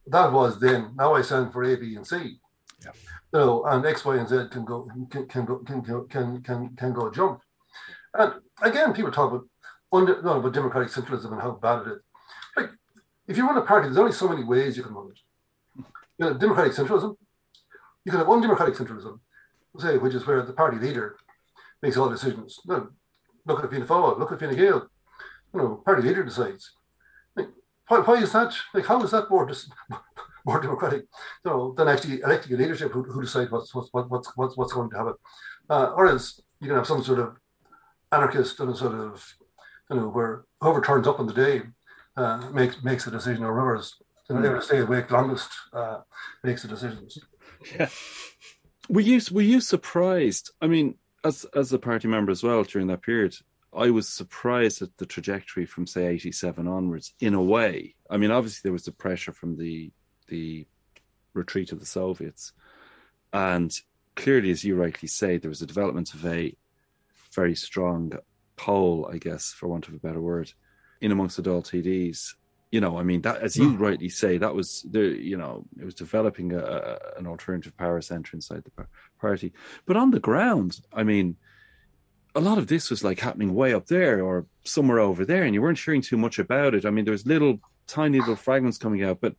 that 0.07 0.33
was 0.33 0.61
then. 0.61 0.93
Now 0.97 1.15
I 1.15 1.23
stand 1.23 1.51
for 1.51 1.65
A, 1.65 1.77
B, 1.77 1.95
and 1.97 2.07
C. 2.07 2.41
Yeah. 2.85 2.93
You 3.33 3.39
know, 3.39 3.65
and 3.65 3.87
X, 3.87 4.05
Y, 4.05 4.17
and 4.17 4.29
Z 4.29 4.49
can 4.51 4.67
go 4.67 4.87
can 5.11 5.27
can 5.27 5.45
go 5.47 5.59
can 5.59 5.81
can 5.83 6.43
can, 6.43 6.77
can 6.77 6.93
go 6.93 7.11
jump. 7.11 7.41
And 8.13 8.35
again, 8.61 8.93
people 8.93 9.13
talk 9.13 9.33
about 9.33 9.47
under, 9.93 10.21
no, 10.21 10.39
about 10.41 10.53
democratic 10.53 10.91
centralism 10.91 11.33
and 11.33 11.41
how 11.41 11.53
bad 11.53 11.87
it 11.87 11.93
is. 11.93 11.99
Like, 12.57 12.71
if 13.27 13.37
you 13.39 13.47
run 13.47 13.57
a 13.57 13.63
party, 13.63 13.87
there's 13.87 13.99
only 13.99 14.13
so 14.13 14.29
many 14.29 14.45
ways 14.45 14.77
you 14.77 14.83
can 14.83 14.93
run 14.93 15.11
it. 15.11 15.19
You 16.19 16.27
know, 16.27 16.35
democratic 16.35 16.73
centralism. 16.73 17.17
You 18.05 18.13
can 18.13 18.21
have 18.21 18.31
undemocratic 18.31 18.75
centralism, 18.75 19.21
say, 19.79 19.99
which 19.99 20.15
is 20.15 20.27
where 20.27 20.43
the 20.43 20.53
party 20.53 20.79
leader 20.79 21.17
makes 21.83 21.97
all 21.97 22.09
decisions. 22.09 22.61
Look 22.67 23.65
at 23.65 23.71
Fianna 23.71 23.87
Fáil, 23.87 24.19
look 24.19 24.33
at 24.33 24.41
Fine 24.41 24.57
Gael. 24.57 24.89
You 25.55 25.61
know, 25.61 25.83
party 25.85 26.03
leader 26.03 26.25
decides. 26.25 26.73
Like, 27.35 27.49
why, 27.89 28.01
why 28.01 28.15
is 28.17 28.33
that? 28.33 28.55
Like, 28.75 28.87
how 28.87 29.03
is 29.03 29.11
that 29.13 29.31
more 29.31 29.47
dis- 29.47 29.71
more 30.47 30.61
democratic? 30.61 31.05
You 31.45 31.51
know, 31.51 31.75
than 31.77 31.89
actually 31.89 32.21
electing 32.21 32.53
a 32.53 32.57
leadership 32.57 32.93
who, 32.93 33.03
who 33.05 33.23
decide 33.23 33.51
what's 33.51 33.75
what's 33.75 33.89
what's 33.93 34.31
what's 34.37 34.57
what's 34.57 34.73
going 34.73 34.91
to 34.91 34.97
happen. 34.97 35.15
Uh, 35.71 35.93
or 35.97 36.07
else 36.07 36.41
you 36.61 36.67
can 36.67 36.77
have 36.77 36.87
some 36.87 37.03
sort 37.03 37.21
of 37.21 37.37
anarchist 38.13 38.61
and 38.61 38.71
a 38.71 38.77
sort 38.77 38.95
of 38.95 39.35
you 39.91 39.97
know 39.97 40.09
where 40.09 40.45
whoever 40.61 40.81
turns 40.81 41.07
up 41.07 41.21
on 41.21 41.27
the 41.27 41.33
day 41.33 41.63
uh, 42.17 42.51
makes 42.53 42.83
makes 42.83 43.05
the 43.05 43.11
decision, 43.11 43.45
or 43.45 43.55
whoever's 43.55 43.95
you 44.29 44.37
know, 44.37 44.45
able 44.51 44.61
to 44.61 44.65
stay 44.65 44.79
awake 44.79 45.11
longest 45.11 45.51
uh, 45.73 46.01
makes 46.43 46.63
the 46.63 46.69
decisions. 46.69 47.19
Yeah. 47.75 47.89
Were 48.91 49.03
you 49.03 49.21
were 49.31 49.43
you 49.43 49.61
surprised? 49.61 50.51
I 50.63 50.67
mean, 50.67 50.95
as 51.23 51.45
as 51.55 51.71
a 51.75 51.79
party 51.79 52.09
member 52.09 52.33
as 52.33 52.43
well 52.43 52.63
during 52.63 52.87
that 52.87 53.03
period, 53.03 53.35
I 53.77 53.91
was 53.91 54.09
surprised 54.09 54.81
at 54.81 54.97
the 54.97 55.05
trajectory 55.05 55.67
from 55.67 55.87
say 55.87 56.07
eighty 56.07 56.33
seven 56.33 56.67
onwards. 56.67 57.13
In 57.21 57.35
a 57.35 57.43
way, 57.43 57.97
I 58.09 58.17
mean, 58.17 58.31
obviously 58.31 58.61
there 58.65 58.73
was 58.73 58.85
the 58.85 58.93
pressure 58.93 59.33
from 59.33 59.59
the 59.59 59.93
the 60.29 60.67
retreat 61.35 61.71
of 61.71 61.81
the 61.81 61.87
Soviets, 61.87 62.55
and 63.33 63.79
clearly, 64.17 64.51
as 64.51 64.65
you 64.65 64.75
rightly 64.75 65.09
say, 65.09 65.37
there 65.37 65.51
was 65.51 65.63
a 65.63 65.67
development 65.67 66.15
of 66.15 66.25
a 66.25 66.57
very 67.35 67.55
strong 67.55 68.13
pole, 68.57 69.09
I 69.13 69.19
guess, 69.19 69.53
for 69.53 69.69
want 69.69 69.89
of 69.89 69.95
a 69.95 69.99
better 69.99 70.21
word, 70.21 70.53
in 71.01 71.13
amongst 71.13 71.41
Dáil 71.43 71.63
TDs. 71.63 72.35
You 72.71 72.81
know, 72.81 72.99
I 72.99 73.03
mean, 73.03 73.23
that 73.23 73.41
as 73.41 73.57
you 73.57 73.71
hmm. 73.71 73.83
rightly 73.83 74.11
say, 74.11 74.39
that 74.39 74.55
was 74.55 74.85
the 74.91 75.01
you 75.01 75.37
know 75.37 75.65
it 75.81 75.85
was 75.85 75.95
developing 75.95 76.53
a, 76.53 76.59
a, 76.59 77.19
an 77.19 77.27
alternative 77.27 77.77
power 77.77 78.01
center 78.01 78.37
inside 78.37 78.63
the 78.65 78.87
party. 79.21 79.53
But 79.87 79.97
on 79.97 80.11
the 80.11 80.21
ground, 80.21 80.81
I 80.93 81.03
mean, 81.03 81.37
a 82.35 82.41
lot 82.41 82.59
of 82.59 82.67
this 82.67 82.91
was 82.91 83.03
like 83.03 83.21
happening 83.21 83.55
way 83.55 83.73
up 83.73 83.87
there 83.87 84.23
or 84.23 84.47
somewhere 84.65 84.99
over 85.01 85.25
there, 85.25 85.45
and 85.45 85.55
you 85.55 85.63
weren't 85.63 85.79
hearing 85.79 86.03
too 86.03 86.19
much 86.19 86.39
about 86.39 86.75
it. 86.75 86.85
I 86.85 86.91
mean, 86.91 87.05
there 87.05 87.13
was 87.13 87.27
little 87.27 87.61
tiny 87.87 88.19
little 88.19 88.37
fragments 88.37 88.79
coming 88.79 89.03
out, 89.03 89.21
but 89.21 89.35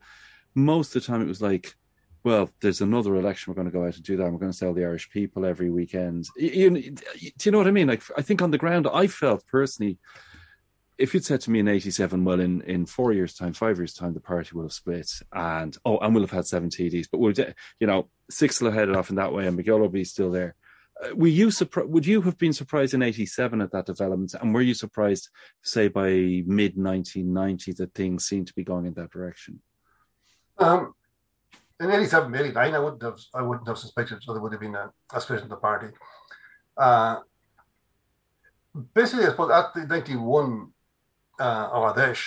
most 0.55 0.95
of 0.95 1.01
the 1.01 1.07
time 1.07 1.21
it 1.21 1.27
was 1.27 1.41
like, 1.41 1.75
well, 2.23 2.49
there's 2.61 2.81
another 2.81 3.15
election. 3.15 3.51
We're 3.51 3.55
going 3.55 3.71
to 3.71 3.77
go 3.77 3.85
out 3.85 3.95
and 3.95 4.03
do 4.03 4.17
that. 4.17 4.23
And 4.23 4.33
we're 4.33 4.39
going 4.39 4.51
to 4.51 4.57
sell 4.57 4.73
the 4.73 4.83
Irish 4.83 5.09
people 5.09 5.45
every 5.45 5.69
weekend. 5.69 6.27
You, 6.35 6.75
you- 6.75 6.91
do 6.91 7.31
you 7.43 7.51
know 7.51 7.57
what 7.57 7.67
I 7.67 7.71
mean? 7.71 7.87
Like, 7.87 8.03
I 8.17 8.21
think 8.21 8.41
on 8.41 8.51
the 8.51 8.57
ground, 8.57 8.87
I 8.91 9.07
felt 9.07 9.45
personally, 9.47 9.97
if 10.99 11.13
you'd 11.13 11.25
said 11.25 11.39
to 11.41 11.51
me 11.51 11.59
in 11.59 11.67
'87, 11.67 12.25
well, 12.25 12.39
in 12.41 12.61
in 12.61 12.85
four 12.85 13.13
years' 13.13 13.33
time, 13.33 13.53
five 13.53 13.77
years' 13.77 13.93
time, 13.93 14.13
the 14.13 14.19
party 14.19 14.51
will 14.53 14.63
have 14.63 14.73
split, 14.73 15.09
and 15.33 15.75
oh, 15.85 15.97
and 15.99 16.13
we'll 16.13 16.23
have 16.23 16.31
had 16.31 16.45
seven 16.45 16.69
TDs, 16.69 17.07
but 17.09 17.19
we'll, 17.19 17.31
de- 17.31 17.55
you 17.79 17.87
know, 17.87 18.09
six 18.29 18.59
will 18.59 18.69
have 18.69 18.77
headed 18.77 18.95
off 18.95 19.09
in 19.09 19.15
that 19.15 19.31
way, 19.31 19.47
and 19.47 19.55
Mac 19.55 19.65
Giolla 19.65 19.79
will 19.79 19.89
be 19.89 20.03
still 20.03 20.29
there. 20.29 20.55
Uh, 21.01 21.15
were 21.15 21.27
you 21.27 21.51
surprised? 21.51 21.89
Would 21.89 22.05
you 22.05 22.21
have 22.21 22.37
been 22.37 22.51
surprised 22.51 22.93
in 22.93 23.01
'87 23.01 23.61
at 23.61 23.71
that 23.71 23.85
development, 23.85 24.35
and 24.39 24.53
were 24.53 24.61
you 24.61 24.73
surprised, 24.73 25.29
say, 25.63 25.87
by 25.87 26.09
mid 26.45 26.75
1990 26.75 27.71
that 27.73 27.93
things 27.93 28.25
seemed 28.25 28.47
to 28.47 28.53
be 28.53 28.65
going 28.65 28.85
in 28.85 28.93
that 28.95 29.11
direction? 29.11 29.61
Um, 30.57 30.93
in 31.79 31.89
87, 31.89 32.35
89, 32.35 32.73
I 32.73 32.79
wouldn't 32.79 33.03
have, 33.03 33.19
I 33.33 33.41
wouldn't 33.41 33.67
have 33.69 33.77
suspected 33.77 34.19
there 34.27 34.41
would 34.41 34.51
have 34.51 34.59
been 34.59 34.75
a, 34.75 34.91
a 35.13 35.21
split 35.21 35.43
in 35.43 35.47
the 35.47 35.55
party. 35.55 35.87
Uh, 36.75 37.19
basically, 38.93 39.25
I 39.25 39.29
suppose 39.29 39.51
at 39.51 39.73
the 39.73 39.87
91 39.87 40.73
uh, 41.39 41.69
Ard 41.71 41.95
Fheis, 41.97 42.21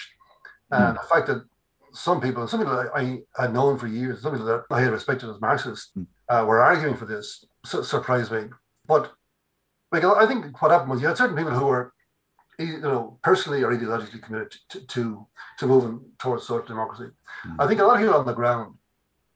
uh, 0.71 0.93
the 0.93 1.01
fact 1.01 1.27
that 1.29 1.45
some 1.93 2.21
people, 2.21 2.47
some 2.49 2.61
people 2.61 2.73
I, 2.95 3.21
I 3.37 3.43
had 3.43 3.53
known 3.53 3.79
for 3.79 3.87
years, 3.87 4.23
some 4.23 4.33
people 4.33 4.47
that 4.47 4.65
I 4.71 4.81
had 4.81 4.93
respected 4.93 5.29
as 5.31 5.41
Marxists, 5.41 5.91
Mm. 5.97 6.07
uh, 6.29 6.45
were 6.47 6.61
arguing 6.61 6.97
for 6.97 7.05
this, 7.05 7.45
su- 7.67 7.85
surprised 7.85 8.33
me. 8.33 8.45
But 8.87 9.13
like, 9.93 10.05
I 10.05 10.27
think 10.27 10.61
what 10.63 10.71
happened 10.71 10.91
was 10.91 11.01
you 11.03 11.09
had 11.09 11.19
certain 11.19 11.37
people 11.37 11.53
who 11.53 11.67
were, 11.67 11.93
you 12.59 12.79
know, 12.81 13.19
personally 13.23 13.63
or 13.63 13.71
ideologically 13.77 14.23
committed 14.23 14.53
to 14.71 14.79
to, 14.95 15.27
to 15.59 15.67
moving 15.67 16.01
towards 16.19 16.47
social 16.47 16.67
democracy. 16.67 17.09
I 17.59 17.67
think 17.67 17.81
a 17.81 17.85
lot 17.85 17.97
of 17.97 18.01
people 18.03 18.19
on 18.19 18.25
the 18.27 18.33
ground, 18.41 18.77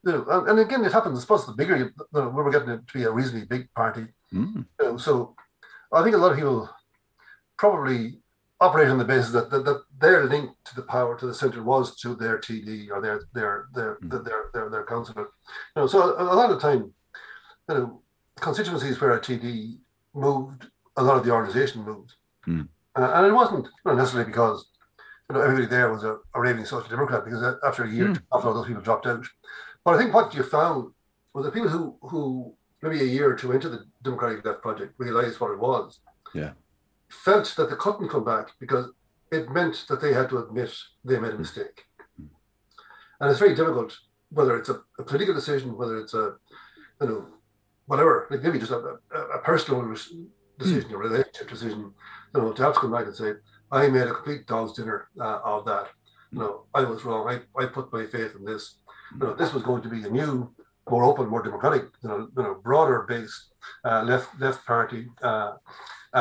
you 0.04 0.12
know, 0.12 0.24
and, 0.30 0.48
and 0.50 0.58
again, 0.60 0.82
it 0.84 0.92
happens. 0.92 1.18
I 1.18 1.20
suppose 1.22 1.44
the 1.44 1.52
bigger 1.52 1.76
you, 1.76 1.84
you 1.86 2.06
know, 2.20 2.28
we 2.30 2.42
were 2.42 2.50
getting 2.50 2.70
it 2.70 2.86
to 2.88 2.92
be 2.98 3.04
a 3.04 3.10
reasonably 3.10 3.46
big 3.54 3.64
party. 3.74 4.06
Mm. 4.32 4.64
You 4.80 4.84
know, 4.86 4.96
so 4.96 5.34
I 5.92 6.02
think 6.02 6.14
a 6.14 6.18
lot 6.18 6.32
of 6.32 6.38
people 6.38 6.70
probably 7.58 8.18
operate 8.60 8.88
on 8.88 8.98
the 8.98 9.04
basis 9.04 9.32
that, 9.32 9.50
that, 9.50 9.64
that 9.66 9.82
their 10.00 10.24
link 10.24 10.50
to 10.64 10.74
the 10.74 10.82
power 10.82 11.18
to 11.18 11.26
the 11.26 11.34
centre 11.34 11.62
was 11.62 11.94
to 11.96 12.14
their 12.14 12.38
TD 12.38 12.90
or 12.90 13.00
their 13.00 13.20
their 13.34 13.66
their 13.74 13.96
Mm. 13.96 14.10
their, 14.10 14.22
their, 14.22 14.42
their, 14.54 14.70
their 14.70 14.84
councillor. 14.84 15.28
You 15.74 15.82
know, 15.82 15.86
so 15.86 16.16
a, 16.16 16.22
a 16.22 16.36
lot 16.36 16.50
of 16.50 16.56
the 16.56 16.60
time, 16.68 16.92
you 17.68 17.74
know, 17.74 18.00
constituencies 18.36 19.00
where 19.00 19.12
a 19.12 19.20
TD 19.20 19.76
moved, 20.14 20.68
a 20.96 21.02
lot 21.02 21.16
of 21.18 21.24
the 21.24 21.30
organisation 21.32 21.82
moved, 21.84 22.14
Mm. 22.46 22.68
uh, 22.94 23.10
and 23.14 23.26
it 23.26 23.32
wasn't 23.32 23.66
necessarily 23.84 24.30
because 24.30 24.68
you 25.28 25.34
know 25.34 25.42
everybody 25.42 25.66
there 25.66 25.90
was 25.92 26.04
a, 26.04 26.18
a 26.34 26.40
raving 26.40 26.64
social 26.64 26.88
democrat 26.88 27.24
because 27.24 27.42
after 27.64 27.84
a 27.84 27.90
year, 27.90 28.08
Mm. 28.08 28.22
after 28.32 28.48
all 28.48 28.54
those 28.54 28.66
people 28.68 28.82
dropped 28.82 29.06
out. 29.06 29.26
But 29.84 29.94
I 29.94 29.98
think 29.98 30.14
what 30.14 30.34
you 30.34 30.42
found 30.42 30.92
was 31.34 31.44
that 31.44 31.52
people 31.54 31.68
who 31.68 31.96
who 32.00 32.54
maybe 32.82 33.00
a 33.00 33.04
year 33.04 33.30
or 33.30 33.34
two 33.34 33.52
into 33.52 33.68
the 33.68 33.84
Democratic 34.02 34.44
Left 34.44 34.62
project 34.62 34.94
realised 34.98 35.40
what 35.40 35.50
it 35.50 35.58
was. 35.58 36.00
Yeah. 36.34 36.52
Felt 37.08 37.54
that 37.56 37.70
they 37.70 37.76
couldn't 37.76 38.08
come 38.08 38.24
back 38.24 38.48
because 38.60 38.90
it 39.30 39.50
meant 39.50 39.84
that 39.88 40.00
they 40.00 40.12
had 40.12 40.28
to 40.30 40.38
admit 40.38 40.72
they 41.04 41.18
made 41.18 41.32
a 41.32 41.38
mistake. 41.38 41.84
And 43.20 43.30
it's 43.30 43.38
very 43.38 43.54
difficult, 43.54 43.96
whether 44.30 44.56
it's 44.56 44.68
a, 44.68 44.80
a 44.98 45.04
political 45.04 45.34
decision, 45.34 45.76
whether 45.76 45.98
it's 45.98 46.14
a, 46.14 46.34
you 47.00 47.08
know, 47.08 47.26
whatever, 47.86 48.26
like 48.30 48.42
maybe 48.42 48.58
just 48.58 48.72
a, 48.72 48.98
a, 49.12 49.18
a 49.34 49.38
personal 49.38 49.82
decision, 50.58 50.92
a 50.92 50.96
relationship 50.96 51.48
decision, 51.48 51.92
you 52.34 52.40
know, 52.40 52.52
to 52.52 52.62
have 52.62 52.74
to 52.74 52.80
come 52.80 52.92
back 52.92 53.06
and 53.06 53.16
say, 53.16 53.32
I 53.70 53.88
made 53.88 54.06
a 54.06 54.14
complete 54.14 54.46
dog's 54.46 54.74
dinner 54.74 55.08
uh, 55.20 55.40
of 55.44 55.64
that. 55.66 55.88
You 56.32 56.40
know, 56.40 56.64
I 56.74 56.84
was 56.84 57.04
wrong. 57.04 57.28
I, 57.28 57.62
I 57.62 57.66
put 57.66 57.92
my 57.92 58.06
faith 58.06 58.34
in 58.38 58.44
this. 58.44 58.78
You 59.12 59.26
know, 59.26 59.34
this 59.34 59.52
was 59.52 59.62
going 59.62 59.82
to 59.82 59.88
be 59.88 60.02
a 60.02 60.10
new, 60.10 60.52
more 60.90 61.04
open, 61.04 61.28
more 61.28 61.42
democratic, 61.42 61.84
you 62.02 62.08
know, 62.08 62.28
you 62.36 62.42
know 62.42 62.60
broader 62.62 63.06
based 63.08 63.54
uh, 63.84 64.02
left 64.02 64.38
left 64.40 64.64
party. 64.66 65.08
Uh, 65.22 65.54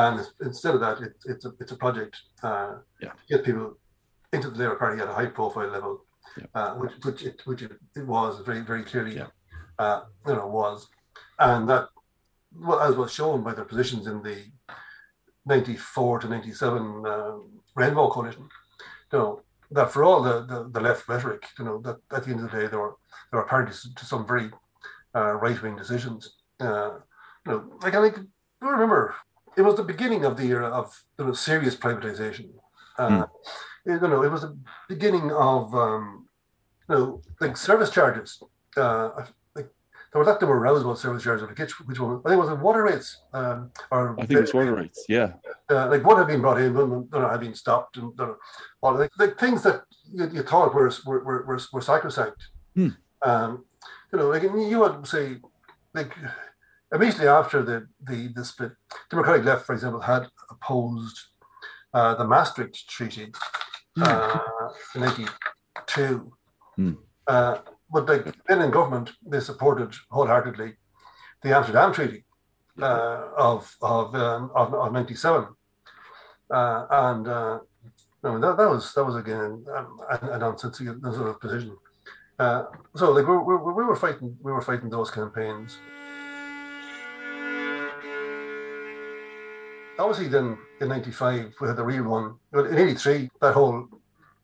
and 0.02 0.14
instead 0.48 0.74
of 0.76 0.80
that, 0.84 0.96
it, 1.06 1.14
it's 1.32 1.44
a 1.48 1.50
it's 1.60 1.72
a 1.76 1.80
project 1.84 2.14
uh, 2.48 2.72
Yeah. 3.04 3.12
to 3.18 3.24
get 3.30 3.44
people 3.48 3.66
into 4.34 4.48
the 4.50 4.58
Labour 4.62 4.76
Party 4.82 5.00
at 5.02 5.08
a 5.12 5.16
high 5.20 5.30
profile 5.38 5.70
level, 5.76 5.94
Yeah. 6.40 6.48
uh, 6.58 6.70
which 6.80 6.92
which 7.06 7.20
it 7.28 7.36
which 7.48 7.62
it, 7.66 7.72
it 8.00 8.06
was 8.14 8.32
very 8.48 8.62
very 8.70 8.84
clearly, 8.90 9.14
Yeah. 9.16 9.30
uh, 9.84 10.00
you 10.28 10.34
know, 10.38 10.48
was, 10.60 10.78
and 11.48 11.60
that 11.70 11.84
well, 12.66 12.80
as 12.86 12.94
was 13.02 13.10
shown 13.18 13.38
by 13.46 13.52
their 13.54 13.68
positions 13.72 14.04
in 14.12 14.18
the 14.28 14.38
ninety 15.52 15.76
four 15.94 16.18
to 16.20 16.28
ninety 16.34 16.52
seven 16.62 16.84
um, 17.14 17.36
Rainbow 17.80 18.08
Coalition, 18.10 18.46
you 19.12 19.18
know 19.18 19.30
that 19.76 19.90
for 19.92 20.04
all 20.04 20.20
the, 20.28 20.34
the, 20.50 20.58
the 20.74 20.80
left 20.88 21.02
rhetoric, 21.08 21.42
you 21.58 21.64
know 21.66 21.76
that 21.86 21.96
at 22.16 22.20
the 22.24 22.30
end 22.32 22.40
of 22.40 22.50
the 22.50 22.56
day 22.58 22.66
there 22.70 22.82
were 22.84 22.94
there 23.30 23.40
were 23.40 23.48
parties 23.56 23.78
to 23.98 24.04
some 24.12 24.26
very 24.32 24.48
uh, 25.18 25.32
right 25.44 25.60
wing 25.62 25.76
decisions. 25.76 26.20
Uh, 26.60 26.92
you 27.44 27.48
know, 27.52 27.58
like 27.82 27.94
I 27.94 28.00
think 28.04 28.16
I 28.62 28.68
remember 28.76 29.02
it 29.56 29.62
was 29.62 29.76
the 29.76 29.84
beginning 29.84 30.24
of 30.24 30.36
the 30.36 30.44
era 30.44 30.68
of 30.68 30.86
you 31.18 31.24
know, 31.26 31.32
serious 31.32 31.76
privatization. 31.76 32.50
Uh, 32.98 33.26
You 33.86 34.00
know, 34.00 34.22
it 34.24 34.32
was 34.32 34.42
the 34.42 34.58
beginning 34.88 35.30
of 35.30 35.72
um, 35.74 36.26
you 36.88 36.94
know 36.94 37.22
like 37.40 37.56
service 37.56 37.90
charges. 37.90 38.42
Uh, 38.76 39.10
like 39.54 39.68
there 40.10 40.18
were 40.18 40.24
that 40.24 40.40
there 40.40 40.48
were 40.48 40.58
rows 40.58 40.82
about 40.82 40.98
service 40.98 41.22
charges. 41.22 41.46
Like 41.46 41.58
which, 41.58 41.78
which 41.88 42.00
one? 42.00 42.20
I 42.24 42.28
think 42.28 42.38
it 42.38 42.44
was 42.44 42.48
the 42.48 42.56
water 42.56 42.82
rates. 42.82 43.08
Um, 43.32 43.70
or 43.92 44.18
I 44.18 44.26
think 44.26 44.40
it's 44.40 44.52
water 44.52 44.74
rights. 44.74 45.04
Yeah. 45.08 45.34
uh, 45.70 45.86
like 45.92 46.04
what 46.04 46.18
had 46.18 46.26
been 46.26 46.40
brought 46.40 46.60
in, 46.60 46.74
when, 46.74 46.90
you 46.90 47.20
know, 47.20 47.28
had 47.28 47.44
been 47.46 47.54
stopped, 47.54 47.96
and 47.98 48.10
you 48.18 48.26
know, 48.26 48.36
all 48.82 48.94
the 48.94 49.08
like 49.22 49.38
things 49.38 49.62
that 49.62 49.82
you, 50.12 50.28
you 50.36 50.42
thought 50.42 50.74
were 50.74 50.90
were 51.06 51.22
were, 51.26 51.40
were, 51.46 51.60
were 51.72 51.80
sacrosanct. 51.80 52.40
Hmm. 52.74 52.88
Um, 53.22 53.50
you 54.10 54.18
know, 54.18 54.28
like 54.28 54.42
you 54.42 54.78
would 54.80 55.06
say, 55.06 55.24
like 55.94 56.12
immediately 56.94 57.28
after 57.28 57.62
the 57.62 57.86
the 58.02 58.28
the 58.34 58.44
split, 58.44 58.72
Democratic 59.10 59.44
Left, 59.44 59.66
for 59.66 59.74
example, 59.74 60.00
had 60.00 60.28
opposed 60.50 61.18
uh, 61.94 62.14
the 62.14 62.26
Maastricht 62.26 62.88
Treaty 62.88 63.32
uh, 64.00 64.38
in 64.94 65.00
'92. 65.00 66.32
Hmm. 66.76 66.92
Uh, 67.26 67.58
but 67.90 68.06
like 68.08 68.24
then 68.46 68.62
in 68.62 68.70
government, 68.70 69.12
they 69.26 69.40
supported 69.40 69.94
wholeheartedly 70.10 70.74
the 71.42 71.56
Amsterdam 71.56 71.92
Treaty. 71.92 72.24
uh, 72.82 73.28
of 73.36 73.74
of, 73.80 74.14
um, 74.14 74.50
of 74.54 74.74
of 74.74 74.92
'97, 74.92 75.46
uh, 76.50 76.86
and 76.90 77.28
uh, 77.28 77.58
no, 78.22 78.38
that, 78.38 78.56
that 78.56 78.68
was 78.68 78.92
that 78.94 79.04
was 79.04 79.16
again 79.16 79.64
um, 79.74 80.00
a, 80.10 80.30
a 80.32 80.38
nonsensical 80.38 81.12
sort 81.12 81.28
of 81.28 81.40
position. 81.40 81.76
Uh, 82.38 82.64
so 82.94 83.12
like 83.12 83.26
we, 83.26 83.36
we, 83.36 83.56
we 83.56 83.84
were 83.84 83.96
fighting 83.96 84.36
we 84.42 84.52
were 84.52 84.60
fighting 84.60 84.90
those 84.90 85.10
campaigns. 85.10 85.78
Obviously, 89.98 90.28
then 90.28 90.58
in 90.80 90.88
'95 90.88 91.54
we 91.60 91.68
had 91.68 91.76
the 91.76 91.84
real 91.84 92.04
one. 92.04 92.34
In 92.52 92.78
'83, 92.78 93.30
that 93.40 93.54
whole 93.54 93.88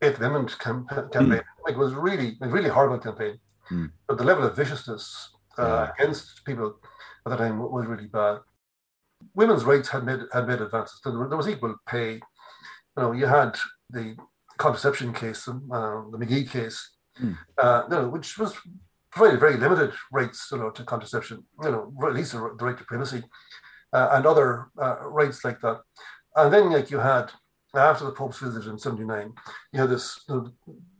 Eighth 0.01 0.17
Amendment 0.17 0.57
cam- 0.59 0.87
campaign 0.87 1.39
mm. 1.39 1.43
like 1.65 1.77
was 1.77 1.93
really 1.93 2.37
a 2.41 2.47
really 2.47 2.69
horrible 2.69 2.99
campaign. 2.99 3.39
Mm. 3.71 3.91
But 4.07 4.17
the 4.17 4.23
level 4.23 4.45
of 4.45 4.55
viciousness 4.55 5.29
uh, 5.57 5.63
yeah. 5.63 5.91
against 6.03 6.43
people 6.45 6.77
at 7.25 7.29
the 7.29 7.37
time 7.37 7.59
was 7.59 7.85
really 7.85 8.07
bad. 8.07 8.39
Women's 9.35 9.63
rights 9.63 9.89
had 9.89 10.03
made 10.03 10.21
had 10.33 10.47
made 10.47 10.61
advances. 10.61 10.99
There 11.03 11.13
was 11.13 11.47
equal 11.47 11.75
pay. 11.87 12.13
You 12.13 12.21
know, 12.97 13.11
you 13.11 13.27
had 13.27 13.57
the 13.89 14.15
contraception 14.57 15.13
case, 15.13 15.47
uh, 15.47 15.53
the 16.11 16.17
McGee 16.17 16.49
case, 16.49 16.91
mm. 17.21 17.37
uh, 17.57 17.83
you 17.89 17.95
know, 17.95 18.09
which 18.09 18.37
was 18.37 18.55
provided 19.11 19.39
very 19.39 19.57
limited 19.57 19.93
rights, 20.11 20.49
you 20.51 20.57
know, 20.57 20.71
to 20.71 20.83
contraception. 20.83 21.45
You 21.63 21.71
know, 21.71 21.93
at 22.07 22.13
least 22.13 22.33
the 22.33 22.39
right 22.39 22.77
to 22.77 22.83
privacy 22.83 23.23
uh, 23.93 24.09
and 24.13 24.25
other 24.25 24.67
uh, 24.81 24.97
rights 25.07 25.43
like 25.43 25.61
that. 25.61 25.81
And 26.35 26.53
then, 26.53 26.71
like 26.71 26.89
you 26.91 26.99
had 26.99 27.31
after 27.75 28.05
the 28.05 28.11
Pope's 28.11 28.39
visit 28.39 28.65
in 28.65 28.77
'79, 28.77 29.33
you 29.71 29.79
had 29.79 29.89
this 29.89 30.23
the, 30.27 30.51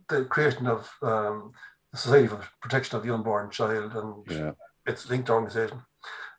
the 0.10 0.26
creation 0.26 0.68
of 0.68 0.89
um, 1.02 1.52
the 1.91 1.98
Society 1.98 2.28
for 2.28 2.48
Protection 2.62 2.98
of 2.98 3.04
the 3.04 3.14
Unborn 3.14 3.50
Child 3.50 3.96
and 3.96 4.24
yeah. 4.30 4.52
its 4.86 5.10
linked 5.10 5.30
organization, 5.30 5.82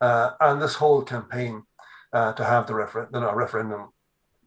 uh, 0.00 0.30
and 0.40 0.60
this 0.60 0.74
whole 0.74 1.02
campaign 1.02 1.62
uh, 2.12 2.32
to 2.32 2.44
have 2.44 2.66
the 2.66 2.74
refer- 2.74 3.08
you 3.12 3.20
know, 3.20 3.32
referendum 3.34 3.90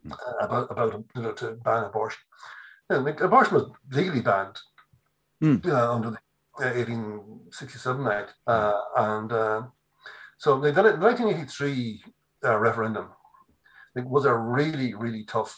uh, 0.10 0.16
about 0.40 0.72
about 0.72 1.04
you 1.16 1.22
know, 1.22 1.34
to 1.34 1.52
ban 1.64 1.84
abortion. 1.84 2.20
Yeah, 2.90 2.98
like, 2.98 3.20
abortion 3.20 3.56
was 3.56 3.70
legally 3.92 4.22
banned 4.22 4.58
mm. 5.44 5.66
under 5.66 6.12
the 6.12 6.20
1867 6.64 8.08
Act, 8.08 8.34
uh, 8.48 8.82
and 8.96 9.32
uh, 9.32 9.64
so 10.38 10.60
the, 10.60 10.72
the 10.72 10.84
1983 10.84 12.04
uh, 12.46 12.58
referendum 12.58 13.10
it 13.96 14.06
was 14.06 14.26
a 14.26 14.34
really 14.34 14.94
really 14.94 15.24
tough. 15.24 15.58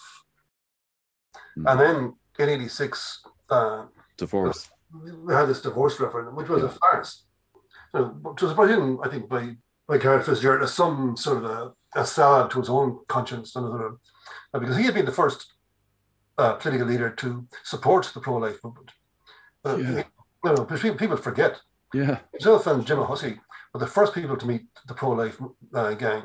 Mm. 1.58 1.72
And 1.72 1.80
then 1.80 2.14
in 2.40 2.62
'86, 2.62 3.22
divorce 4.18 4.70
we 4.92 5.34
had 5.34 5.46
this 5.46 5.62
divorce 5.62 6.00
referendum, 6.00 6.36
which 6.36 6.50
was 6.50 6.64
yeah. 6.64 6.70
a 6.70 6.72
farce. 6.72 7.26
So, 7.92 8.06
which 8.06 8.42
was 8.42 8.54
brought 8.54 8.72
in, 8.72 9.00
I 9.04 9.10
think, 9.10 9.30
by 9.30 9.56
by 9.88 9.98
Garret 9.98 10.26
FitzGerald 10.26 10.64
as 10.64 10.74
some 10.74 11.18
sort 11.18 11.44
of 11.44 11.46
a, 11.46 11.74
a 11.96 12.06
salve 12.06 12.52
to 12.52 12.60
his 12.60 12.70
own 12.70 13.00
conscience, 13.08 13.56
and 13.56 13.68
sort 13.68 14.00
uh, 14.54 14.60
because 14.60 14.78
he 14.78 14.84
had 14.84 14.94
been 14.94 15.06
the 15.06 15.12
first 15.12 15.54
uh, 16.38 16.54
political 16.54 16.88
leader 16.88 17.10
to 17.10 17.48
support 17.64 18.12
the 18.14 18.20
pro-life 18.20 18.60
movement. 18.64 18.92
Uh, 19.66 19.78
yeah. 19.78 20.04
you 20.44 20.54
know, 20.54 20.66
people, 20.66 20.96
people 20.96 21.18
forget. 21.18 21.60
Yeah. 21.94 22.20
Himself 22.32 22.68
and 22.68 22.86
Jim 22.86 23.02
Hussey 23.02 23.40
were 23.74 23.80
the 23.80 23.88
first 23.88 24.14
people 24.14 24.38
to 24.38 24.46
meet 24.48 24.64
the 24.88 24.94
pro-life 24.94 25.40
uh, 25.74 25.94
gang, 25.94 26.24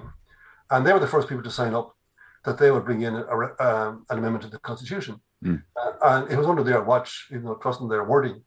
and 0.71 0.87
they 0.87 0.93
were 0.93 1.01
the 1.01 1.07
first 1.07 1.29
people 1.29 1.45
to 1.45 1.51
sign 1.51 1.75
up 1.75 1.95
that 2.45 2.59
they 2.59 2.71
would 2.71 2.85
bring 2.85 3.03
in 3.03 3.15
a, 3.15 3.37
um, 3.61 4.05
an 4.11 4.19
amendment 4.19 4.43
to 4.45 4.51
the 4.51 4.59
constitution. 4.59 5.21
Mm. 5.45 5.63
and 6.03 6.31
it 6.31 6.39
was 6.39 6.47
under 6.47 6.63
their 6.63 6.83
watch, 6.83 7.27
you 7.31 7.39
know, 7.39 7.55
trusting 7.57 7.89
their 7.89 8.05
wording, 8.05 8.43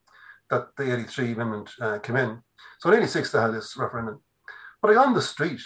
that 0.50 0.76
the 0.78 0.93
83 0.93 1.34
amendment 1.34 1.70
uh, 1.80 2.00
came 2.00 2.16
in. 2.16 2.39
So 2.80 2.89
in 2.89 2.98
86, 2.98 3.32
they 3.32 3.39
had 3.39 3.54
this 3.54 3.78
referendum. 3.78 4.22
But 4.82 4.95
like 4.95 5.06
on 5.06 5.14
the 5.14 5.22
street, 5.22 5.62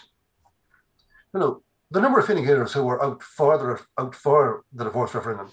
you 1.34 1.40
know, 1.40 1.64
the 1.90 2.02
number 2.02 2.20
of 2.20 2.26
Fine 2.26 2.44
Gaelers 2.46 2.74
who 2.74 2.84
were 2.84 3.04
out 3.04 3.22
for 3.22 3.58
the, 3.58 4.02
out 4.02 4.16
for 4.16 4.64
the 4.74 4.86
divorce 4.86 5.14
referendum 5.14 5.52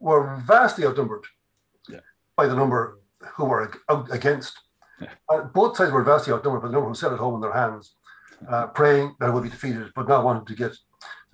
were 0.00 0.36
vastly 0.46 0.84
outnumbered 0.84 1.24
yeah. 1.88 2.00
by 2.36 2.46
the 2.46 2.56
number 2.56 3.00
who 3.34 3.44
were 3.44 3.72
out 3.88 4.10
against. 4.10 4.58
Uh, 5.28 5.42
both 5.44 5.76
sides 5.76 5.92
were 5.92 6.02
vastly 6.02 6.32
outnumbered 6.32 6.62
but 6.62 6.68
the 6.68 6.72
number 6.72 6.88
who 6.88 6.94
sat 6.94 7.12
at 7.12 7.18
home 7.18 7.36
in 7.36 7.40
their 7.40 7.52
hands, 7.52 7.94
uh, 8.48 8.66
praying 8.68 9.14
that 9.18 9.28
it 9.28 9.32
would 9.32 9.42
be 9.42 9.48
defeated, 9.48 9.90
but 9.94 10.08
not 10.08 10.24
wanting 10.24 10.44
to 10.46 10.54
get 10.54 10.72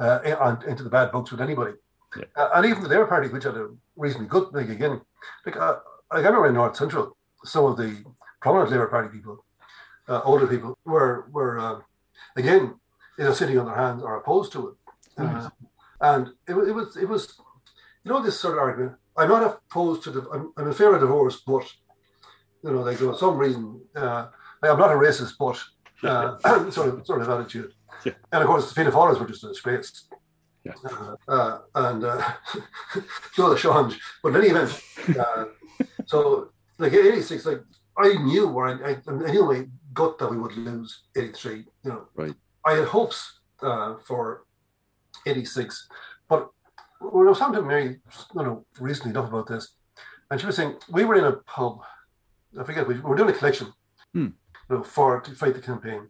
uh, 0.01 0.21
in, 0.25 0.71
into 0.71 0.83
the 0.83 0.91
bad 0.91 1.11
books 1.11 1.31
with 1.31 1.41
anybody. 1.41 1.73
Yeah. 2.17 2.25
Uh, 2.37 2.51
and 2.55 2.67
even 2.67 2.83
the 2.83 2.89
Labour 2.89 3.07
Party, 3.07 3.29
which 3.29 3.45
had 3.45 3.57
a 3.57 3.69
reasonably 3.97 4.29
good 4.29 4.53
thing 4.53 4.71
again, 4.71 5.01
like 5.45 5.57
uh, 5.57 5.77
I 6.11 6.19
remember 6.19 6.47
in 6.47 6.55
North 6.55 6.77
Central, 6.77 7.17
some 7.45 7.65
of 7.65 7.77
the 7.77 8.03
prominent 8.41 8.71
Labour 8.71 8.87
Party 8.87 9.09
people, 9.09 9.45
uh, 10.09 10.21
older 10.25 10.47
people, 10.47 10.79
were 10.85 11.29
were 11.31 11.83
again 12.37 12.75
either 13.19 13.35
sitting 13.35 13.59
on 13.59 13.67
their 13.67 13.77
hands 13.77 14.03
or 14.03 14.17
opposed 14.17 14.53
to 14.53 14.69
it. 14.69 14.75
Mm. 15.19 15.51
and 16.01 16.29
it, 16.47 16.55
it 16.55 16.73
was 16.73 16.97
it 16.97 17.09
was 17.09 17.41
you 18.05 18.13
know 18.13 18.23
this 18.23 18.39
sort 18.39 18.55
of 18.55 18.61
argument. 18.61 18.93
I'm 19.17 19.29
not 19.29 19.43
opposed 19.43 20.05
to 20.05 20.11
the. 20.11 20.29
I'm, 20.31 20.53
I'm 20.57 20.69
in 20.69 20.73
favour 20.73 20.95
of 20.95 21.01
divorce, 21.01 21.43
but 21.45 21.71
you 22.63 22.73
know, 22.73 22.81
like 22.81 22.99
there 22.99 23.09
was 23.09 23.21
some 23.21 23.37
reason. 23.37 23.81
Uh, 23.95 24.29
I'm 24.63 24.79
not 24.79 24.93
a 24.93 24.95
racist, 24.95 25.35
but 25.39 25.63
uh, 26.09 26.71
sort 26.71 26.89
of 26.89 27.07
sort 27.07 27.23
of 27.23 27.29
attitude. 27.29 27.73
Yeah. 28.05 28.13
And 28.33 28.43
of 28.43 28.49
course, 28.49 28.69
the 28.69 28.75
Fianna 28.75 28.91
Fáiles 28.91 29.19
were 29.19 29.27
just 29.27 29.45
a 29.45 29.49
disgrace. 29.49 30.09
Yeah. 30.65 30.73
Uh, 30.85 31.17
uh, 31.29 31.59
and 31.75 32.05
uh, 32.05 32.33
the 33.37 33.57
Change. 33.57 34.01
But 34.23 34.29
in 34.31 34.37
any 34.37 34.49
event, 34.49 34.83
uh, 35.19 35.45
so 36.07 36.51
like 36.79 36.93
86, 36.93 37.47
like 37.47 37.63
I 37.97 38.13
knew 38.15 38.49
where 38.49 38.67
I, 38.67 38.91
I, 38.91 38.97
I 39.07 39.31
knew 39.31 39.45
my 39.45 39.67
gut 39.93 40.19
that 40.19 40.31
we 40.31 40.39
would 40.39 40.57
lose 40.57 41.03
83. 41.17 41.57
You 41.57 41.65
know, 41.85 42.09
right. 42.15 42.35
I 42.65 42.75
had 42.75 42.89
hopes 42.89 43.41
uh, 43.63 43.97
for 44.05 44.45
86, 45.27 45.89
but 46.29 46.49
when 47.01 47.27
I 47.27 47.31
was 47.31 47.39
talking 47.39 47.55
to 47.55 47.63
Mary, 47.63 48.01
you 48.35 48.43
know, 48.43 48.65
recently 48.79 49.11
enough 49.11 49.29
about 49.29 49.47
this, 49.47 49.75
and 50.31 50.41
she 50.41 50.47
was 50.47 50.57
saying 50.57 50.77
we 50.91 51.05
were 51.05 51.15
in 51.15 51.25
a 51.25 51.33
pub. 51.33 51.81
I 52.59 52.65
forget 52.65 52.87
we 52.87 53.01
were 53.01 53.17
doing 53.17 53.31
a 53.31 53.39
collection, 53.39 53.73
hmm. 54.13 54.29
you 54.69 54.77
know, 54.77 54.83
for 54.83 55.21
to 55.21 55.31
fight 55.33 55.55
the 55.55 55.61
campaign, 55.61 56.09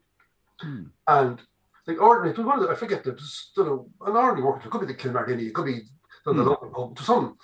hmm. 0.61 0.85
and 1.07 1.41
like 1.87 2.01
ordinary, 2.01 2.31
it 2.31 2.39
was 2.39 2.47
one 2.47 2.59
of 2.59 2.65
the, 2.65 2.71
I 2.71 2.75
forget 2.75 3.03
the, 3.03 3.13
just, 3.13 3.53
you 3.57 3.65
know, 3.65 3.91
an 4.07 4.15
ordinary 4.17 4.43
worker. 4.43 4.67
It 4.67 4.71
could 4.71 4.83
be 4.83 4.93
the 4.93 4.95
Kilmartinny, 4.95 5.49
it 5.49 5.55
could 5.55 5.67
be 5.67 5.81
the, 6.25 6.33
the 6.33 6.43
Hmm. 6.43 6.49
local 6.49 6.69
pub, 6.71 6.97
to 6.97 7.03
some, 7.03 7.37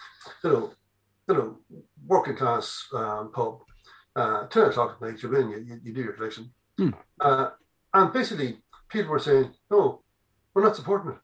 you 0.43 0.51
know, 0.51 0.73
you 1.29 1.35
know, 1.35 1.59
working 2.07 2.37
class 2.37 2.87
um, 2.95 3.33
pub. 3.33 3.61
Uh, 4.17 4.47
ten 4.47 4.67
o'clock 4.67 4.93
at 4.95 5.03
night, 5.03 5.21
you 5.23 5.29
go 5.29 5.41
in, 5.41 5.51
you, 5.51 5.81
you, 5.83 5.93
do 5.93 6.03
your 6.03 6.13
collection, 6.13 6.49
uh, 7.21 7.51
and 7.93 8.13
basically 8.13 8.59
people 8.89 9.11
were 9.11 9.19
saying, 9.19 9.51
"No, 9.69 10.05
we're 10.53 10.63
not 10.63 10.77
supporting 10.77 11.13
it. 11.13 11.19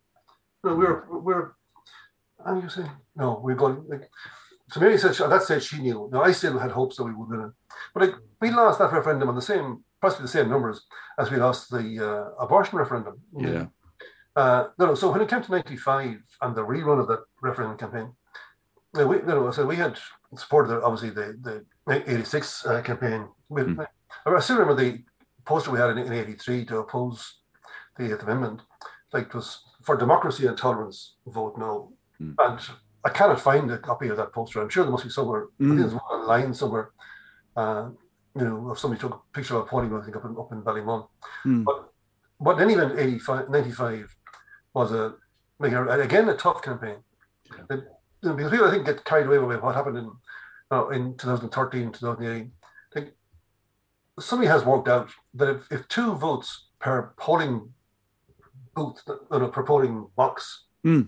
No, 0.65 0.75
we're 0.75 1.05
we're," 1.09 1.53
and 2.45 2.61
you're 2.61 2.71
saying, 2.71 2.91
"No, 3.15 3.41
we're 3.45 3.55
going." 3.55 3.85
Like, 3.89 4.11
so 4.71 4.81
Mary 4.81 4.99
said 4.99 5.15
she- 5.15 5.23
at 5.25 5.31
that 5.31 5.43
stage 5.43 5.65
she 5.65 5.81
knew. 5.81 6.09
Now 6.13 6.23
I 6.23 6.33
still 6.33 6.59
had 6.59 6.71
hopes 6.73 6.97
that 6.97 7.05
we 7.05 7.13
would 7.13 7.29
win 7.29 7.41
it, 7.47 7.53
but 7.95 8.03
like 8.03 8.15
we 8.41 8.51
lost 8.51 8.79
that 8.79 8.93
referendum 8.93 9.29
on 9.29 9.35
the 9.35 9.43
same, 9.43 9.85
possibly 10.01 10.25
the 10.25 10.29
same 10.39 10.49
numbers 10.49 10.87
as 11.19 11.31
we 11.31 11.37
lost 11.37 11.71
the 11.71 11.87
uh, 12.09 12.43
abortion 12.45 12.79
referendum. 12.79 13.21
Yeah. 13.37 13.67
Uh, 14.37 14.69
no, 14.79 14.87
no, 14.87 14.95
so 14.95 15.11
when 15.11 15.21
it 15.21 15.29
came 15.29 15.43
to 15.43 15.51
95 15.51 16.17
and 16.43 16.55
the 16.57 16.65
rerun 16.65 17.01
of 17.01 17.09
that 17.09 17.21
referendum 17.43 17.77
campaign, 17.77 18.13
uh, 18.99 19.07
we, 19.07 19.17
you 19.17 19.23
know, 19.25 19.51
so 19.51 19.67
we 19.67 19.77
had 19.77 19.99
supported 20.37 20.83
obviously 20.83 21.11
the, 21.11 21.37
the 21.87 22.11
86 22.11 22.67
uh, 22.67 22.81
campaign. 22.83 23.29
We, 23.49 23.63
Hmm. 23.63 23.81
I 24.27 24.39
still 24.41 24.59
remember 24.59 24.81
the 24.83 25.03
poster 25.45 25.71
we 25.73 25.79
had 25.81 25.91
in, 25.91 25.99
in 25.99 26.13
83 26.13 26.65
to 26.67 26.79
oppose 26.79 27.39
the 27.97 28.13
Eighth 28.13 28.23
Amendment. 28.23 28.61
Like 29.13 29.27
it 29.27 29.35
was 29.35 29.65
for 29.83 29.97
democracy 29.97 30.47
and 30.47 30.57
tolerance, 30.57 31.17
vote 31.27 31.57
no. 31.59 31.93
Hmm. 32.19 32.33
And 32.39 32.61
I 33.05 33.11
cannot 33.11 33.41
find 33.41 33.71
a 33.71 33.79
copy 33.79 34.09
of 34.09 34.17
that 34.19 34.33
poster. 34.33 34.61
I'm 34.61 34.69
sure 34.69 34.85
there 34.85 34.93
must 34.93 35.05
be 35.05 35.11
somewhere. 35.11 35.45
I 35.45 35.47
Hmm. 35.59 35.69
think 35.71 35.81
there's 35.81 35.95
one 35.95 36.03
online 36.19 36.55
somewhere. 36.55 36.91
Uh, 37.57 37.91
you 38.39 38.45
know, 38.45 38.71
if 38.73 38.79
somebody 38.79 39.01
took 39.01 39.15
a 39.15 39.35
picture 39.37 39.57
of 39.57 39.63
a 39.63 39.67
podium, 39.67 39.97
I 39.99 40.05
think 40.05 40.17
up 40.17 40.25
in, 40.25 40.37
up 40.39 40.53
in 40.53 40.63
Ballymun. 40.63 41.09
Hmm. 41.43 41.63
But 41.65 41.93
but 42.41 42.57
then 42.59 42.71
even 42.71 42.99
85, 42.99 43.49
95 43.51 44.17
was 44.75 44.93
a 44.93 45.15
again 45.61 46.29
a 46.29 46.35
tough 46.37 46.63
campaign. 46.63 46.97
Yeah. 47.71 47.77
Know, 48.23 48.35
because 48.35 48.51
people 48.51 48.67
I 48.67 48.71
think 48.71 48.87
get 48.87 49.05
carried 49.05 49.27
away 49.27 49.39
with 49.39 49.61
what 49.63 49.75
happened 49.75 49.97
in 49.99 50.11
uh, 50.71 50.89
in 50.89 51.17
2013, 51.17 51.93
2018. 51.93 52.53
Like 52.95 53.17
somebody 54.19 54.49
has 54.49 54.65
worked 54.65 54.89
out 54.89 55.11
that 55.35 55.49
if, 55.49 55.73
if 55.73 55.89
two 55.89 56.15
votes 56.15 56.69
per 56.79 57.13
polling 57.17 57.73
booth, 58.75 59.03
uh, 59.09 59.39
no, 59.39 59.49
per 59.49 59.63
polling 59.65 60.09
box 60.17 60.67
Hmm. 60.85 61.03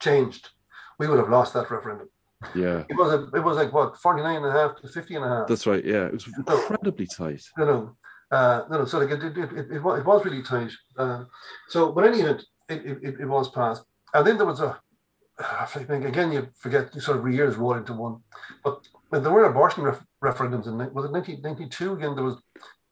changed, 0.00 0.50
we 0.98 1.08
would 1.08 1.18
have 1.18 1.28
lost 1.28 1.54
that 1.54 1.70
referendum. 1.70 2.08
Yeah. 2.54 2.84
It 2.88 2.96
was 2.96 3.12
a, 3.12 3.36
it 3.36 3.40
was 3.42 3.56
like 3.56 3.72
what 3.72 3.96
49 3.96 4.36
and 4.36 4.46
a 4.46 4.52
half 4.52 4.76
to 4.80 4.88
50 4.88 5.14
and 5.16 5.24
a 5.24 5.28
half. 5.28 5.46
That's 5.48 5.66
right. 5.66 5.84
Yeah. 5.84 6.06
It 6.06 6.12
was 6.12 6.26
incredibly 6.26 7.06
tight. 7.06 7.42
you 7.56 7.64
know, 7.64 7.96
uh, 8.30 8.64
no, 8.70 8.78
no. 8.78 8.84
So 8.84 8.98
like 8.98 9.10
it, 9.10 9.22
it, 9.22 9.36
it, 9.36 9.66
it, 9.72 9.82
was, 9.82 10.00
it 10.00 10.06
was 10.06 10.24
really 10.24 10.42
tight. 10.42 10.72
Uh, 10.96 11.24
so, 11.68 11.92
but 11.92 12.04
any 12.04 12.20
event, 12.20 12.42
it, 12.68 12.86
it, 13.02 13.20
it, 13.20 13.28
was 13.28 13.50
passed, 13.50 13.84
and 14.14 14.26
then 14.26 14.38
there 14.38 14.46
was 14.46 14.60
a. 14.60 14.80
I 15.38 15.66
think 15.66 16.04
again, 16.04 16.32
you 16.32 16.48
forget 16.56 16.94
you 16.94 17.00
sort 17.00 17.18
of 17.18 17.32
years 17.32 17.56
roll 17.56 17.74
into 17.74 17.92
one, 17.92 18.22
but 18.64 18.80
there 19.10 19.30
were 19.30 19.44
abortion 19.44 19.82
ref- 19.82 20.04
referendums 20.22 20.66
in 20.66 20.78
was 20.94 21.04
it 21.04 21.12
1992 21.12 21.92
again? 21.92 22.14
There 22.14 22.24
was 22.24 22.36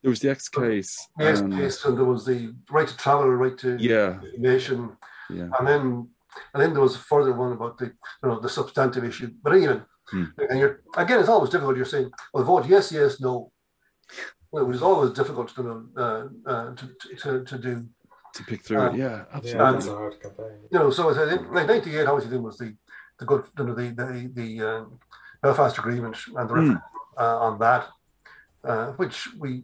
There 0.03 0.11
was 0.11 0.21
the 0.21 0.31
X 0.31 0.49
case. 0.49 1.09
the 1.17 1.27
X 1.27 1.41
and- 1.41 1.53
case, 1.55 1.85
and 1.85 1.97
there 1.97 2.05
was 2.05 2.27
the 2.27 2.55
right 2.71 2.89
to 2.89 2.97
travel, 2.97 3.29
right 3.31 3.57
to 3.59 3.77
Yeah, 3.79 4.21
information, 4.23 4.97
yeah. 5.31 5.49
and 5.59 5.67
then 5.67 6.09
and 6.53 6.63
then 6.63 6.73
there 6.73 6.83
was 6.83 6.95
a 6.97 6.99
further 7.13 7.33
one 7.33 7.53
about 7.53 7.79
the 7.79 7.87
you 7.87 8.29
know 8.29 8.41
the 8.41 8.49
substantive 8.49 9.05
issue. 9.05 9.31
But 9.43 9.57
even 9.57 9.83
Hmm. 10.11 10.25
and 10.51 10.59
you're 10.59 10.81
again, 10.97 11.21
it's 11.21 11.29
always 11.29 11.51
difficult. 11.51 11.77
You're 11.77 11.85
saying, 11.95 12.11
well, 12.35 12.43
vote 12.45 12.67
yes, 12.67 12.91
yes, 12.91 13.21
no. 13.21 13.53
Well, 14.51 14.65
it 14.65 14.67
was 14.67 14.83
always 14.83 15.13
difficult 15.13 15.55
to 15.55 15.63
know, 15.63 15.79
uh, 15.97 16.51
uh, 16.51 16.75
to, 16.75 16.85
to 17.23 17.45
to 17.45 17.59
do. 17.59 17.87
To 18.35 18.43
pick 18.45 18.63
through 18.65 18.81
Uh, 18.81 18.87
it. 18.91 18.97
Yeah, 18.97 19.17
Yeah, 19.17 19.25
absolutely. 19.37 19.77
it's 19.79 19.87
a 19.87 19.95
hard 19.97 20.21
campaign. 20.23 20.59
You 20.73 20.79
know, 20.81 20.91
so 20.91 21.11
I 21.11 21.29
think 21.31 21.43
like 21.53 21.67
'98, 21.69 22.07
obviously, 22.07 22.31
then 22.33 22.43
was 22.43 22.59
the 22.59 22.75
the 23.21 23.25
good 23.31 23.45
you 23.59 23.65
know, 23.65 23.75
the 23.75 23.89
the 24.01 24.09
the 24.41 24.49
uh, 24.69 24.85
Belfast 25.43 25.79
Agreement 25.79 26.17
and 26.39 26.49
the 26.49 26.55
referendum 26.55 26.83
uh, 27.17 27.39
on 27.47 27.59
that, 27.61 27.83
uh, 28.65 28.87
which 29.01 29.29
we 29.39 29.63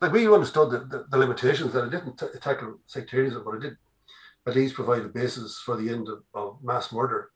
like 0.00 0.12
we 0.12 0.26
understood 0.38 0.70
the, 0.72 0.78
the, 0.92 0.98
the 1.10 1.18
limitations 1.18 1.72
that 1.72 1.84
it 1.84 1.90
didn't 1.90 2.18
t- 2.18 2.38
tackle 2.40 2.80
sectarianism, 2.86 3.42
but 3.44 3.54
it 3.56 3.60
did 3.60 3.76
at 4.46 4.54
least 4.54 4.74
provide 4.74 5.02
a 5.02 5.08
basis 5.08 5.58
for 5.58 5.76
the 5.76 5.88
end 5.90 6.08
of, 6.08 6.22
of 6.34 6.58
mass 6.62 6.92
murder 6.92 7.30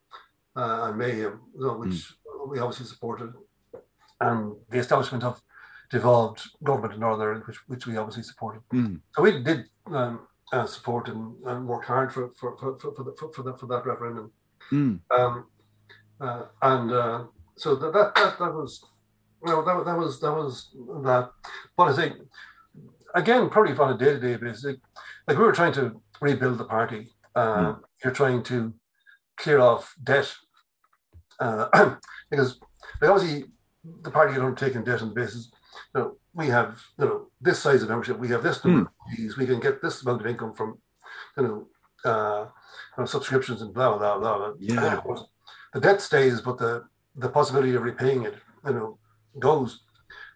uh, 0.57 0.85
and 0.85 0.99
mayhem, 0.99 1.41
you 1.55 1.67
know, 1.67 1.75
which 1.75 2.13
we 2.49 2.59
obviously 2.59 2.87
supported, 2.87 3.33
and 4.21 4.55
the 4.71 4.79
establishment 4.79 5.25
of 5.25 5.41
devolved 5.91 6.41
government 6.63 6.95
in 6.95 7.01
Northern 7.01 7.27
Ireland, 7.27 7.45
which 7.47 7.59
which 7.67 7.87
we 7.87 7.97
obviously 7.97 8.23
supported. 8.23 8.63
Mm. 8.73 9.01
So 9.15 9.23
we 9.23 9.43
did 9.43 9.65
um, 9.87 10.27
uh, 10.53 10.67
support 10.67 11.09
and, 11.09 11.35
and 11.47 11.67
work 11.67 11.85
hard 11.85 12.13
for 12.13 12.31
for 12.39 12.57
for 12.59 12.79
for, 12.79 13.05
the, 13.05 13.15
for, 13.19 13.33
for, 13.33 13.43
that, 13.43 13.59
for 13.59 13.67
that 13.67 13.85
referendum. 13.85 14.33
Mm. 14.71 15.01
Um, 15.11 15.47
uh, 16.21 16.45
and 16.63 16.93
uh, 16.93 17.25
so 17.57 17.75
that, 17.75 17.93
that 17.93 18.15
that 18.15 18.39
that 18.39 18.55
was, 18.55 18.85
know, 19.45 19.65
that, 19.65 19.85
that 19.85 19.99
was 19.99 20.21
that 20.21 20.33
was 20.33 20.71
that. 21.03 21.31
But 21.77 21.89
I 21.89 21.97
think 21.97 22.17
again, 23.15 23.51
probably 23.51 23.77
on 23.77 23.95
a 23.95 23.99
day 23.99 24.13
to 24.13 24.21
day 24.21 24.37
basis, 24.37 24.65
like, 24.65 24.81
like 25.27 25.39
we 25.39 25.45
were 25.45 25.53
trying 25.53 25.73
to 25.75 26.01
rebuild 26.21 26.59
the 26.59 26.65
party. 26.65 27.09
Uh, 27.35 27.75
You're 28.03 28.13
trying 28.13 28.43
to 28.45 28.75
clear 29.37 29.61
off 29.61 29.95
debt 30.03 30.33
uh, 31.41 31.69
because 32.31 32.59
like, 33.01 33.11
obviously 33.11 33.45
the 34.03 34.11
party 34.11 34.35
had 34.35 34.43
undertaken 34.43 34.85
debt 34.85 35.03
on 35.03 35.09
the 35.09 35.15
basis. 35.15 35.51
You 35.95 36.01
know, 36.01 36.17
we 36.35 36.49
have 36.49 36.81
you 36.99 37.07
know 37.07 37.27
this 37.41 37.59
size 37.59 37.83
of 37.83 37.89
membership, 37.89 38.19
we 38.19 38.29
have 38.29 38.43
this 38.43 38.65
number 38.65 38.83
of 38.83 39.17
fees, 39.17 39.37
we 39.37 39.47
can 39.47 39.61
get 39.61 39.81
this 39.83 40.03
amount 40.03 40.21
of 40.21 40.27
income 40.27 40.55
from 40.55 40.79
you 41.37 41.43
know, 41.43 41.67
uh, 42.11 42.47
you 42.97 43.03
know 43.03 43.07
subscriptions 43.07 43.63
and 43.63 43.73
blah 43.73 43.97
blah 43.97 44.19
blah 44.19 44.39
blah. 44.39 44.53
Yeah. 44.59 45.01
The 45.73 45.81
debt 45.81 46.01
stays, 46.01 46.41
but 46.41 46.59
the 46.59 46.85
the 47.17 47.29
possibility 47.29 47.75
of 47.75 47.83
repaying 47.83 48.25
it, 48.25 48.35
you 48.67 48.73
know, 48.73 48.99
goes. 49.39 49.81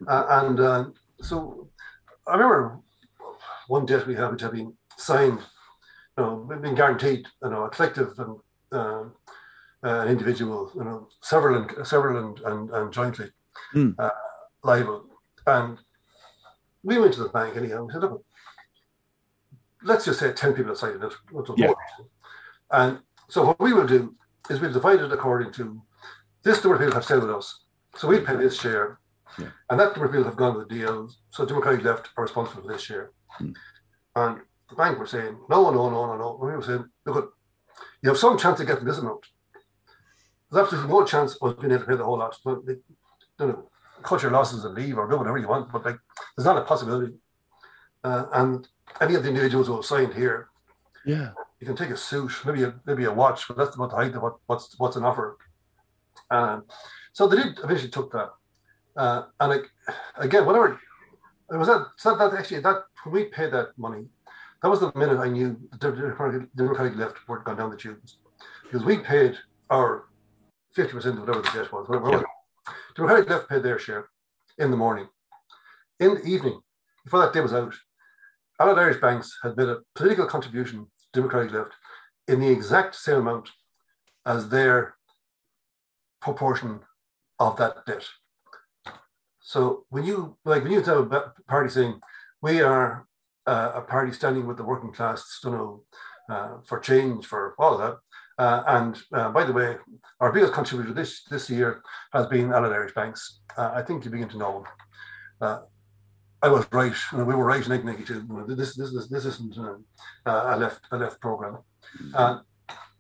Uh, 0.06 0.26
and 0.28 0.60
uh, 0.60 0.84
so 1.20 1.68
I 2.26 2.32
remember 2.32 2.78
one 3.68 3.86
debt 3.86 4.06
we 4.06 4.14
had, 4.14 4.30
which 4.30 4.42
had 4.42 4.52
been 4.52 4.74
signed, 4.96 5.40
know, 6.22 6.46
we've 6.48 6.62
been 6.62 6.74
guaranteed, 6.74 7.26
you 7.42 7.50
know, 7.50 7.64
a 7.64 7.70
collective 7.70 8.18
and 8.18 8.36
uh, 8.72 9.04
an 9.82 10.08
individual, 10.08 10.70
you 10.74 10.84
know, 10.84 11.08
several 11.22 11.62
and 11.62 11.86
several 11.86 12.16
and 12.24 12.40
and, 12.40 12.70
and 12.70 12.92
jointly 12.92 13.30
Hmm. 13.72 13.90
uh, 13.98 14.10
liable. 14.62 15.06
And 15.46 15.78
we 16.82 16.98
went 16.98 17.14
to 17.14 17.22
the 17.22 17.28
bank 17.28 17.56
anyhow. 17.56 17.84
We 17.84 17.92
said, 17.92 18.02
look, 18.02 18.24
let's 19.82 20.04
just 20.04 20.18
say 20.20 20.32
ten 20.32 20.54
people 20.54 20.70
have 20.70 20.78
signed 20.78 21.02
it. 21.02 21.12
Yeah. 21.56 21.72
And 22.70 22.98
so 23.28 23.44
what 23.44 23.60
we 23.60 23.72
will 23.72 23.86
do 23.86 24.14
is 24.50 24.60
we'll 24.60 24.72
divide 24.72 25.00
it 25.00 25.12
according 25.12 25.52
to 25.52 25.80
this 26.42 26.62
number 26.62 26.74
of 26.76 26.80
people 26.80 26.94
have 26.94 27.04
stayed 27.04 27.20
with 27.20 27.30
us. 27.30 27.60
So 27.96 28.08
we'll 28.08 28.24
pay 28.24 28.36
this 28.36 28.60
share. 28.60 28.98
Yeah. 29.38 29.50
And 29.70 29.78
that 29.80 29.92
number 29.92 30.06
of 30.06 30.12
people 30.12 30.24
have 30.24 30.36
gone 30.36 30.56
with 30.56 30.68
the 30.68 30.74
deals. 30.74 31.18
So 31.30 31.44
the 31.44 31.48
Democratic 31.48 31.84
left 31.84 32.10
are 32.16 32.24
responsible 32.24 32.62
for 32.62 32.72
this 32.72 32.82
share. 32.82 33.10
Hmm. 33.38 33.52
And 34.16 34.40
the 34.74 34.82
bank 34.82 34.98
were 34.98 35.06
saying, 35.06 35.36
no, 35.48 35.70
no, 35.70 35.90
no, 35.90 36.06
no, 36.06 36.16
no. 36.16 36.38
And 36.40 36.50
we 36.50 36.56
were 36.56 36.62
saying, 36.62 36.84
look, 37.06 37.34
you 38.02 38.08
have 38.10 38.18
some 38.18 38.38
chance 38.38 38.60
of 38.60 38.66
getting 38.66 38.84
this 38.84 38.98
amount. 38.98 39.24
There's 40.50 40.64
absolutely 40.64 40.90
no 40.90 41.04
chance 41.04 41.36
of 41.40 41.60
being 41.60 41.72
able 41.72 41.84
to 41.84 41.88
pay 41.90 41.96
the 41.96 42.04
whole 42.04 42.18
lot. 42.18 42.36
But 42.44 42.66
they, 42.66 42.72
you 43.40 43.46
know, 43.46 43.70
cut 44.02 44.22
your 44.22 44.30
losses 44.32 44.64
and 44.64 44.74
leave 44.74 44.98
or 44.98 45.08
do 45.08 45.16
whatever 45.16 45.38
you 45.38 45.48
want. 45.48 45.72
But 45.72 45.84
like, 45.84 45.98
there's 46.36 46.46
not 46.46 46.58
a 46.58 46.62
possibility. 46.62 47.14
Uh, 48.02 48.26
and 48.32 48.68
any 49.00 49.14
of 49.14 49.22
the 49.22 49.28
individuals 49.28 49.66
who 49.66 49.76
have 49.76 49.84
signed 49.84 50.14
here, 50.14 50.48
Yeah. 51.06 51.30
you 51.60 51.66
can 51.66 51.76
take 51.76 51.90
a 51.90 51.96
suit, 51.96 52.32
maybe 52.44 52.64
a 52.64 52.74
maybe 52.84 53.04
a 53.04 53.12
watch, 53.12 53.48
but 53.48 53.56
that's 53.56 53.76
about 53.76 53.90
the 53.90 53.96
height 53.96 54.14
of 54.14 54.22
what, 54.22 54.36
what's 54.46 54.78
what's 54.78 54.96
an 54.96 55.04
offer. 55.04 55.38
Um, 56.30 56.64
so 57.12 57.26
they 57.26 57.36
did 57.36 57.58
eventually 57.62 57.90
took 57.90 58.12
that, 58.12 58.30
uh, 58.96 59.22
and 59.40 59.50
like, 59.52 59.66
again, 60.16 60.44
whatever 60.46 60.78
it 61.52 61.56
was 61.56 61.68
that, 61.68 61.86
so 61.96 62.16
that 62.16 62.34
actually 62.34 62.60
that 62.60 62.78
when 63.04 63.14
we 63.14 63.24
paid 63.24 63.52
that 63.52 63.68
money, 63.78 64.06
that 64.64 64.70
was 64.70 64.80
the 64.80 64.90
minute 64.94 65.18
I 65.18 65.28
knew 65.28 65.60
the 65.72 65.76
Democratic, 65.76 66.48
Democratic 66.56 66.96
left 66.96 67.28
were 67.28 67.40
gone 67.40 67.58
down 67.58 67.70
the 67.70 67.76
tubes, 67.76 68.16
because 68.62 68.82
we 68.82 68.96
paid 68.96 69.36
our 69.68 70.06
fifty 70.74 70.94
percent 70.94 71.18
of 71.18 71.20
whatever 71.20 71.42
the 71.42 71.50
debt 71.50 71.70
was. 71.70 71.86
Whatever, 71.86 72.10
Yeah. 72.10 72.22
Democratic 72.96 73.28
left 73.28 73.50
paid 73.50 73.62
their 73.62 73.78
share 73.78 74.08
in 74.56 74.70
the 74.70 74.76
morning. 74.78 75.06
In 76.00 76.14
the 76.14 76.24
evening, 76.24 76.62
before 77.04 77.20
that 77.20 77.34
day 77.34 77.42
was 77.42 77.52
out, 77.52 77.74
Allied 78.58 78.78
Irish 78.78 79.02
banks 79.02 79.38
had 79.42 79.54
made 79.54 79.68
a 79.68 79.80
political 79.94 80.24
contribution 80.24 80.86
to 80.86 81.20
Democratic 81.20 81.52
left 81.52 81.72
in 82.26 82.40
the 82.40 82.48
exact 82.48 82.94
same 82.94 83.18
amount 83.18 83.50
as 84.24 84.48
their 84.48 84.94
proportion 86.22 86.80
of 87.38 87.58
that 87.58 87.84
debt. 87.84 88.06
So 89.40 89.84
when 89.90 90.04
you 90.04 90.38
like 90.46 90.62
when 90.62 90.72
you 90.72 90.80
have 90.80 91.12
a 91.12 91.34
party 91.46 91.68
saying 91.68 92.00
we 92.40 92.62
are 92.62 93.06
uh, 93.46 93.72
a 93.74 93.80
party 93.82 94.12
standing 94.12 94.46
with 94.46 94.56
the 94.56 94.64
working 94.64 94.92
class, 94.92 95.40
you 95.44 95.50
know, 95.50 95.82
uh, 96.28 96.56
for 96.66 96.78
change, 96.78 97.26
for 97.26 97.54
all 97.58 97.74
of 97.74 97.80
that, 97.80 97.96
uh, 98.38 98.62
and 98.66 99.02
uh, 99.12 99.30
by 99.30 99.44
the 99.44 99.52
way, 99.52 99.76
our 100.20 100.32
biggest 100.32 100.52
contributor 100.52 100.92
this 100.92 101.24
this 101.24 101.48
year 101.48 101.82
has 102.12 102.26
been 102.26 102.52
Allied 102.52 102.72
Irish 102.72 102.94
banks. 102.94 103.40
Uh, 103.56 103.70
I 103.74 103.82
think 103.82 104.04
you 104.04 104.10
begin 104.10 104.28
to 104.30 104.38
know. 104.38 104.64
Uh, 105.40 105.60
I 106.42 106.48
was 106.48 106.66
right. 106.72 106.94
You 107.12 107.18
know, 107.18 107.24
we 107.24 107.34
were 107.34 107.44
right 107.44 107.64
in 107.64 107.70
1992. 107.70 108.54
This 108.56 108.74
this 108.74 108.92
this 108.92 109.08
this 109.08 109.24
isn't 109.24 109.56
a 110.26 110.56
left 110.56 110.80
a 110.90 110.96
left 110.96 111.20
program. 111.20 111.58
Uh, 112.14 112.40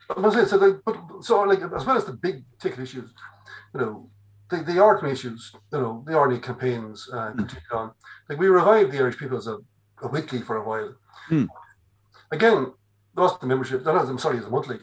but, 0.08 0.48
so, 0.48 0.56
like, 0.56 0.76
but 0.84 0.96
so 1.22 1.42
like 1.42 1.62
as 1.62 1.84
well 1.84 1.96
as 1.96 2.04
the 2.04 2.12
big 2.12 2.44
ticket 2.60 2.80
issues, 2.80 3.10
you 3.74 3.80
know, 3.80 4.10
the, 4.50 4.62
the 4.62 4.80
ordinary 4.80 5.14
issues, 5.14 5.52
you 5.72 5.78
know, 5.78 6.04
the 6.06 6.14
ordinary 6.14 6.42
campaigns 6.42 7.08
uh, 7.12 7.32
continued 7.32 7.72
on. 7.72 7.92
Like 8.28 8.38
we 8.38 8.48
revived 8.48 8.92
the 8.92 8.98
Irish 8.98 9.18
People 9.18 9.38
as 9.38 9.46
a, 9.46 9.58
a 10.02 10.08
weekly 10.08 10.40
for 10.40 10.56
a 10.56 10.64
while. 10.64 10.94
Hmm. 11.28 11.44
Again, 12.30 12.72
lost 13.16 13.40
the 13.40 13.46
membership. 13.46 13.86
I'm 13.86 14.18
sorry, 14.18 14.38
it's 14.38 14.46
a 14.46 14.50
monthly. 14.50 14.78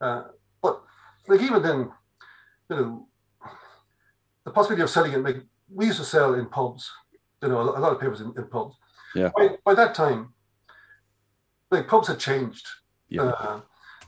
Uh, 0.00 0.24
but 0.62 0.82
like 1.28 1.40
even 1.40 1.62
then, 1.62 1.90
you 2.70 2.76
know, 2.76 3.08
the 4.44 4.50
possibility 4.50 4.82
of 4.82 4.90
selling 4.90 5.12
it. 5.12 5.22
Like 5.22 5.42
we 5.72 5.86
used 5.86 5.98
to 5.98 6.04
sell 6.04 6.34
in 6.34 6.46
pubs. 6.46 6.90
You 7.42 7.48
know, 7.48 7.60
a 7.60 7.80
lot- 7.80 7.92
of 7.92 8.00
papers 8.00 8.20
in, 8.20 8.32
in 8.36 8.46
pubs. 8.48 8.76
Yeah. 9.14 9.30
By, 9.36 9.56
by 9.64 9.74
that 9.74 9.94
time, 9.94 10.32
like 11.70 11.88
pubs 11.88 12.08
had 12.08 12.18
changed. 12.18 12.66
Yeah. 13.08 13.22
Uh, 13.22 13.60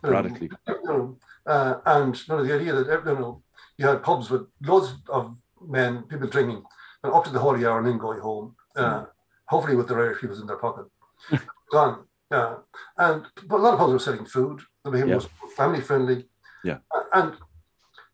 you 0.02 0.10
know, 0.10 0.16
Radically. 0.16 0.50
you 0.66 0.82
know, 0.84 1.18
uh, 1.46 1.74
and 1.86 2.16
you 2.16 2.34
know, 2.34 2.44
the 2.44 2.54
idea 2.54 2.72
that 2.72 3.02
you 3.04 3.14
know 3.14 3.42
you 3.76 3.86
had 3.86 4.02
pubs 4.02 4.30
with 4.30 4.46
loads 4.62 4.94
of 5.08 5.36
men, 5.66 6.02
people 6.04 6.28
drinking, 6.28 6.62
and 7.02 7.12
up 7.12 7.24
to 7.24 7.30
the 7.30 7.38
holy 7.38 7.66
hour 7.66 7.78
and 7.78 7.86
then 7.88 7.98
going 7.98 8.20
home. 8.20 8.54
Uh, 8.76 9.04
hopefully, 9.48 9.76
with 9.76 9.88
their 9.88 10.00
Irish 10.00 10.20
peoples 10.20 10.40
in 10.40 10.46
their 10.46 10.56
pocket. 10.56 10.86
Gone. 11.72 12.04
Yeah. 12.30 12.56
and 12.98 13.24
but 13.46 13.56
a 13.60 13.62
lot 13.62 13.72
of 13.74 13.78
pubs 13.80 13.92
were 13.94 13.98
selling 13.98 14.26
food. 14.26 14.60
The 14.84 14.90
behaviour 14.90 15.12
Yeah. 15.12 15.16
was 15.16 15.28
family 15.56 15.80
friendly. 15.80 16.28
Yeah. 16.64 16.78
And 17.14 17.32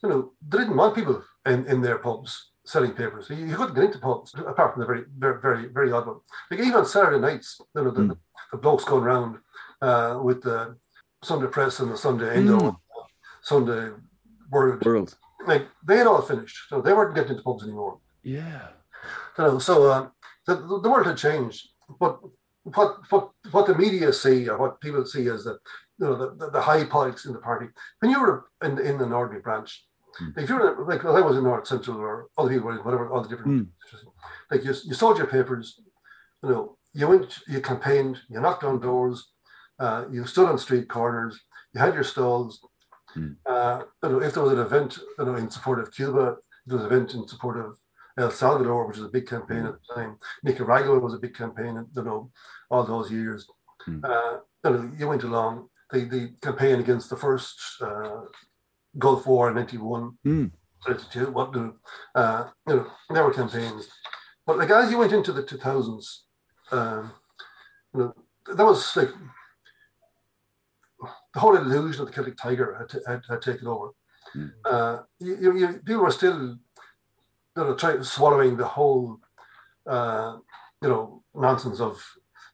you 0.03 0.09
know 0.09 0.32
they 0.49 0.59
didn't 0.59 0.76
want 0.76 0.95
people 0.95 1.22
in, 1.47 1.66
in 1.66 1.82
their 1.82 1.99
pubs 1.99 2.51
selling 2.64 2.93
papers. 2.93 3.28
You, 3.30 3.45
you 3.47 3.57
couldn't 3.57 3.74
get 3.74 3.85
into 3.85 3.99
pubs 3.99 4.32
apart 4.35 4.72
from 4.72 4.80
the 4.82 4.87
very 4.87 5.03
very 5.18 5.41
very, 5.41 5.66
very 5.66 5.91
odd 5.93 6.07
one. 6.07 6.20
Like 6.51 6.61
even 6.61 6.74
on 6.74 6.87
Saturday 6.87 7.20
nights, 7.20 7.61
you 7.74 7.82
know 7.85 7.91
the, 7.91 8.03
Mm. 8.03 8.16
the 8.53 8.59
blokes 8.59 8.85
going 8.85 9.03
around 9.05 9.39
uh, 9.82 10.20
with 10.22 10.43
the 10.43 10.76
Sunday 11.22 11.49
Press 11.49 11.80
and 11.80 11.91
the 11.91 11.97
Sunday 11.97 12.37
Indo, 12.39 12.59
Mm. 12.59 12.76
Sunday 13.43 13.91
Word. 14.51 14.85
World. 14.85 15.16
Like 15.47 15.66
they 15.87 15.97
had 15.99 16.07
all 16.07 16.22
finished, 16.22 16.68
so 16.68 16.80
they 16.80 16.93
weren't 16.93 17.14
getting 17.16 17.32
into 17.32 17.43
pubs 17.43 17.64
anymore. 17.64 17.99
Yeah. 18.22 18.68
You 19.39 19.45
know, 19.45 19.59
so 19.59 19.74
uh, 19.91 20.09
the, 20.47 20.57
the 20.57 20.90
world 20.90 21.07
had 21.07 21.16
changed, 21.16 21.68
but 22.01 22.18
what 22.62 22.97
what 23.11 23.30
what 23.51 23.66
the 23.66 23.74
media 23.74 24.12
see 24.12 24.49
or 24.49 24.59
what 24.59 24.80
people 24.80 25.05
see 25.05 25.26
is 25.26 25.45
that 25.45 25.59
you 25.99 26.07
know 26.07 26.16
the, 26.16 26.34
the, 26.36 26.51
the 26.51 26.61
high 26.62 26.84
politics 26.84 27.26
in 27.26 27.32
the 27.32 27.38
party. 27.38 27.66
When 28.01 28.11
you 28.11 28.20
were 28.20 28.47
in 28.62 28.78
in 28.78 29.01
an 29.01 29.12
ordinary 29.12 29.42
branch, 29.42 29.84
Hmm. 30.18 30.28
if 30.36 30.49
you 30.49 30.55
were 30.55 30.84
like 30.88 31.03
well, 31.03 31.16
I 31.16 31.20
was 31.20 31.36
in 31.36 31.42
North 31.42 31.66
Central 31.66 31.99
or 31.99 32.28
other 32.38 32.51
people 32.51 32.66
were 32.66 32.78
in 32.78 32.84
whatever 32.84 33.11
all 33.11 33.22
the 33.22 33.28
different 33.28 33.68
like 34.51 34.62
you 34.64 34.72
you 34.84 34.95
sold 34.95 35.18
your 35.18 35.26
papers, 35.26 35.80
you 36.42 36.49
know, 36.51 36.78
you 36.92 37.09
went 37.09 37.38
you 37.49 37.61
campaigned, 37.61 38.20
you 38.28 38.40
knocked 38.40 38.62
on 38.62 38.80
doors, 38.80 39.32
uh, 39.80 40.05
you 40.11 40.24
stood 40.24 40.49
on 40.49 40.57
street 40.59 40.88
corners, 40.88 41.40
you 41.72 41.80
had 41.80 41.95
your 41.95 42.05
stalls. 42.05 42.61
Hmm. 43.12 43.32
Uh, 43.45 43.82
you 44.03 44.09
know, 44.11 44.22
if 44.22 44.34
there 44.34 44.42
was 44.42 44.53
an 44.53 44.61
event, 44.61 44.99
you 45.18 45.24
know, 45.24 45.34
in 45.34 45.51
support 45.51 45.80
of 45.80 45.92
Cuba, 45.92 46.36
there 46.66 46.76
was 46.76 46.86
an 46.86 46.92
event 46.92 47.14
in 47.14 47.26
support 47.26 47.57
of 47.59 47.76
El 48.16 48.30
Salvador, 48.30 48.86
which 48.86 48.98
was 48.98 49.06
a 49.06 49.10
big 49.10 49.26
campaign 49.26 49.66
at 49.66 49.74
the 49.74 49.94
time. 49.94 50.16
Nicaragua 50.42 50.98
was 50.98 51.14
a 51.14 51.18
big 51.18 51.34
campaign, 51.34 51.84
you 51.96 52.02
know, 52.02 52.30
all 52.70 52.84
those 52.84 53.10
years. 53.10 53.46
Mm. 53.88 54.04
Uh, 54.04 54.38
you, 54.98 55.08
went 55.08 55.24
along 55.24 55.68
the, 55.92 56.04
the 56.04 56.32
campaign 56.40 56.80
against 56.80 57.10
the 57.10 57.16
first 57.16 57.56
uh, 57.80 58.22
Gulf 58.98 59.26
War 59.26 59.48
in 59.48 59.56
91, 59.56 60.18
Mm. 60.24 60.50
32, 60.86 61.30
what 61.32 61.52
the, 61.52 61.74
uh, 62.14 62.48
you 62.68 62.76
know, 62.76 62.86
there 63.10 63.24
were 63.24 63.32
campaigns. 63.32 63.88
But 64.46 64.58
like 64.58 64.70
as 64.70 64.90
you 64.90 64.98
went 64.98 65.12
into 65.12 65.32
the 65.32 65.42
2000s, 65.42 66.18
um, 66.70 67.12
you 67.94 68.00
know, 68.00 68.14
that 68.54 68.64
was 68.64 68.94
like 68.96 69.10
the 71.34 71.40
whole 71.40 71.56
illusion 71.56 72.02
of 72.02 72.08
the 72.08 72.12
Celtic 72.12 72.36
Tiger 72.36 72.76
had, 72.78 73.02
had, 73.06 73.22
had 73.28 73.42
taken 73.42 73.66
over. 73.66 73.90
Mm. 74.36 74.52
Uh, 74.64 74.98
you, 75.20 75.36
you, 75.40 75.56
you, 75.56 75.68
people 75.84 76.02
were 76.02 76.10
still, 76.10 76.58
you 77.57 77.64
know, 77.64 77.74
trying 77.74 78.02
swallowing 78.02 78.57
the 78.57 78.66
whole, 78.66 79.20
uh, 79.86 80.36
you 80.82 80.88
know, 80.88 81.22
nonsense 81.34 81.80
of 81.80 82.02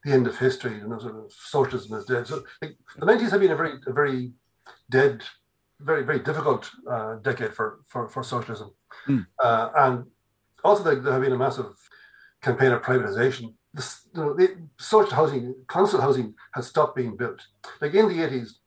the 0.03 0.11
end 0.11 0.27
of 0.27 0.37
history. 0.37 0.75
You 0.77 0.87
know, 0.87 0.99
sort 0.99 1.15
of 1.15 1.31
socialism 1.31 1.97
is 1.97 2.05
dead. 2.05 2.27
So 2.27 2.43
like, 2.61 2.77
the 2.97 3.05
nineties 3.05 3.31
have 3.31 3.41
been 3.41 3.51
a 3.51 3.55
very, 3.55 3.73
a 3.87 3.93
very 3.93 4.31
dead, 4.89 5.23
very, 5.79 6.03
very 6.03 6.19
difficult 6.19 6.69
uh, 6.89 7.15
decade 7.15 7.53
for 7.53 7.67
for, 7.87 8.07
for 8.09 8.23
socialism, 8.23 8.71
Mm. 9.07 9.25
uh, 9.43 9.69
and 9.75 10.05
also 10.63 10.83
there, 10.83 10.95
there 10.95 11.13
have 11.13 11.21
been 11.21 11.31
a 11.31 11.37
massive 11.37 11.73
campaign 12.41 12.71
of 12.71 12.81
privatization. 12.81 13.55
This, 13.73 14.07
you 14.13 14.21
know, 14.21 14.33
the 14.33 14.47
social 14.77 15.15
housing, 15.15 15.55
council 15.67 16.01
housing 16.01 16.35
has 16.53 16.67
stopped 16.67 16.95
being 16.95 17.15
built. 17.15 17.41
Like 17.79 17.93
in 17.93 18.09
the 18.09 18.21
eighties, 18.21 18.59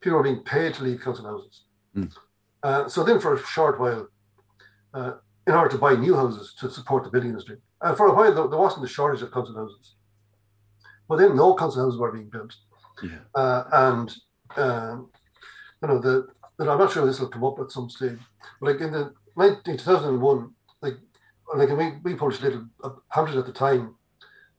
people 0.00 0.16
were 0.16 0.22
being 0.22 0.44
paid 0.44 0.74
to 0.74 0.84
leave 0.84 1.00
council 1.02 1.26
houses. 1.26 1.64
Mm. 1.96 2.16
Uh, 2.62 2.88
so 2.88 3.02
then, 3.02 3.20
for 3.20 3.34
a 3.34 3.42
short 3.44 3.80
while, 3.80 4.06
uh, 4.94 5.14
in 5.46 5.54
order 5.54 5.70
to 5.70 5.78
buy 5.78 5.94
new 5.94 6.14
houses 6.14 6.54
to 6.60 6.70
support 6.70 7.04
the 7.04 7.10
building 7.10 7.30
industry, 7.30 7.58
and 7.82 7.96
for 7.96 8.06
a 8.06 8.14
while 8.14 8.34
there, 8.34 8.48
there 8.48 8.58
wasn't 8.58 8.84
a 8.84 8.88
shortage 8.88 9.22
of 9.22 9.30
council 9.32 9.54
houses. 9.54 9.94
But 11.08 11.16
then 11.18 11.36
no 11.36 11.54
council 11.54 11.84
houses 11.84 11.98
were 12.00 12.12
being 12.12 12.28
built, 12.30 12.54
Yeah. 13.02 13.18
uh, 13.34 13.64
and 13.72 14.14
um, 14.56 15.10
you 15.82 15.88
know 15.88 15.98
the. 16.00 16.28
And 16.56 16.70
I'm 16.70 16.78
not 16.78 16.92
sure 16.92 17.04
this 17.04 17.18
will 17.18 17.28
come 17.28 17.42
up 17.44 17.58
at 17.58 17.72
some 17.72 17.90
stage. 17.90 18.18
But 18.60 18.66
like 18.74 18.80
in 18.80 18.92
the 18.92 19.12
19, 19.36 19.76
2001, 19.76 20.50
like 20.82 20.94
like 21.56 21.68
we, 21.70 21.92
we 22.04 22.14
published 22.14 22.42
a 22.42 22.44
little 22.44 22.66
a 22.84 22.90
pamphlet 23.12 23.38
at 23.38 23.46
the 23.46 23.52
time 23.52 23.96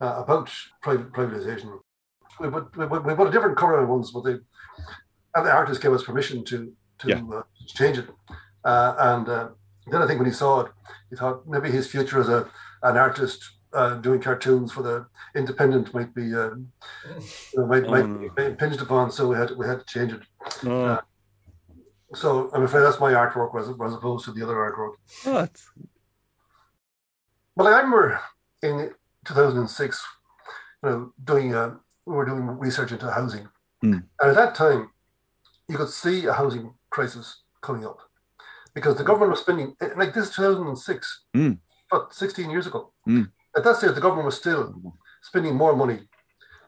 uh, 0.01 0.15
about 0.23 0.51
private 0.81 1.13
privatization. 1.13 1.79
We 2.39 2.49
put 2.49 2.75
we, 2.77 2.85
we 2.85 3.15
put 3.15 3.27
a 3.29 3.31
different 3.31 3.57
cover 3.57 3.79
on 3.79 3.87
once, 3.87 4.11
but 4.11 4.23
they 4.25 4.33
and 5.35 5.45
the 5.45 5.51
artist 5.51 5.81
gave 5.81 5.93
us 5.93 6.03
permission 6.03 6.43
to 6.45 6.73
to 6.99 7.07
Yeah. 7.07 7.21
uh, 7.33 7.43
change 7.65 7.97
it. 7.97 8.09
Uh, 8.65 8.95
and 8.99 9.29
uh, 9.29 9.49
then 9.93 10.01
I 10.01 10.07
think 10.07 10.19
when 10.19 10.27
he 10.29 10.33
saw 10.33 10.61
it, 10.61 10.71
he 11.09 11.15
thought 11.15 11.47
maybe 11.47 11.69
his 11.71 11.87
future 11.87 12.19
as 12.19 12.29
a 12.29 12.49
an 12.83 12.97
artist 12.97 13.43
uh, 13.73 13.95
doing 13.95 14.21
cartoons 14.21 14.71
for 14.71 14.81
the 14.83 15.05
Independent 15.35 15.93
might 15.93 16.13
be 16.15 16.27
know, 16.27 16.65
might, 17.55 17.83
Oh, 17.85 17.91
might 17.91 18.07
no. 18.07 18.29
be 18.35 18.43
impinged 18.45 18.81
upon. 18.81 19.11
So 19.11 19.27
we 19.27 19.35
had 19.35 19.51
we 19.57 19.67
had 19.67 19.79
to 19.79 19.85
change 19.85 20.13
it. 20.13 20.21
Oh, 20.65 20.99
So 22.13 22.49
I'm 22.53 22.63
afraid 22.63 22.81
that's 22.81 22.99
my 22.99 23.11
artwork 23.13 23.59
as, 23.59 23.67
as 23.69 23.93
opposed 23.93 24.23
to 24.25 24.31
the 24.31 24.43
other 24.43 24.55
artwork. 24.55 24.93
what? 25.25 25.51
But 27.57 27.67
I 27.67 27.77
remember 27.77 28.19
in 28.61 28.91
2006, 29.25 30.03
you 30.83 30.89
know, 30.89 31.11
doing 31.23 31.53
uh, 31.55 31.75
we 32.05 32.13
were 32.13 32.25
doing 32.25 32.45
research 32.45 32.91
into 32.91 33.09
housing, 33.11 33.47
Mm. 33.83 34.03
and 34.21 34.29
at 34.31 34.35
that 34.35 34.55
time, 34.55 34.89
you 35.67 35.75
could 35.77 35.89
see 35.89 36.25
a 36.25 36.33
housing 36.33 36.73
crisis 36.89 37.43
coming 37.61 37.85
up 37.85 37.99
because 38.75 38.95
the 38.97 39.03
government 39.03 39.31
was 39.31 39.39
spending 39.39 39.75
like 39.95 40.13
this 40.13 40.29
2006, 40.35 41.25
Mm. 41.35 41.59
but 41.89 42.13
16 42.13 42.49
years 42.49 42.67
ago. 42.67 42.93
Mm. 43.07 43.31
At 43.55 43.63
that 43.63 43.77
stage, 43.77 43.95
the 43.95 44.01
government 44.01 44.25
was 44.25 44.37
still 44.37 44.63
spending 45.21 45.55
more 45.55 45.75
money 45.75 45.99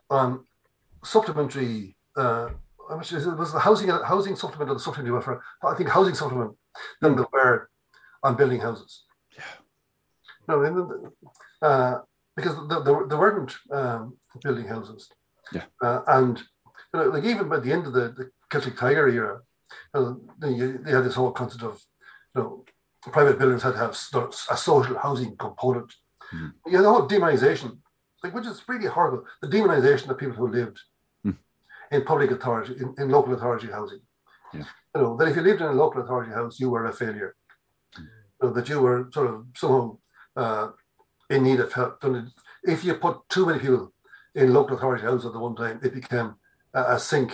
on 0.10 0.46
supplementary. 1.04 1.98
Uh, 2.16 2.50
much 2.90 3.12
is 3.12 3.28
it? 3.28 3.38
Was 3.38 3.52
the 3.52 3.60
housing 3.60 3.90
housing 3.90 4.36
supplement 4.38 4.72
or 4.72 4.76
the 4.76 4.80
supplementary 4.80 5.12
welfare? 5.12 5.44
I 5.62 5.76
think 5.76 5.90
housing 5.90 6.16
supplement 6.16 6.56
than 7.02 7.16
they 7.18 7.26
were 7.34 7.70
on 8.24 8.36
building 8.36 8.62
houses. 8.62 9.04
Yeah. 9.36 9.54
No, 10.48 10.56
uh, 11.62 12.00
because 12.38 12.56
there, 12.70 12.82
there, 12.82 13.06
there 13.08 13.18
weren't 13.18 13.54
um, 13.72 14.18
building 14.42 14.68
houses. 14.68 15.10
Yeah. 15.52 15.66
Uh, 15.82 16.02
and 16.08 16.40
you 16.94 17.00
know, 17.00 17.10
like 17.10 17.26
even 17.26 17.50
by 17.50 17.60
the 17.60 17.74
end 17.74 17.86
of 17.88 17.94
the, 17.94 18.14
the 18.18 18.32
Celtic 18.50 18.78
Tiger 18.78 19.10
era, 19.10 19.42
they, 20.40 20.54
they 20.84 20.92
had 20.92 21.04
this 21.04 21.16
whole 21.16 21.32
concept 21.32 21.64
of, 21.64 21.84
know, 22.38 22.66
private 23.18 23.38
buildings 23.40 23.64
had 23.64 23.74
to 23.74 23.80
have 23.80 23.96
a 24.52 24.58
social 24.58 24.98
housing 24.98 25.36
component. 25.38 25.94
Mhm. 26.34 26.54
You 26.66 26.74
know, 26.74 26.84
the 26.84 26.90
whole 26.94 27.08
demonization, 27.08 27.70
like 28.24 28.34
which 28.34 28.48
is 28.48 28.62
really 28.68 28.88
horrible. 28.88 29.26
The 29.42 29.48
demonization 29.48 30.10
of 30.10 30.18
people 30.18 30.36
who 30.36 30.48
lived 30.48 30.80
Mm. 31.26 31.38
in 31.92 32.04
public 32.04 32.32
authority, 32.32 32.74
in, 32.82 32.94
in 33.02 33.10
local 33.10 33.34
authority 33.34 33.68
housing. 33.68 34.02
Yeah. 34.54 34.66
You 34.94 35.02
know, 35.02 35.18
that 35.18 35.28
if 35.30 35.36
you 35.36 35.42
lived 35.42 35.62
in 35.62 35.68
a 35.68 35.74
local 35.84 36.02
authority 36.02 36.32
house, 36.32 36.60
you 36.60 36.70
were 36.70 36.86
a 36.86 36.94
failure. 36.94 37.36
You 37.98 38.42
know, 38.42 38.52
that 38.54 38.70
you 38.70 38.80
were 38.82 39.10
sort 39.12 39.28
of 39.34 39.46
somehow 39.56 39.98
uh, 40.36 40.68
in 41.30 41.44
need 41.44 41.60
of 41.60 41.72
help. 41.74 42.04
And 42.04 42.32
if 42.64 42.84
you 42.86 42.94
put 42.96 43.28
too 43.30 43.46
many 43.48 43.60
people 43.60 43.94
in 44.36 44.54
local 44.54 44.76
authority 44.78 45.04
houses 45.04 45.26
at 45.28 45.34
the 45.34 45.40
one 45.40 45.56
time, 45.56 45.80
it 45.82 45.94
became 45.94 46.36
a, 46.74 46.82
a 46.96 47.00
sink. 47.00 47.32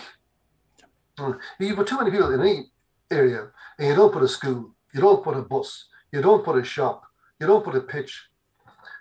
Uh, 1.20 1.34
If 1.60 1.68
you 1.68 1.76
put 1.76 1.88
too 1.88 1.98
many 1.98 2.12
people 2.12 2.32
in 2.34 2.40
any 2.42 2.72
area 3.12 3.52
and 3.78 3.88
you 3.88 3.96
don't 3.96 4.14
put 4.14 4.24
a 4.24 4.28
school, 4.28 4.76
you 4.94 5.02
don't 5.02 5.24
put 5.24 5.38
a 5.38 5.42
bus, 5.42 5.88
you 6.12 6.22
don't 6.22 6.46
put 6.46 6.58
a 6.58 6.64
shop, 6.64 7.04
you 7.40 7.48
don't 7.48 7.64
put 7.64 7.76
a 7.76 7.82
pitch, 7.82 8.30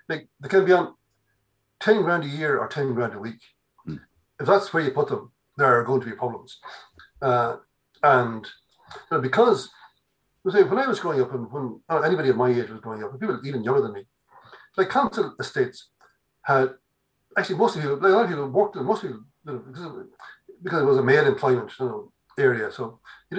like 0.09 0.27
they 0.39 0.49
can 0.49 0.65
be 0.65 0.71
on 0.71 0.95
10 1.79 2.01
grand 2.01 2.23
a 2.23 2.27
year 2.27 2.59
or 2.59 2.67
10 2.67 2.93
grand 2.93 3.13
a 3.13 3.19
week. 3.19 3.41
Mm. 3.87 3.99
If 4.39 4.47
that's 4.47 4.73
where 4.73 4.83
you 4.83 4.91
put 4.91 5.09
them, 5.09 5.31
there 5.57 5.79
are 5.79 5.83
going 5.83 6.01
to 6.01 6.07
be 6.07 6.13
problems. 6.13 6.59
Uh, 7.21 7.57
and 8.01 8.45
you 8.45 9.17
know, 9.17 9.21
because 9.21 9.69
when 10.43 10.77
I 10.77 10.87
was 10.87 10.99
growing 10.99 11.21
up 11.21 11.33
and 11.33 11.51
when 11.51 11.79
uh, 11.89 12.01
anybody 12.01 12.29
of 12.29 12.37
my 12.37 12.49
age 12.49 12.69
was 12.69 12.81
growing 12.81 13.03
up, 13.03 13.11
and 13.11 13.19
people 13.19 13.39
even 13.45 13.63
younger 13.63 13.81
than 13.81 13.93
me, 13.93 14.05
like 14.77 14.89
council 14.89 15.35
estates 15.39 15.89
had 16.41 16.71
actually 17.37 17.57
most 17.57 17.75
of 17.75 17.81
people, 17.81 17.97
like 17.97 18.11
a 18.11 18.15
lot 18.15 18.23
of 18.23 18.29
people 18.29 18.47
worked 18.49 18.75
in 18.75 18.83
most 18.85 19.03
people 19.03 19.19
you 19.45 19.53
know, 19.53 19.59
because, 19.59 19.85
of- 19.85 20.07
because 20.61 20.81
it 20.81 20.85
was 20.85 20.97
a 20.97 21.03
male 21.03 21.25
employment 21.25 21.71
you 21.79 21.85
know, 21.85 22.11
area. 22.37 22.71
So 22.71 22.99
you 23.31 23.37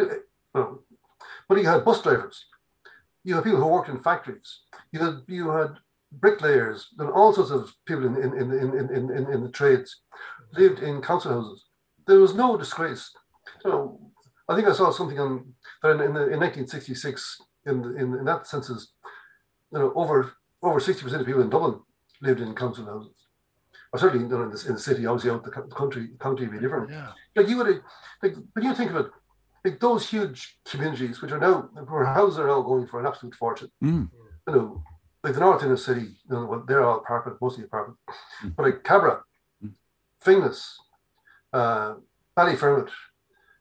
know, 0.55 0.79
but 1.49 1.59
you 1.59 1.67
had 1.67 1.85
bus 1.85 2.03
drivers, 2.03 2.47
you 3.25 3.35
had 3.35 3.45
people 3.45 3.61
who 3.61 3.67
worked 3.67 3.89
in 3.89 4.03
factories, 4.03 4.61
you 4.93 5.01
had 5.01 5.23
you 5.27 5.51
had 5.51 5.77
bricklayers, 6.13 6.89
and 6.99 7.11
all 7.11 7.33
sorts 7.33 7.51
of 7.51 7.73
people 7.87 8.07
in 8.07 8.17
in 8.17 8.33
in 8.35 8.53
in 8.53 8.91
in, 8.91 9.11
in, 9.11 9.33
in 9.33 9.43
the 9.43 9.51
trades 9.51 10.03
lived 10.53 10.81
in 10.81 11.03
council 11.03 11.33
houses. 11.33 11.65
There 12.07 12.21
was 12.21 12.35
no 12.35 12.57
disgrace. 12.57 13.11
So 13.63 14.01
I 14.49 14.55
think 14.55 14.69
I 14.69 14.73
saw 14.73 14.91
something 14.91 15.19
on 15.19 15.55
that 15.83 15.93
in, 15.93 16.01
in, 16.01 16.15
the, 16.15 16.25
in 16.33 16.41
1966 16.41 17.41
in, 17.67 17.83
the, 17.83 17.97
in 17.97 18.15
in 18.15 18.25
that 18.27 18.47
census, 18.47 18.93
you 19.73 19.79
know, 19.79 19.93
over 19.95 20.33
over 20.63 20.81
60 20.81 21.03
percent 21.03 21.21
of 21.21 21.27
people 21.27 21.43
in 21.43 21.51
Dublin 21.51 21.81
lived 22.21 22.41
in 22.41 22.55
council 22.55 22.85
houses. 22.85 23.17
Or 23.93 23.99
certainly 23.99 24.25
you 24.25 24.31
know, 24.31 24.43
in, 24.43 24.51
the, 24.51 24.65
in 24.67 24.75
the 24.75 24.81
city, 24.81 25.07
obviously 25.07 25.31
out 25.31 25.45
the 25.45 25.51
co- 25.51 25.69
country, 25.69 26.09
county 26.19 26.43
would 26.43 26.53
be 26.53 26.59
different. 26.59 26.91
Yeah. 26.91 27.13
Like 27.37 27.49
you 27.49 27.57
would, 27.59 27.83
like 28.23 28.35
when 28.53 28.65
you 28.65 28.75
think 28.75 28.91
of 28.91 28.97
it, 28.97 29.07
like 29.65 29.81
those 29.81 30.09
huge 30.09 30.59
communities, 30.67 31.23
which 31.23 31.33
are 31.33 31.39
now 31.39 31.63
where 31.89 32.05
houses 32.05 32.39
are 32.39 32.49
now 32.49 32.61
going 32.61 32.87
for 32.87 33.01
an 33.01 33.07
absolute 33.07 33.35
fortune. 33.35 33.71
Mm. 33.83 34.11
You 34.47 34.55
know, 34.55 34.83
like 35.23 35.35
the 35.35 35.41
north 35.41 35.63
inner 35.63 35.77
city, 35.77 36.03
you 36.03 36.31
know, 36.31 36.45
well, 36.45 36.65
they're 36.69 36.85
all 36.85 36.99
apartment, 36.99 37.39
mostly 37.41 37.65
apartment. 37.65 37.99
Mm. 38.43 38.55
But 38.57 38.67
like 38.67 38.85
Cabra, 38.85 39.23
Mm. 39.65 39.73
Finglas, 40.23 40.75
uh, 41.53 41.95
Ballyfermot, 42.37 42.91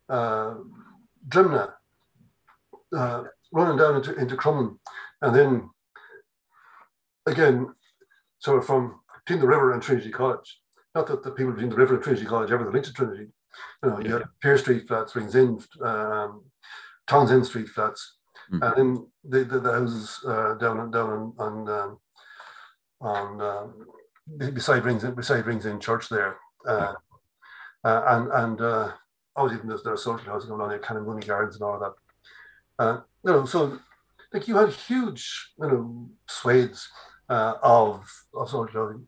uh, 0.10 0.56
Drimnagh, 1.30 1.72
uh, 2.96 3.24
running 3.52 3.78
down 3.78 3.96
into, 3.96 4.16
into 4.16 4.36
Crumlin, 4.36 4.78
and 5.22 5.36
then 5.36 5.70
again, 7.26 7.74
sort 8.40 8.58
of 8.58 8.66
from 8.66 9.00
between 9.24 9.40
the 9.40 9.48
river 9.48 9.72
and 9.72 9.82
Trinity 9.82 10.10
College. 10.10 10.60
Not 10.96 11.08
that 11.08 11.24
the 11.24 11.32
people 11.32 11.54
between 11.54 11.70
the 11.70 11.76
river 11.78 11.96
and 11.96 12.04
Trinity 12.04 12.26
College 12.26 12.52
ever 12.52 12.70
linked 12.70 12.88
to 12.88 12.94
Trinity. 12.94 13.28
You 13.84 13.90
know, 13.90 14.00
you 14.00 14.10
Yeah. 14.10 14.18
had 14.20 14.28
Pearse 14.42 14.62
Street 14.62 14.88
flats, 14.88 15.16
Ringsend, 15.16 15.66
um, 15.82 16.46
Townsend 17.08 17.46
Street 17.46 17.70
flats, 17.70 18.18
Mm. 18.52 18.62
and 18.62 18.76
then 18.78 19.12
the, 19.24 19.44
the, 19.46 19.60
the 19.60 19.72
houses 19.72 20.20
uh, 20.28 20.54
down 20.56 20.80
on 20.80 20.92
down 20.92 21.10
on 21.10 21.34
on, 21.40 21.70
um, 21.70 22.00
on 23.00 23.42
um, 23.42 23.88
beside 24.54 24.84
Ringsend, 24.84 25.16
beside 25.16 25.46
Rings 25.46 25.66
Church 25.86 26.10
there, 26.10 26.38
uh, 26.68 26.94
uh, 27.84 28.04
and 28.08 28.32
and 28.32 28.62
uh, 28.62 28.92
obviously 29.36 29.68
there's 29.68 29.84
there's 29.84 30.04
social 30.04 30.26
housing 30.26 30.50
going 30.50 30.62
on 30.62 30.70
there, 30.70 30.80
Canon 30.80 31.06
Mooney 31.06 31.26
Gardens 31.26 31.56
and 31.56 31.64
all 31.64 31.76
of 31.76 31.80
that. 31.82 31.94
Uh, 32.84 33.02
you 33.24 33.32
know, 33.32 33.46
so 33.46 33.80
like 34.34 34.48
you 34.48 34.58
had 34.58 34.70
huge, 34.70 35.54
you 35.58 35.68
know, 35.68 36.10
swathes 36.28 36.90
uh, 37.30 37.54
of 37.62 38.06
of 38.34 38.50
social 38.50 38.82
housing. 38.82 39.08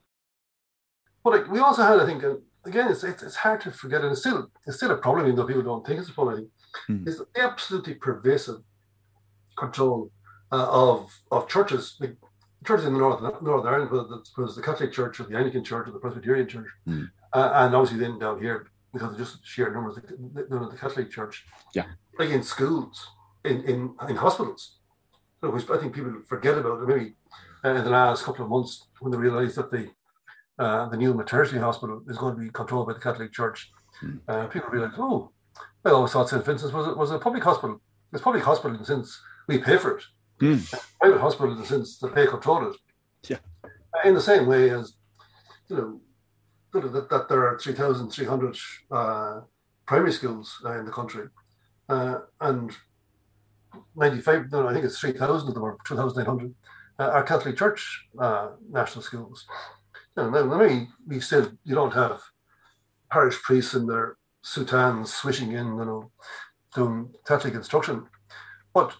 But 1.24 1.50
we 1.50 1.60
also 1.60 1.82
had, 1.84 2.00
I 2.00 2.06
think, 2.06 2.24
uh, 2.24 2.36
again, 2.66 2.91
it's, 2.91 3.03
it's 3.03 3.24
it's 3.24 3.36
hard 3.36 3.61
to 3.61 3.72
forget, 3.72 4.01
and 4.01 4.11
it's 4.11 4.22
still 4.22 4.49
it's 4.68 4.78
still 4.78 4.91
a 4.91 4.97
problem, 4.97 5.26
even 5.26 5.36
though 5.38 5.45
people 5.45 5.63
don't 5.63 5.86
think 5.86 5.99
it's 5.99 6.09
a 6.09 6.13
problem. 6.13 6.34
I 6.36 6.38
think, 6.39 7.07
is 7.07 7.18
the 7.20 7.28
absolutely 7.41 7.95
pervasive 7.95 8.59
control 9.57 10.11
uh, 10.51 10.68
of 10.70 11.11
of 11.32 11.47
churches. 11.47 11.95
Like 11.99 12.16
churches 12.66 12.86
in 12.86 12.93
the 12.93 12.99
north 12.99 13.22
Northern 13.41 13.74
Ireland 13.74 13.91
was, 13.91 14.32
was 14.38 14.55
the 14.55 14.61
Catholic 14.61 14.91
Church 14.91 15.20
or 15.20 15.24
the 15.24 15.36
Anglican 15.38 15.63
Church 15.63 15.88
or 15.88 15.91
the 15.91 15.99
Presbyterian 15.99 16.47
Church, 16.47 16.68
Mm. 16.88 17.09
uh, 17.34 17.49
and 17.61 17.76
obviously 17.76 17.99
then 17.99 18.20
down 18.20 18.39
here 18.41 18.68
because 18.93 19.11
of 19.11 19.18
just 19.18 19.45
sheer 19.45 19.74
numbers, 19.74 19.95
the, 19.95 20.01
the, 20.49 20.70
the 20.72 20.78
Catholic 20.78 21.11
Church. 21.11 21.45
Yeah. 21.74 21.86
like 22.18 22.30
in 22.30 22.43
schools, 22.43 23.07
in 23.43 23.61
in, 23.72 23.80
in 24.09 24.16
hospitals, 24.16 24.78
which 25.41 25.70
I 25.70 25.78
think 25.78 25.93
people 25.93 26.13
forget 26.28 26.57
about. 26.57 26.88
Maybe 26.88 27.16
uh, 27.63 27.70
in 27.70 27.84
the 27.84 27.89
last 27.89 28.24
couple 28.26 28.43
of 28.45 28.49
months 28.51 28.88
when 28.99 29.11
they 29.11 29.18
realised 29.18 29.55
that 29.57 29.70
the 29.72 29.89
uh, 30.60 30.88
the 30.89 30.97
new 30.97 31.14
maternity 31.14 31.58
hospital 31.58 32.01
is 32.08 32.18
going 32.18 32.36
to 32.36 32.41
be 32.41 32.49
controlled 32.49 32.88
by 32.88 32.93
the 32.93 32.99
Catholic 32.99 33.32
Church, 33.34 33.72
Mm. 34.03 34.20
uh, 34.28 34.45
people 34.47 34.70
realised, 34.70 34.95
oh, 34.97 35.32
I 35.86 35.89
always 35.91 36.12
thought 36.12 36.28
St 36.28 36.43
Vincent's 36.43 36.74
was 36.74 36.86
a, 36.88 36.93
was 36.95 37.12
a 37.12 37.18
public 37.18 37.43
hospital. 37.45 37.80
It's 38.12 38.22
public 38.22 38.43
hospital 38.43 38.74
in 38.76 38.80
the 38.82 38.86
sense 38.86 39.22
we 39.47 39.58
pay 39.60 39.78
for 39.78 39.97
it 39.97 40.03
Mm. 40.41 40.60
private 40.99 41.22
hospital 41.22 41.53
in 41.53 41.60
the 41.60 41.66
sense 41.66 41.97
that 41.99 42.14
they 42.14 42.28
control 42.28 42.70
it. 42.70 42.76
Yeah. 43.30 43.38
In 44.03 44.14
the 44.14 44.22
same 44.22 44.47
way 44.47 44.70
as, 44.72 44.95
you 45.70 45.78
know, 45.78 46.01
you 46.74 46.82
know, 46.82 46.89
that, 46.89 47.10
that 47.10 47.30
there 47.30 47.47
are 47.47 47.58
3,300 47.58 48.58
uh, 48.91 49.41
primary 49.86 50.12
schools 50.12 50.62
uh, 50.66 50.78
in 50.78 50.86
the 50.86 50.91
country. 50.91 51.28
Uh, 51.88 52.16
and 52.41 52.72
95, 53.95 54.51
no, 54.51 54.68
I 54.68 54.74
think 54.74 54.84
it's 54.84 54.99
3,000 54.99 55.47
of 55.47 55.53
them 55.53 55.64
or 55.64 55.78
2,900 55.86 56.53
uh, 56.99 57.03
are 57.03 57.24
Catholic 57.24 57.56
Church 57.58 58.08
uh, 58.20 58.49
national 58.70 59.03
schools. 59.03 59.45
You 60.18 60.24
know, 60.24 60.30
now, 60.30 60.57
maybe 60.57 60.88
we 61.07 61.20
still, 61.20 61.51
you 61.63 61.76
don't 61.76 61.93
have 61.93 62.22
parish 63.11 63.41
priests 63.41 63.74
in 63.74 63.88
their 63.88 64.18
soutanes 64.43 65.07
swishing 65.07 65.51
in, 65.51 65.68
you 65.68 65.86
know, 65.86 66.11
doing 66.74 67.13
Catholic 67.28 67.53
instruction. 67.53 68.07
But 68.74 68.95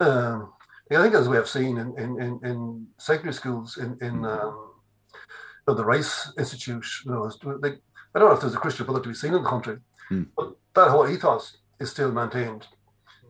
um, 0.00 0.52
I 0.90 1.02
think 1.02 1.14
as 1.14 1.28
we 1.28 1.36
have 1.36 1.48
seen 1.48 1.78
in, 1.78 1.98
in, 1.98 2.20
in, 2.20 2.40
in 2.44 2.86
secondary 2.98 3.34
schools 3.34 3.78
in, 3.78 3.96
in 4.00 4.24
um, 4.24 4.72
you 5.12 5.68
know, 5.68 5.74
the 5.74 5.84
Rice 5.84 6.32
Institute, 6.38 6.86
you 7.04 7.12
know, 7.12 7.30
like, 7.60 7.80
I 8.14 8.18
don't 8.18 8.28
know 8.28 8.34
if 8.34 8.40
there's 8.40 8.54
a 8.54 8.58
Christian 8.58 8.84
brother 8.86 9.00
to 9.02 9.08
be 9.08 9.14
seen 9.14 9.34
in 9.34 9.42
the 9.42 9.48
country, 9.48 9.78
Hmm. 10.08 10.24
but 10.36 10.56
that 10.74 10.90
whole 10.90 11.08
ethos 11.08 11.58
is 11.80 11.90
still 11.90 12.12
maintained 12.12 12.66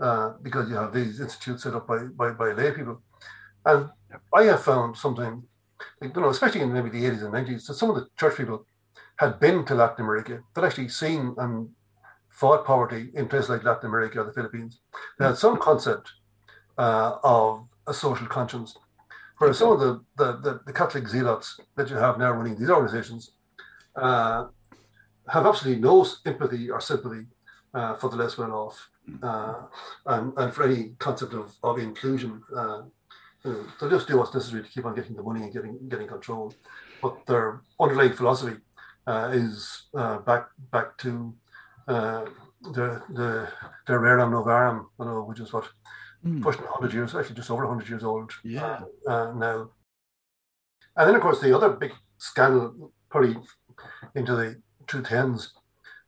uh, 0.01 0.32
because 0.43 0.68
you 0.68 0.74
have 0.74 0.93
these 0.93 1.20
institutes 1.20 1.62
set 1.62 1.74
up 1.74 1.86
by, 1.86 2.05
by, 2.05 2.30
by 2.30 2.53
lay 2.53 2.72
people. 2.72 3.03
And 3.64 3.90
I 4.34 4.45
have 4.45 4.62
found 4.62 4.97
something, 4.97 5.45
you 6.01 6.11
know, 6.14 6.28
especially 6.28 6.61
in 6.61 6.72
maybe 6.72 6.91
the 6.91 7.05
80s 7.05 7.24
and 7.24 7.35
90s, 7.35 7.66
that 7.66 7.74
some 7.74 7.91
of 7.91 7.97
the 7.97 8.09
church 8.18 8.37
people 8.37 8.66
had 9.16 9.39
been 9.39 9.64
to 9.66 9.74
Latin 9.74 10.05
America, 10.05 10.43
they'd 10.55 10.64
actually 10.64 10.89
seen 10.89 11.35
and 11.39 11.68
fought 12.28 12.64
poverty 12.64 13.11
in 13.14 13.28
places 13.28 13.51
like 13.51 13.64
Latin 13.64 13.89
America 13.89 14.20
or 14.20 14.24
the 14.24 14.33
Philippines. 14.33 14.80
They 15.18 15.26
had 15.26 15.39
some 15.39 15.59
concept 15.59 16.11
uh, 16.78 17.16
of 17.22 17.66
a 17.87 17.95
social 17.95 18.26
conscience. 18.26 18.76
Whereas 19.39 19.59
some 19.59 19.72
of 19.72 19.80
the, 19.80 20.05
the, 20.16 20.33
the, 20.39 20.61
the 20.66 20.72
Catholic 20.72 21.09
zealots 21.09 21.61
that 21.76 21.91
you 21.91 21.97
have 21.97 22.18
now 22.18 22.30
running 22.33 22.57
these 22.57 22.70
organizations 22.70 23.33
uh, 23.97 24.47
have 25.28 25.47
absolutely 25.47 25.83
no 25.83 26.07
empathy 26.24 26.70
or 26.70 26.80
sympathy 26.80 27.26
uh, 27.74 27.95
for 27.95 28.09
the 28.09 28.16
less 28.16 28.39
well 28.39 28.53
off 28.53 28.89
uh, 29.22 29.62
and, 30.07 30.33
and 30.37 30.55
for 30.55 30.64
any 30.64 30.91
concept 30.99 31.35
of, 31.35 31.55
of 31.62 31.78
inclusion. 31.78 32.43
Uh, 33.45 33.51
you 33.51 33.57
know, 33.57 33.66
they'll 33.80 33.90
just 33.90 34.09
do 34.09 34.18
what's 34.18 34.34
necessary 34.34 34.62
to 34.62 34.68
keep 34.68 34.84
on 34.84 34.95
getting 34.95 35.16
the 35.16 35.22
money 35.22 35.43
and 35.43 35.53
getting 35.53 35.78
getting 35.88 36.09
control. 36.09 36.53
But 37.01 37.26
their 37.26 37.62
underlying 37.80 38.12
philosophy 38.12 38.61
uh, 39.07 39.30
is 39.32 39.88
uh, 39.95 40.18
back 40.18 40.49
back 40.70 40.97
to 40.99 41.34
uh, 41.88 42.24
the 42.62 43.03
the 43.12 43.49
the 43.86 43.93
rerum 43.93 44.30
novarum, 44.30 44.86
you 44.99 45.05
know, 45.05 45.22
which 45.24 45.40
is 45.40 45.53
what 45.53 45.68
Mm. 46.24 46.40
pushing 46.40 46.62
100 46.62 46.93
years, 46.95 47.16
actually 47.16 47.34
just 47.34 47.51
over 47.51 47.66
100 47.66 47.88
years 47.88 48.05
old 48.05 48.30
Yeah. 48.45 48.78
uh, 49.09 49.11
uh, 49.11 49.32
now. 49.32 49.70
And 50.97 51.09
then, 51.09 51.16
of 51.16 51.20
course, 51.20 51.40
the 51.40 51.53
other 51.53 51.70
big 51.70 51.90
scandal, 52.18 52.93
probably 53.11 53.38
into 54.14 54.36
the 54.36 54.62
2010s, 54.86 55.49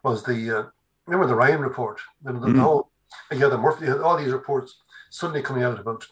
was 0.04 0.22
the 0.22 0.56
uh, 0.58 0.64
remember 1.08 1.26
the 1.26 1.34
Ryan 1.34 1.62
report. 1.62 2.00
The, 2.22 2.32
the, 2.32 2.38
Mm. 2.38 2.60
whole, 2.60 2.92
you 3.32 3.38
had 3.38 3.50
the 3.50 3.58
Murphy, 3.58 3.86
had 3.86 3.98
all 3.98 4.16
these 4.16 4.32
reports 4.32 4.80
suddenly 5.10 5.42
coming 5.42 5.64
out 5.64 5.80
about 5.80 6.06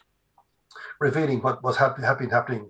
revealing 1.07 1.39
what 1.45 1.57
was 1.67 1.75
hap- 1.83 1.99
happening 2.09 2.31
happening 2.39 2.63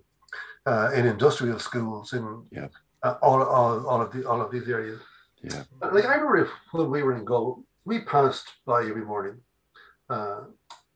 uh, 0.69 0.87
in 0.97 1.03
industrial 1.15 1.59
schools 1.59 2.13
in 2.17 2.23
Yeah. 2.51 2.69
uh, 3.05 3.15
all, 3.27 3.41
all, 3.57 3.75
all 3.89 4.01
of 4.05 4.09
the 4.13 4.21
all 4.29 4.41
of 4.45 4.49
these 4.53 4.67
areas. 4.77 5.01
Yeah. 5.49 5.63
Like 5.95 6.05
I 6.11 6.15
remember 6.15 6.49
when 6.71 6.89
we 6.95 7.03
were 7.05 7.15
in 7.19 7.25
Go, 7.33 7.41
we 7.89 7.95
passed 8.15 8.47
by 8.65 8.79
every 8.91 9.05
morning 9.13 9.37
uh, 10.13 10.41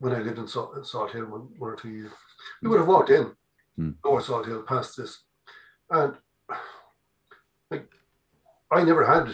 when 0.02 0.14
I 0.18 0.20
lived 0.28 0.40
in 0.44 0.48
Salt, 0.48 0.70
Salt 0.92 1.12
Hill 1.12 1.26
one, 1.36 1.46
one 1.64 1.72
or 1.74 1.76
two 1.84 1.90
years. 2.00 2.14
We 2.62 2.70
would 2.70 2.80
have 2.84 2.94
walked 2.96 3.12
in 3.20 3.26
Hmm. 3.80 3.92
over 4.08 4.22
Salt 4.22 4.46
Hill 4.48 4.64
past 4.74 4.90
this, 4.98 5.12
and 5.98 6.12
like 7.72 7.86
I 8.78 8.84
never 8.84 9.04
had 9.14 9.26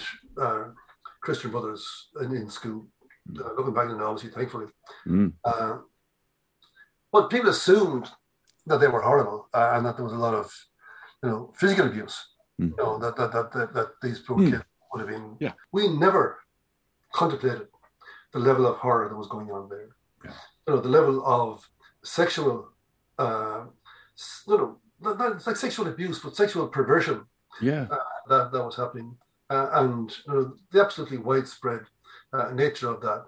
uh, 0.44 0.64
Christian 1.26 1.52
brothers 1.52 1.84
in, 2.24 2.30
in 2.36 2.50
school. 2.50 2.80
Uh, 3.40 3.54
looking 3.56 3.74
back 3.78 3.88
now, 3.88 4.08
obviously, 4.12 4.32
thankfully, 4.38 4.68
Mm. 5.08 5.32
Uh, 7.14 7.22
but 7.22 7.30
people 7.30 7.50
assumed 7.50 8.10
that 8.66 8.80
they 8.80 8.88
were 8.88 9.02
horrible 9.02 9.50
uh, 9.54 9.72
and 9.74 9.86
that 9.86 9.96
there 9.98 10.06
was 10.06 10.14
a 10.14 10.18
lot 10.18 10.34
of, 10.34 10.52
you 11.22 11.30
know, 11.30 11.54
physical 11.56 11.86
abuse. 11.88 12.18
Mm. 12.62 12.70
You 12.70 12.76
know 12.78 13.00
that 13.00 13.16
that 13.18 13.32
that 13.32 13.52
that, 13.52 13.74
that 13.74 13.90
these 14.02 14.20
poor 14.20 14.38
Mm. 14.38 14.52
kids 14.52 14.64
would 14.92 15.02
have 15.02 15.10
been. 15.10 15.38
Yeah. 15.40 15.54
We 15.72 15.88
never 15.88 16.40
contemplated 17.14 17.68
the 18.32 18.40
level 18.40 18.66
of 18.68 18.78
horror 18.78 19.10
that 19.10 19.16
was 19.16 19.28
going 19.28 19.52
on 19.52 19.70
there. 19.70 19.90
Yeah. 20.26 20.32
You 20.68 20.76
know, 20.76 20.82
the 20.82 20.90
level 20.90 21.26
of 21.26 21.68
sexual, 22.04 22.70
uh, 23.20 23.66
you 24.48 24.58
know, 24.58 24.78
not, 25.02 25.36
it's 25.36 25.48
like 25.48 25.56
sexual 25.58 25.88
abuse, 25.88 26.20
but 26.20 26.36
sexual 26.36 26.68
perversion 26.68 27.26
Yeah. 27.62 27.88
that, 28.30 28.52
that 28.52 28.64
was 28.64 28.78
happening, 28.78 29.18
uh, 29.50 29.70
and 29.74 30.12
you 30.28 30.34
know, 30.34 30.54
the 30.72 30.82
absolutely 30.82 31.18
widespread 31.18 31.82
uh, 32.32 32.52
nature 32.54 32.90
of 32.90 33.02
that. 33.02 33.26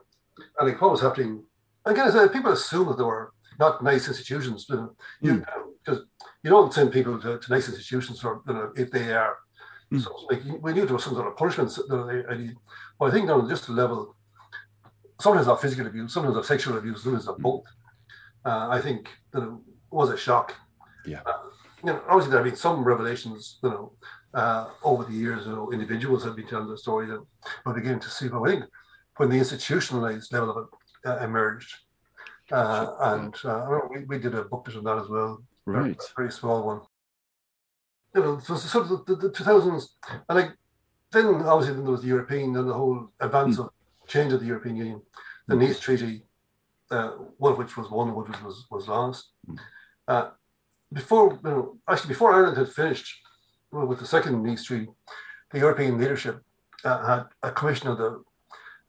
And 0.59 0.69
like 0.69 0.81
what 0.81 0.91
was 0.91 1.01
happening, 1.01 1.43
again, 1.85 2.07
I 2.07 2.11
said, 2.11 2.33
people 2.33 2.51
assume 2.51 2.87
that 2.87 2.97
they 2.97 3.03
were 3.03 3.33
not 3.59 3.83
nice 3.83 4.07
institutions, 4.07 4.65
you 4.69 4.75
know, 4.75 4.95
you, 5.21 5.45
because 5.83 6.01
you 6.43 6.49
don't 6.49 6.73
send 6.73 6.91
people 6.91 7.19
to, 7.21 7.39
to 7.39 7.51
nice 7.51 7.67
institutions 7.67 8.19
for 8.21 8.41
you 8.47 8.53
know 8.53 8.71
if 8.75 8.91
they 8.91 9.13
are. 9.13 9.37
Mm. 9.93 10.01
So, 10.01 10.09
like, 10.29 10.41
we 10.61 10.73
knew 10.73 10.85
there 10.85 10.95
was 10.95 11.03
some 11.03 11.13
sort 11.13 11.27
of 11.27 11.37
punishment. 11.37 11.77
You 11.77 11.95
know, 11.95 12.07
they- 12.07 12.25
and 12.31 12.55
well, 12.99 13.09
I 13.09 13.13
think 13.13 13.29
on 13.29 13.47
just 13.49 13.67
the 13.67 13.73
level, 13.73 14.15
sometimes 15.19 15.47
of 15.47 15.61
physical 15.61 15.87
abuse, 15.87 16.13
sometimes 16.13 16.37
of 16.37 16.45
sexual 16.45 16.77
abuse, 16.77 17.03
sometimes 17.03 17.27
of 17.27 17.37
both. 17.37 17.65
Uh, 18.43 18.67
I 18.69 18.81
think 18.81 19.09
you 19.33 19.39
know, 19.41 19.61
was 19.91 20.09
a 20.09 20.17
shock. 20.17 20.53
Yeah. 21.05 21.21
Uh, 21.25 21.49
you 21.83 21.91
know, 21.91 22.01
obviously 22.07 22.31
there 22.31 22.39
have 22.39 22.45
been 22.51 22.55
some 22.55 22.83
revelations, 22.83 23.59
you 23.63 23.69
know, 23.69 23.93
uh, 24.33 24.69
over 24.83 25.03
the 25.03 25.13
years, 25.13 25.45
you 25.45 25.51
know, 25.51 25.71
individuals 25.71 26.23
have 26.23 26.35
been 26.35 26.47
telling 26.47 26.67
their 26.67 26.77
stories 26.77 27.09
and 27.09 27.21
we're 27.65 27.73
beginning 27.73 27.99
to 27.99 28.09
see, 28.09 28.27
but 28.27 28.41
I 28.41 28.49
think 28.51 28.65
when 29.17 29.29
the 29.29 29.37
institutionalized 29.37 30.33
level 30.33 30.49
of 30.49 30.57
it 30.65 31.09
uh, 31.09 31.23
emerged, 31.23 31.73
uh, 32.51 32.95
and 32.99 33.35
uh, 33.43 33.79
we, 33.89 34.05
we 34.05 34.19
did 34.19 34.35
a 34.35 34.43
booklet 34.43 34.77
on 34.77 34.83
that 34.83 34.97
as 34.97 35.09
well, 35.09 35.43
Right. 35.65 35.97
a 35.97 36.15
very 36.15 36.31
small 36.31 36.63
one. 36.65 36.81
You 38.13 38.21
know, 38.21 38.39
so 38.39 38.79
of 38.79 38.89
the, 38.89 39.03
the, 39.05 39.15
the 39.15 39.29
2000s, 39.29 39.87
and 40.29 40.37
like 40.37 40.51
then 41.11 41.25
obviously 41.25 41.75
then 41.75 41.83
there 41.83 41.91
was 41.91 42.01
the 42.01 42.07
European 42.07 42.55
and 42.55 42.69
the 42.69 42.73
whole 42.73 43.09
advance 43.19 43.59
of 43.59 43.69
change 44.07 44.31
of 44.31 44.39
the 44.39 44.45
European 44.45 44.77
Union, 44.77 45.01
the 45.47 45.55
Nice 45.55 45.79
Treaty, 45.79 46.23
uh, 46.91 47.09
one 47.37 47.53
of 47.53 47.57
which 47.57 47.75
was 47.75 47.89
won, 47.89 48.13
one 48.13 48.23
of 48.23 48.29
which 48.29 48.41
was 48.41 48.65
was 48.69 48.87
lost. 48.87 49.31
Mm. 49.49 49.59
Uh, 50.07 50.29
before, 50.93 51.39
you 51.43 51.49
know, 51.49 51.77
actually 51.89 52.09
before 52.09 52.33
Ireland 52.33 52.57
had 52.57 52.69
finished 52.69 53.21
well, 53.71 53.85
with 53.87 53.99
the 53.99 54.05
second 54.05 54.41
Nice 54.43 54.63
Treaty, 54.63 54.87
the 55.51 55.59
European 55.59 55.97
leadership 55.97 56.41
uh, 56.83 57.05
had 57.05 57.25
a 57.43 57.51
commission 57.51 57.89
of 57.89 57.97
the, 57.97 58.23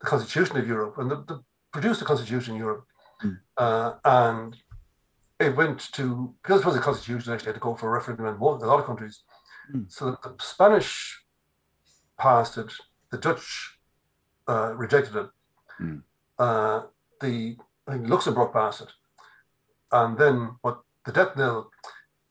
the 0.01 0.07
Constitution 0.07 0.57
of 0.57 0.66
Europe, 0.66 0.99
and 0.99 1.11
the, 1.11 1.16
the 1.27 1.43
produced 1.73 2.01
the 2.01 2.07
Constitution 2.07 2.55
of 2.55 2.61
Europe, 2.61 2.87
Mm. 3.24 3.38
uh, 3.56 3.94
and 4.05 4.56
it 5.40 5.56
went 5.56 5.93
to 5.93 6.34
because 6.43 6.60
it 6.60 6.66
was 6.66 6.76
a 6.76 6.80
constitution 6.80 7.32
actually 7.32 7.47
had 7.47 7.55
to 7.55 7.60
go 7.60 7.74
for 7.74 7.88
a 7.88 7.93
referendum 7.93 8.26
in 8.26 8.34
a 8.34 8.44
lot 8.44 8.80
of 8.80 8.84
countries. 8.86 9.22
Mm. 9.74 9.90
So 9.90 10.18
the 10.22 10.34
Spanish 10.40 11.22
passed 12.18 12.59
it, 12.59 12.72
the 13.10 13.18
Dutch 13.18 13.78
uh, 14.48 14.74
rejected 14.74 15.16
it, 15.16 15.30
Mm. 15.80 16.02
uh, 16.38 16.82
the 17.20 17.56
I 17.86 17.93
think 17.93 18.09
Luxembourg 18.09 18.52
passed 18.52 18.80
it, 18.82 18.93
and 19.93 20.16
then 20.18 20.56
what 20.62 20.80
the 21.05 21.12
death 21.12 21.36
knell, 21.36 21.70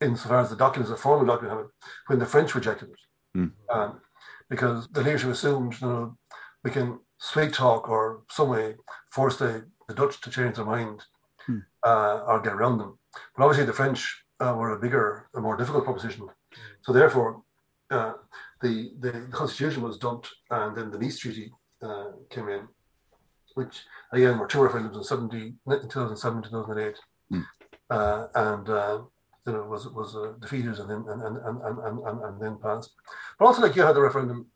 insofar 0.01 0.39
as 0.39 0.49
the 0.49 0.55
documents, 0.55 0.89
the 0.89 0.97
formal 0.97 1.25
document, 1.27 1.61
it, 1.61 1.87
when 2.07 2.19
the 2.19 2.25
French 2.25 2.55
rejected 2.55 2.89
it, 2.89 2.99
Mm. 3.37 3.51
um, 3.69 4.01
because 4.49 4.87
the 4.89 5.01
leadership 5.01 5.29
assumed 5.29 5.79
you 5.79 5.87
know 5.87 6.17
we 6.63 6.71
can 6.71 6.99
sweet 7.17 7.53
talk 7.53 7.87
or 7.89 8.23
some 8.29 8.49
way 8.49 8.75
force 9.11 9.37
the, 9.37 9.65
the 9.87 9.93
Dutch 9.93 10.21
to 10.21 10.29
change 10.29 10.55
their 10.55 10.65
mind 10.65 11.01
Hmm. 11.47 11.59
uh, 11.85 12.23
or 12.25 12.41
get 12.41 12.53
around 12.53 12.79
them. 12.79 12.97
But 13.37 13.43
obviously, 13.43 13.67
the 13.67 13.73
French 13.73 14.25
uh, 14.39 14.55
were 14.57 14.71
a 14.71 14.79
bigger, 14.79 15.29
a 15.35 15.39
more 15.39 15.55
difficult 15.55 15.85
proposition. 15.85 16.27
So 16.81 16.91
therefore, 16.91 17.43
uh, 17.91 18.13
the, 18.63 18.91
the 18.99 19.27
constitution 19.31 19.83
was 19.83 19.99
dumped, 19.99 20.27
and 20.49 20.75
then 20.75 20.89
the 20.89 20.97
Nice 20.97 21.19
Treaty 21.19 21.51
uh, 21.83 22.13
came 22.31 22.49
in, 22.49 22.67
which 23.53 23.83
again 24.11 24.39
were 24.39 24.47
two 24.47 24.57
referendums 24.57 24.95
in 24.95 25.03
70, 25.03 25.53
2007, 25.69 26.41
2008, 26.43 26.95
Hmm. 27.29 27.41
uh, 27.91 28.27
and 28.33 28.69
uh, 28.69 29.01
you 29.45 29.53
know, 29.53 29.63
was 29.65 29.87
was 29.89 30.15
uh, 30.15 30.33
defeated 30.41 30.79
and 30.79 30.89
then 30.89 31.05
and 31.07 31.21
and, 31.21 31.37
and, 31.37 31.79
and, 31.79 31.99
and, 32.07 32.23
and 32.23 32.41
then 32.41 32.57
passed. 32.57 32.91
But 33.37 33.45
also, 33.45 33.61
like 33.61 33.75
you 33.75 33.83
had 33.83 33.95
the 33.95 34.01
referendum, 34.01 34.47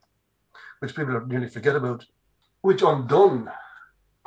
which 0.80 0.95
people 0.95 1.15
are 1.15 1.26
nearly 1.27 1.49
forget 1.49 1.76
about, 1.76 2.03
which 2.61 2.81
undone 2.81 3.51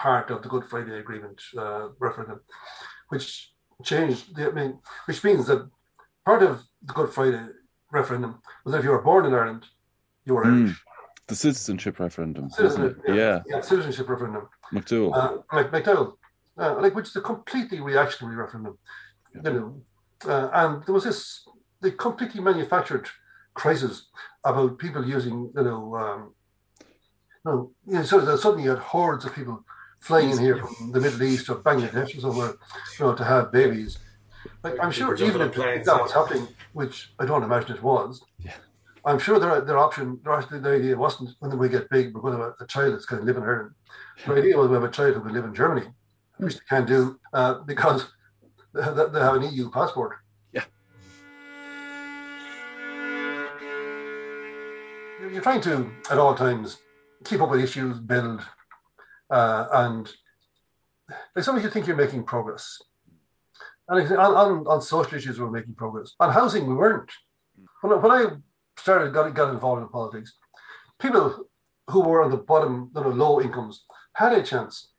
part 0.02 0.30
of 0.30 0.42
the 0.42 0.48
Good 0.48 0.64
Friday 0.70 0.98
Agreement 0.98 1.38
uh, 1.56 1.88
referendum, 2.00 2.40
which 3.10 3.52
changed. 3.90 4.34
The, 4.36 4.42
I 4.50 4.52
mean, 4.58 4.78
which 5.06 5.22
means 5.26 5.46
that 5.46 5.60
part 6.28 6.42
of 6.42 6.52
the 6.88 6.92
Good 6.92 7.10
Friday 7.16 7.42
referendum 7.98 8.32
was 8.64 8.72
that 8.72 8.78
if 8.80 8.84
you 8.84 8.90
were 8.96 9.02
born 9.10 9.24
in 9.26 9.34
Ireland, 9.34 9.64
you 10.26 10.34
were 10.34 10.44
Mm. 10.44 10.66
Irish. 10.66 10.84
The 11.28 11.36
citizenship 11.36 11.94
referendum, 12.00 12.50
Citizen- 12.50 12.82
wasn't 12.82 13.08
it? 13.08 13.14
Yeah, 13.48 13.60
citizenship 13.70 14.08
referendum. 14.08 14.44
McDowell. 14.76 15.12
uh, 15.20 15.32
like 15.56 15.70
McDowell, 15.76 16.08
uh, 16.62 16.74
like 16.82 16.94
which 16.96 17.08
is 17.10 17.16
a 17.16 17.20
completely 17.32 17.78
reactionary 17.90 18.36
referendum, 18.42 18.76
you 19.34 19.52
know, 19.56 19.68
uh, 20.32 20.48
and 20.60 20.70
there 20.84 20.94
was 20.98 21.04
this 21.04 21.20
the 21.84 21.90
completely 22.06 22.40
manufactured 22.50 23.06
crisis 23.60 23.94
about 24.50 24.78
people 24.84 25.02
using, 25.16 25.36
you 25.56 25.64
know, 25.68 25.82
um, 26.02 26.20
no, 27.44 27.52
you 27.86 27.94
know, 27.94 28.02
so 28.10 28.20
that 28.20 28.38
suddenly 28.38 28.64
you 28.64 28.70
had 28.76 28.78
hordes 28.94 29.24
of 29.24 29.32
people 29.38 29.56
flying 30.02 30.30
in 30.30 30.38
here 30.38 30.56
from 30.56 30.90
the 30.90 31.00
Middle 31.00 31.22
East 31.22 31.48
or 31.48 31.56
Bangladesh 31.56 32.16
or 32.18 32.20
somewhere, 32.20 32.54
you 32.98 33.04
know, 33.04 33.14
to 33.14 33.24
have 33.24 33.52
babies. 33.52 33.98
Like 34.64 34.74
I'm 34.82 34.90
sure 34.90 35.16
People 35.16 35.28
even 35.28 35.40
jumping 35.40 35.52
if 35.52 35.58
on 35.58 35.64
planes, 35.64 35.86
that 35.86 36.02
was 36.02 36.12
happening, 36.12 36.48
which 36.72 37.12
I 37.18 37.24
don't 37.24 37.44
imagine 37.44 37.76
it 37.76 37.82
was. 37.82 38.22
Yeah. 38.40 38.52
I'm 39.04 39.18
sure 39.18 39.38
their 39.38 39.60
their 39.60 39.78
option, 39.78 40.18
their, 40.24 40.34
actually 40.34 40.58
the 40.58 40.70
idea 40.70 40.96
wasn't 40.96 41.30
when 41.38 41.56
we 41.56 41.68
get 41.68 41.88
big, 41.88 42.14
we're 42.14 42.20
going 42.20 42.36
to 42.36 42.42
have 42.42 42.54
a 42.60 42.66
child 42.66 42.94
that's 42.94 43.06
going 43.06 43.20
to 43.20 43.26
live 43.26 43.36
in 43.36 43.44
Ireland. 43.44 43.74
The 44.26 44.34
idea 44.34 44.56
was 44.56 44.68
we 44.68 44.74
have 44.74 44.84
a 44.84 44.90
child 44.90 45.14
who 45.14 45.22
can 45.22 45.32
live 45.32 45.44
in 45.44 45.54
Germany, 45.54 45.86
which 46.38 46.54
they 46.54 46.66
can't 46.68 46.86
do 46.86 47.18
uh, 47.32 47.54
because 47.60 48.12
they 48.74 48.82
have, 48.82 48.96
they 49.12 49.20
have 49.20 49.36
an 49.36 49.52
EU 49.52 49.70
passport. 49.70 50.16
Yeah. 50.52 50.64
You're 55.20 55.30
you're 55.30 55.42
trying 55.42 55.60
to, 55.62 55.90
at 56.10 56.18
all 56.18 56.34
times, 56.34 56.78
keep 57.24 57.40
up 57.40 57.50
with 57.50 57.60
issues, 57.60 57.98
build, 57.98 58.42
uh, 59.30 59.66
and 59.72 60.10
like 61.34 61.44
sometimes 61.44 61.64
you 61.64 61.70
think 61.70 61.86
you're 61.86 61.96
making 61.96 62.24
progress. 62.24 62.80
And 63.88 64.00
on, 64.16 64.34
on, 64.34 64.66
on 64.66 64.80
social 64.80 65.18
issues, 65.18 65.38
we're 65.40 65.50
making 65.50 65.74
progress. 65.74 66.14
On 66.20 66.32
housing, 66.32 66.66
we 66.66 66.74
weren't. 66.74 67.10
When, 67.80 67.92
I- 67.92 67.96
when 67.96 68.12
I 68.12 68.24
started, 68.78 69.12
got, 69.12 69.34
got 69.34 69.52
involved 69.52 69.82
in 69.82 69.88
politics, 69.88 70.36
people 70.98 71.46
who 71.90 72.00
were 72.00 72.22
on 72.22 72.30
the 72.30 72.36
bottom, 72.36 72.90
you 72.94 73.02
know, 73.02 73.08
low 73.10 73.40
incomes, 73.40 73.84
had 74.14 74.32
a 74.32 74.42
chance, 74.42 74.92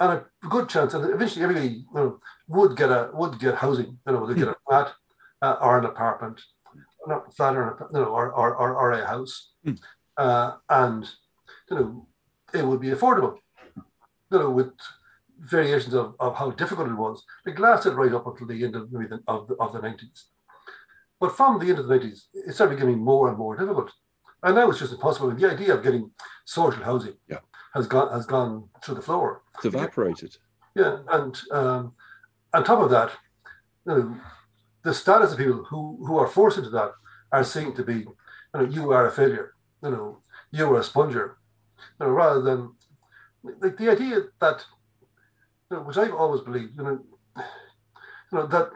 and 0.00 0.12
a 0.12 0.26
good 0.48 0.68
chance, 0.68 0.92
and 0.92 1.08
eventually 1.08 1.44
everybody 1.44 1.68
you 1.68 1.86
know, 1.94 2.18
would 2.48 2.76
get 2.76 2.90
a 2.90 3.10
would 3.14 3.38
get 3.38 3.54
housing. 3.54 3.98
You 4.06 4.12
know, 4.12 4.26
they 4.26 4.34
get 4.34 4.48
a 4.48 4.56
flat 4.68 4.92
uh, 5.40 5.56
or 5.60 5.78
an 5.78 5.84
apartment, 5.84 6.42
not 7.06 7.32
flat 7.34 7.54
or, 7.54 7.70
an, 7.70 7.86
you 7.94 8.00
know, 8.00 8.06
or, 8.06 8.32
or, 8.32 8.56
or, 8.56 8.74
or 8.74 8.90
a 8.92 9.06
house, 9.06 9.52
Mm. 9.64 9.78
uh, 10.16 10.56
and 10.68 11.08
you 11.70 11.76
know, 11.76 12.08
it 12.54 12.64
would 12.66 12.80
be 12.80 12.88
affordable. 12.90 13.36
You 14.30 14.38
know, 14.38 14.50
with 14.50 14.72
variations 15.38 15.94
of, 15.94 16.14
of 16.20 16.36
how 16.36 16.50
difficult 16.52 16.88
it 16.88 16.94
was. 16.94 17.24
It 17.46 17.58
lasted 17.58 17.94
right 17.94 18.12
up 18.12 18.26
until 18.26 18.46
the 18.46 18.64
end 18.64 18.76
of 18.76 18.90
maybe 18.92 19.06
the, 19.08 19.20
of 19.26 19.48
the, 19.48 19.54
of 19.56 19.72
the 19.72 19.80
90s. 19.80 20.22
But 21.20 21.36
from 21.36 21.58
the 21.58 21.66
end 21.70 21.78
of 21.78 21.88
the 21.88 21.98
90s, 21.98 22.20
it 22.34 22.54
started 22.54 22.76
becoming 22.76 22.98
more 22.98 23.28
and 23.28 23.36
more 23.36 23.56
difficult. 23.56 23.92
And 24.42 24.54
now 24.54 24.70
it's 24.70 24.78
just 24.78 24.92
impossible. 24.92 25.30
The 25.30 25.50
idea 25.50 25.74
of 25.74 25.82
getting 25.82 26.10
social 26.44 26.82
housing 26.82 27.14
Yeah. 27.28 27.38
has 27.74 27.86
gone 27.86 28.12
has 28.12 28.26
gone 28.26 28.68
through 28.82 28.96
the 28.96 29.02
floor. 29.02 29.42
It's 29.56 29.64
evaporated. 29.64 30.36
Yeah, 30.74 30.98
and 31.10 31.40
um, 31.52 31.92
on 32.52 32.64
top 32.64 32.80
of 32.80 32.90
that, 32.90 33.10
you 33.86 33.94
know, 33.94 34.16
the 34.82 34.92
status 34.92 35.32
of 35.32 35.38
people 35.38 35.64
who, 35.64 36.04
who 36.06 36.18
are 36.18 36.26
forced 36.26 36.58
into 36.58 36.70
that 36.70 36.92
are 37.32 37.44
seen 37.44 37.74
to 37.74 37.82
be, 37.82 37.94
you 38.00 38.16
know, 38.54 38.64
you 38.64 38.92
are 38.92 39.06
a 39.06 39.10
failure. 39.10 39.54
You 39.82 39.90
know, 39.90 40.18
you 40.50 40.70
are 40.74 40.80
a 40.80 40.84
sponger. 40.84 41.38
You 42.00 42.06
know, 42.06 42.12
rather 42.12 42.42
than 42.42 42.72
like 43.42 43.76
the 43.76 43.90
idea 43.90 44.22
that, 44.40 44.64
you 45.70 45.76
know, 45.76 45.82
which 45.82 45.96
I've 45.96 46.14
always 46.14 46.42
believed, 46.42 46.76
you 46.76 46.82
know, 46.82 47.00
you 47.36 48.38
know 48.38 48.46
that 48.46 48.70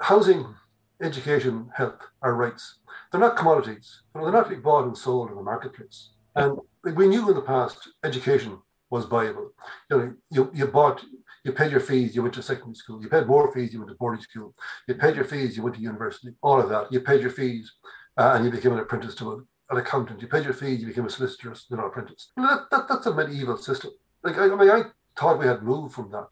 housing, 0.00 0.54
education, 1.02 1.70
health 1.74 2.00
are 2.22 2.34
rights. 2.34 2.76
They're 3.10 3.20
not 3.20 3.36
commodities. 3.36 4.02
You 4.14 4.20
know, 4.20 4.26
they're 4.26 4.40
not 4.40 4.48
to 4.48 4.56
be 4.56 4.60
bought 4.60 4.86
and 4.86 4.96
sold 4.96 5.30
in 5.30 5.36
the 5.36 5.42
marketplace. 5.42 6.10
And 6.36 6.58
like, 6.84 6.96
we 6.96 7.08
knew 7.08 7.28
in 7.28 7.34
the 7.34 7.42
past 7.42 7.88
education 8.04 8.58
was 8.90 9.04
viable. 9.06 9.52
You 9.90 9.96
know, 9.96 10.14
you, 10.30 10.50
you 10.54 10.66
bought, 10.66 11.04
you 11.44 11.52
paid 11.52 11.70
your 11.70 11.80
fees, 11.80 12.14
you 12.14 12.22
went 12.22 12.34
to 12.34 12.42
secondary 12.42 12.74
school. 12.74 13.02
You 13.02 13.08
paid 13.08 13.26
more 13.26 13.52
fees, 13.52 13.72
you 13.72 13.80
went 13.80 13.90
to 13.90 13.96
boarding 13.96 14.22
school. 14.22 14.54
You 14.86 14.94
paid 14.94 15.16
your 15.16 15.24
fees, 15.24 15.56
you 15.56 15.62
went 15.62 15.76
to 15.76 15.82
university. 15.82 16.34
All 16.42 16.60
of 16.60 16.68
that. 16.68 16.92
You 16.92 17.00
paid 17.00 17.20
your 17.20 17.30
fees, 17.30 17.72
uh, 18.16 18.32
and 18.34 18.44
you 18.44 18.50
became 18.50 18.72
an 18.72 18.78
apprentice 18.78 19.14
to 19.16 19.32
a, 19.32 19.42
an 19.70 19.76
accountant. 19.78 20.20
You 20.20 20.28
paid 20.28 20.44
your 20.44 20.52
fees, 20.54 20.80
you 20.80 20.88
became 20.88 21.06
a 21.06 21.10
solicitor, 21.10 21.54
you 21.68 21.76
know, 21.76 21.86
apprentice. 21.86 22.30
That, 22.36 22.66
that, 22.70 22.88
that's 22.88 23.06
a 23.06 23.14
medieval 23.14 23.56
system. 23.56 23.92
Like 24.22 24.36
I, 24.38 24.44
I 24.44 24.56
mean, 24.56 24.70
I 24.70 24.82
thought 25.18 25.38
we 25.38 25.46
had 25.46 25.62
moved 25.62 25.94
from 25.94 26.10
that, 26.10 26.28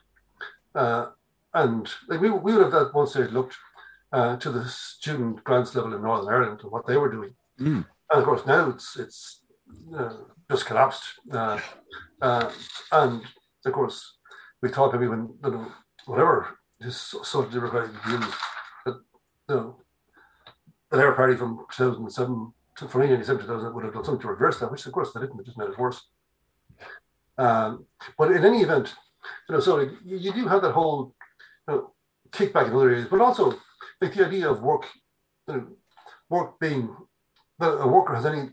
uh, 0.75 1.07
and 1.55 1.89
like 2.09 2.21
we 2.21 2.31
we 2.31 2.53
would 2.55 2.65
have 2.65 2.75
at 2.75 2.95
one 2.95 3.07
stage 3.07 3.31
looked 3.31 3.57
uh, 4.13 4.37
to 4.37 4.51
the 4.51 4.67
student 4.69 5.43
grants 5.45 5.75
level 5.75 5.95
in 5.95 6.03
Northern 6.03 6.33
Ireland 6.33 6.61
and 6.63 6.71
what 6.71 6.87
they 6.87 6.97
were 6.97 7.11
doing, 7.11 7.35
Mm. 7.61 7.85
and 8.11 8.19
of 8.21 8.25
course 8.25 8.47
now 8.47 8.71
it's 8.71 8.97
it's 8.97 9.41
uh, 9.97 10.13
just 10.51 10.67
collapsed. 10.67 11.05
Uh, 11.33 11.59
uh, 12.21 12.51
and 12.93 13.23
of 13.65 13.73
course, 13.73 14.17
we 14.63 14.69
thought 14.69 14.93
maybe 14.93 15.09
when 15.09 15.35
you 15.45 15.51
know, 15.51 15.73
whatever 16.07 16.59
his 16.81 16.97
social 16.97 17.43
democratic 17.43 17.91
views 18.07 18.25
that 18.85 18.95
you 19.49 19.55
know 19.55 19.77
the 20.91 20.97
Labour 20.97 21.13
Party 21.15 21.37
from 21.37 21.65
2007 21.77 22.53
from 22.79 23.01
1997 23.01 23.41
to 23.41 23.47
2000 23.47 23.75
would 23.75 23.85
have 23.85 23.95
done 23.95 24.05
something 24.05 24.23
to 24.23 24.29
reverse 24.29 24.61
that, 24.61 24.71
which 24.71 24.87
of 24.87 24.93
course 24.93 25.13
they 25.13 25.21
didn't. 25.21 25.41
It 25.41 25.47
just 25.47 25.59
made 25.59 25.69
it 25.69 25.79
worse. 25.79 26.09
Um, 27.37 27.87
but 28.17 28.33
in 28.33 28.45
any 28.45 28.63
event, 28.63 28.95
you 29.49 29.55
know, 29.55 29.61
so 29.61 29.81
you, 29.81 30.17
you 30.17 30.33
do 30.33 30.47
have 30.47 30.63
that 30.63 30.73
whole 30.73 31.15
you 31.69 31.75
know, 31.75 31.93
kickback 32.31 32.69
in 32.69 32.75
other 32.75 32.91
areas, 32.91 33.09
but 33.09 33.21
also 33.21 33.55
like 34.01 34.15
the 34.15 34.27
idea 34.27 34.51
of 34.51 34.63
work, 34.63 34.87
you 35.47 35.55
know, 35.55 35.67
work 36.29 36.59
being 36.61 36.95
that 37.59 37.71
a 37.71 37.87
worker 37.87 38.15
has 38.15 38.27
any 38.27 38.51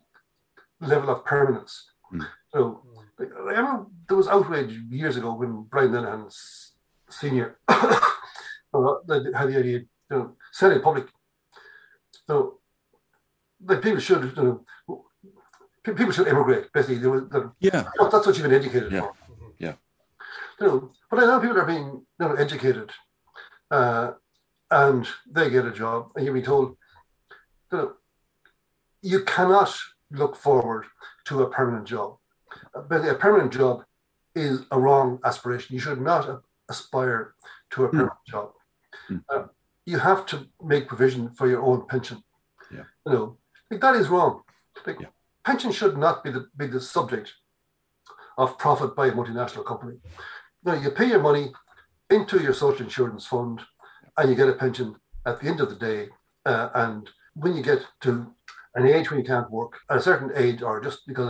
level 0.82 1.10
of 1.10 1.26
permanence. 1.26 1.92
Mm. 2.14 2.28
So 2.52 2.82
like, 3.20 3.30
I 3.34 3.52
remember 3.52 3.86
there 4.08 4.18
was 4.18 4.28
outrage 4.28 4.74
years 4.90 5.18
ago 5.18 5.34
when 5.34 5.64
Brian 5.64 5.92
Lenihan 5.92 6.34
Senior 7.10 7.60
uh, 7.68 8.96
had 9.08 9.48
the 9.48 9.58
idea, 9.58 9.80
you 9.80 9.88
know, 10.10 10.36
said 10.52 10.74
in 10.74 10.82
public. 10.82 11.08
So, 12.28 12.60
like 13.64 13.82
people 13.82 14.00
should, 14.00 14.34
you 14.36 14.44
know, 14.44 15.06
people 15.84 16.12
should 16.12 16.28
emigrate. 16.28 16.72
Basically, 16.74 16.98
they 16.98 17.08
were, 17.08 17.54
Yeah. 17.60 17.84
that's 18.00 18.26
what 18.26 18.36
you've 18.38 18.44
been 18.50 18.54
educated 18.54 18.92
Yeah. 18.92 19.02
for. 19.02 19.14
Yeah. 19.60 19.76
You 20.60 20.68
know, 20.68 20.92
but 21.10 21.20
now 21.26 21.40
people 21.40 21.58
are 21.60 21.66
being 21.66 21.88
you 22.20 22.28
know, 22.28 22.34
educated, 22.34 22.92
uh, 23.72 24.14
and 24.72 25.08
they 25.30 25.50
get 25.50 25.66
a 25.66 25.72
job, 25.72 26.12
and 26.16 26.26
you're 26.26 26.34
being 26.34 26.46
told, 26.46 26.78
you 27.72 27.78
know, 27.78 27.94
you 29.02 29.24
cannot 29.24 29.78
look 30.12 30.36
forward 30.36 30.86
to 31.26 31.44
a 31.44 31.50
permanent 31.50 31.86
job. 31.88 32.18
But 32.74 33.08
a 33.08 33.16
permanent 33.16 33.52
job 33.54 33.84
is 34.34 34.66
a 34.72 34.80
wrong 34.80 35.20
aspiration. 35.24 35.74
You 35.76 35.80
should 35.80 36.02
not 36.02 36.42
aspire 36.70 37.36
to 37.72 37.86
a 37.86 37.88
Hmm. 37.88 37.98
permanent 37.98 38.26
job. 38.28 38.54
Hmm. 39.08 39.18
Uh, 39.30 39.44
you 39.86 40.00
have 40.00 40.26
to 40.28 40.48
make 40.64 40.88
provision 40.88 41.30
for 41.36 41.48
your 41.48 41.62
own 41.62 41.86
pension. 41.88 42.24
Yeah. 42.72 42.86
You 43.06 43.12
know, 43.14 43.38
that 43.82 43.96
is 43.96 44.10
wrong. 44.10 44.42
Like 44.86 45.00
Yeah. 45.00 45.08
pension 45.44 45.72
should 45.72 45.98
not 45.98 46.24
be 46.24 46.32
the 46.32 46.48
be 46.58 46.68
the 46.68 46.82
subject 46.82 47.34
of 48.38 48.58
profit 48.58 48.96
by 48.96 49.08
a 49.08 49.12
multinational 49.12 49.66
company. 49.66 49.98
No, 50.64 50.74
you 50.74 50.92
pay 50.92 51.08
your 51.08 51.22
money 51.22 51.54
into 52.10 52.42
your 52.42 52.54
social 52.54 52.86
insurance 52.86 53.26
fund, 53.26 53.62
and 54.18 54.30
you 54.30 54.36
get 54.36 54.50
a 54.50 54.54
pension 54.54 54.96
at 55.26 55.40
the 55.40 55.48
end 55.48 55.60
of 55.62 55.70
the 55.70 55.76
day. 55.76 56.10
Uh, 56.46 56.70
and 56.74 57.10
when 57.34 57.56
you 57.56 57.64
get 57.64 57.82
to 58.02 58.12
an 58.76 58.86
age 58.86 59.10
when 59.10 59.20
you 59.22 59.26
can't 59.26 59.50
work, 59.50 59.74
at 59.90 59.98
a 59.98 60.02
certain 60.02 60.32
age, 60.36 60.62
or 60.62 60.82
just 60.82 61.08
because 61.08 61.30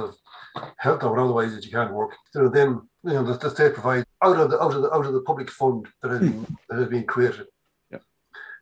of 0.56 0.64
health 0.78 1.04
or 1.04 1.20
otherwise 1.20 1.54
that 1.54 1.64
you 1.66 1.72
can't 1.72 1.94
work, 1.94 2.12
you 2.34 2.42
know, 2.42 2.50
then 2.50 2.70
you 3.04 3.14
know 3.14 3.24
the, 3.24 3.34
the 3.38 3.50
state 3.52 3.74
provides 3.74 4.06
out 4.24 4.38
of 4.40 4.50
the 4.50 4.62
out 4.64 4.74
of 4.74 4.82
the 4.82 4.92
out 4.92 5.06
of 5.06 5.14
the 5.14 5.22
public 5.22 5.50
fund 5.52 5.88
that 6.02 6.10
has 6.12 6.20
been 6.22 6.58
that 6.70 6.80
has 6.80 6.90
been 6.90 7.06
created. 7.06 7.48
Yeah. 7.92 8.00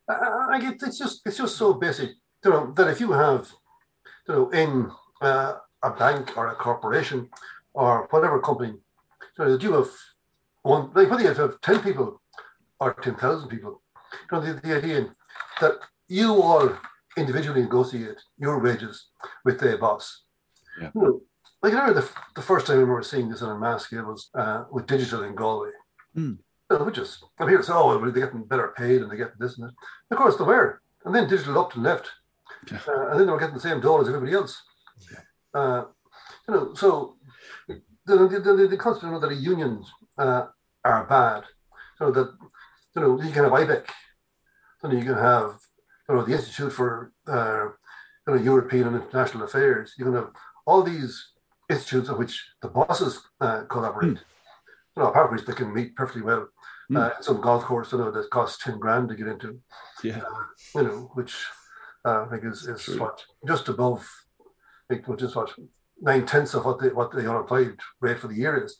Uh, 0.09 0.47
I 0.51 0.59
get 0.59 0.81
it's 0.83 0.97
just 0.97 1.21
it's 1.25 1.37
just 1.37 1.55
so 1.57 1.73
basic, 1.73 2.09
you 2.43 2.51
know, 2.51 2.71
that 2.75 2.89
if 2.89 2.99
you 2.99 3.11
have, 3.13 3.49
you 4.27 4.33
know, 4.33 4.49
in 4.49 4.91
uh, 5.21 5.55
a 5.83 5.89
bank 5.91 6.37
or 6.37 6.47
a 6.47 6.55
corporation 6.55 7.29
or 7.73 8.07
whatever 8.11 8.39
company, 8.39 8.73
you 9.37 9.45
know, 9.45 9.51
that 9.51 9.63
you 9.63 9.73
have 9.73 9.89
one 10.61 10.91
like 10.93 11.09
whether 11.09 11.23
you 11.23 11.33
have 11.33 11.61
ten 11.61 11.79
people 11.81 12.21
or 12.79 12.93
ten 12.93 13.15
thousand 13.15 13.49
people, 13.49 13.81
you 14.13 14.37
know, 14.37 14.41
the, 14.45 14.53
the 14.61 14.77
idea 14.77 15.09
that 15.61 15.73
you 16.07 16.41
all 16.41 16.69
individually 17.17 17.61
negotiate 17.61 18.17
your 18.37 18.59
wages 18.59 19.07
with 19.45 19.59
their 19.59 19.77
boss. 19.77 20.23
Yeah. 20.79 20.91
You 20.95 21.01
know, 21.01 21.21
like 21.61 21.73
I 21.73 21.79
remember 21.79 22.01
the, 22.01 22.09
the 22.35 22.41
first 22.41 22.67
time 22.67 22.77
I 22.77 22.79
remember 22.79 23.03
seeing 23.03 23.29
this 23.29 23.41
on 23.41 23.55
a 23.55 23.59
mass 23.59 23.83
scale 23.83 24.05
was 24.05 24.29
uh, 24.35 24.65
with 24.71 24.87
digital 24.87 25.23
in 25.23 25.35
Galway. 25.35 25.71
Mm. 26.15 26.37
You 26.71 26.77
know, 26.77 26.85
which 26.85 26.97
is, 26.97 27.23
and 27.39 27.47
people 27.47 27.63
say, 27.63 27.73
oh, 27.73 27.87
well, 27.87 27.99
they're 27.99 28.25
getting 28.25 28.43
better 28.45 28.73
paid 28.75 29.01
and 29.01 29.11
they 29.11 29.17
get 29.17 29.37
this 29.39 29.57
and 29.57 29.67
that. 29.67 29.73
Of 30.11 30.17
course, 30.17 30.37
they 30.37 30.43
were. 30.43 30.81
And 31.05 31.13
then 31.13 31.27
digital 31.27 31.59
up 31.59 31.75
and 31.75 31.83
left. 31.83 32.09
Yeah. 32.71 32.79
Uh, 32.87 33.09
and 33.09 33.19
then 33.19 33.25
they 33.27 33.31
were 33.31 33.39
getting 33.39 33.55
the 33.55 33.61
same 33.61 33.81
dole 33.81 34.01
as 34.01 34.07
everybody 34.07 34.33
else. 34.33 34.61
Uh, 35.53 35.83
you 36.47 36.53
know, 36.53 36.73
so 36.73 37.15
the, 37.67 37.81
the, 38.05 38.39
the, 38.39 38.67
the 38.67 38.77
concept 38.77 39.03
you 39.03 39.11
know, 39.11 39.19
that 39.19 39.29
the 39.29 39.35
unions 39.35 39.91
uh, 40.17 40.47
are 40.83 41.05
bad. 41.05 41.43
So 41.97 42.11
that, 42.11 42.33
you 42.95 43.01
know, 43.01 43.21
you 43.21 43.31
can 43.31 43.43
have 43.43 43.53
IBEC, 43.53 43.85
then 44.81 44.97
you 44.97 45.05
can 45.05 45.15
have, 45.15 45.57
you 46.09 46.15
know, 46.15 46.23
the 46.23 46.33
Institute 46.33 46.73
for 46.73 47.13
uh, 47.27 47.69
you 48.27 48.35
know, 48.35 48.41
European 48.41 48.87
and 48.87 48.95
International 48.95 49.43
Affairs. 49.43 49.93
You 49.97 50.05
can 50.05 50.15
have 50.15 50.29
all 50.65 50.81
these 50.81 51.31
institutes 51.69 52.09
of 52.09 52.17
which 52.17 52.43
the 52.61 52.67
bosses 52.67 53.21
uh, 53.41 53.63
collaborate. 53.69 54.17
You 54.95 55.03
know, 55.03 55.07
apart 55.07 55.27
from 55.27 55.37
which 55.37 55.45
they 55.45 55.53
can 55.53 55.73
meet 55.73 55.95
perfectly 55.95 56.21
well. 56.21 56.49
Mm. 56.91 57.23
Some 57.23 57.41
golf 57.41 57.63
course, 57.63 57.91
you 57.91 57.97
know, 57.97 58.11
that 58.11 58.29
costs 58.29 58.63
ten 58.63 58.77
grand 58.79 59.09
to 59.09 59.15
get 59.15 59.27
into. 59.27 59.59
Yeah. 60.03 60.21
You 60.75 60.83
know, 60.83 61.11
which 61.13 61.33
uh, 62.05 62.25
I 62.25 62.29
think 62.29 62.43
is, 62.45 62.67
is 62.67 62.83
True. 62.83 62.99
what 62.99 63.23
just 63.47 63.69
above, 63.69 64.05
I 64.89 64.95
think, 64.95 65.07
which 65.07 65.21
is 65.21 65.35
what 65.35 65.53
nine 66.01 66.25
tenths 66.25 66.53
of 66.53 66.65
what 66.65 66.79
the 66.79 66.89
what 66.89 67.11
the 67.11 67.29
unemployed 67.29 67.79
rate 68.01 68.19
for 68.19 68.27
the 68.27 68.35
year 68.35 68.63
is. 68.63 68.77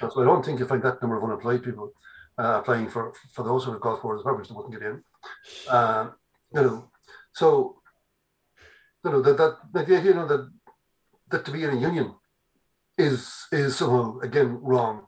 So 0.00 0.22
I 0.22 0.24
don't 0.24 0.44
think 0.44 0.58
you 0.58 0.66
find 0.66 0.82
that 0.82 1.00
number 1.00 1.16
of 1.16 1.24
unemployed 1.24 1.62
people 1.62 1.92
uh, 2.38 2.58
applying 2.60 2.88
for 2.88 3.12
for 3.32 3.44
those 3.44 3.64
sort 3.64 3.76
of 3.76 3.82
golf 3.82 4.00
courses, 4.00 4.24
which 4.24 4.48
they 4.48 4.54
wouldn't 4.54 4.74
get 4.74 4.82
in. 4.82 5.02
Uh, 5.68 6.10
you 6.54 6.62
know, 6.62 6.90
so 7.32 7.76
you 9.04 9.10
know 9.12 9.20
that 9.22 9.36
that, 9.36 9.56
that 9.72 9.86
the 9.86 9.96
idea, 9.98 10.10
you 10.10 10.14
know 10.14 10.26
that 10.26 10.50
that 11.30 11.44
to 11.44 11.50
be 11.52 11.62
in 11.64 11.70
a 11.70 11.80
union 11.80 12.14
is 12.98 13.46
is 13.52 13.76
somehow 13.76 14.18
again 14.20 14.58
wrong. 14.62 15.06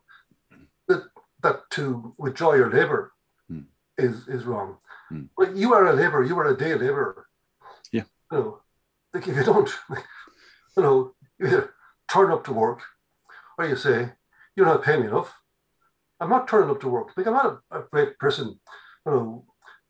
That 0.88 1.02
that 1.42 1.68
to 1.70 2.14
withdraw 2.18 2.54
your 2.54 2.70
labour 2.72 3.12
Hmm. 3.48 3.60
is 3.98 4.26
is 4.28 4.44
wrong. 4.44 4.78
Hmm. 5.08 5.24
But 5.36 5.54
you 5.56 5.72
are 5.74 5.86
a 5.86 5.92
labourer. 5.92 6.24
You 6.24 6.36
are 6.38 6.46
a 6.46 6.56
day 6.56 6.74
labourer. 6.74 7.25
Yeah. 8.30 8.38
You 8.38 8.44
know, 8.44 8.60
like 9.14 9.28
if 9.28 9.36
you 9.36 9.44
don't, 9.44 9.70
you 10.76 10.82
know, 10.82 11.12
you 11.38 11.46
either 11.46 11.74
turn 12.10 12.30
up 12.30 12.44
to 12.44 12.52
work, 12.52 12.82
or 13.58 13.66
you 13.66 13.76
say 13.76 14.12
you're 14.54 14.66
not 14.66 14.82
paying 14.82 15.00
me 15.00 15.06
enough. 15.06 15.34
I'm 16.20 16.30
not 16.30 16.48
turning 16.48 16.70
up 16.70 16.80
to 16.80 16.88
work. 16.88 17.12
Like 17.16 17.26
I'm 17.26 17.34
not 17.34 17.60
a, 17.70 17.80
a 17.80 17.84
great 17.90 18.18
person, 18.18 18.58
you 19.06 19.12
know, 19.12 19.44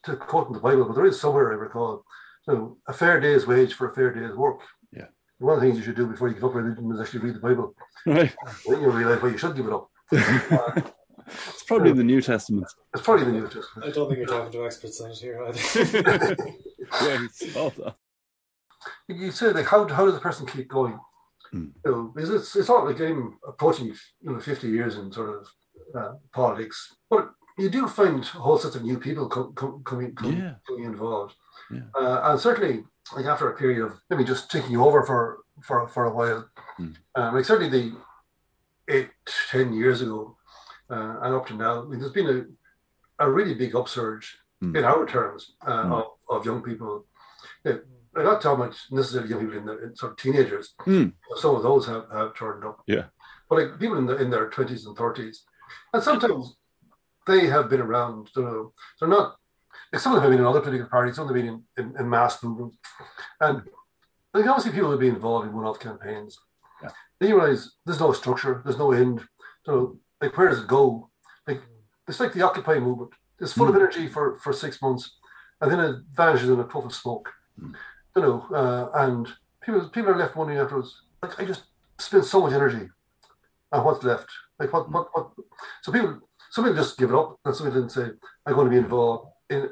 to 0.04 0.16
quote 0.16 0.48
in 0.48 0.54
the 0.54 0.60
Bible, 0.60 0.84
but 0.84 0.94
there 0.94 1.06
is 1.06 1.20
somewhere 1.20 1.52
I 1.52 1.56
recall, 1.56 2.04
you 2.48 2.54
know, 2.54 2.76
a 2.88 2.92
fair 2.92 3.20
day's 3.20 3.46
wage 3.46 3.74
for 3.74 3.90
a 3.90 3.94
fair 3.94 4.12
day's 4.12 4.36
work. 4.36 4.60
Yeah. 4.92 5.06
One 5.38 5.54
of 5.54 5.60
the 5.60 5.66
things 5.66 5.78
you 5.78 5.84
should 5.84 5.96
do 5.96 6.06
before 6.06 6.28
you 6.28 6.34
give 6.34 6.44
up 6.44 6.54
religion 6.54 6.90
is 6.92 7.00
actually 7.00 7.20
read 7.20 7.34
the 7.36 7.40
Bible. 7.40 7.74
Right. 8.06 8.34
Then 8.68 8.80
you 8.80 8.90
realize 8.90 9.22
why 9.22 9.30
you 9.30 9.38
should 9.38 9.56
give 9.56 9.66
it 9.66 9.72
up. 9.72 9.90
Uh, 10.12 10.80
it's 11.26 11.62
probably 11.64 11.90
in 11.90 11.96
the 11.96 12.04
New 12.04 12.20
Testament. 12.20 12.66
it's 12.94 13.02
probably 13.02 13.26
in 13.26 13.34
the 13.34 13.40
New 13.40 13.48
Testament. 13.48 13.88
I 13.88 13.90
don't 13.90 14.08
think 14.08 14.18
you're 14.18 14.26
talking 14.26 14.52
to 14.52 14.66
experts 14.66 15.00
on 15.00 15.10
it 15.10 15.18
here 15.18 15.42
either. 15.44 16.36
yeah, 17.02 17.26
hold 17.52 17.80
on. 17.80 17.94
You 19.08 19.30
say 19.30 19.52
like, 19.52 19.66
how 19.66 19.86
how 19.88 20.04
does 20.04 20.14
the 20.14 20.20
person 20.20 20.46
keep 20.46 20.68
going? 20.68 20.98
Hmm. 21.52 21.68
You 21.84 21.90
know, 21.90 22.02
because 22.14 22.30
it's 22.30 22.56
it's 22.56 22.68
not 22.68 22.84
like 22.86 23.00
I'm 23.00 23.38
approaching 23.46 23.86
you 23.86 24.32
know 24.32 24.40
50 24.40 24.68
years 24.68 24.96
in 24.96 25.12
sort 25.12 25.30
of 25.36 25.46
uh, 25.98 26.12
politics, 26.32 26.96
but 27.10 27.30
you 27.58 27.68
do 27.70 27.86
find 27.88 28.24
whole 28.24 28.58
sets 28.58 28.76
of 28.76 28.82
new 28.84 28.98
people 28.98 29.28
co- 29.28 29.52
co- 29.52 29.78
coming 29.84 30.14
coming, 30.14 30.38
Yeah. 30.38 30.54
coming 30.66 30.84
involved, 30.84 31.34
Yeah. 31.70 31.86
uh, 31.94 32.20
and 32.24 32.40
certainly 32.40 32.84
like 33.14 33.26
after 33.26 33.48
a 33.48 33.56
period 33.56 33.82
of 33.86 33.92
maybe 34.10 34.24
just 34.24 34.50
taking 34.50 34.72
you 34.72 34.84
over 34.84 35.02
for 35.04 35.38
for 35.62 35.86
for 35.88 36.04
a 36.04 36.14
while, 36.18 36.48
Hmm. 36.76 36.92
um, 37.14 37.34
like 37.34 37.44
certainly 37.46 37.70
the 37.78 37.96
eight 38.88 39.10
ten 39.50 39.72
years 39.72 40.02
ago 40.02 40.36
uh, 40.90 41.14
and 41.22 41.34
up 41.34 41.46
to 41.46 41.54
now, 41.54 41.82
I 41.82 41.84
mean, 41.86 42.00
there's 42.00 42.12
been 42.12 42.28
a 42.36 43.24
a 43.24 43.30
really 43.30 43.54
big 43.54 43.74
upsurge 43.74 44.26
Hmm. 44.60 44.74
in 44.76 44.84
our 44.84 45.06
terms 45.06 45.54
uh, 45.66 45.82
Hmm. 45.84 45.92
of, 45.92 46.04
of 46.28 46.46
young 46.46 46.62
people. 46.62 47.06
Yeah, 47.64 47.72
I'm 47.72 47.95
not 48.24 48.40
talking 48.40 48.64
about 48.64 48.76
necessarily 48.90 49.28
young 49.30 49.40
people 49.40 49.59
in 49.59 49.66
their 49.66 49.84
in 49.84 49.97
sort 49.97 50.12
of 50.12 50.18
teenagers. 50.18 50.74
Hmm. 50.80 51.09
Some 51.36 51.55
of 51.56 51.62
those 51.62 51.86
have, 51.86 52.05
have 52.12 52.34
turned 52.36 52.64
up. 52.64 52.82
Yeah. 52.86 53.05
But 53.48 53.59
like 53.59 53.78
people 53.80 53.98
in, 53.98 54.06
the, 54.06 54.16
in 54.16 54.30
their 54.30 54.51
20s 54.51 54.86
and 54.86 54.97
30s. 54.97 55.38
And 55.93 56.02
sometimes 56.02 56.56
they 57.26 57.47
have 57.47 57.68
been 57.68 57.80
around. 57.80 58.28
You 58.36 58.43
know, 58.43 58.72
they're 58.98 59.09
not, 59.09 59.36
like 59.93 60.01
some 60.01 60.12
of 60.12 60.16
them 60.16 60.22
have 60.24 60.30
been 60.32 60.40
in 60.40 60.47
other 60.47 60.60
political 60.60 60.88
parties, 60.88 61.16
some 61.16 61.28
of 61.28 61.34
them 61.34 61.36
have 61.36 61.47
been 61.76 61.84
in, 61.84 61.93
in, 61.93 62.01
in 62.01 62.09
mass 62.10 62.43
movements. 62.43 62.76
And 63.40 63.62
obviously 64.34 64.72
people 64.72 64.90
have 64.90 65.01
been 65.01 65.14
involved 65.14 65.47
in 65.48 65.55
one 65.55 65.64
off 65.64 65.80
campaigns. 65.80 66.38
Yeah. 66.82 66.90
Then 67.18 67.28
you 67.30 67.40
realize 67.40 67.72
there's 67.84 68.01
no 68.01 68.12
structure, 68.12 68.62
there's 68.64 68.78
no 68.78 68.93
end. 68.93 69.22
So, 69.64 69.98
like, 70.20 70.36
where 70.36 70.48
does 70.48 70.60
it 70.60 70.66
go? 70.68 71.10
Like, 71.47 71.60
it's 72.09 72.20
like 72.20 72.32
the 72.32 72.43
Occupy 72.43 72.78
movement. 72.78 73.10
It's 73.40 73.52
full 73.52 73.68
of 73.68 73.74
Hmm. 73.74 73.80
energy 73.82 74.09
for, 74.09 74.36
for 74.38 74.52
six 74.52 74.80
months, 74.80 75.18
and 75.60 75.70
then 75.70 75.80
it 75.80 75.97
vanishes 76.12 76.48
in 76.48 76.59
a 76.60 76.64
puff 76.64 76.84
of 76.84 76.94
smoke. 76.94 77.32
Hmm. 77.59 77.72
You 78.16 78.22
know, 78.22 78.47
uh, 78.51 78.88
and 79.05 79.28
people 79.62 79.88
people 79.90 80.10
are 80.10 80.16
left 80.16 80.36
wondering 80.36 80.59
afterwards. 80.59 81.02
Like, 81.22 81.38
I 81.38 81.44
just 81.44 81.64
spent 81.98 82.24
so 82.24 82.40
much 82.40 82.55
energy, 82.55 82.88
and 83.72 83.84
what's 83.84 84.02
left? 84.02 84.28
Like, 84.59 84.72
what 84.72 84.90
what 84.90 85.09
what? 85.12 85.32
So 85.82 85.93
people, 85.93 86.20
some 86.51 86.64
people 86.64 86.82
just 86.82 86.97
give 86.98 87.10
it 87.10 87.14
up, 87.16 87.38
and 87.44 87.55
some 87.55 87.66
people 87.66 87.82
didn't 87.82 87.93
say, 87.93 88.06
"I'm 88.47 88.55
going 88.55 88.66
to 88.66 88.70
be 88.70 88.78
involved 88.78 89.28
in 89.51 89.68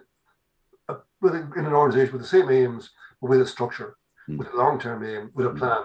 a, 0.89 0.95
in 1.27 1.65
an 1.65 1.73
organization 1.73 2.13
with 2.13 2.23
the 2.23 2.29
same 2.29 2.51
aims, 2.51 2.91
but 3.21 3.31
with 3.31 3.41
a 3.41 3.47
structure, 3.47 3.97
Hmm. 4.27 4.37
with 4.39 4.53
a 4.53 4.57
long 4.57 4.79
term 4.79 5.03
aim, 5.05 5.31
with 5.35 5.47
a 5.47 5.51
Hmm. 5.51 5.59
plan." 5.59 5.83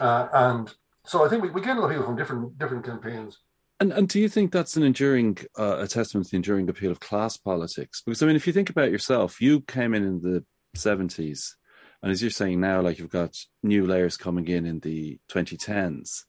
Uh, 0.00 0.28
and 0.32 0.74
so 1.06 1.24
I 1.24 1.30
think 1.30 1.42
we, 1.42 1.48
we 1.50 1.62
get 1.62 1.76
a 1.76 1.80
lot 1.80 1.86
of 1.86 1.92
people 1.92 2.04
from 2.04 2.16
different 2.16 2.58
different 2.58 2.84
campaigns. 2.84 3.38
And 3.80 3.90
and 3.90 4.06
do 4.06 4.20
you 4.20 4.28
think 4.28 4.52
that's 4.52 4.76
an 4.76 4.82
enduring 4.82 5.38
uh, 5.58 5.78
a 5.78 5.88
testament 5.88 6.26
to 6.26 6.32
the 6.32 6.36
enduring 6.36 6.68
appeal 6.68 6.90
of 6.90 7.00
class 7.00 7.38
politics? 7.38 8.02
Because 8.04 8.22
I 8.22 8.26
mean, 8.26 8.36
if 8.36 8.46
you 8.46 8.52
think 8.52 8.68
about 8.68 8.90
yourself, 8.90 9.40
you 9.40 9.62
came 9.62 9.94
in 9.94 10.04
in 10.04 10.20
the 10.20 10.44
seventies, 10.74 11.56
and 12.02 12.10
as 12.12 12.22
you're 12.22 12.30
saying 12.30 12.60
now, 12.60 12.80
like 12.80 12.98
you've 12.98 13.10
got 13.10 13.36
new 13.62 13.86
layers 13.86 14.16
coming 14.16 14.48
in 14.48 14.66
in 14.66 14.80
the 14.80 15.18
2010s, 15.28 16.24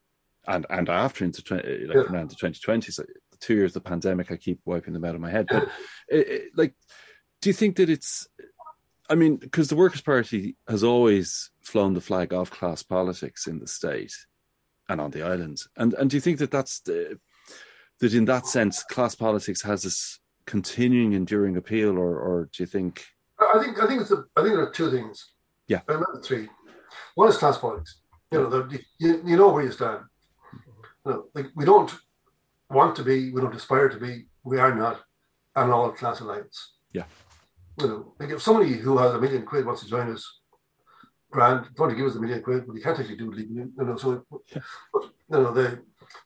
and 0.48 0.66
and 0.70 0.90
after 0.90 1.24
into 1.24 1.44
20, 1.44 1.64
eh, 1.68 1.72
like 1.88 1.96
Yeah. 1.96 2.14
around 2.14 2.30
the 2.30 2.36
2020s, 2.36 3.00
like, 3.00 3.08
the 3.32 3.38
two 3.38 3.56
years 3.56 3.76
of 3.76 3.84
the 3.84 3.90
pandemic, 3.90 4.32
I 4.32 4.38
keep 4.38 4.60
wiping 4.66 4.94
them 4.94 5.06
out 5.06 5.16
of 5.16 5.22
my 5.22 5.30
head. 5.32 5.48
But 5.50 5.70
it, 6.10 6.28
it- 6.28 6.52
like, 6.56 6.74
do 7.42 7.50
you 7.50 7.54
think 7.54 7.76
that 7.78 7.90
it's? 7.90 8.28
I 9.10 9.16
mean, 9.16 9.36
because 9.38 9.68
the 9.68 9.76
Workers' 9.76 10.02
Party 10.02 10.56
has 10.70 10.84
always 10.86 11.52
flown 11.62 11.94
the 11.96 12.02
flag 12.02 12.34
of 12.34 12.50
class 12.50 12.82
politics 12.82 13.46
in 13.46 13.60
the 13.60 13.68
state 13.68 14.14
and 14.88 15.02
on 15.02 15.12
the 15.12 15.22
island, 15.24 15.62
and 15.78 15.94
and 15.96 16.10
do 16.10 16.18
you 16.18 16.22
think 16.22 16.40
that 16.40 16.52
that's 16.52 16.80
the 16.82 17.20
that 18.00 18.14
in 18.14 18.26
that 18.26 18.48
sense, 18.48 18.84
class 18.84 19.14
politics 19.16 19.62
has 19.64 19.84
this 19.84 20.20
continuing, 20.46 21.14
enduring 21.14 21.56
appeal, 21.56 21.98
or, 21.98 22.18
or 22.20 22.50
do 22.52 22.64
you 22.64 22.68
think? 22.68 23.06
I 23.40 23.62
think 23.64 23.82
I 23.82 23.88
think 23.88 24.02
it's 24.02 24.12
a, 24.12 24.24
I 24.36 24.42
think 24.44 24.56
there 24.56 24.64
are 24.68 24.72
two 24.72 24.90
things. 24.92 25.34
Yeah. 25.72 25.82
I 25.88 25.94
remember 25.94 26.22
three. 26.22 26.50
One 27.16 27.30
is 27.30 27.38
class 27.38 27.58
politics. 27.58 27.92
You 28.32 28.40
know, 28.40 28.50
the, 28.50 28.80
you, 29.00 29.12
you 29.26 29.38
know 29.38 29.50
where 29.54 29.64
you 29.64 29.72
stand. 29.72 30.02
You 31.06 31.12
know, 31.12 31.20
like 31.36 31.48
we 31.56 31.64
don't 31.64 31.92
want 32.70 32.96
to 32.98 33.04
be, 33.04 33.32
we 33.32 33.40
don't 33.42 33.56
aspire 33.56 33.88
to 33.90 33.98
be, 33.98 34.26
we 34.44 34.60
are 34.60 34.76
not 34.76 34.98
an 35.56 35.70
all 35.72 35.92
class 35.92 36.20
alliance. 36.20 36.58
Yeah. 36.92 37.06
You 37.80 37.88
know, 37.88 38.14
like 38.20 38.32
if 38.32 38.42
somebody 38.42 38.74
who 38.74 38.98
has 38.98 39.14
a 39.14 39.22
million 39.24 39.44
quid 39.46 39.66
wants 39.66 39.82
to 39.84 39.88
join 39.88 40.12
us, 40.12 40.24
grand, 41.36 41.60
they 41.66 41.80
want 41.80 41.92
to 41.92 41.96
give 41.96 42.08
us 42.10 42.16
a 42.16 42.20
million 42.20 42.42
quid, 42.42 42.68
but 42.68 42.76
he 42.76 42.82
can't 42.82 43.00
actually 43.00 43.16
do 43.16 43.32
it 43.32 43.38
legally. 43.38 43.68
You 43.78 43.86
know, 43.86 43.96
so 43.96 44.26
Yeah. 44.54 44.62
but 44.94 45.04
you 45.04 45.42
know, 45.44 45.54
they, 45.54 45.68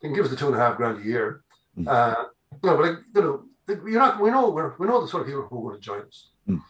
they 0.01 0.07
can 0.07 0.13
give 0.15 0.25
us 0.25 0.31
the 0.31 0.37
two 0.37 0.47
and 0.47 0.55
a 0.55 0.59
half 0.59 0.77
grand 0.77 1.01
a 1.01 1.05
year. 1.05 1.43
Mm. 1.77 1.87
Uh, 1.87 2.23
you 2.63 2.69
know, 2.69 2.77
but 2.77 2.85
like, 2.85 2.97
you 3.15 3.21
know, 3.21 3.35
you're 3.67 4.03
not. 4.05 4.19
We 4.19 4.31
know 4.31 4.49
we're 4.49 4.73
we 4.79 4.87
know 4.87 5.01
the 5.01 5.07
sort 5.07 5.21
of 5.21 5.27
people 5.27 5.47
who 5.49 5.59
want 5.59 5.75
to 5.79 5.81
join 5.89 6.01
us. 6.01 6.17
Mm. 6.49 6.61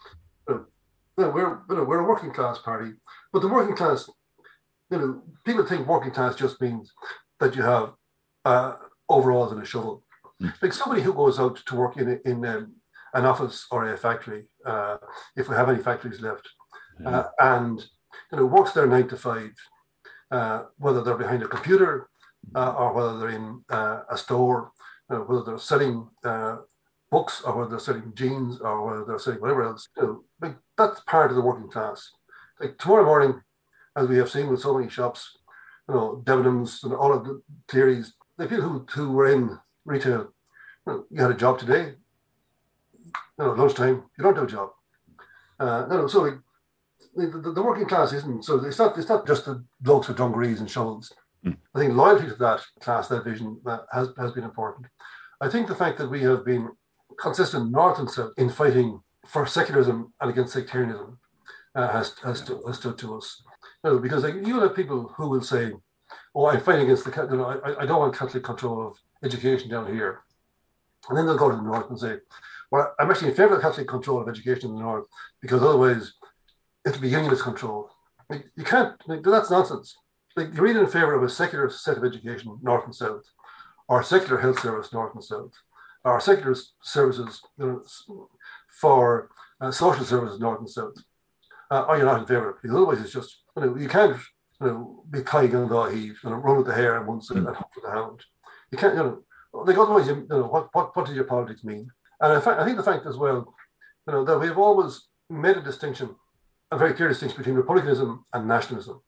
You 1.17 1.25
know, 1.25 1.29
we're 1.29 1.59
you 1.69 1.75
know, 1.75 1.83
we're 1.83 1.99
a 1.99 2.07
working 2.07 2.31
class 2.31 2.59
party, 2.59 2.93
but 3.31 3.41
the 3.41 3.47
working 3.47 3.75
class, 3.75 4.09
you 4.89 4.97
know, 4.97 5.23
people 5.45 5.65
think 5.65 5.87
working 5.87 6.11
class 6.11 6.35
just 6.35 6.59
means 6.61 6.91
that 7.39 7.55
you 7.55 7.61
have 7.63 7.93
uh, 8.43 8.75
overalls 9.09 9.51
and 9.51 9.61
a 9.61 9.65
shovel. 9.65 10.03
Mm. 10.41 10.53
Like 10.61 10.73
somebody 10.73 11.01
who 11.01 11.13
goes 11.13 11.39
out 11.39 11.57
to 11.65 11.75
work 11.75 11.97
in 11.97 12.09
a, 12.09 12.29
in 12.29 12.45
um, 12.45 12.75
an 13.13 13.25
office 13.25 13.65
or 13.71 13.87
a 13.87 13.97
factory, 13.97 14.49
uh, 14.65 14.97
if 15.35 15.47
we 15.47 15.55
have 15.55 15.69
any 15.69 15.81
factories 15.81 16.21
left, 16.21 16.49
uh, 17.05 17.23
and 17.39 17.85
you 18.31 18.37
know 18.37 18.45
works 18.45 18.71
there 18.71 18.87
nine 18.87 19.07
to 19.07 19.17
five, 19.17 19.51
uh, 20.31 20.63
whether 20.77 21.01
they're 21.01 21.17
behind 21.17 21.43
a 21.43 21.47
computer 21.47 22.09
uh, 22.53 22.73
or 22.73 22.93
whether 22.93 23.17
they're 23.17 23.29
in 23.29 23.63
uh, 23.69 24.01
a 24.09 24.17
store, 24.17 24.71
uh, 25.09 25.17
whether 25.17 25.43
they're 25.43 25.57
selling 25.57 26.07
uh, 26.23 26.57
books 27.09 27.41
or 27.41 27.57
whether 27.57 27.69
they're 27.71 27.79
selling 27.79 28.11
jeans 28.15 28.59
or 28.59 28.85
whether 28.85 29.05
they're 29.05 29.19
selling 29.19 29.41
whatever 29.41 29.63
else. 29.63 29.87
You 29.97 30.03
know, 30.03 30.23
like 30.45 30.57
that's 30.77 31.01
part 31.01 31.31
of 31.31 31.35
the 31.35 31.41
working 31.41 31.69
class. 31.69 32.11
Like 32.59 32.77
tomorrow 32.77 33.05
morning, 33.05 33.41
as 33.95 34.07
we 34.07 34.17
have 34.17 34.29
seen 34.29 34.47
with 34.47 34.61
so 34.61 34.77
many 34.77 34.89
shops, 34.89 35.37
you 35.87 35.95
know, 35.95 36.21
Debenhams 36.23 36.83
and 36.83 36.93
all 36.93 37.13
of 37.13 37.25
the 37.25 37.41
theories, 37.69 38.13
the 38.37 38.47
people 38.47 38.63
who, 38.69 38.85
who 38.89 39.11
were 39.11 39.27
in 39.31 39.57
retail, 39.85 40.33
you, 40.85 40.93
know, 40.93 41.05
you 41.09 41.21
had 41.21 41.31
a 41.31 41.35
job 41.35 41.59
today, 41.59 41.93
you 43.03 43.45
know, 43.45 43.53
lunchtime, 43.53 44.03
you 44.17 44.23
don't 44.23 44.35
have 44.35 44.45
a 44.45 44.51
job. 44.51 44.69
Uh, 45.59 45.85
no, 45.89 46.01
no, 46.01 46.07
so 46.07 46.21
like, 46.21 46.39
the, 47.15 47.51
the, 47.55 47.63
working 47.63 47.85
class 47.85 48.11
isn't 48.11 48.43
so 48.43 48.59
it's 48.65 48.77
not 48.77 48.97
it's 48.97 49.07
not 49.07 49.25
just 49.25 49.45
the 49.45 49.63
blokes 49.79 50.09
with 50.09 50.17
dungarees 50.17 50.59
and 50.59 50.69
shovels. 50.69 51.13
Mm. 51.45 51.55
I 51.73 51.79
think 51.79 51.93
loyalty 51.93 52.27
to 52.27 52.35
that 52.35 52.61
class, 52.81 53.07
that 53.07 53.23
vision, 53.23 53.61
that 53.63 53.85
has 53.93 54.09
has 54.17 54.33
been 54.33 54.43
important. 54.43 54.87
I 55.39 55.47
think 55.47 55.67
the 55.67 55.75
fact 55.75 55.97
that 55.97 56.09
we 56.09 56.21
have 56.23 56.43
been 56.43 56.71
consistent 57.17 57.71
north 57.71 57.99
and 57.99 58.09
south 58.09 58.33
in 58.37 58.49
fighting 58.49 58.99
for 59.27 59.45
secularism 59.45 60.13
and 60.21 60.29
against 60.29 60.53
sectarianism 60.53 61.17
uh, 61.75 61.91
has, 61.91 62.15
has, 62.23 62.41
to, 62.41 62.61
has 62.65 62.77
stood 62.77 62.97
to 62.99 63.17
us. 63.17 63.41
No, 63.83 63.99
because 63.99 64.23
like, 64.23 64.35
you'll 64.45 64.61
have 64.61 64.75
people 64.75 65.13
who 65.15 65.29
will 65.29 65.41
say, 65.41 65.73
"Oh, 66.33 66.47
I'm 66.47 66.61
fighting 66.61 66.85
against 66.85 67.05
the 67.05 67.27
you 67.29 67.37
know, 67.37 67.61
I, 67.63 67.83
I 67.83 67.85
don't 67.85 67.99
want 67.99 68.17
Catholic 68.17 68.43
control 68.43 68.87
of 68.87 68.97
education 69.23 69.69
down 69.69 69.93
here," 69.93 70.21
and 71.09 71.17
then 71.17 71.25
they'll 71.25 71.37
go 71.37 71.51
to 71.51 71.55
the 71.55 71.61
north 71.61 71.89
and 71.89 71.99
say, 71.99 72.17
"Well, 72.71 72.93
I'm 72.99 73.11
actually 73.11 73.29
in 73.29 73.35
favour 73.35 73.55
of 73.55 73.61
Catholic 73.61 73.87
control 73.87 74.21
of 74.21 74.29
education 74.29 74.69
in 74.69 74.75
the 74.75 74.81
north 74.81 75.07
because 75.41 75.61
otherwise 75.61 76.13
it'll 76.85 77.01
be 77.01 77.09
unionist 77.09 77.43
control." 77.43 77.91
Like, 78.29 78.45
you 78.55 78.63
can't. 78.63 78.95
Like, 79.07 79.21
that's 79.23 79.51
nonsense. 79.51 79.95
Like, 80.35 80.53
you're 80.53 80.67
either 80.67 80.83
in 80.83 80.89
favour 80.89 81.13
of 81.13 81.23
a 81.23 81.29
secular 81.29 81.69
set 81.69 81.97
of 81.97 82.03
education 82.03 82.57
north 82.61 82.85
and 82.85 82.95
south, 82.95 83.23
or 83.87 84.01
secular 84.01 84.41
health 84.41 84.59
service 84.61 84.91
north 84.91 85.13
and 85.13 85.23
south, 85.23 85.51
or 86.03 86.19
secular 86.19 86.55
services 86.81 87.41
you 87.57 87.83
know, 88.07 88.27
for 88.79 89.29
uh, 89.61 89.71
social 89.71 90.05
services 90.05 90.39
north 90.39 90.59
and 90.59 90.69
south. 90.69 90.95
Uh, 91.71 91.81
or 91.87 91.97
you're 91.97 92.05
not 92.05 92.19
in 92.19 92.27
favour 92.27 92.49
of 92.49 92.55
it. 92.55 92.61
Because 92.61 92.75
otherwise, 92.75 93.01
it's 93.01 93.13
just 93.13 93.41
you 93.55 93.63
know 93.63 93.75
you 93.75 93.87
can't 93.87 94.17
you 94.61 94.67
know 94.67 95.03
be 95.09 95.21
kind 95.21 95.53
and 95.53 95.69
you 95.71 96.15
know, 96.23 96.35
run 96.35 96.57
with 96.57 96.67
the 96.67 96.73
hare 96.73 96.97
and 96.97 97.07
once 97.07 97.29
and 97.31 97.45
hope 97.45 97.73
for 97.73 97.81
the 97.81 97.91
hound. 97.91 98.21
You 98.71 98.77
can't 98.77 98.95
you 98.95 98.99
know 98.99 99.23
like 99.53 99.77
otherwise 99.77 100.07
you, 100.07 100.15
you 100.15 100.27
know 100.29 100.43
what 100.43 100.69
what 100.73 100.95
what 100.95 101.05
does 101.05 101.15
your 101.15 101.25
politics 101.25 101.63
mean? 101.63 101.89
And 102.19 102.33
in 102.33 102.41
fact, 102.41 102.59
I 102.59 102.65
think 102.65 102.77
the 102.77 102.83
fact 102.83 103.05
as 103.05 103.17
well, 103.17 103.53
you 104.07 104.13
know, 104.13 104.23
that 104.25 104.39
we've 104.39 104.57
always 104.57 105.07
made 105.29 105.57
a 105.57 105.61
distinction, 105.61 106.15
a 106.71 106.77
very 106.77 106.93
clear 106.93 107.09
distinction 107.09 107.37
between 107.37 107.55
republicanism 107.55 108.25
and 108.33 108.47
nationalism. 108.47 109.01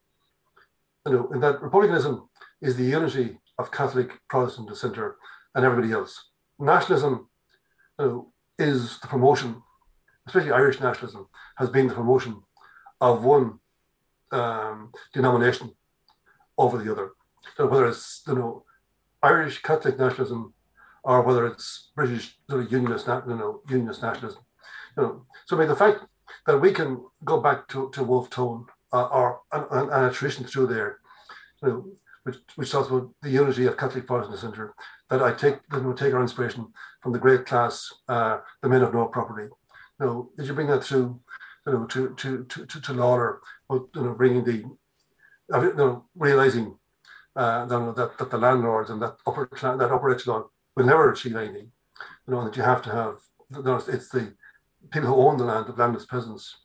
You 1.06 1.14
know, 1.14 1.32
in 1.32 1.40
that 1.42 1.62
republicanism 1.62 2.28
is 2.62 2.76
the 2.76 2.84
unity 2.84 3.38
of 3.58 3.72
Catholic, 3.72 4.20
Protestant, 4.30 4.70
dissenter, 4.70 5.18
and 5.56 5.64
everybody 5.64 5.94
else. 5.94 6.32
Nationalism 6.60 7.30
you 8.00 8.06
know, 8.06 8.34
is 8.60 9.00
the 9.00 9.08
promotion, 9.08 9.62
especially 10.28 10.52
Irish 10.52 10.80
nationalism, 10.80 11.28
has 11.58 11.70
been 11.70 11.88
the 11.88 11.94
promotion 11.94 12.42
of 13.00 13.24
one 13.24 13.60
um, 14.32 14.92
denomination 15.14 15.74
over 16.58 16.78
the 16.78 16.92
other. 16.92 17.12
So 17.56 17.68
whether 17.68 17.88
it's 17.88 18.24
you 18.28 18.36
know 18.36 18.64
Irish 19.22 19.62
Catholic 19.62 19.98
nationalism 19.98 20.54
or 21.04 21.22
whether 21.22 21.48
it's 21.48 21.90
British 21.96 22.38
sort 22.50 22.64
of 22.64 22.72
unionist, 22.72 23.08
you 23.08 23.36
know, 23.36 23.62
unionist 23.70 24.02
nationalism. 24.02 24.42
You 24.98 25.04
know, 25.04 25.26
so 25.46 25.56
I 25.56 25.60
mean 25.60 25.70
the 25.70 25.76
fact 25.76 26.02
that 26.46 26.60
we 26.60 26.72
can 26.72 27.02
go 27.24 27.40
back 27.40 27.68
to, 27.70 27.90
to 27.92 28.04
Wolfe 28.04 28.30
Tone 28.30 28.66
uh, 28.92 29.06
or 29.06 29.42
and, 29.52 29.66
and, 29.92 30.06
a 30.06 30.12
tradition 30.12 30.46
through 30.46 30.68
there, 30.68 31.00
you 31.64 31.70
know, 31.70 31.86
which 32.28 32.38
which 32.58 32.72
talks 32.72 32.90
about 32.90 33.10
the 33.22 33.30
unity 33.30 33.66
of 33.66 33.78
Catholic 33.78 34.06
Protestant 34.06 34.40
Centre, 34.40 34.76
that 35.10 35.24
I 35.24 35.32
take 35.34 35.58
that 35.70 35.84
we 35.84 35.94
take 35.94 36.14
our 36.14 36.22
inspiration 36.22 36.68
from 37.02 37.14
the 37.14 37.20
great 37.26 37.46
class, 37.46 37.74
uh, 38.10 38.40
the 38.62 38.70
men 38.70 38.82
of 38.84 38.94
no 38.94 39.06
property. 39.06 39.48
You 40.00 40.06
know, 40.06 40.30
did 40.36 40.48
you 40.48 40.54
bring 40.54 40.68
that 40.68 40.84
through 40.84 41.20
you 41.66 41.74
know, 41.74 41.86
to 41.86 42.16
to 42.16 42.44
to 42.46 42.66
to, 42.66 42.82
to 42.82 42.94
Lalor, 42.94 43.38
you 43.70 43.90
know, 43.96 44.14
bringing 44.14 44.44
the, 44.44 44.58
you 44.58 45.74
know, 45.76 46.06
realizing 46.16 46.78
uh, 47.36 47.66
that 47.66 48.18
that 48.18 48.30
the 48.32 48.38
landlords 48.38 48.90
and 48.90 49.02
that 49.02 49.16
upper 49.26 49.50
that 49.62 49.92
upper 49.92 50.10
echelon 50.10 50.46
will 50.76 50.86
never 50.86 51.12
achieve 51.12 51.36
anything, 51.36 51.72
you 52.28 52.34
know, 52.34 52.44
that 52.44 52.56
you 52.58 52.64
have 52.64 52.82
to 52.84 52.92
have, 52.92 53.16
you 53.56 53.64
know, 53.64 53.76
it's 53.76 54.10
the 54.10 54.34
people 54.92 55.10
who 55.10 55.16
own 55.16 55.38
the 55.38 55.46
land, 55.46 55.68
the 55.68 55.74
landless 55.74 56.06
peasants, 56.06 56.58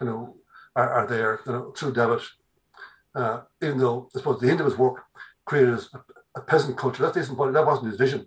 you 0.00 0.06
know, 0.06 0.36
are, 0.76 0.90
are 0.90 1.06
there, 1.06 1.40
you 1.46 1.52
know, 1.52 1.70
through 1.76 1.92
Davitt. 1.92 2.22
Uh, 3.12 3.40
even 3.60 3.78
though 3.78 4.08
I 4.14 4.18
suppose 4.18 4.40
the 4.40 4.48
end 4.50 4.60
of 4.60 4.66
his 4.66 4.78
work 4.78 5.02
created 5.50 5.74
a, 5.74 6.38
a 6.40 6.42
peasant 6.50 6.76
culture, 6.82 7.02
that 7.02 7.20
isn't 7.20 7.36
what 7.36 7.52
that 7.52 7.66
wasn't 7.66 7.90
his 7.90 8.02
vision. 8.04 8.22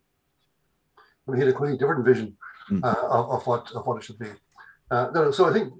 I 1.23 1.31
mean, 1.31 1.37
he 1.39 1.45
had 1.45 1.53
a 1.53 1.57
completely 1.57 1.79
different 1.79 2.05
vision 2.11 2.37
mm. 2.69 2.83
uh, 2.83 3.07
of, 3.17 3.23
of, 3.35 3.47
what 3.47 3.71
of 3.71 3.87
what 3.87 3.97
it 3.97 4.03
should 4.03 4.19
be. 4.19 4.31
Uh, 4.91 5.31
so 5.31 5.49
I 5.49 5.53
think 5.53 5.73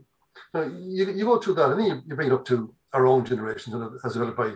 now, 0.53 0.63
you, 0.97 1.11
you 1.17 1.25
go 1.25 1.39
through 1.39 1.55
that, 1.55 1.71
and 1.71 1.79
then 1.79 1.87
you, 1.89 2.01
you 2.07 2.15
bring 2.15 2.29
it 2.29 2.33
up 2.33 2.45
to 2.45 2.73
our 2.93 3.05
own 3.05 3.25
generations, 3.25 3.75
and 3.75 3.83
as 4.05 4.13
developed 4.13 4.37
by, 4.37 4.53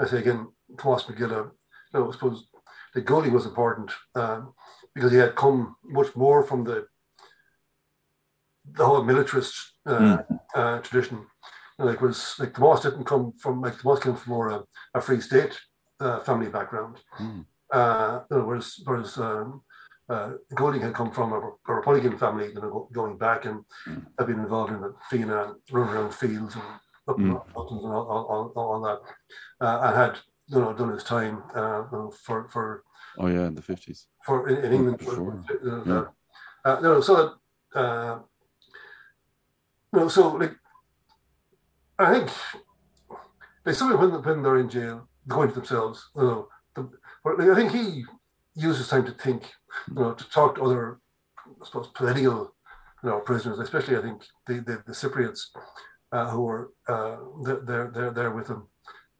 I 0.00 0.06
say 0.06 0.18
again, 0.18 0.48
Tomás 0.76 1.06
Mac 1.06 1.18
Giolla. 1.18 1.50
You 1.92 2.00
know, 2.00 2.08
I 2.08 2.12
suppose 2.12 2.46
the 2.94 3.02
Goulding 3.02 3.34
was 3.34 3.46
important 3.46 3.90
um, 4.14 4.54
because 4.94 5.12
he 5.12 5.18
had 5.18 5.36
come 5.36 5.76
much 5.84 6.10
more 6.16 6.42
from 6.42 6.64
the 6.64 6.86
the 8.78 8.86
whole 8.86 9.02
militarist 9.02 9.54
uh, 9.86 9.98
mm. 9.98 10.40
uh, 10.54 10.78
tradition. 10.86 11.18
You 11.18 11.78
know, 11.78 11.86
like 11.90 12.00
was 12.00 12.36
like 12.38 12.52
Tomás 12.54 12.82
didn't 12.82 13.04
come 13.04 13.24
from 13.42 13.60
like 13.60 13.76
Tomás 13.78 14.00
came 14.02 14.16
from 14.16 14.32
more 14.32 14.48
a, 14.56 14.58
a 14.94 15.00
free 15.00 15.20
state 15.20 15.54
uh, 16.00 16.20
family 16.20 16.48
background. 16.48 16.96
Mm. 17.18 17.44
Uh, 17.72 18.20
whereas 18.28 18.80
whereas 18.84 19.16
um, 19.18 19.62
uh, 20.08 20.32
Goulding 20.54 20.80
had 20.80 20.94
come 20.94 21.12
from 21.12 21.32
a, 21.32 21.38
a 21.68 21.74
Republican 21.74 22.18
family, 22.18 22.48
you 22.48 22.54
know, 22.54 22.88
going 22.92 23.16
back 23.16 23.44
and 23.44 23.64
mm. 23.86 24.04
had 24.18 24.26
been 24.26 24.40
involved 24.40 24.72
in 24.72 24.80
the 24.80 24.94
Fianna, 25.08 25.54
running 25.70 25.94
around 25.94 26.14
fields 26.14 26.54
and 26.54 26.64
up 27.08 27.16
mm. 27.16 27.54
mountains 27.54 27.84
and 27.84 27.92
all, 27.92 28.06
all, 28.06 28.52
all, 28.56 28.64
all 28.72 28.80
that, 28.80 29.00
uh, 29.64 29.80
and 29.84 29.96
had 29.96 30.18
you 30.48 30.60
know 30.60 30.72
done 30.72 30.92
his 30.92 31.04
time 31.04 31.42
uh, 31.54 31.84
for 32.10 32.48
for. 32.48 32.82
Oh 33.18 33.26
yeah, 33.26 33.46
in 33.46 33.54
the 33.54 33.62
fifties. 33.62 34.06
For 34.24 34.48
in, 34.48 34.64
in 34.64 34.72
England, 34.72 35.00
for, 35.00 35.32
uh, 35.32 35.84
yeah. 35.84 36.04
uh, 36.64 36.80
no, 36.80 37.00
so 37.00 37.14
that 37.16 37.80
uh, 37.80 38.18
know, 39.92 40.08
so 40.08 40.28
like 40.28 40.56
I 41.98 42.12
think 42.14 42.30
like 43.64 43.74
some 43.74 43.98
when 43.98 44.22
when 44.22 44.42
they're 44.42 44.58
in 44.58 44.68
jail, 44.68 45.08
going 45.28 45.48
to 45.48 45.54
themselves, 45.54 46.08
you 46.16 46.22
know, 46.22 46.48
the, 46.74 47.52
I 47.52 47.54
think 47.54 47.72
he 47.72 48.04
uses 48.54 48.88
time 48.88 49.06
to 49.06 49.12
think 49.12 49.50
you 49.88 49.94
know, 49.94 50.14
to 50.14 50.30
talk 50.30 50.56
to 50.56 50.62
other, 50.62 50.98
I 51.46 51.64
suppose, 51.64 51.88
political, 51.94 52.54
you 53.02 53.10
know, 53.10 53.20
prisoners, 53.20 53.58
especially 53.58 53.96
I 53.96 54.02
think 54.02 54.22
the 54.46 54.54
the, 54.54 54.82
the 54.86 54.92
Cypriots 54.92 55.40
uh, 56.12 56.28
who 56.30 56.42
were 56.42 56.72
uh, 56.88 57.16
they're 57.42 57.90
they're 57.94 58.10
there 58.10 58.30
with 58.30 58.48
him, 58.48 58.66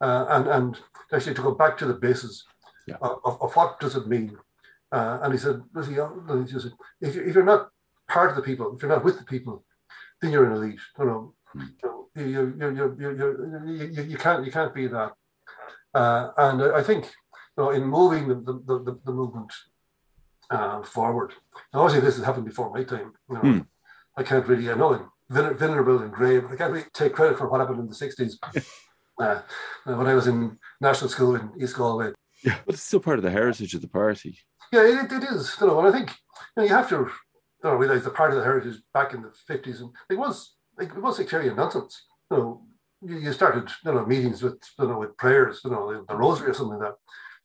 uh, 0.01 0.25
and 0.29 0.47
and 0.47 0.79
actually 1.11 1.35
to 1.35 1.41
go 1.41 1.55
back 1.55 1.77
to 1.77 1.85
the 1.85 1.93
basis 1.93 2.43
yeah. 2.87 2.95
of, 3.01 3.41
of 3.41 3.53
what 3.53 3.79
does 3.79 3.95
it 3.95 4.07
mean, 4.07 4.37
uh, 4.91 5.19
and 5.21 5.33
he 5.33 5.39
said, 5.39 5.61
he 5.75 5.83
said, 5.83 6.73
if 7.01 7.15
you 7.15 7.23
if 7.23 7.35
you're 7.35 7.43
not 7.43 7.69
part 8.07 8.29
of 8.29 8.35
the 8.35 8.41
people, 8.41 8.75
if 8.75 8.81
you're 8.81 8.91
not 8.91 9.03
with 9.03 9.17
the 9.17 9.25
people, 9.25 9.63
then 10.21 10.31
you're 10.31 10.45
an 10.45 10.57
elite. 10.57 10.79
You 10.99 11.05
know, 11.05 11.33
mm. 11.55 11.69
you, 12.15 12.25
you, 12.25 12.55
you, 12.59 12.95
you, 12.99 13.07
you, 13.17 13.87
you, 13.91 14.03
you, 14.03 14.17
can't 14.17 14.45
you 14.45 14.51
can't 14.51 14.73
be 14.73 14.87
that. 14.87 15.13
Uh, 15.93 16.29
and 16.37 16.61
I 16.63 16.83
think 16.83 17.05
you 17.57 17.63
know, 17.63 17.69
in 17.71 17.83
moving 17.83 18.27
the, 18.27 18.35
the, 18.35 18.79
the, 18.83 18.99
the 19.05 19.11
movement 19.11 19.51
uh, 20.49 20.81
forward. 20.83 21.33
Now, 21.73 21.81
obviously, 21.81 22.05
this 22.05 22.17
has 22.17 22.25
happened 22.25 22.45
before 22.45 22.71
my 22.71 22.83
time. 22.83 23.13
You 23.29 23.35
know, 23.35 23.41
mm. 23.41 23.65
I 24.17 24.23
can't 24.23 24.47
really, 24.47 24.69
I 24.69 24.75
know 24.75 24.93
I'm 24.93 25.57
vulnerable 25.57 25.99
and 25.99 26.11
grave. 26.11 26.45
I 26.51 26.55
can't 26.55 26.73
really 26.73 26.85
take 26.93 27.13
credit 27.13 27.37
for 27.37 27.49
what 27.49 27.61
happened 27.61 27.79
in 27.79 27.87
the 27.87 27.95
60s 27.95 28.33
uh, 29.21 29.41
when 29.85 30.07
I 30.07 30.13
was 30.13 30.27
in 30.27 30.57
national 30.79 31.09
school 31.09 31.35
in 31.35 31.51
East 31.59 31.75
Galway. 31.75 32.11
Yeah, 32.43 32.57
but 32.65 32.75
it's 32.75 32.83
still 32.83 32.99
part 32.99 33.19
of 33.19 33.23
the 33.23 33.31
heritage 33.31 33.73
of 33.73 33.81
the 33.81 33.87
party. 33.87 34.39
Yeah, 34.73 34.81
it, 34.81 35.11
it 35.11 35.23
is. 35.23 35.55
You 35.59 35.67
know, 35.67 35.79
and 35.79 35.87
I 35.87 35.97
think 35.97 36.09
you 36.09 36.45
know 36.57 36.63
you 36.63 36.69
have 36.69 36.89
to 36.89 36.95
you 36.95 37.09
know, 37.63 37.75
realize 37.75 38.03
the 38.03 38.09
part 38.09 38.31
of 38.31 38.37
the 38.37 38.43
heritage 38.43 38.81
back 38.93 39.13
in 39.13 39.21
the 39.21 39.31
50s 39.49 39.81
and 39.81 39.91
it 40.09 40.17
was 40.17 40.55
it 40.79 40.95
was 40.97 41.17
sectarian 41.17 41.55
nonsense. 41.55 42.03
You 42.31 42.37
know, 42.37 42.61
you, 43.01 43.19
you 43.19 43.33
started 43.33 43.69
you 43.85 43.93
know 43.93 44.05
meetings 44.05 44.41
with 44.41 44.59
you 44.79 44.87
know 44.87 44.99
with 44.99 45.17
prayers, 45.17 45.61
you 45.63 45.71
know, 45.71 46.05
the 46.07 46.15
rosary 46.15 46.49
or 46.49 46.53
something 46.53 46.77
like 46.79 46.89
that. 46.89 46.95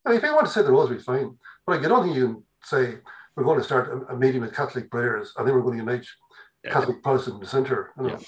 I 0.04 0.10
mean, 0.10 0.18
if 0.18 0.24
you 0.24 0.34
want 0.34 0.46
to 0.46 0.52
say 0.52 0.62
the 0.62 0.72
rosary, 0.72 1.00
fine. 1.00 1.36
But 1.66 1.76
like, 1.76 1.84
I 1.84 1.88
don't 1.88 2.04
think 2.04 2.16
you 2.16 2.26
can 2.26 2.44
say 2.62 2.98
we're 3.34 3.44
going 3.44 3.58
to 3.58 3.64
start 3.64 3.88
a, 3.88 4.14
a 4.14 4.16
meeting 4.16 4.40
with 4.40 4.54
Catholic 4.54 4.90
prayers. 4.90 5.32
I 5.36 5.42
think 5.42 5.54
we're 5.54 5.62
going 5.62 5.78
to 5.78 5.84
unite 5.84 6.06
yeah. 6.64 6.72
Catholic 6.72 7.02
Protestant 7.02 7.40
dissenter, 7.40 7.92
you 7.96 8.08
know, 8.08 8.20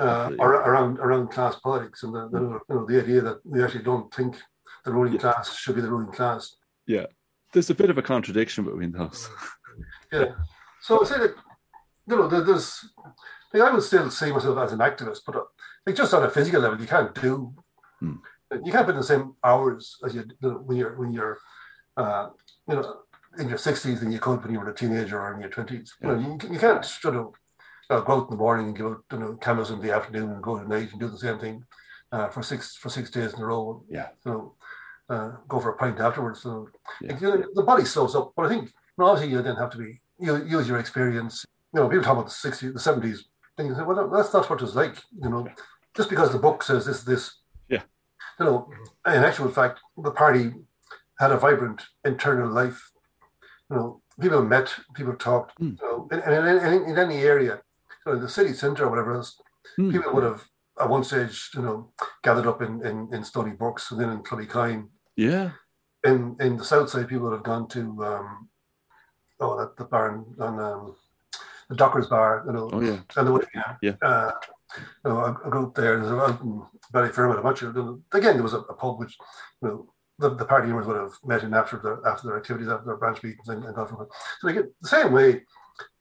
yeah. 0.00 0.06
uh, 0.06 0.30
around 0.40 0.98
around 0.98 1.28
class 1.28 1.56
politics 1.56 2.02
and 2.02 2.14
the, 2.14 2.28
the, 2.28 2.40
you 2.40 2.74
know 2.74 2.86
the 2.86 3.02
idea 3.02 3.20
that 3.20 3.44
we 3.44 3.62
actually 3.62 3.84
don't 3.84 4.12
think 4.12 4.36
the 4.84 4.92
ruling 4.92 5.14
yeah. 5.14 5.20
class 5.20 5.56
should 5.56 5.76
be 5.76 5.82
the 5.82 5.90
ruling 5.90 6.12
class. 6.12 6.56
Yeah, 6.86 7.06
there's 7.52 7.70
a 7.70 7.74
bit 7.74 7.90
of 7.90 7.98
a 7.98 8.02
contradiction 8.02 8.64
between 8.64 8.92
those. 8.92 9.28
yeah, 10.12 10.32
so 10.82 11.00
I 11.00 11.04
say 11.04 11.18
that 11.18 11.34
you 12.08 12.16
know 12.16 12.28
there's. 12.28 12.84
Like 13.54 13.62
I 13.62 13.72
would 13.72 13.82
still 13.82 14.10
see 14.10 14.32
myself 14.32 14.58
as 14.58 14.72
an 14.72 14.80
activist, 14.80 15.20
but 15.24 15.36
uh, 15.36 15.40
like 15.86 15.96
just 15.96 16.12
on 16.12 16.24
a 16.24 16.30
physical 16.30 16.60
level, 16.60 16.80
you 16.80 16.86
can't 16.86 17.14
do. 17.14 17.54
Hmm. 18.00 18.16
You 18.64 18.72
can't 18.72 18.86
put 18.86 18.94
in 18.94 19.00
the 19.00 19.04
same 19.04 19.34
hours 19.42 19.96
as 20.04 20.14
you, 20.14 20.24
you 20.40 20.50
know, 20.50 20.56
when 20.58 20.76
you're 20.76 20.96
when 20.96 21.12
you're, 21.12 21.38
uh, 21.96 22.28
you 22.68 22.76
know, 22.76 23.00
in 23.38 23.48
your 23.48 23.58
60s 23.58 24.00
than 24.00 24.12
you 24.12 24.18
could 24.18 24.42
when 24.42 24.52
you 24.52 24.60
were 24.60 24.70
a 24.70 24.74
teenager 24.74 25.20
or 25.20 25.34
in 25.34 25.40
your 25.40 25.50
20s. 25.50 25.90
Yeah. 26.00 26.10
You, 26.10 26.16
know, 26.16 26.38
you, 26.42 26.52
you 26.52 26.58
can't 26.58 26.84
sort 26.84 27.16
of 27.16 27.34
uh, 27.90 28.00
go 28.00 28.14
out 28.14 28.24
in 28.24 28.30
the 28.30 28.36
morning 28.36 28.66
and 28.68 28.76
give 28.76 28.86
out 28.86 29.04
you 29.12 29.18
know, 29.18 29.36
cameras 29.36 29.70
in 29.70 29.80
the 29.80 29.92
afternoon 29.92 30.30
and 30.30 30.42
go 30.42 30.58
at 30.58 30.68
night 30.68 30.90
and 30.90 31.00
do 31.00 31.08
the 31.08 31.18
same 31.18 31.38
thing 31.38 31.64
uh, 32.12 32.28
for 32.28 32.42
six 32.42 32.76
for 32.76 32.88
six 32.88 33.10
days 33.10 33.34
in 33.34 33.40
a 33.40 33.46
row. 33.46 33.84
Yeah. 33.88 34.08
So 34.22 34.54
uh, 35.08 35.32
go 35.48 35.60
for 35.60 35.70
a 35.70 35.76
pint 35.76 36.00
afterwards. 36.00 36.42
So 36.42 36.68
yeah. 37.00 37.18
you 37.18 37.26
know, 37.28 37.44
the 37.54 37.62
body 37.62 37.84
slows 37.84 38.14
up. 38.14 38.32
But 38.36 38.46
I 38.46 38.48
think 38.48 38.72
obviously 38.98 39.32
you 39.32 39.42
then 39.42 39.56
have 39.56 39.70
to 39.70 39.78
be 39.78 40.00
you 40.18 40.44
use 40.44 40.68
your 40.68 40.78
experience. 40.78 41.44
You 41.74 41.80
know, 41.80 41.88
people 41.88 42.04
talk 42.04 42.14
about 42.14 42.26
the 42.26 42.50
60s, 42.50 42.72
the 42.72 42.78
70s. 42.78 43.18
Things 43.56 43.76
well, 43.78 44.10
that's 44.10 44.32
not 44.32 44.48
what 44.50 44.60
it's 44.60 44.74
like. 44.74 44.96
You 45.22 45.30
know, 45.30 45.48
just 45.96 46.10
because 46.10 46.32
the 46.32 46.38
book 46.38 46.62
says 46.62 46.86
this, 46.86 47.02
this. 47.04 47.34
Yeah. 47.68 47.82
You 48.38 48.46
know, 48.46 48.70
in 49.06 49.24
actual 49.24 49.48
fact, 49.50 49.80
the 49.96 50.10
party 50.10 50.52
had 51.18 51.32
a 51.32 51.38
vibrant 51.38 51.82
internal 52.04 52.48
life 52.50 52.92
you 53.70 53.76
know, 53.76 54.00
people 54.20 54.42
met, 54.42 54.72
people 54.94 55.14
talked. 55.14 55.58
Mm. 55.60 55.78
You 55.80 55.88
know, 55.88 56.08
in, 56.12 56.18
in, 56.20 56.72
in, 56.72 56.90
in 56.90 56.98
any 56.98 57.18
area, 57.22 57.60
so 58.04 58.12
in 58.12 58.20
the 58.20 58.28
city 58.28 58.52
centre 58.52 58.84
or 58.84 58.90
whatever 58.90 59.14
else, 59.14 59.40
Mm. 59.78 59.90
people 59.92 60.14
would 60.14 60.22
have 60.22 60.48
at 60.80 60.88
one 60.88 61.02
stage, 61.04 61.50
you 61.54 61.60
know, 61.60 61.90
gathered 62.22 62.46
up 62.46 62.62
in 62.62 62.80
in, 62.86 63.12
in 63.12 63.24
Stony 63.24 63.50
Brooks 63.50 63.90
and 63.90 64.00
then 64.00 64.10
in 64.10 64.22
Clonakine. 64.22 64.88
Yeah. 65.16 65.50
In 66.04 66.36
in 66.40 66.56
the 66.56 66.64
south 66.64 66.88
side, 66.88 67.08
people 67.08 67.24
would 67.28 67.34
have 67.34 67.42
gone 67.42 67.66
to 67.70 67.80
um, 68.04 68.48
oh 69.40 69.58
that 69.58 69.76
the 69.76 69.84
bar 69.84 70.24
on 70.40 70.60
um, 70.60 70.96
the 71.68 71.74
Dockers 71.74 72.06
Bar, 72.06 72.44
you 72.46 72.52
know, 72.52 72.70
Oh 72.72 72.80
yeah. 72.80 73.00
and 73.16 73.32
would 73.32 73.44
Yeah. 73.54 73.74
yeah. 73.82 73.96
Uh, 74.00 74.32
you 75.04 75.10
know, 75.10 75.18
a, 75.18 75.30
a 75.32 75.50
group 75.50 75.74
there. 75.74 75.98
There's 75.98 76.10
a 76.10 76.38
in 76.42 76.62
Ballyfermot. 76.92 77.38
I'm 77.38 77.44
not 77.44 77.58
sure. 77.58 77.70
Again, 78.12 78.34
there 78.34 78.42
was 78.42 78.54
a, 78.54 78.60
a 78.60 78.74
pub 78.74 78.98
which, 78.98 79.16
you 79.62 79.68
know, 79.68 79.92
the, 80.18 80.34
the 80.34 80.44
party 80.44 80.68
members 80.68 80.86
would 80.86 80.96
have 80.96 81.12
met 81.24 81.42
in 81.42 81.54
after 81.54 81.78
their 81.78 82.06
after 82.06 82.28
their 82.28 82.36
activities, 82.38 82.68
after 82.68 82.86
their 82.86 82.96
branch 82.96 83.22
meetings, 83.22 83.48
and, 83.48 83.64
and 83.64 83.74
gone 83.74 83.88
from 83.88 84.02
it. 84.02 84.08
So 84.40 84.46
they 84.46 84.54
get 84.54 84.66
the 84.80 84.88
same 84.88 85.12
way 85.12 85.42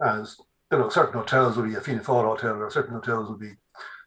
as 0.02 0.38
you 0.72 0.80
know, 0.80 0.90
certain 0.90 1.14
hotels 1.14 1.58
would 1.58 1.70
be 1.70 1.76
a 1.76 1.82
Fianna 1.82 2.02
Fáil 2.02 2.26
hotel, 2.26 2.56
or 2.56 2.70
certain 2.70 2.94
hotels 2.94 3.30
would 3.30 3.40
be. 3.40 3.52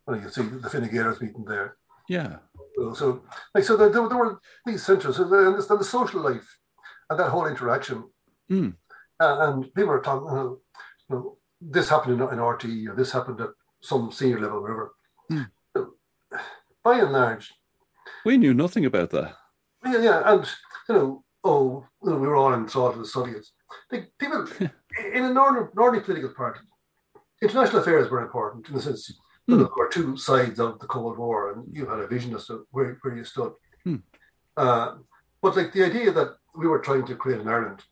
Well, 0.07 0.21
you 0.21 0.29
see 0.31 0.43
the 0.43 0.71
Fine 0.71 0.89
Gaelers 0.89 1.21
meeting 1.21 1.45
there. 1.45 1.77
Yeah. 2.09 2.37
So, 2.77 2.95
so 2.95 3.23
like 3.55 3.65
so, 3.65 3.77
there, 3.77 3.91
there, 3.91 4.03
were 4.03 4.41
these 4.65 4.85
centres, 4.85 5.17
so 5.17 5.23
and 5.25 5.61
the, 5.61 5.77
the 5.77 5.85
social 5.85 6.23
life 6.23 6.59
and 7.11 7.19
that 7.19 7.31
whole 7.31 7.47
interaction, 7.47 8.05
Mm. 8.51 8.77
uh, 9.21 9.37
and 9.41 9.75
people 9.75 9.91
are 9.91 10.01
talking. 10.01 10.29
You 10.29 10.35
know, 10.35 10.61
you 11.11 11.17
know, 11.17 11.39
this 11.61 11.91
happened 11.91 12.15
in, 12.19 12.29
in 12.29 12.41
RT, 12.41 12.65
or 12.89 12.95
this 12.97 13.13
happened 13.13 13.43
at 13.43 13.51
some 13.81 14.13
senior 14.13 14.41
level, 14.41 14.63
whatever. 14.63 14.93
Hmm. 15.29 15.43
So, 15.77 15.95
by 16.85 16.99
and 17.01 17.13
large, 17.13 17.53
We 18.25 18.37
knew 18.37 18.55
nothing 18.55 18.85
about 18.85 19.11
that. 19.11 19.35
yeah, 19.85 19.99
yeah, 19.99 20.23
and 20.25 20.49
you 20.89 20.95
know, 20.95 21.25
oh, 21.45 21.87
you 22.03 22.11
know, 22.11 22.19
we 22.19 22.27
were 22.27 22.37
all 22.37 22.55
in 22.55 22.69
sort 22.69 22.95
of 22.95 23.01
the 23.01 23.07
Soviets. 23.07 23.53
Like 23.91 24.11
people 24.19 24.47
in 25.15 25.25
a 25.25 25.33
northern, 25.33 25.69
northern 25.75 26.03
political 26.03 26.35
party, 26.35 26.61
international 27.43 27.83
affairs 27.83 28.11
were 28.11 28.23
important 28.23 28.69
in 28.69 28.75
the 28.75 28.83
sense 28.83 29.13
know, 29.49 29.57
there 29.57 29.69
were 29.77 29.89
two 29.89 30.17
sides 30.17 30.61
of 30.61 30.79
the 30.79 30.87
Cold 30.87 31.19
War, 31.19 31.53
and 31.53 31.65
you 31.75 31.87
had 31.87 31.99
a 31.99 32.07
vision 32.07 32.35
as 32.35 32.47
to 32.47 32.67
where, 32.71 32.99
where 33.03 33.17
you 33.17 33.25
stood. 33.25 33.53
Hmm. 33.85 33.97
Uh, 34.57 34.97
but 35.41 35.57
like 35.57 35.73
the 35.73 35.85
idea 35.85 36.13
that 36.13 36.35
we 36.55 36.67
were 36.67 36.81
trying 36.81 37.07
to 37.07 37.17
create 37.17 37.41
an 37.41 37.49
Ireland, 37.49 37.83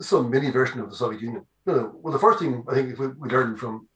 some 0.00 0.30
mini 0.30 0.50
version 0.50 0.80
of 0.80 0.90
the 0.90 0.96
Soviet 0.96 1.22
Union. 1.22 1.44
You 1.66 1.72
know, 1.72 1.92
well, 1.94 2.12
the 2.12 2.18
first 2.18 2.38
thing 2.38 2.64
I 2.68 2.74
think 2.74 2.98
we, 2.98 3.08
we 3.08 3.28
learned 3.28 3.58
from 3.58 3.88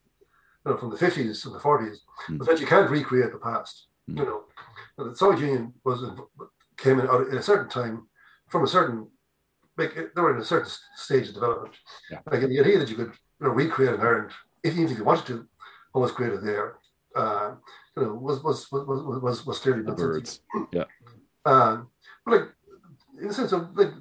you 0.66 0.72
know, 0.72 0.78
from 0.78 0.90
the 0.90 0.96
fifties 0.98 1.44
and 1.46 1.54
the 1.54 1.60
forties 1.60 2.02
Hmm. 2.26 2.38
was 2.38 2.48
that 2.48 2.60
you 2.60 2.66
can't 2.66 2.90
recreate 2.90 3.32
the 3.32 3.38
past. 3.38 3.86
Hmm. 4.08 4.18
You 4.18 4.24
know, 4.24 4.40
the 5.10 5.16
Soviet 5.16 5.40
Union 5.46 5.74
was 5.84 5.98
came 6.76 6.98
in 7.00 7.08
out 7.08 7.28
at 7.28 7.34
a 7.34 7.42
certain 7.42 7.68
time 7.70 8.08
from 8.48 8.64
a 8.64 8.66
certain 8.66 9.08
like 9.78 9.94
they 9.94 10.20
were 10.22 10.34
in 10.34 10.40
a 10.40 10.44
certain 10.44 10.70
stage 10.96 11.28
of 11.28 11.34
development. 11.34 11.74
Yeah. 12.10 12.20
Like 12.30 12.40
the 12.40 12.60
idea 12.60 12.78
that 12.78 12.88
you 12.88 12.96
could 12.96 13.12
you 13.40 13.46
know, 13.46 13.50
recreate 13.50 13.94
an 13.94 14.00
Ireland, 14.00 14.32
if 14.62 14.72
even 14.74 14.90
if 14.92 14.98
you 14.98 15.04
wanted 15.04 15.26
to, 15.26 15.46
what 15.92 16.00
was 16.00 16.12
created 16.12 16.42
there, 16.42 16.78
uh, 17.14 17.54
you 17.96 18.02
know, 18.02 18.14
was 18.14 18.42
was 18.42 18.70
was 18.72 18.86
was 18.86 19.22
was, 19.22 19.46
was 19.46 19.58
clearly 19.58 19.82
The 19.82 19.88
nonsense. 19.90 20.40
birds. 20.72 20.86
Um, 21.44 21.90
but 22.24 22.30
like 22.32 22.48
in 23.20 23.28
the 23.28 23.34
sense 23.34 23.52
of 23.52 23.76
like 23.76 23.92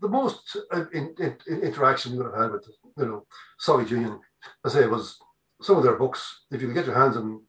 the 0.00 0.08
most 0.08 0.56
uh, 0.74 0.86
in, 0.92 1.14
in, 1.20 1.36
in 1.46 1.60
interaction 1.62 2.12
you 2.12 2.18
would 2.18 2.26
have 2.32 2.42
had 2.42 2.50
with 2.50 2.64
the, 2.64 2.72
you 3.00 3.06
know 3.08 3.26
Soviet 3.58 3.90
Union, 3.92 4.18
I 4.64 4.68
say 4.68 4.86
was 4.88 5.18
some 5.60 5.76
of 5.76 5.82
their 5.82 5.96
books. 5.96 6.44
If 6.50 6.60
you 6.60 6.68
could 6.68 6.74
get 6.74 6.86
your 6.86 6.94
hands 6.94 7.16
on, 7.16 7.40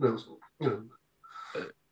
you 0.00 0.08
know, 0.08 0.18
you 0.60 0.68
know. 0.68 0.82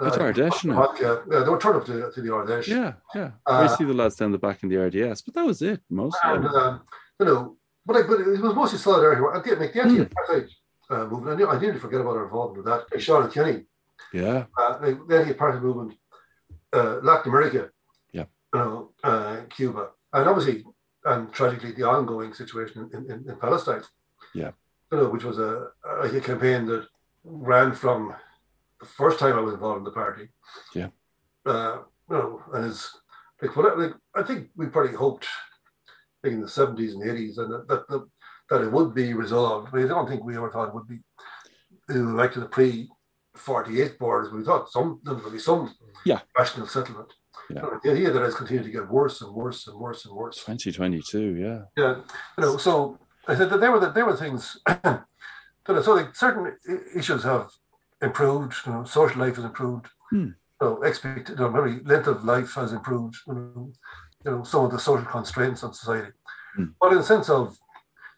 It's 0.05 0.17
Ard 0.17 0.35
Fheis 0.35 0.65
now. 0.65 0.75
vodka, 0.75 1.23
yeah, 1.31 1.45
they 1.45 1.49
were 1.49 1.59
turned 1.61 1.77
up 1.77 1.85
to, 1.87 2.11
to 2.13 2.21
the 2.21 2.35
Ard 2.35 2.49
Fheis. 2.49 2.67
Yeah, 2.67 2.95
yeah. 3.15 3.31
Uh, 3.47 3.69
I 3.71 3.77
see 3.77 3.85
the 3.85 3.95
lads 3.95 4.17
down 4.17 4.33
the 4.33 4.39
back 4.39 4.63
in 4.65 4.69
the 4.69 4.77
RDS, 4.77 5.23
but 5.23 5.35
that 5.35 5.47
was 5.47 5.63
it. 5.63 5.81
mostly. 5.89 6.19
And, 6.25 6.47
um, 6.47 6.83
you 7.21 7.27
know, 7.27 7.57
but, 7.87 7.95
like, 7.97 8.09
but 8.09 8.21
it 8.21 8.27
was 8.41 8.55
mostly 8.55 8.79
solidarity. 8.79 9.23
At 9.35 9.45
the, 9.45 9.55
like, 9.57 9.73
the 9.73 9.83
Hmm. 9.83 9.89
anti-apartheid 10.01 10.49
uh, 10.91 11.07
movement, 11.07 11.29
I, 11.33 11.37
knew, 11.37 11.49
I 11.49 11.61
nearly 11.61 11.79
forget 11.79 12.01
about 12.01 12.17
our 12.17 12.25
involvement 12.25 12.65
with 12.65 12.67
that. 12.91 13.01
Sean 13.01 13.23
and 13.23 13.33
Kenny, 13.33 13.67
Yeah. 14.13 14.47
uh, 14.59 14.79
the 14.79 15.17
anti-apartheid 15.19 15.63
movement, 15.63 15.95
uh, 16.73 16.97
Latin 17.03 17.31
America, 17.31 17.71
Yeah. 18.13 18.25
you 18.53 18.59
know, 18.61 18.91
uh, 19.05 19.37
Cuba, 19.51 19.91
and 20.13 20.29
obviously, 20.29 20.65
and 21.05 21.33
tragically, 21.33 21.73
the 21.73 21.85
ongoing 21.85 22.35
situation 22.35 22.91
in, 22.93 23.05
in, 23.11 23.31
in 23.31 23.37
Palestine. 23.37 23.83
Yeah. 24.35 24.51
You 24.93 24.99
know, 24.99 25.09
which 25.09 25.25
was 25.25 25.39
a, 25.39 25.69
a 26.03 26.21
campaign 26.21 26.67
that 26.67 26.87
ran 27.25 27.73
from 27.73 28.15
the 28.79 28.87
first 28.87 29.19
time 29.19 29.37
I 29.37 29.41
was 29.41 29.55
involved 29.55 29.79
in 29.79 29.85
the 29.85 29.91
party. 29.91 30.29
Yeah. 30.75 30.89
Uh, 31.47 31.79
you 32.11 32.17
know, 32.17 32.43
and 32.53 32.67
it's 32.67 32.95
like, 33.41 33.57
what, 33.57 33.79
like 33.79 33.95
I 34.15 34.23
think 34.23 34.51
we 34.55 34.67
probably 34.67 34.95
hoped 34.95 35.27
like 36.23 36.35
in 36.35 36.43
the 36.43 36.49
seventies 36.49 36.95
and 36.95 37.09
eighties, 37.09 37.39
and 37.39 37.51
that 37.53 37.69
that, 37.69 37.89
that 37.89 38.07
that 38.51 38.61
it 38.61 38.71
would 38.71 38.95
be 38.95 39.15
resolved. 39.15 39.73
But 39.73 39.81
I 39.81 39.89
don't 39.89 40.07
think 40.09 40.25
we 40.25 40.37
ever 40.37 40.51
thought 40.51 40.69
it 40.69 40.75
would 40.75 40.89
be 40.89 40.99
like 41.89 42.33
to 42.33 42.41
the 42.41 42.47
pre 42.47 42.89
forty 43.35 43.81
eight 43.81 43.99
borders. 43.99 44.31
We 44.31 44.45
thought 44.45 44.71
some 44.71 45.01
there 45.05 45.15
would 45.15 45.33
be 45.33 45.39
some 45.39 45.75
Yeah. 46.05 46.21
rational 46.39 46.67
settlement. 46.67 47.09
Yeah. 47.49 47.65
The 47.83 47.93
idea 47.93 48.11
that 48.11 48.23
it's 48.25 48.37
continued 48.37 48.65
to 48.65 48.71
get 48.71 48.89
worse 48.91 49.21
and 49.23 49.33
worse 49.35 49.67
and 49.67 49.79
worse 49.79 50.05
and 50.05 50.15
worse. 50.15 50.37
2022, 50.37 51.37
yeah. 51.37 51.63
Yeah, 51.77 51.97
you 52.37 52.45
know. 52.45 52.57
So 52.57 52.99
I 53.29 53.35
said 53.37 53.51
that 53.51 53.61
there 53.61 53.71
were 53.73 53.81
the, 53.81 53.91
there 53.91 54.07
were 54.07 54.17
things. 54.17 54.59
that 54.67 55.07
are- 55.69 55.83
so 55.83 55.95
like 55.95 56.15
certain 56.17 56.57
issues 56.95 57.23
have 57.25 57.49
improved. 58.01 58.55
You 58.67 58.73
know, 58.73 58.85
social 58.85 59.21
life 59.21 59.37
has 59.37 59.45
improved. 59.45 59.87
Hmm. 60.11 60.31
You 60.61 60.69
know, 60.69 60.83
expect 60.83 61.29
you 61.31 61.37
know, 61.37 61.51
maybe 61.51 61.83
length 61.85 62.07
of 62.09 62.25
life 62.25 62.55
has 62.55 62.73
improved. 62.73 63.17
You 63.27 63.35
know, 63.35 63.73
you 64.25 64.31
know 64.31 64.43
some 64.45 64.65
of 64.65 64.71
the 64.73 64.79
social 64.79 65.07
constraints 65.07 65.63
on 65.65 65.73
society, 65.75 66.13
Hmm. 66.57 66.65
but 66.81 66.93
in 66.93 66.99
the 66.99 67.05
sense 67.05 67.29
of 67.31 67.57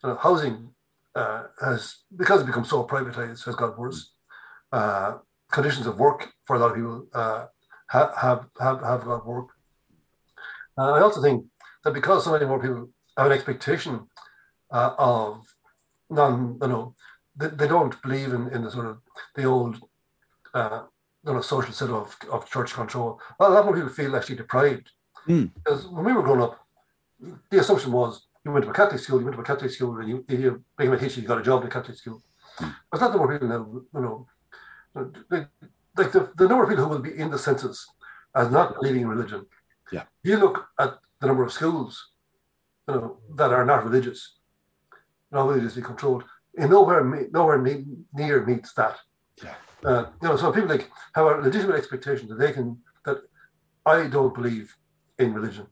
you 0.02 0.10
know, 0.10 0.16
housing 0.16 0.70
uh, 1.14 1.44
has 1.60 1.98
because 2.16 2.40
it 2.42 2.46
becomes 2.46 2.68
so 2.70 2.84
privatized 2.86 3.44
has 3.44 3.56
got 3.56 3.78
worse. 3.78 4.12
Uh, 4.72 5.18
conditions 5.52 5.86
of 5.86 5.98
work 5.98 6.32
for 6.46 6.56
a 6.56 6.58
lot 6.58 6.70
of 6.70 6.74
people 6.76 7.06
uh, 7.14 7.46
have, 7.88 8.12
have 8.16 8.46
have 8.60 8.80
have 8.82 9.04
got 9.04 9.26
worse. 9.26 9.50
Uh, 10.76 10.92
I 10.92 11.00
also 11.00 11.22
think 11.22 11.44
that 11.84 11.94
because 11.94 12.24
so 12.24 12.32
many 12.32 12.46
more 12.46 12.58
people 12.60 12.88
have 13.16 13.26
an 13.26 13.32
expectation 13.32 14.08
uh, 14.74 14.94
of 14.98 15.46
non, 16.10 16.58
you 16.60 16.68
know, 16.68 16.94
they, 17.36 17.48
they 17.48 17.68
don't 17.68 18.00
believe 18.02 18.32
in, 18.32 18.48
in 18.48 18.62
the 18.64 18.70
sort 18.70 18.86
of 18.86 18.96
the 19.36 19.44
old, 19.44 19.80
uh, 20.52 20.82
you 21.24 21.32
know, 21.32 21.40
social 21.40 21.72
set 21.72 21.90
of, 21.90 22.16
of 22.30 22.50
church 22.50 22.74
control. 22.74 23.20
A 23.40 23.48
lot 23.48 23.64
more 23.64 23.74
people 23.74 23.90
feel 23.90 24.14
actually 24.16 24.36
deprived. 24.36 24.90
Hmm. 25.26 25.46
Because 25.56 25.86
when 25.86 26.04
we 26.04 26.12
were 26.12 26.22
growing 26.22 26.42
up, 26.42 26.54
the 27.50 27.60
assumption 27.60 27.92
was 27.92 28.26
you 28.44 28.52
went 28.52 28.64
to 28.64 28.70
a 28.70 28.74
Catholic 28.74 29.00
school, 29.00 29.20
you 29.20 29.24
went 29.24 29.36
to 29.36 29.42
a 29.42 29.44
Catholic 29.44 29.70
school, 29.70 29.96
and 29.98 30.08
you, 30.08 30.24
if 30.28 30.38
you 30.40 30.62
became 30.76 30.92
a 30.92 30.98
teacher, 30.98 31.20
you 31.20 31.28
got 31.28 31.38
a 31.38 31.42
job 31.42 31.62
in 31.62 31.68
a 31.68 31.70
Catholic 31.70 31.96
school. 31.96 32.22
Hmm. 32.58 32.70
But 32.90 32.96
it's 32.96 33.00
not 33.00 33.12
the 33.12 33.18
more 33.18 33.32
people 33.32 33.48
now, 33.48 33.66
you 33.94 34.04
know, 34.04 34.26
like, 35.30 35.48
like 35.96 36.12
the, 36.12 36.30
the 36.36 36.48
number 36.48 36.64
of 36.64 36.68
people 36.68 36.84
who 36.84 36.90
will 36.90 36.98
be 36.98 37.16
in 37.16 37.30
the 37.30 37.38
census 37.38 37.86
as 38.34 38.50
not 38.50 38.74
believing 38.74 39.02
in 39.02 39.08
religion. 39.08 39.46
Yeah. 39.92 40.04
You 40.22 40.36
look 40.38 40.68
at 40.78 40.98
the 41.20 41.26
number 41.28 41.44
of 41.44 41.52
schools, 41.52 42.10
you 42.88 42.94
know, 42.94 43.18
that 43.36 43.52
are 43.52 43.64
not 43.64 43.84
religious, 43.84 44.38
not 45.34 45.48
religiously 45.48 45.82
controlled. 45.82 46.24
In 46.54 46.70
nowhere, 46.70 47.02
me- 47.04 47.28
nowhere 47.32 47.58
me- 47.58 47.84
near 48.14 48.44
meets 48.46 48.72
that. 48.74 48.96
Yeah. 49.42 49.54
Uh, 49.84 50.06
you 50.22 50.28
know, 50.28 50.36
so 50.36 50.52
people 50.52 50.70
like 50.70 50.90
have 51.14 51.26
a 51.26 51.34
legitimate 51.46 51.76
expectation 51.76 52.28
that 52.28 52.38
they 52.38 52.52
can 52.52 52.78
that 53.04 53.18
I 53.84 54.06
don't 54.06 54.32
believe 54.38 54.66
in 55.18 55.34
religion, 55.34 55.66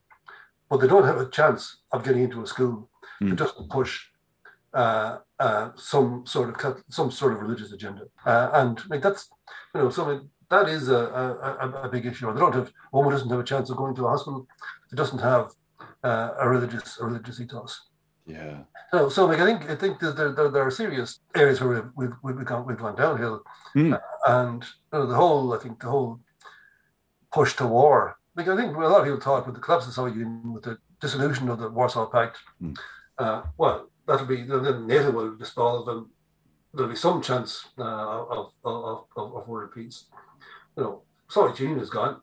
but 0.68 0.78
they 0.80 0.89
don't 0.89 1.06
have 1.10 1.18
a 1.20 1.30
chance 1.30 1.62
of 1.93 2.05
getting 2.05 2.24
into 2.24 2.43
a 2.43 2.47
school 2.47 2.89
Mm. 3.20 3.28
that 3.30 3.36
doesn't 3.44 3.70
push 3.70 3.93
uh, 4.74 5.18
uh, 5.39 5.70
some 5.76 6.24
sort 6.26 6.48
of 6.51 6.82
some 6.98 7.10
sort 7.10 7.32
of 7.34 7.39
religious 7.44 7.72
agenda, 7.72 8.05
uh, 8.26 8.48
and 8.60 8.74
like 8.90 9.02
that's 9.06 9.22
you 9.74 9.80
know 9.80 9.90
something 9.90 10.20
that 10.51 10.66
is 10.76 10.89
a, 10.89 11.02
a, 11.22 11.84
a- 11.84 11.89
big 11.94 12.05
issue. 12.06 12.26
Or 12.26 12.32
they 12.34 12.40
don't 12.40 12.55
have 12.60 12.70
one 12.90 13.05
who 13.05 13.10
doesn't 13.10 13.30
have 13.30 13.39
a 13.47 13.51
chance 13.52 13.70
of 13.70 13.76
going 13.76 13.94
to 13.97 14.06
a 14.06 14.10
hospital. 14.14 14.47
It 14.93 14.97
doesn't 14.97 15.20
have 15.20 15.44
uh, 16.09 16.30
a 16.44 16.48
religious 16.48 16.98
a 17.01 17.05
religious 17.06 17.39
ethos. 17.40 17.72
Yeah. 18.27 18.59
So, 18.93 19.09
so 19.09 19.27
like 19.27 19.40
I 19.40 19.44
think 19.47 19.70
I 19.70 19.74
think 19.74 19.99
there, 20.01 20.12
there, 20.12 20.49
there 20.49 20.62
are 20.66 20.70
serious 20.70 21.20
areas 21.35 21.61
where 21.61 21.90
we've 21.97 22.12
we've, 22.23 22.36
we've 22.36 22.47
gone 22.47 22.66
we've 22.66 22.78
gone 22.78 22.94
downhill, 22.97 23.43
Hmm. 23.73 23.94
and 24.27 24.62
you 24.93 24.99
know, 24.99 25.07
the 25.07 25.15
whole 25.15 25.53
I 25.55 25.59
think 25.59 25.81
the 25.81 25.89
whole 25.89 26.20
push 27.32 27.55
to 27.57 27.66
war. 27.66 28.19
Like 28.36 28.49
I 28.49 28.57
think 28.57 28.77
a 28.77 28.81
lot 28.81 29.01
of 29.01 29.05
people 29.05 29.20
thought 29.20 29.47
with 29.47 29.55
the 29.57 29.61
collapse 29.61 29.85
of 29.85 29.90
the 29.90 29.94
Soviet 29.94 30.16
Union, 30.16 30.53
with 30.53 30.65
the 30.65 30.78
dissolution 31.01 31.49
of 31.49 31.59
the 31.59 31.69
Warsaw 31.69 32.07
Pact, 32.07 32.39
Hmm. 32.61 32.74
uh, 33.19 33.43
well, 33.59 33.90
that'll 34.07 34.27
be 34.27 34.43
then 34.43 34.86
NATO 34.86 35.11
will 35.11 35.36
dissolve, 35.36 35.89
and 35.89 36.07
there'll 36.73 36.90
be 36.90 36.97
some 36.97 37.23
chance 37.23 37.66
uh, 37.78 37.82
of, 38.36 38.53
of, 38.65 39.05
of 39.16 39.36
of 39.36 39.49
world 39.49 39.73
peace. 39.74 40.05
You 40.77 40.82
know, 40.85 41.03
Soviet 41.28 41.59
Union 41.61 41.81
is 41.81 41.90
gone; 41.90 42.20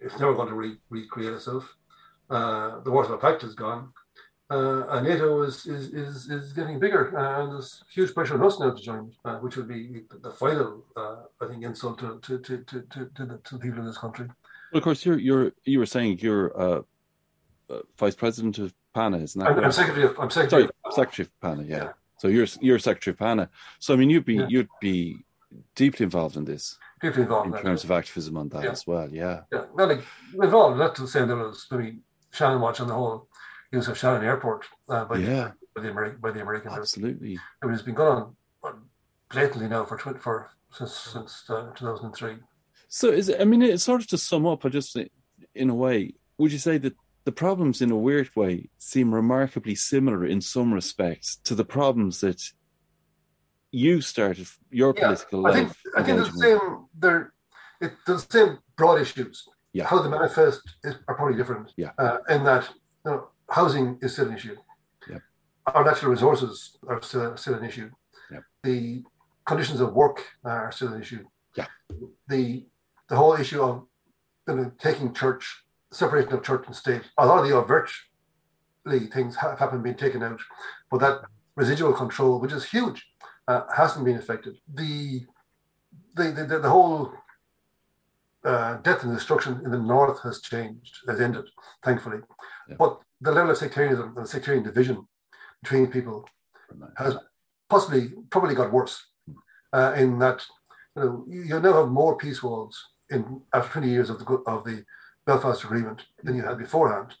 it's 0.00 0.18
never 0.18 0.34
going 0.34 0.48
to 0.48 0.54
re- 0.54 0.80
recreate 0.90 1.32
itself. 1.34 1.76
Uh, 2.30 2.78
the 2.84 2.90
Warsaw 2.92 3.16
Pact 3.16 3.42
is 3.42 3.54
gone 3.54 3.92
uh, 4.50 4.86
and 4.88 5.06
NATO 5.06 5.42
is, 5.42 5.64
is, 5.66 5.92
is, 5.94 6.28
is 6.28 6.52
getting 6.52 6.80
bigger, 6.80 7.16
and 7.16 7.52
there's 7.52 7.84
huge 7.92 8.12
pressure 8.14 8.34
on 8.34 8.44
us 8.44 8.58
now 8.58 8.70
to 8.70 8.82
join, 8.82 9.12
uh, 9.24 9.36
which 9.36 9.56
would 9.56 9.68
be 9.68 10.02
the, 10.22 10.30
final, 10.32 10.84
uh, 10.96 11.16
I 11.40 11.46
think, 11.46 11.62
insult 11.62 12.00
to, 12.00 12.18
to, 12.22 12.38
to, 12.38 12.58
to, 12.64 12.82
to, 12.82 13.10
to, 13.14 13.26
the, 13.26 13.38
to 13.44 13.54
the 13.54 13.60
people 13.60 13.80
in 13.80 13.86
this 13.86 13.98
country. 13.98 14.26
Well, 14.72 14.78
of 14.78 14.84
course, 14.84 15.04
you're 15.04 15.18
you're 15.18 15.52
you 15.64 15.80
were 15.80 15.86
saying 15.86 16.20
you're 16.20 16.60
uh, 16.60 16.82
uh, 17.68 17.80
vice 17.98 18.14
president 18.14 18.58
of 18.58 18.72
PANA, 18.94 19.18
isn't 19.18 19.40
that? 19.40 19.50
I'm. 19.50 19.64
I'm 19.64 19.72
secretary 19.72 20.06
of. 20.06 20.18
I'm 20.18 20.30
secretary. 20.30 20.62
Sorry, 20.62 20.70
of- 20.84 20.94
secretary 20.94 21.26
of 21.26 21.40
PANA. 21.40 21.62
Yeah. 21.64 21.76
Yeah. 21.76 21.92
So 22.18 22.28
you're 22.28 22.46
you're 22.60 22.78
secretary 22.78 23.12
of 23.12 23.18
PANA. 23.18 23.50
So 23.80 23.94
I 23.94 23.96
mean, 23.96 24.10
you'd 24.10 24.24
be 24.24 24.34
Yeah. 24.34 24.46
you'd 24.48 24.68
be 24.80 25.16
deeply 25.74 26.04
involved 26.04 26.36
in 26.36 26.44
this 26.44 26.78
deeply 27.02 27.22
involved 27.22 27.48
in 27.48 27.56
in 27.56 27.62
terms 27.62 27.82
of 27.82 27.90
activism 27.90 28.36
on 28.36 28.48
that 28.50 28.62
Yeah. 28.62 28.70
as 28.70 28.86
well. 28.86 29.08
Yeah. 29.10 29.40
Yeah, 29.52 29.64
well, 29.74 29.88
like, 29.88 30.04
involved 30.40 30.78
not 30.78 30.94
to 30.96 31.02
the 31.02 31.08
same 31.08 31.28
level 31.28 31.50
as 31.50 31.66
maybe 31.70 31.98
Shannon 32.30 32.60
Watch 32.60 32.78
and 32.78 32.88
the 32.88 32.94
whole 32.94 33.26
use 33.72 33.88
of 33.88 33.96
Shannon 33.98 34.24
Airport 34.24 34.66
uh, 34.88 35.04
by, 35.04 35.18
Yeah. 35.18 35.52
by 35.74 35.82
the 35.82 35.90
American 35.90 36.20
by 36.20 36.30
the 36.30 36.42
Americans. 36.42 36.74
Absolutely. 36.76 37.38
I 37.62 37.66
mean, 37.66 37.74
it's 37.74 37.82
been 37.82 37.94
going 37.94 38.18
on 38.22 38.36
uh, 38.64 38.72
blatantly 39.30 39.68
now 39.68 39.84
for 39.84 39.96
tw- 39.96 40.20
for 40.20 40.50
since 40.72 40.94
since 40.94 41.44
uh, 41.48 41.70
2003. 41.76 42.36
So 42.88 43.08
is 43.10 43.28
it, 43.28 43.40
I 43.40 43.44
mean, 43.44 43.62
it's 43.62 43.84
sort 43.84 44.00
of 44.00 44.08
to 44.08 44.18
sum 44.18 44.46
up, 44.46 44.64
I 44.64 44.68
just 44.68 44.96
in 45.54 45.70
a 45.70 45.74
way, 45.74 46.14
would 46.38 46.52
you 46.52 46.58
say 46.58 46.78
that 46.78 46.94
the 47.24 47.32
problems 47.32 47.80
in 47.80 47.90
a 47.90 47.96
weird 47.96 48.30
way 48.34 48.70
seem 48.78 49.14
remarkably 49.14 49.74
similar 49.74 50.24
in 50.24 50.40
some 50.40 50.72
respects 50.74 51.36
to 51.44 51.54
the 51.54 51.64
problems 51.64 52.20
that 52.20 52.42
you 53.70 54.00
started 54.00 54.46
your 54.70 54.92
Yeah, 54.96 55.02
political 55.04 55.46
I 55.46 55.52
think 55.52 55.68
life? 55.68 55.80
I 55.96 56.02
think 56.02 56.18
the 56.18 56.32
same. 56.32 56.86
They're 56.98 57.32
it, 57.80 57.92
the 58.06 58.18
same 58.18 58.58
broad 58.76 59.00
issues. 59.00 59.46
Yeah. 59.72 59.86
How 59.86 60.02
they 60.02 60.08
manifest 60.08 60.62
is, 60.82 60.96
are 61.06 61.14
probably 61.14 61.36
different. 61.36 61.72
Yeah. 61.76 61.92
Uh, 61.96 62.18
in 62.28 62.42
that 62.44 62.68
you 63.04 63.12
know, 63.12 63.28
housing 63.50 63.98
is 64.00 64.12
still 64.12 64.28
an 64.28 64.34
issue. 64.34 64.56
Yeah. 65.08 65.18
Our 65.66 65.84
natural 65.84 66.12
resources 66.12 66.78
are 66.88 67.02
still, 67.02 67.36
still 67.36 67.54
an 67.54 67.64
issue. 67.64 67.90
Yeah. 68.30 68.40
The 68.62 69.04
conditions 69.44 69.80
of 69.80 69.92
work 69.92 70.24
are 70.44 70.72
still 70.72 70.92
an 70.92 71.00
issue. 71.00 71.24
Yeah. 71.56 71.66
The 72.28 72.66
the 73.08 73.16
whole 73.16 73.34
issue 73.34 73.60
of 73.60 73.86
you 74.48 74.54
know, 74.54 74.72
taking 74.78 75.12
church 75.12 75.64
separation 75.90 76.32
of 76.32 76.44
church 76.44 76.64
and 76.66 76.76
state. 76.76 77.02
A 77.18 77.26
lot 77.26 77.40
of 77.40 77.48
the 77.48 77.56
overtly 77.56 79.06
things 79.12 79.36
have 79.36 79.58
happened 79.58 79.82
being 79.82 79.96
taken 79.96 80.22
out, 80.22 80.40
but 80.90 81.00
that 81.00 81.22
residual 81.56 81.92
control, 81.92 82.38
which 82.40 82.52
is 82.52 82.64
huge, 82.64 83.04
uh, 83.48 83.62
hasn't 83.74 84.04
been 84.04 84.16
affected. 84.16 84.56
The 84.72 85.26
the 86.14 86.30
the, 86.30 86.44
the, 86.44 86.58
the 86.60 86.70
whole 86.70 87.12
uh, 88.44 88.76
death 88.76 89.02
and 89.02 89.12
destruction 89.12 89.60
in 89.64 89.70
the 89.70 89.78
north 89.78 90.22
has 90.22 90.40
changed, 90.40 90.98
has 91.08 91.20
ended, 91.20 91.46
thankfully. 91.84 92.20
Yeah. 92.68 92.76
But 92.78 93.00
the 93.20 93.32
level 93.32 93.50
of 93.50 93.58
sectarianism 93.58 94.16
and 94.16 94.28
sectarian 94.28 94.64
division 94.64 95.06
between 95.62 95.86
people 95.86 96.28
has 96.96 97.16
possibly 97.68 98.10
probably 98.30 98.54
got 98.54 98.72
worse. 98.72 99.06
Uh, 99.72 99.94
in 99.96 100.18
that 100.18 100.44
you 100.96 101.02
know 101.02 101.24
you, 101.28 101.42
you 101.42 101.60
now 101.60 101.74
have 101.74 101.88
more 101.88 102.16
peace 102.16 102.42
walls 102.42 102.88
in 103.08 103.40
after 103.52 103.72
20 103.74 103.88
years 103.88 104.10
of 104.10 104.18
the 104.18 104.24
of 104.46 104.64
the 104.64 104.84
Belfast 105.26 105.62
Agreement 105.64 106.02
than 106.24 106.34
you 106.36 106.42
had 106.42 106.58
beforehand. 106.58 107.14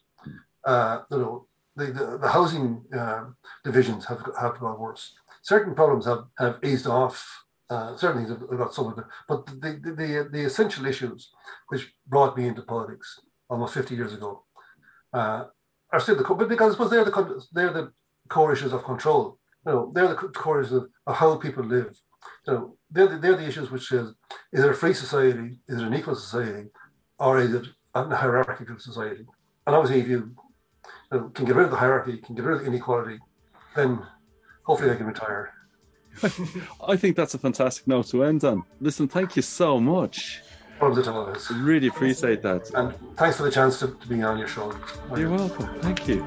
Uh, 0.64 1.00
you 1.10 1.18
know 1.18 1.46
the 1.76 1.86
the, 1.86 2.18
the 2.18 2.28
housing 2.28 2.84
uh, 2.92 3.24
divisions 3.64 4.06
have 4.06 4.20
have 4.40 4.58
got 4.58 4.80
worse. 4.80 5.14
Certain 5.42 5.74
problems 5.74 6.06
have, 6.06 6.24
have 6.38 6.58
eased 6.64 6.86
off. 6.86 7.44
Uh, 7.68 7.96
certain 7.96 8.24
things 8.24 8.30
have 8.30 8.58
got 8.58 8.74
some 8.74 8.88
of 8.88 8.96
them, 8.96 9.04
but 9.28 9.46
the, 9.46 9.78
the 9.82 9.92
the 9.92 10.28
the 10.32 10.44
essential 10.44 10.86
issues 10.86 11.30
which 11.68 11.92
brought 12.08 12.36
me 12.36 12.48
into 12.48 12.62
politics 12.62 13.20
almost 13.48 13.74
50 13.74 13.94
years 13.94 14.12
ago 14.12 14.44
uh, 15.12 15.44
are 15.92 16.00
still 16.00 16.16
the 16.16 16.24
core, 16.24 16.36
because 16.36 16.70
I 16.70 16.72
suppose 16.72 16.90
they're 16.90 17.04
the 17.04 17.44
they're 17.52 17.72
the 17.72 17.92
core 18.28 18.52
issues 18.52 18.72
of 18.72 18.84
control. 18.84 19.38
You 19.66 19.72
know, 19.72 19.92
they're 19.94 20.08
the 20.08 20.14
co- 20.14 20.28
core 20.28 20.60
issues 20.60 20.72
of, 20.72 20.88
of 21.06 21.16
how 21.16 21.36
people 21.36 21.64
live. 21.64 21.98
So 22.44 22.76
they're 22.90 23.08
the, 23.08 23.18
they're 23.18 23.36
the 23.36 23.46
issues 23.46 23.70
which 23.70 23.92
is 23.92 24.14
is 24.52 24.64
it 24.64 24.70
a 24.70 24.74
free 24.74 24.94
society, 24.94 25.58
is 25.68 25.80
it 25.80 25.86
an 25.86 25.94
equal 25.94 26.14
society, 26.14 26.68
or 27.18 27.38
is 27.38 27.54
it 27.54 27.66
a 27.94 28.14
hierarchical 28.14 28.78
society? 28.78 29.26
And 29.66 29.76
obviously, 29.76 30.00
if 30.00 30.08
you, 30.08 30.34
you 31.12 31.18
know, 31.18 31.28
can 31.30 31.44
get 31.44 31.54
rid 31.54 31.64
of 31.64 31.70
the 31.70 31.76
hierarchy, 31.76 32.16
can 32.18 32.34
get 32.34 32.44
rid 32.44 32.56
of 32.56 32.60
the 32.62 32.66
inequality, 32.66 33.18
then 33.76 34.00
hopefully 34.64 34.90
they 34.90 34.96
can 34.96 35.06
retire. 35.06 35.52
I 36.86 36.96
think 36.96 37.16
that's 37.16 37.34
a 37.34 37.38
fantastic 37.38 37.86
note 37.86 38.08
to 38.08 38.24
end 38.24 38.44
on. 38.44 38.64
Listen, 38.80 39.06
thank 39.06 39.36
you 39.36 39.42
so 39.42 39.78
much. 39.78 40.40
Problems 40.80 41.06
at 41.06 41.14
all 41.14 41.26
this. 41.26 41.50
Really 41.50 41.88
appreciate 41.88 42.40
that. 42.40 42.70
And 42.72 42.94
thanks 43.14 43.36
for 43.36 43.42
the 43.42 43.50
chance 43.50 43.78
to, 43.80 43.88
to 43.88 44.08
be 44.08 44.22
on 44.22 44.38
your 44.38 44.48
show. 44.48 44.72
You're 45.14 45.28
welcome. 45.28 45.68
Thank 45.82 46.08
you. 46.08 46.24